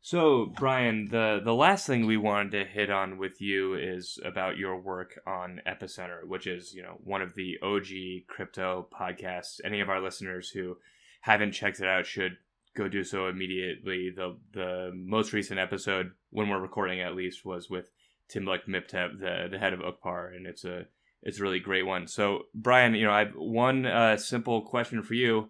So, 0.10 0.46
Brian, 0.46 1.10
the 1.12 1.42
the 1.44 1.54
last 1.54 1.86
thing 1.86 2.06
we 2.06 2.16
wanted 2.16 2.52
to 2.52 2.64
hit 2.64 2.90
on 2.90 3.18
with 3.18 3.42
you 3.42 3.76
is 3.76 4.18
about 4.24 4.56
your 4.56 4.80
work 4.80 5.20
on 5.28 5.60
Epicenter, 5.68 6.24
which 6.26 6.48
is 6.48 6.74
you 6.74 6.82
know 6.82 6.98
one 7.04 7.22
of 7.22 7.36
the 7.36 7.58
OG 7.62 8.26
crypto 8.28 8.88
podcasts. 8.98 9.60
Any 9.66 9.82
of 9.82 9.90
our 9.90 10.00
listeners 10.00 10.50
who 10.50 10.78
haven't 11.20 11.52
checked 11.52 11.82
it 11.82 11.90
out 11.90 12.06
should 12.06 12.38
go 12.74 12.88
do 12.88 13.04
so 13.04 13.28
immediately. 13.28 14.10
the 14.16 14.38
The 14.54 14.94
most 14.96 15.34
recent 15.34 15.60
episode, 15.60 16.12
when 16.30 16.48
we're 16.48 16.62
recording 16.62 17.02
at 17.02 17.14
least, 17.14 17.44
was 17.44 17.70
with 17.70 17.92
Timlek 18.34 18.66
Miptep, 18.66 19.20
the 19.20 19.50
the 19.52 19.60
head 19.60 19.74
of 19.74 19.82
Uqbar, 19.82 20.34
and 20.34 20.48
it's 20.48 20.64
a 20.64 20.86
it's 21.22 21.42
a 21.42 21.44
really 21.44 21.60
great 21.60 21.86
one. 21.86 22.08
So, 22.08 22.44
Brian, 22.56 22.96
you 22.96 23.04
know, 23.04 23.12
I 23.12 23.26
have 23.26 23.36
one 23.36 23.86
uh, 23.86 24.16
simple 24.16 24.62
question 24.62 25.04
for 25.04 25.16
you 25.16 25.50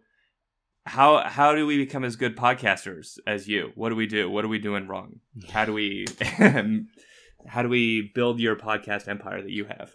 how 0.88 1.28
how 1.28 1.54
do 1.54 1.68
we 1.68 1.78
become 1.78 2.04
as 2.04 2.16
good 2.16 2.38
podcasters 2.38 3.20
as 3.28 3.48
you? 3.48 3.72
What 3.76 3.90
do 3.90 3.96
we 3.96 4.08
do? 4.08 4.30
What 4.30 4.46
are 4.46 4.48
we 4.48 4.58
doing 4.58 4.88
wrong? 4.88 5.20
How 5.52 5.66
do 5.66 5.74
we 5.74 6.06
how 7.48 7.62
do 7.62 7.70
we 7.70 8.12
build 8.16 8.40
your 8.40 8.56
podcast 8.56 9.08
empire 9.08 9.42
that 9.42 9.52
you 9.52 9.66
have? 9.66 9.94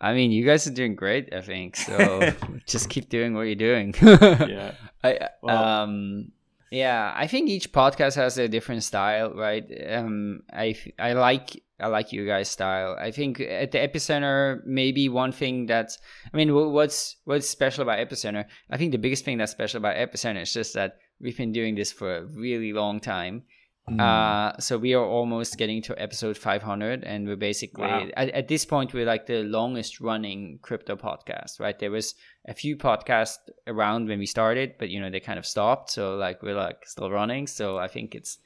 I 0.00 0.14
mean, 0.14 0.30
you 0.30 0.44
guys 0.44 0.66
are 0.66 0.72
doing 0.72 0.94
great. 0.94 1.32
I 1.32 1.40
think 1.40 1.76
so. 1.76 2.32
just 2.66 2.90
keep 2.90 3.08
doing 3.08 3.34
what 3.34 3.42
you're 3.42 3.54
doing. 3.54 3.94
yeah. 4.02 4.74
I 5.04 5.28
well, 5.42 5.64
um 5.64 6.32
yeah. 6.70 7.12
I 7.16 7.26
think 7.26 7.48
each 7.48 7.72
podcast 7.72 8.16
has 8.16 8.36
a 8.36 8.48
different 8.48 8.82
style, 8.82 9.32
right? 9.34 9.64
Um, 9.90 10.42
I 10.52 10.76
I 10.98 11.14
like 11.14 11.62
I 11.82 11.88
like 11.88 12.12
you 12.12 12.26
guys' 12.26 12.48
style. 12.48 12.96
I 12.98 13.10
think 13.10 13.40
at 13.40 13.72
the 13.72 13.78
epicenter, 13.78 14.64
maybe 14.64 15.08
one 15.08 15.32
thing 15.32 15.66
that's, 15.66 15.98
I 16.32 16.36
mean, 16.36 16.54
what's 16.54 17.16
what's 17.24 17.48
special 17.48 17.82
about 17.82 17.98
epicenter? 17.98 18.46
I 18.70 18.76
think 18.76 18.92
the 18.92 18.98
biggest 18.98 19.24
thing 19.24 19.38
that's 19.38 19.52
special 19.52 19.78
about 19.78 19.96
epicenter 19.96 20.42
is 20.42 20.52
just 20.52 20.74
that 20.74 20.98
we've 21.20 21.36
been 21.36 21.52
doing 21.52 21.74
this 21.74 21.92
for 21.92 22.16
a 22.16 22.24
really 22.24 22.72
long 22.72 23.00
time. 23.00 23.42
Mm. 23.90 24.00
Uh, 24.00 24.56
so 24.60 24.78
we 24.78 24.94
are 24.94 25.04
almost 25.04 25.58
getting 25.58 25.82
to 25.82 26.00
episode 26.00 26.36
500, 26.36 27.02
and 27.02 27.26
we're 27.26 27.34
basically 27.34 27.82
wow. 27.82 28.06
at, 28.16 28.28
at 28.30 28.46
this 28.46 28.64
point 28.64 28.94
we're 28.94 29.04
like 29.04 29.26
the 29.26 29.42
longest 29.42 30.00
running 30.00 30.60
crypto 30.62 30.94
podcast. 30.94 31.58
Right? 31.58 31.76
There 31.76 31.90
was 31.90 32.14
a 32.46 32.54
few 32.54 32.76
podcasts 32.76 33.38
around 33.66 34.08
when 34.08 34.20
we 34.20 34.26
started, 34.26 34.74
but 34.78 34.88
you 34.88 35.00
know 35.00 35.10
they 35.10 35.20
kind 35.20 35.38
of 35.38 35.46
stopped. 35.46 35.90
So 35.90 36.14
like 36.14 36.42
we're 36.42 36.54
like 36.54 36.86
still 36.86 37.10
running. 37.10 37.48
So 37.48 37.78
I 37.78 37.88
think 37.88 38.14
it's 38.14 38.38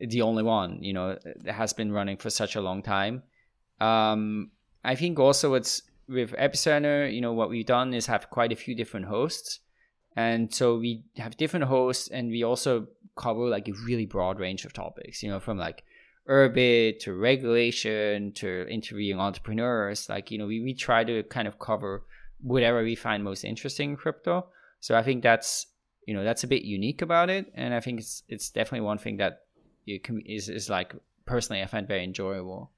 the 0.00 0.22
only 0.22 0.42
one 0.42 0.82
you 0.82 0.92
know 0.92 1.18
that 1.44 1.54
has 1.54 1.72
been 1.72 1.92
running 1.92 2.16
for 2.16 2.30
such 2.30 2.56
a 2.56 2.60
long 2.60 2.82
time. 2.82 3.22
Um, 3.80 4.50
i 4.84 4.94
think 4.94 5.18
also 5.18 5.54
it's 5.54 5.82
with 6.08 6.32
epicenter 6.32 7.12
you 7.12 7.20
know 7.20 7.32
what 7.32 7.48
we've 7.48 7.66
done 7.66 7.94
is 7.94 8.06
have 8.06 8.30
quite 8.30 8.52
a 8.52 8.56
few 8.56 8.74
different 8.74 9.06
hosts. 9.06 9.60
And 10.16 10.52
so 10.52 10.76
we 10.76 11.04
have 11.16 11.36
different 11.36 11.66
hosts 11.66 12.08
and 12.08 12.30
we 12.30 12.42
also 12.42 12.88
cover 13.16 13.48
like 13.48 13.68
a 13.68 13.72
really 13.86 14.06
broad 14.06 14.40
range 14.40 14.64
of 14.64 14.72
topics 14.72 15.22
you 15.22 15.30
know 15.30 15.40
from 15.40 15.56
like 15.56 15.84
urbit 16.28 17.00
to 17.00 17.14
regulation 17.14 18.32
to 18.32 18.66
interviewing 18.68 19.20
entrepreneurs. 19.20 20.08
Like 20.08 20.30
you 20.30 20.38
know 20.38 20.46
we, 20.46 20.60
we 20.60 20.74
try 20.74 21.04
to 21.04 21.22
kind 21.24 21.46
of 21.46 21.58
cover 21.58 22.04
whatever 22.40 22.82
we 22.82 22.94
find 22.94 23.22
most 23.22 23.44
interesting 23.44 23.90
in 23.90 23.96
crypto. 23.96 24.46
So 24.80 24.96
i 24.96 25.02
think 25.02 25.22
that's 25.22 25.66
you 26.06 26.14
know 26.14 26.24
that's 26.24 26.44
a 26.44 26.48
bit 26.48 26.62
unique 26.62 27.02
about 27.02 27.30
it. 27.30 27.52
And 27.54 27.72
i 27.72 27.80
think 27.80 28.00
it's 28.00 28.22
it's 28.28 28.50
definitely 28.50 28.86
one 28.86 28.98
thing 28.98 29.18
that 29.18 29.40
it 29.94 30.04
can, 30.04 30.20
is 30.22 30.48
is 30.48 30.68
like 30.70 30.94
personally 31.24 31.62
I 31.62 31.66
find 31.66 31.86
very 31.86 32.04
enjoyable. 32.04 32.70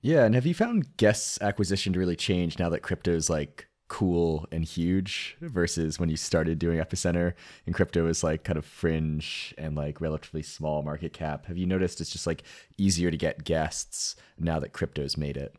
Yeah, 0.00 0.24
and 0.24 0.34
have 0.34 0.46
you 0.46 0.54
found 0.54 0.96
guest 0.98 1.42
acquisition 1.42 1.92
to 1.94 1.98
really 1.98 2.16
change 2.16 2.58
now 2.58 2.68
that 2.68 2.82
crypto 2.82 3.12
is 3.12 3.28
like 3.28 3.68
cool 3.88 4.46
and 4.50 4.64
huge 4.64 5.36
versus 5.40 5.98
when 5.98 6.08
you 6.08 6.16
started 6.16 6.58
doing 6.58 6.78
epicenter 6.78 7.34
and 7.66 7.74
crypto 7.74 8.08
is 8.08 8.24
like 8.24 8.42
kind 8.42 8.58
of 8.58 8.64
fringe 8.64 9.54
and 9.56 9.76
like 9.76 10.00
relatively 10.00 10.42
small 10.42 10.82
market 10.82 11.12
cap? 11.12 11.46
Have 11.46 11.56
you 11.56 11.66
noticed 11.66 12.00
it's 12.00 12.10
just 12.10 12.26
like 12.26 12.42
easier 12.78 13.10
to 13.10 13.16
get 13.16 13.44
guests 13.44 14.16
now 14.38 14.58
that 14.60 14.72
crypto's 14.72 15.16
made 15.16 15.36
it? 15.36 15.54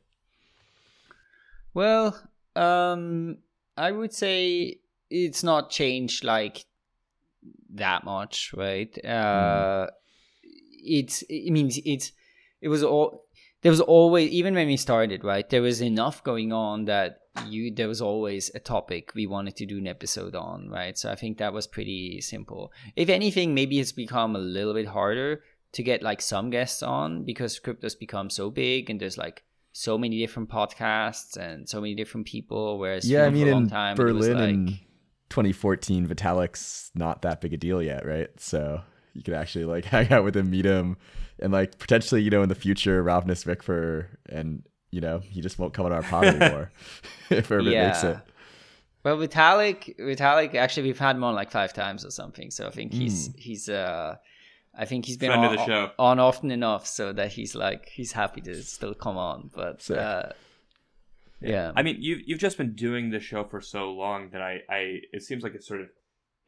Well 1.74 2.20
um 2.56 3.38
i 3.78 3.92
would 3.92 4.12
say 4.12 4.80
it's 5.10 5.44
not 5.44 5.70
changed 5.70 6.24
like 6.24 6.66
that 7.76 8.04
much 8.04 8.54
right? 8.56 8.98
Uh 9.06 9.88
mm 9.88 9.90
it's 10.78 11.24
it 11.30 11.52
means 11.52 11.80
it's 11.86 12.12
it 12.62 12.70
was 12.70 12.84
all 12.84 13.26
there 13.62 13.72
was 13.72 13.82
always 13.82 14.30
even 14.32 14.54
when 14.54 14.68
we 14.68 14.78
started 14.78 15.24
right 15.24 15.50
there 15.50 15.62
was 15.62 15.82
enough 15.82 16.24
going 16.24 16.54
on 16.54 16.86
that 16.86 17.20
you 17.46 17.74
there 17.74 17.88
was 17.88 18.02
always 18.02 18.50
a 18.56 18.60
topic 18.60 19.12
we 19.16 19.28
wanted 19.28 19.56
to 19.56 19.66
do 19.66 19.78
an 19.78 19.88
episode 19.88 20.36
on 20.36 20.70
right? 20.70 20.98
So 20.98 21.12
i 21.12 21.16
think 21.16 21.38
that 21.38 21.54
was 21.54 21.68
pretty 21.68 22.22
simple. 22.22 22.72
If 22.96 23.10
anything 23.10 23.54
maybe 23.54 23.80
it's 23.80 23.92
become 23.92 24.36
a 24.36 24.40
little 24.40 24.74
bit 24.74 24.88
harder 24.88 25.42
to 25.74 25.84
get 25.84 26.02
like 26.02 26.22
some 26.22 26.50
guests 26.50 26.82
on 26.82 27.26
because 27.26 27.60
crypto's 27.60 27.96
become 27.96 28.30
so 28.30 28.50
big 28.50 28.90
and 28.90 29.00
there's 29.00 29.18
like 29.18 29.44
so 29.74 29.98
many 29.98 30.18
different 30.18 30.50
podcasts 30.50 31.38
and 31.38 31.70
so 31.70 31.80
many 31.82 31.94
different 31.94 32.26
people 32.26 32.80
whereas 32.80 33.08
yeah 33.08 33.26
i 33.26 33.30
mean 33.30 33.48
in 33.48 33.70
time, 33.70 33.96
berlin 33.96 34.34
like, 34.34 34.50
in 34.50 34.66
2014 35.30 36.08
vitalik's 36.08 36.90
not 36.96 37.22
that 37.22 37.42
big 37.42 37.54
a 37.54 37.58
deal 37.58 37.82
yet 37.84 38.06
right? 38.06 38.30
So 38.40 38.82
you 39.18 39.24
could 39.24 39.34
actually 39.34 39.66
like 39.66 39.86
hang 39.96 40.12
out 40.12 40.24
with 40.24 40.38
him, 40.38 40.50
meet 40.50 40.66
him, 40.66 40.96
and 41.40 41.52
like 41.52 41.80
potentially, 41.80 42.22
you 42.22 42.30
know, 42.30 42.44
in 42.44 42.50
the 42.50 42.56
future, 42.56 43.04
Ravnus 43.04 43.44
Vikfer, 43.44 44.06
and 44.30 44.64
you 44.92 45.02
know, 45.02 45.20
he 45.20 45.42
just 45.42 45.60
won't 45.60 45.74
come 45.74 45.86
on 45.86 45.92
our 45.92 46.04
pod 46.04 46.26
anymore 46.26 46.72
if 47.30 47.50
Urbit 47.50 47.74
yeah. 47.74 47.88
makes 47.88 48.04
it. 48.04 48.18
Well, 49.04 49.18
Vitalik, 49.18 49.98
Vitalik, 49.98 50.56
actually, 50.56 50.84
we've 50.84 51.00
had 51.00 51.16
him 51.16 51.24
on 51.24 51.34
like 51.34 51.52
five 51.52 51.74
times 51.74 52.06
or 52.06 52.12
something. 52.12 52.52
So 52.52 52.68
I 52.68 52.72
think 52.72 52.94
he's 52.94 53.30
mm. 53.30 53.40
he's 53.40 53.70
uh, 53.70 54.16
I 54.78 54.86
think 54.86 55.06
he's 55.06 55.18
been 55.18 55.32
on, 55.32 55.92
on, 55.98 56.20
often 56.20 56.52
enough 56.52 56.86
so 56.86 57.14
that 57.14 57.32
he's 57.32 57.56
like 57.56 57.90
he's 57.90 58.12
happy 58.12 58.42
to 58.42 58.62
still 58.64 58.94
come 58.94 59.18
on. 59.18 59.50
But 59.54 59.90
uh, 59.90 60.34
yeah. 61.42 61.50
yeah. 61.50 61.72
I 61.76 61.84
mean, 61.84 61.98
you 62.00 62.20
you've 62.26 62.40
just 62.40 62.58
been 62.58 62.76
doing 62.76 63.10
the 63.10 63.20
show 63.20 63.44
for 63.44 63.62
so 63.62 63.92
long 63.92 64.30
that 64.32 64.42
I 64.42 64.60
I 64.70 65.00
it 65.14 65.24
seems 65.24 65.42
like 65.42 65.56
it's 65.56 65.68
sort 65.68 65.82
of 65.82 65.88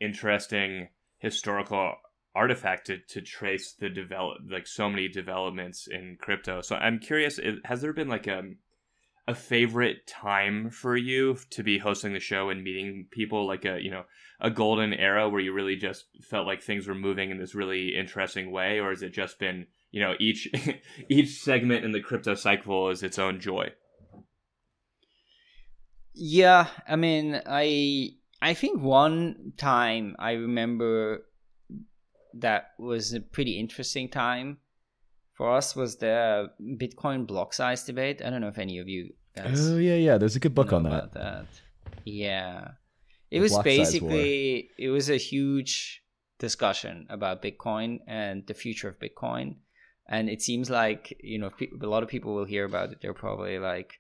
interesting 0.02 0.90
historical 1.20 1.96
artifact 2.36 2.88
to, 2.88 2.98
to 3.10 3.22
trace 3.22 3.74
the 3.74 3.90
develop 3.90 4.38
like 4.50 4.68
so 4.68 4.90
many 4.90 5.08
developments 5.08 5.88
in 5.88 6.18
crypto. 6.20 6.62
So 6.62 6.76
I'm 6.76 7.00
curious, 7.00 7.40
has 7.66 7.82
there 7.82 7.94
been 7.94 8.10
like 8.10 8.28
a 8.28 8.44
a 9.28 9.36
favorite 9.36 10.08
time 10.08 10.72
for 10.72 10.98
you 10.98 11.38
to 11.52 11.62
be 11.62 11.78
hosting 11.78 12.14
the 12.14 12.20
show 12.20 12.50
and 12.50 12.64
meeting 12.64 13.08
people? 13.12 13.48
Like 13.48 13.66
a 13.66 13.80
you 13.82 13.92
know 13.92 14.04
a 14.40 14.50
golden 14.50 14.94
era 14.94 15.30
where 15.30 15.42
you 15.42 15.54
really 15.54 15.76
just 15.76 16.06
felt 16.22 16.48
like 16.48 16.62
things 16.62 16.88
were 16.88 16.96
moving 16.96 17.30
in 17.30 17.38
this 17.38 17.56
really 17.56 17.96
interesting 17.96 18.52
way? 18.52 18.80
Or 18.80 18.90
has 18.90 19.02
it 19.02 19.14
just 19.14 19.40
been 19.40 19.68
you 19.92 20.02
know 20.02 20.14
each 20.20 20.48
each 21.10 21.42
segment 21.42 21.86
in 21.86 21.92
the 21.92 22.02
crypto 22.02 22.36
cycle 22.36 22.90
is 22.90 23.04
its 23.04 23.20
own 23.20 23.40
joy? 23.40 23.72
Yeah 26.14 26.68
i 26.88 26.96
mean 26.96 27.40
i 27.46 28.10
i 28.42 28.54
think 28.54 28.82
one 28.82 29.54
time 29.58 30.16
i 30.20 30.32
remember 30.32 31.24
that 32.34 32.72
was 32.78 33.14
a 33.14 33.20
pretty 33.20 33.60
interesting 33.60 34.10
time 34.10 34.58
for 35.40 35.56
us 35.56 35.76
was 35.76 35.96
the 35.96 36.52
Bitcoin 36.62 37.26
block 37.26 37.54
size 37.54 37.86
debate. 37.86 38.22
I 38.24 38.30
don't 38.30 38.42
know 38.42 38.50
if 38.50 38.58
any 38.58 38.78
of 38.78 38.90
you 38.90 39.14
guys. 39.36 39.70
Oh 39.70 39.78
yeah, 39.78 39.96
yeah. 39.96 40.18
There's 40.18 40.36
a 40.36 40.40
good 40.40 40.54
book 40.54 40.74
on 40.74 40.84
that. 40.84 41.14
that. 41.14 41.46
Yeah, 42.04 42.72
it 43.32 43.38
the 43.38 43.44
was 43.44 43.58
basically 43.60 44.70
it 44.78 44.90
was 44.90 45.10
a 45.10 45.16
huge 45.16 46.04
discussion 46.40 47.08
about 47.10 47.42
Bitcoin 47.42 48.00
and 48.06 48.46
the 48.48 48.54
future 48.54 48.90
of 48.90 49.00
Bitcoin, 49.00 49.56
and 50.10 50.30
it 50.30 50.42
seems 50.42 50.70
like 50.70 51.18
you 51.24 51.38
know 51.40 51.52
a 51.82 51.88
lot 51.88 52.04
of 52.04 52.10
people 52.10 52.34
will 52.36 52.46
hear 52.46 52.66
about 52.66 52.92
it. 52.92 53.00
They're 53.02 53.14
probably 53.14 53.60
like, 53.60 54.00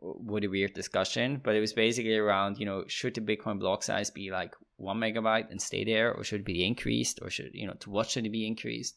what 0.00 0.44
a 0.44 0.48
weird 0.48 0.74
discussion, 0.74 1.40
but 1.42 1.56
it 1.56 1.60
was 1.60 1.72
basically 1.72 2.16
around, 2.16 2.58
you 2.58 2.66
know, 2.66 2.84
should 2.86 3.14
the 3.14 3.20
Bitcoin 3.20 3.58
block 3.58 3.82
size 3.82 4.10
be 4.10 4.30
like 4.30 4.54
one 4.76 4.98
megabyte 4.98 5.50
and 5.50 5.60
stay 5.60 5.84
there, 5.84 6.14
or 6.14 6.22
should 6.22 6.40
it 6.40 6.46
be 6.46 6.64
increased, 6.64 7.18
or 7.22 7.30
should, 7.30 7.50
you 7.52 7.66
know, 7.66 7.74
to 7.80 7.90
what 7.90 8.08
should 8.08 8.24
it 8.24 8.30
be 8.30 8.46
increased? 8.46 8.96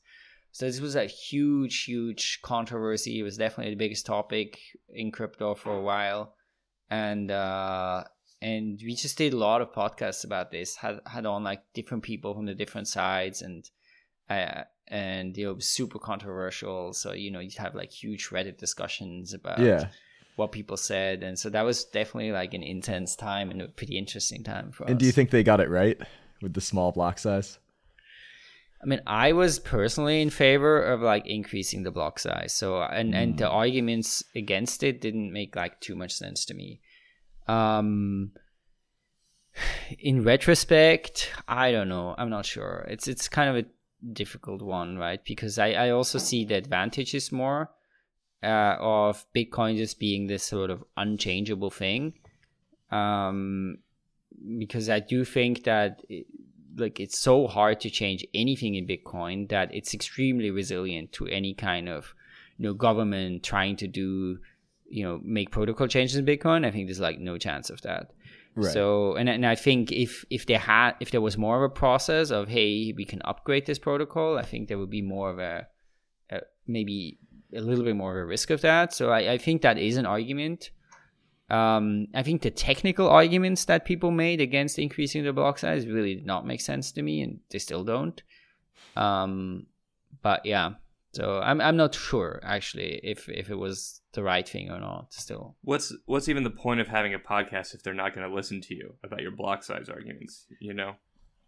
So 0.52 0.66
this 0.66 0.82
was 0.82 0.96
a 0.96 1.06
huge, 1.06 1.86
huge 1.86 2.40
controversy. 2.44 3.20
It 3.20 3.24
was 3.24 3.38
definitely 3.38 3.74
the 3.74 3.80
biggest 3.80 4.06
topic 4.06 4.60
in 4.90 5.12
crypto 5.12 5.56
for 5.56 5.76
a 5.76 5.82
while. 5.82 6.36
And, 6.90 7.32
uh, 7.32 8.04
and 8.42 8.80
we 8.84 8.96
just 8.96 9.18
did 9.18 9.34
a 9.34 9.38
lot 9.38 9.62
of 9.62 9.72
podcasts 9.72 10.26
about 10.26 10.52
this, 10.52 10.76
had, 10.76 11.00
had 11.08 11.26
on 11.26 11.44
like 11.44 11.62
different 11.74 12.04
people 12.04 12.36
from 12.36 12.46
the 12.46 12.54
different 12.54 12.88
sides 12.88 13.42
and, 13.42 13.70
uh, 14.30 14.64
and 14.88 15.38
you 15.38 15.46
know, 15.46 15.52
it 15.52 15.56
was 15.56 15.68
super 15.68 16.00
controversial. 16.00 16.92
So, 16.94 17.14
you 17.14 17.32
know, 17.32 17.40
you'd 17.40 17.54
have 17.54 17.74
like 17.74 17.92
huge 17.92 18.30
Reddit 18.30 18.58
discussions 18.58 19.34
about, 19.34 19.60
Yeah. 19.60 19.88
What 20.42 20.52
people 20.52 20.78
said. 20.78 21.24
And 21.24 21.38
so 21.40 21.50
that 21.50 21.62
was 21.62 21.86
definitely 21.86 22.32
like 22.32 22.54
an 22.54 22.64
intense 22.64 23.16
time 23.16 23.52
and 23.52 23.62
a 23.62 23.68
pretty 23.68 23.98
interesting 23.98 24.44
time 24.44 24.72
for 24.72 24.84
And 24.86 24.96
us 24.96 25.00
do 25.00 25.06
you 25.06 25.12
think 25.12 25.30
they 25.30 25.44
got 25.44 25.60
it 25.62 25.70
right 25.70 25.98
with 26.42 26.54
the 26.54 26.62
small 26.62 26.92
block 26.92 27.20
size? 27.20 27.60
i 28.84 28.88
mean 28.88 29.02
i 29.06 29.32
was 29.32 29.60
personally 29.60 30.24
in 30.24 30.32
favor 30.32 30.82
of 30.82 31.02
like 31.02 31.28
increasing 31.28 31.84
the 31.84 31.92
block 31.92 32.18
size. 32.18 32.52
So 32.62 32.82
and 32.82 33.14
and 33.14 33.38
the 33.38 33.48
arguments 33.48 34.24
against 34.36 34.82
it 34.82 35.02
didn't 35.02 35.32
make 35.32 35.56
like 35.56 35.80
too 35.80 35.96
much 35.96 36.14
sense 36.14 36.46
to 36.46 36.54
me. 36.56 36.82
Um 37.48 38.32
in 40.00 40.24
retrospect 40.24 41.32
i 41.48 41.72
don't 41.72 41.90
know. 41.90 42.16
I'm 42.18 42.32
not 42.38 42.46
sure. 42.46 42.76
It's 42.94 43.08
it's 43.08 43.30
kind 43.30 43.50
of 43.52 43.56
a 43.64 43.70
difficult 44.22 44.62
one 44.64 44.98
right? 44.98 45.22
Because 45.32 45.60
i 45.60 45.70
i 45.86 45.88
also 45.92 46.18
see 46.18 46.42
the 46.46 46.56
advantages 46.56 47.32
more 47.32 47.70
uh, 48.44 48.76
of 48.80 49.26
Bitcoin 49.36 49.78
just 49.78 50.00
being 50.00 50.28
this 50.28 50.44
sort 50.44 50.70
of 50.70 50.84
unchangeable 50.98 51.70
thing. 51.70 52.14
Um, 52.92 53.78
because 54.58 54.90
I 54.90 55.00
do 55.00 55.24
think 55.24 55.64
that 55.64 56.02
it, 56.10 56.26
like 56.76 57.00
it's 57.00 57.18
so 57.18 57.48
hard 57.48 57.80
to 57.82 57.90
change 57.90 58.26
anything 58.34 58.76
in 58.76 58.88
Bitcoin 58.88 59.50
that 59.50 59.74
it's 59.74 59.94
extremely 59.94 60.52
resilient 60.52 61.12
to 61.14 61.28
any 61.28 61.54
kind 61.54 61.90
of 61.90 62.14
you 62.58 62.68
know 62.68 62.74
government 62.74 63.44
trying 63.44 63.76
to 63.78 63.88
do 63.88 64.40
you 64.90 65.04
know 65.04 65.20
make 65.24 65.52
protocol 65.52 65.88
changes 65.88 66.16
in 66.16 66.26
Bitcoin. 66.26 66.66
I 66.66 66.72
think 66.72 66.88
there's 66.88 67.00
like 67.00 67.20
no 67.20 67.38
chance 67.38 67.70
of 67.70 67.82
that. 67.82 68.12
Right. 68.56 68.74
So 68.74 69.16
and 69.16 69.30
and 69.30 69.46
I 69.46 69.56
think 69.56 69.92
if 69.92 70.26
if 70.30 70.46
they 70.46 70.56
had 70.56 70.94
if 71.00 71.12
there 71.12 71.22
was 71.22 71.38
more 71.38 71.58
of 71.58 71.64
a 71.64 71.74
process 71.74 72.32
of 72.32 72.50
hey 72.50 72.94
we 72.96 73.06
can 73.06 73.22
upgrade 73.24 73.66
this 73.66 73.80
protocol, 73.80 74.38
I 74.38 74.44
think 74.44 74.68
there 74.68 74.78
would 74.78 74.90
be 74.90 75.02
more 75.02 75.30
of 75.30 75.40
a, 75.40 75.68
a 76.30 76.42
maybe 76.68 77.18
a 77.56 77.62
little 77.62 77.84
bit 77.84 77.96
more 77.96 78.18
of 78.18 78.24
a 78.24 78.26
risk 78.26 78.50
of 78.50 78.62
that. 78.62 78.94
So 78.94 79.10
I, 79.10 79.34
I 79.34 79.38
think 79.38 79.62
that 79.62 79.78
is 79.78 79.98
an 79.98 80.06
argument. 80.06 80.72
Um, 81.50 82.08
I 82.14 82.24
think 82.24 82.42
the 82.42 82.52
technical 82.52 83.10
arguments 83.10 83.66
that 83.66 83.84
people 83.84 84.12
made 84.12 84.40
against 84.40 84.80
increasing 84.80 85.24
the 85.24 85.34
block 85.34 85.60
size 85.60 85.86
really 85.86 86.16
did 86.16 86.26
not 86.26 86.48
make 86.48 86.62
sense 86.62 86.94
to 86.94 87.02
me, 87.02 87.22
and 87.22 87.40
they 87.50 87.60
still 87.60 87.84
don't. 87.84 88.22
Um, 88.96 89.66
but 90.22 90.46
yeah, 90.46 90.72
so 91.14 91.42
I'm 91.44 91.60
I'm 91.60 91.76
not 91.76 91.94
sure 91.94 92.40
actually 92.44 93.02
if 93.04 93.28
if 93.28 93.50
it 93.50 93.56
was 93.56 94.02
the 94.14 94.24
right 94.24 94.48
thing 94.48 94.72
or 94.72 94.80
not. 94.80 95.14
Still, 95.14 95.58
What's 95.62 95.94
what's 96.06 96.30
even 96.30 96.44
the 96.44 96.50
point 96.50 96.80
of 96.80 96.88
having 96.88 97.14
a 97.14 97.20
podcast 97.20 97.74
if 97.76 97.84
they're 97.84 97.94
not 97.94 98.16
going 98.16 98.28
to 98.28 98.34
listen 98.34 98.62
to 98.62 98.76
you 98.76 98.96
about 99.04 99.22
your 99.22 99.32
block 99.32 99.64
size 99.64 99.90
arguments? 99.90 100.46
You 100.62 100.74
know, 100.74 100.94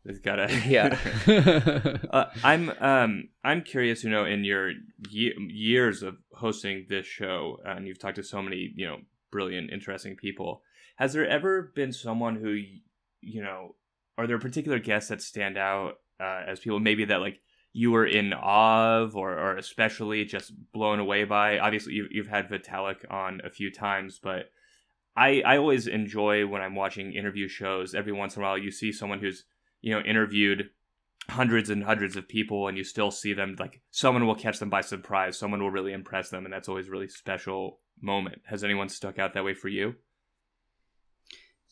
they've 0.05 0.21
got 0.21 0.35
to. 0.35 0.61
yeah. 0.67 0.97
uh, 2.11 2.25
I'm 2.43 2.69
um 2.79 3.29
I'm 3.43 3.61
curious. 3.61 4.03
You 4.03 4.09
know, 4.09 4.25
in 4.25 4.43
your 4.43 4.71
ye- 5.09 5.35
years 5.49 6.03
of 6.03 6.17
hosting 6.33 6.85
this 6.89 7.05
show, 7.05 7.59
uh, 7.65 7.71
and 7.71 7.87
you've 7.87 7.99
talked 7.99 8.15
to 8.17 8.23
so 8.23 8.41
many 8.41 8.71
you 8.75 8.87
know 8.87 8.97
brilliant, 9.31 9.71
interesting 9.71 10.15
people. 10.15 10.61
Has 10.97 11.13
there 11.13 11.27
ever 11.27 11.71
been 11.75 11.91
someone 11.91 12.35
who 12.35 12.57
you 13.21 13.41
know? 13.41 13.75
Are 14.17 14.27
there 14.27 14.37
particular 14.37 14.77
guests 14.77 15.09
that 15.09 15.23
stand 15.23 15.57
out 15.57 15.93
uh, 16.19 16.43
as 16.47 16.59
people 16.59 16.79
maybe 16.79 17.05
that 17.05 17.21
like 17.21 17.39
you 17.71 17.89
were 17.89 18.05
in 18.05 18.31
awe 18.31 18.99
of 18.99 19.15
or, 19.15 19.31
or 19.31 19.57
especially 19.57 20.23
just 20.25 20.53
blown 20.71 20.99
away 20.99 21.23
by? 21.23 21.57
Obviously, 21.57 21.93
you, 21.93 22.07
you've 22.11 22.27
had 22.27 22.47
Vitalik 22.47 23.11
on 23.11 23.41
a 23.43 23.49
few 23.49 23.71
times, 23.71 24.19
but 24.21 24.51
I, 25.15 25.41
I 25.45 25.57
always 25.57 25.87
enjoy 25.87 26.45
when 26.45 26.61
I'm 26.61 26.75
watching 26.75 27.13
interview 27.13 27.47
shows. 27.47 27.93
Every 27.93 28.13
once 28.13 28.35
in 28.35 28.41
a 28.41 28.45
while, 28.45 28.57
you 28.57 28.71
see 28.71 28.91
someone 28.91 29.19
who's 29.19 29.45
you 29.83 29.93
know 29.93 30.01
interviewed 30.01 30.69
hundreds 31.29 31.69
and 31.69 31.83
hundreds 31.83 32.15
of 32.15 32.27
people, 32.27 32.67
and 32.67 32.77
you 32.77 32.83
still 32.83 33.11
see 33.11 33.33
them 33.33 33.55
like 33.59 33.79
someone 33.91 34.25
will 34.25 34.33
catch 34.35 34.57
them 34.59 34.69
by 34.71 34.81
surprise. 34.81 35.37
Someone 35.37 35.61
will 35.61 35.69
really 35.71 35.93
impress 35.93 36.29
them, 36.29 36.45
and 36.45 36.53
that's 36.53 36.67
always 36.67 36.87
a 36.87 36.91
really 36.91 37.07
special 37.07 37.79
moment. 38.01 38.41
Has 38.45 38.63
anyone 38.63 38.89
stuck 38.89 39.19
out 39.19 39.33
that 39.35 39.45
way 39.45 39.53
for 39.53 39.67
you? 39.69 39.93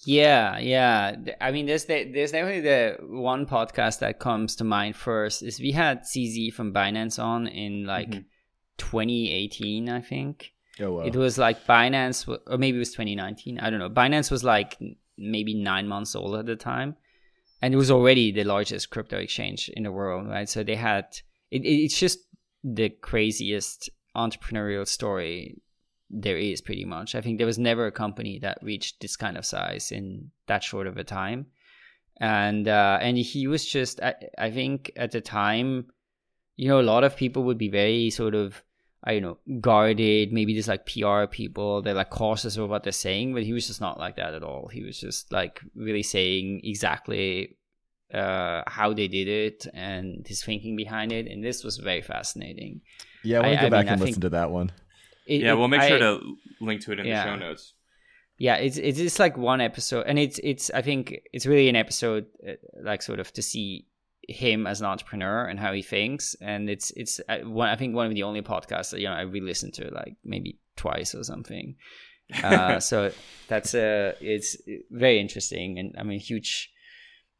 Yeah, 0.03 0.57
yeah. 0.57 1.15
I 1.39 1.51
mean, 1.51 1.67
there's 1.67 1.85
the, 1.85 2.05
there's 2.11 2.31
definitely 2.31 2.61
the 2.61 2.97
one 3.01 3.45
podcast 3.45 3.99
that 3.99 4.17
comes 4.19 4.55
to 4.55 4.63
mind 4.63 4.95
first 4.95 5.43
is 5.43 5.59
we 5.59 5.71
had 5.73 6.01
CZ 6.01 6.53
from 6.53 6.73
Binance 6.73 7.21
on 7.21 7.45
in 7.47 7.85
like 7.85 8.09
Mhm. 8.09 8.25
2018, 8.77 9.89
I 9.89 10.01
think. 10.01 10.53
Oh, 10.79 10.93
wow. 10.93 11.03
It 11.03 11.15
was 11.15 11.37
like 11.37 11.67
Binance, 11.67 12.27
or 12.27 12.57
maybe 12.57 12.77
it 12.77 12.79
was 12.79 12.93
2019. 12.93 13.59
I 13.59 13.69
don't 13.69 13.77
know. 13.79 13.89
Binance 13.91 14.31
was 14.31 14.43
like 14.43 14.77
maybe 15.17 15.53
nine 15.53 15.87
months 15.87 16.15
old 16.15 16.35
at 16.35 16.47
the 16.47 16.55
time, 16.55 16.95
and 17.61 17.73
it 17.73 17.77
was 17.77 17.91
already 17.91 18.31
the 18.31 18.43
largest 18.43 18.89
crypto 18.89 19.17
exchange 19.17 19.69
in 19.69 19.83
the 19.83 19.91
world, 19.91 20.27
right? 20.27 20.49
So 20.49 20.63
they 20.63 20.75
had 20.75 21.05
it, 21.51 21.59
it's 21.59 21.97
just 21.97 22.19
the 22.63 22.89
craziest 22.89 23.89
entrepreneurial 24.15 24.87
story 24.87 25.61
there 26.09 26.37
is 26.37 26.61
pretty 26.61 26.85
much. 26.85 27.15
I 27.15 27.21
think 27.21 27.37
there 27.37 27.47
was 27.47 27.57
never 27.57 27.87
a 27.87 27.91
company 27.91 28.39
that 28.39 28.59
reached 28.61 28.99
this 28.99 29.15
kind 29.15 29.37
of 29.37 29.45
size 29.45 29.91
in 29.91 30.31
that 30.47 30.63
short 30.63 30.87
of 30.87 30.97
a 30.97 31.03
time. 31.03 31.47
And 32.19 32.67
uh, 32.67 32.99
and 33.01 33.17
he 33.17 33.47
was 33.47 33.65
just 33.65 34.01
I, 34.01 34.15
I 34.37 34.51
think 34.51 34.91
at 34.95 35.11
the 35.11 35.21
time, 35.21 35.87
you 36.55 36.67
know, 36.67 36.79
a 36.79 36.83
lot 36.83 37.03
of 37.03 37.15
people 37.15 37.43
would 37.43 37.57
be 37.57 37.69
very 37.69 38.09
sort 38.09 38.35
of 38.35 38.61
I 39.03 39.13
don't 39.13 39.21
know, 39.23 39.37
guarded, 39.59 40.31
maybe 40.31 40.53
just 40.53 40.67
like 40.67 40.85
PR 40.85 41.25
people, 41.25 41.81
they're 41.81 41.95
like 41.95 42.11
cautious 42.11 42.55
of 42.57 42.69
what 42.69 42.83
they're 42.83 42.91
saying, 42.91 43.33
but 43.33 43.43
he 43.43 43.51
was 43.53 43.65
just 43.65 43.81
not 43.81 43.97
like 43.99 44.17
that 44.17 44.33
at 44.35 44.43
all. 44.43 44.67
He 44.71 44.83
was 44.83 44.99
just 44.99 45.31
like 45.31 45.59
really 45.75 46.03
saying 46.03 46.61
exactly 46.63 47.57
uh, 48.13 48.61
how 48.67 48.93
they 48.93 49.07
did 49.07 49.27
it 49.27 49.65
and 49.73 50.27
his 50.27 50.43
thinking 50.43 50.75
behind 50.75 51.11
it. 51.11 51.25
And 51.27 51.43
this 51.43 51.63
was 51.63 51.77
very 51.77 52.01
fascinating. 52.01 52.81
yeah, 53.23 53.37
I 53.39 53.41
want 53.41 53.51
I- 53.53 53.55
to 53.55 53.61
go 53.61 53.67
I 53.67 53.69
back 53.69 53.85
mean, 53.85 53.93
and 53.93 54.01
think- 54.01 54.09
listen 54.09 54.21
to 54.21 54.29
that 54.29 54.51
one. 54.51 54.71
It- 55.25 55.41
yeah, 55.41 55.53
it- 55.53 55.57
we'll 55.57 55.67
make 55.67 55.81
I- 55.81 55.87
sure 55.87 55.99
to 55.99 56.19
link 56.59 56.81
to 56.81 56.91
it 56.91 56.99
in 56.99 57.05
Yeah. 57.07 57.23
the 57.25 57.31
show 57.31 57.35
notes. 57.37 57.73
yeah 58.37 58.55
it's 58.55 58.77
it's 58.77 58.97
just 58.97 59.19
like 59.19 59.37
one 59.37 59.61
episode 59.61 60.03
and 60.07 60.17
it's 60.17 60.39
it's 60.51 60.71
i 60.71 60.81
think 60.81 61.03
it's 61.31 61.45
really 61.45 61.69
an 61.69 61.75
episode 61.75 62.25
uh, 62.47 62.53
like 62.81 63.01
sort 63.03 63.19
of 63.19 63.31
to 63.33 63.41
see 63.41 63.85
him 64.27 64.67
as 64.67 64.81
an 64.81 64.87
entrepreneur 64.87 65.45
and 65.45 65.59
how 65.59 65.73
he 65.73 65.81
thinks 65.81 66.35
and 66.41 66.69
it's 66.69 66.91
it's 66.91 67.19
uh, 67.27 67.39
one 67.39 67.69
i 67.69 67.75
think 67.75 67.95
one 67.95 68.05
of 68.05 68.13
the 68.13 68.23
only 68.23 68.41
podcasts 68.41 68.91
that 68.91 68.99
you 68.99 69.07
know 69.07 69.13
i 69.13 69.21
re-listened 69.21 69.73
to 69.73 69.89
like 69.91 70.15
maybe 70.23 70.59
twice 70.75 71.15
or 71.15 71.23
something 71.23 71.75
uh, 72.43 72.79
so 72.79 73.11
that's 73.47 73.73
uh 73.73 74.13
it's 74.21 74.55
very 74.91 75.19
interesting 75.19 75.79
and 75.79 75.95
i 75.97 76.03
mean 76.03 76.19
huge 76.19 76.71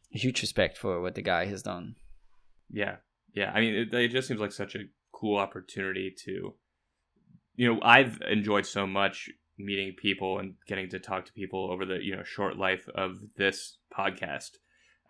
huge 0.10 0.42
respect 0.42 0.78
for 0.78 1.02
what 1.02 1.16
the 1.16 1.22
guy 1.22 1.46
has 1.46 1.62
done 1.62 1.96
Yeah, 2.72 2.98
yeah. 3.34 3.52
I 3.54 3.60
mean, 3.60 3.76
it, 3.76 3.94
it 3.94 4.10
just 4.10 4.28
seems 4.28 4.40
like 4.40 4.52
such 4.52 4.76
a 4.76 4.86
cool 5.12 5.38
opportunity 5.38 6.14
to, 6.26 6.54
you 7.56 7.74
know, 7.74 7.80
I've 7.82 8.20
enjoyed 8.30 8.66
so 8.66 8.88
much 8.88 9.30
meeting 9.58 9.94
people 9.96 10.40
and 10.40 10.56
getting 10.68 10.90
to 10.90 11.00
talk 11.00 11.26
to 11.26 11.34
people 11.34 11.70
over 11.72 11.86
the 11.86 12.00
you 12.02 12.16
know 12.16 12.24
short 12.24 12.58
life 12.58 12.88
of 12.96 13.20
this 13.38 13.78
podcast. 13.96 14.52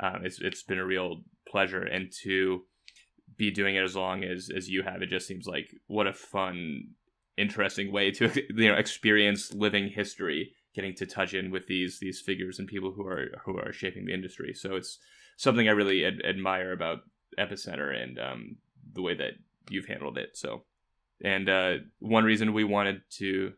Um, 0.01 0.25
it's 0.25 0.41
it's 0.41 0.63
been 0.63 0.79
a 0.79 0.85
real 0.85 1.21
pleasure, 1.47 1.83
and 1.83 2.11
to 2.23 2.63
be 3.37 3.51
doing 3.51 3.75
it 3.75 3.83
as 3.83 3.95
long 3.95 4.23
as 4.23 4.49
as 4.55 4.67
you 4.67 4.83
have, 4.83 5.01
it 5.01 5.09
just 5.09 5.27
seems 5.27 5.45
like 5.47 5.69
what 5.87 6.07
a 6.07 6.13
fun, 6.13 6.89
interesting 7.37 7.91
way 7.91 8.11
to 8.11 8.31
you 8.55 8.69
know 8.69 8.75
experience 8.75 9.53
living 9.53 9.89
history, 9.89 10.53
getting 10.75 10.95
to 10.95 11.05
touch 11.05 11.33
in 11.33 11.51
with 11.51 11.67
these 11.67 11.99
these 11.99 12.19
figures 12.19 12.59
and 12.59 12.67
people 12.67 12.91
who 12.91 13.05
are 13.05 13.27
who 13.45 13.57
are 13.57 13.71
shaping 13.71 14.05
the 14.05 14.13
industry. 14.13 14.53
So 14.53 14.75
it's 14.75 14.97
something 15.37 15.67
I 15.67 15.71
really 15.71 16.05
ad- 16.05 16.25
admire 16.27 16.71
about 16.71 16.99
Epicenter 17.39 17.95
and 17.95 18.19
um, 18.19 18.55
the 18.93 19.01
way 19.01 19.15
that 19.15 19.33
you've 19.69 19.87
handled 19.87 20.17
it. 20.17 20.31
So, 20.33 20.63
and 21.23 21.49
uh, 21.49 21.73
one 21.99 22.23
reason 22.23 22.53
we 22.53 22.63
wanted 22.63 23.01
to 23.17 23.53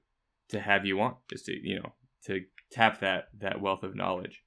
to 0.50 0.60
have 0.60 0.86
you 0.86 1.00
on 1.02 1.16
is 1.32 1.44
to 1.44 1.54
you 1.54 1.80
know 1.80 1.94
to 2.26 2.42
tap 2.72 3.00
that 3.00 3.30
that 3.40 3.62
wealth 3.62 3.84
of 3.84 3.96
knowledge. 3.96 4.44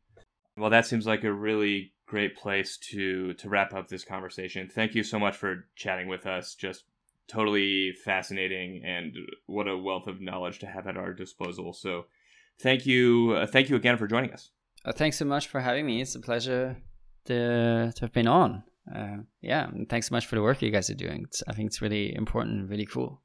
Well, 0.56 0.70
that 0.70 0.86
seems 0.86 1.06
like 1.06 1.24
a 1.24 1.32
really 1.32 1.92
great 2.06 2.36
place 2.36 2.76
to 2.92 3.32
to 3.34 3.48
wrap 3.48 3.74
up 3.74 3.88
this 3.88 4.04
conversation. 4.04 4.68
Thank 4.68 4.94
you 4.94 5.02
so 5.02 5.18
much 5.18 5.36
for 5.36 5.66
chatting 5.74 6.08
with 6.08 6.26
us. 6.26 6.54
Just 6.54 6.84
totally 7.28 7.92
fascinating, 8.04 8.82
and 8.84 9.14
what 9.46 9.68
a 9.68 9.76
wealth 9.76 10.06
of 10.06 10.20
knowledge 10.20 10.58
to 10.60 10.66
have 10.66 10.86
at 10.86 10.96
our 10.96 11.12
disposal. 11.12 11.72
So, 11.72 12.06
thank 12.60 12.86
you, 12.86 13.32
uh, 13.36 13.46
thank 13.46 13.68
you 13.68 13.76
again 13.76 13.98
for 13.98 14.06
joining 14.06 14.32
us. 14.32 14.50
uh, 14.84 14.92
thanks 14.92 15.18
so 15.18 15.24
much 15.24 15.48
for 15.48 15.60
having 15.60 15.84
me 15.84 16.00
it's 16.00 16.14
a 16.14 16.20
pleasure 16.20 16.76
to, 17.24 17.92
to 17.92 18.00
have 18.00 18.12
been 18.12 18.28
on 18.28 18.62
uh, 18.94 19.16
yeah 19.40 19.66
and 19.68 19.88
thanks 19.88 20.08
so 20.08 20.14
much 20.14 20.26
for 20.26 20.36
the 20.36 20.42
work 20.42 20.62
you 20.62 20.70
guys 20.70 20.88
are 20.88 20.94
doing 20.94 21.22
it's, 21.24 21.42
i 21.48 21.52
think 21.52 21.66
it's 21.66 21.82
really 21.82 22.14
important 22.14 22.70
really 22.70 22.86
cool 22.86 23.20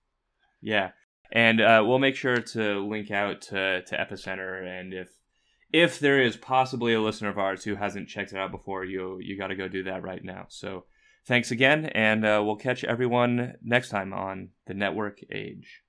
Yeah. 0.62 0.90
And 1.32 1.62
uh, 1.62 1.84
we'll 1.86 2.00
make 2.00 2.16
sure 2.16 2.38
to 2.56 2.80
link 2.86 3.10
out 3.10 3.42
to, 3.50 3.82
to 3.84 3.96
Epicenter. 3.96 4.66
And 4.68 4.94
if 4.94 5.08
if 5.74 6.00
there 6.00 6.22
is 6.22 6.36
possibly 6.38 6.94
a 6.94 7.02
listener 7.02 7.30
of 7.30 7.38
ours 7.38 7.64
who 7.64 7.76
hasn't 7.76 8.10
checked 8.10 8.34
it 8.34 8.38
out 8.38 8.52
before, 8.52 8.84
you 8.84 9.20
you 9.22 9.38
got 9.38 9.48
to 9.48 9.56
go 9.56 9.68
do 9.68 9.84
that 9.84 10.04
right 10.04 10.24
now. 10.24 10.46
So 10.50 10.86
thanks 11.26 11.52
again, 11.52 11.86
and 11.86 12.26
uh, 12.26 12.42
we'll 12.44 12.56
catch 12.56 12.84
everyone 12.84 13.56
next 13.64 13.90
time 13.90 14.14
on 14.14 14.50
the 14.66 14.74
Network 14.74 15.20
Age. 15.32 15.82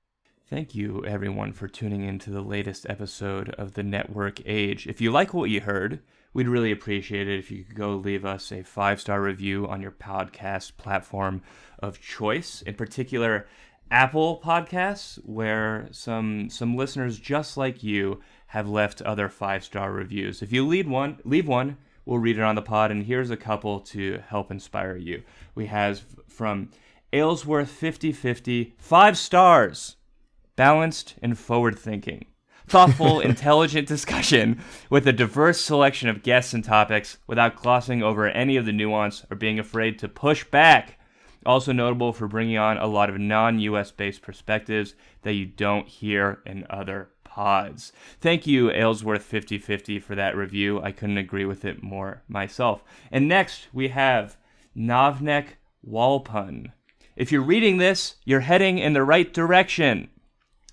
Thank 0.49 0.75
you, 0.75 1.03
everyone, 1.07 1.55
for 1.55 1.67
tuning 1.67 2.05
in 2.05 2.19
to 2.21 2.31
the 2.31 2.43
latest 2.43 2.85
episode 2.89 3.51
of 3.51 3.73
the 3.73 3.83
Network 3.83 4.41
Age. 4.45 4.87
If 4.87 5.01
you 5.01 5.11
like 5.11 5.33
what 5.33 5.49
you 5.49 5.63
heard, 5.63 6.01
we'd 6.35 6.49
really 6.49 6.71
appreciate 6.71 7.27
it 7.27 7.39
if 7.39 7.51
you 7.51 7.65
could 7.65 7.75
go 7.75 7.97
leave 7.97 8.27
us 8.27 8.53
a 8.53 8.63
five 8.63 9.01
star 9.01 9.23
review 9.23 9.67
on 9.67 9.81
your 9.81 9.93
podcast 9.93 10.77
platform 10.77 11.43
of 11.79 12.01
choice. 12.01 12.61
In 12.63 12.75
particular, 12.75 13.47
Apple 13.91 14.41
Podcasts, 14.43 15.17
where 15.25 15.89
some 15.91 16.49
some 16.49 16.77
listeners 16.77 17.19
just 17.19 17.57
like 17.57 17.83
you 17.83 18.21
have 18.53 18.69
left 18.69 19.01
other 19.01 19.31
five 19.31 19.65
star 19.65 19.91
reviews. 19.91 20.43
If 20.43 20.53
you 20.53 20.67
leave 20.67 20.87
one, 20.87 21.17
leave 21.25 21.49
one, 21.49 21.79
we'll 22.05 22.19
read 22.19 22.37
it 22.37 22.43
on 22.43 22.55
the 22.55 22.61
pod. 22.61 22.91
And 22.91 23.07
here's 23.07 23.31
a 23.31 23.37
couple 23.37 23.81
to 23.81 24.23
help 24.29 24.51
inspire 24.51 24.95
you. 24.95 25.23
We 25.55 25.67
have 25.67 26.03
from 26.29 26.69
Aylesworth 27.15 27.71
5050, 27.71 28.75
five 28.77 29.17
stars, 29.17 29.97
balanced 30.55 31.15
and 31.23 31.39
forward 31.39 31.79
thinking. 31.79 32.27
Thoughtful, 32.69 33.21
intelligent 33.31 33.89
discussion 33.89 34.61
with 34.91 35.09
a 35.09 35.15
diverse 35.15 35.59
selection 35.59 36.11
of 36.11 36.23
guests 36.23 36.53
and 36.53 36.63
topics 36.63 37.17
without 37.27 37.57
glossing 37.57 38.03
over 38.03 38.29
any 38.29 38.59
of 38.59 38.67
the 38.67 38.73
nuance 38.73 39.25
or 39.31 39.37
being 39.39 39.59
afraid 39.59 39.99
to 40.01 40.09
push 40.09 40.45
back. 40.45 40.99
Also 41.47 41.73
notable 41.73 42.13
for 42.13 42.29
bringing 42.29 42.59
on 42.59 42.77
a 42.77 42.87
lot 42.87 43.09
of 43.09 43.19
non 43.19 43.59
US 43.61 43.91
based 43.91 44.21
perspectives 44.21 44.95
that 45.23 45.33
you 45.33 45.47
don't 45.47 45.89
hear 45.89 46.43
in 46.45 46.67
other 46.69 47.09
pods. 47.35 47.93
Thank 48.21 48.47
you, 48.47 48.71
Aylesworth 48.71 49.23
5050, 49.23 49.99
for 50.01 50.15
that 50.15 50.37
review. 50.37 50.83
I 50.83 50.93
couldn't 50.93 51.17
agree 51.17 51.47
with 51.47 51.65
it 51.65 51.83
more 51.83 52.23
myself. 52.29 52.85
And 53.11 53.27
next, 53.27 53.69
we 53.73 53.89
have 53.89 54.37
Navnek 54.77 55.47
Walpun. 55.89 56.73
If 57.17 57.33
you're 57.33 57.41
reading 57.41 57.79
this, 57.79 58.17
you're 58.27 58.41
heading 58.41 58.79
in 58.79 58.93
the 58.93 59.03
right 59.03 59.33
direction. 59.33 60.11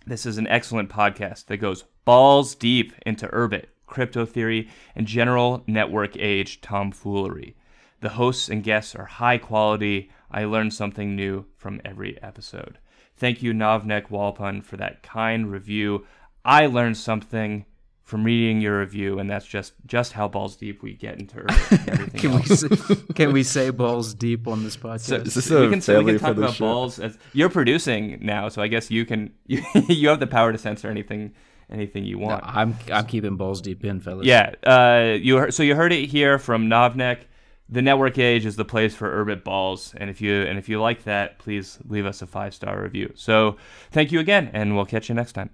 This 0.06 0.26
is 0.26 0.38
an 0.38 0.48
excellent 0.48 0.90
podcast 0.90 1.46
that 1.46 1.58
goes 1.58 1.86
balls 2.04 2.56
deep 2.56 2.94
into 3.06 3.28
Urbit, 3.28 3.66
crypto 3.86 4.26
theory, 4.26 4.68
and 4.96 5.08
general 5.08 5.64
network 5.66 6.18
age 6.18 6.60
tomfoolery. 6.60 7.56
The 8.02 8.10
hosts 8.10 8.50
and 8.50 8.64
guests 8.64 8.96
are 8.96 9.06
high 9.06 9.38
quality. 9.38 10.10
I 10.30 10.44
learn 10.44 10.72
something 10.72 11.16
new 11.16 11.46
from 11.56 11.80
every 11.86 12.22
episode. 12.22 12.80
Thank 13.16 13.44
you, 13.44 13.52
Navnek 13.54 14.08
Walpun, 14.10 14.64
for 14.64 14.78
that 14.78 15.04
kind 15.04 15.52
review. 15.52 16.06
I 16.46 16.66
learned 16.68 16.98
something 16.98 17.66
from 18.04 18.24
reading 18.24 18.60
your 18.60 18.80
review, 18.80 19.20
and 19.20 19.30
that's 19.30 19.46
just 19.46 19.74
just 19.86 20.14
how 20.14 20.28
balls 20.28 20.56
deep 20.56 20.82
we 20.82 20.94
get 20.94 21.20
into 21.20 21.40
everything 21.88 22.20
Can 22.20 22.34
we 22.34 22.44
say, 22.44 22.68
can 23.14 23.32
we 23.34 23.44
say 23.44 23.70
balls 23.70 24.14
deep 24.16 24.48
on 24.48 24.64
this 24.64 24.76
podcast? 24.76 25.02
So, 25.02 25.16
Is 25.18 25.34
this 25.36 25.46
so 25.46 25.62
we 25.62 25.68
a 25.68 25.70
can, 25.70 25.82
so 25.82 26.02
we 26.02 26.14
can 26.14 26.20
talk 26.20 26.36
for 26.36 26.42
about 26.42 26.56
show? 26.56 26.66
balls. 26.66 27.00
As, 27.00 27.18
you're 27.34 27.50
producing 27.50 28.18
now, 28.22 28.50
so 28.50 28.62
I 28.64 28.68
guess 28.68 28.90
you 28.90 29.06
can 29.06 29.32
you, 29.46 29.62
you 29.88 30.10
have 30.10 30.20
the 30.20 30.28
power 30.28 30.52
to 30.52 30.58
censor 30.58 30.90
anything 30.90 31.34
anything 31.70 32.04
you 32.04 32.18
No, 32.18 32.26
want. 32.28 32.44
I'm 32.46 32.76
I'm 32.92 33.06
keeping 33.06 33.36
balls 33.38 33.62
deep 33.62 33.86
in, 33.86 34.00
fellas. 34.00 34.26
Yeah, 34.26 34.54
uh, 34.66 35.18
you 35.22 35.38
heard, 35.38 35.54
so 35.54 35.62
you 35.62 35.76
heard 35.76 35.94
it 35.94 36.10
here 36.10 36.40
from 36.40 36.68
Novnek. 36.68 37.20
The 37.72 37.84
network 37.84 38.18
age 38.18 38.48
is 38.48 38.56
the 38.56 38.66
place 38.66 38.96
for 38.96 39.08
urban 39.22 39.42
balls, 39.46 39.94
and 39.96 40.10
if 40.10 40.20
you 40.20 40.42
and 40.42 40.58
if 40.58 40.68
you 40.68 40.82
like 40.82 41.04
that, 41.04 41.38
please 41.38 41.78
leave 41.88 42.08
us 42.08 42.24
a 42.24 42.28
five 42.28 42.56
star 42.56 42.82
review. 42.82 43.12
So 43.14 43.58
thank 43.92 44.12
you 44.12 44.20
again, 44.20 44.50
and 44.54 44.76
we'll 44.76 44.86
catch 44.88 45.10
you 45.10 45.14
next 45.14 45.34
time. 45.34 45.52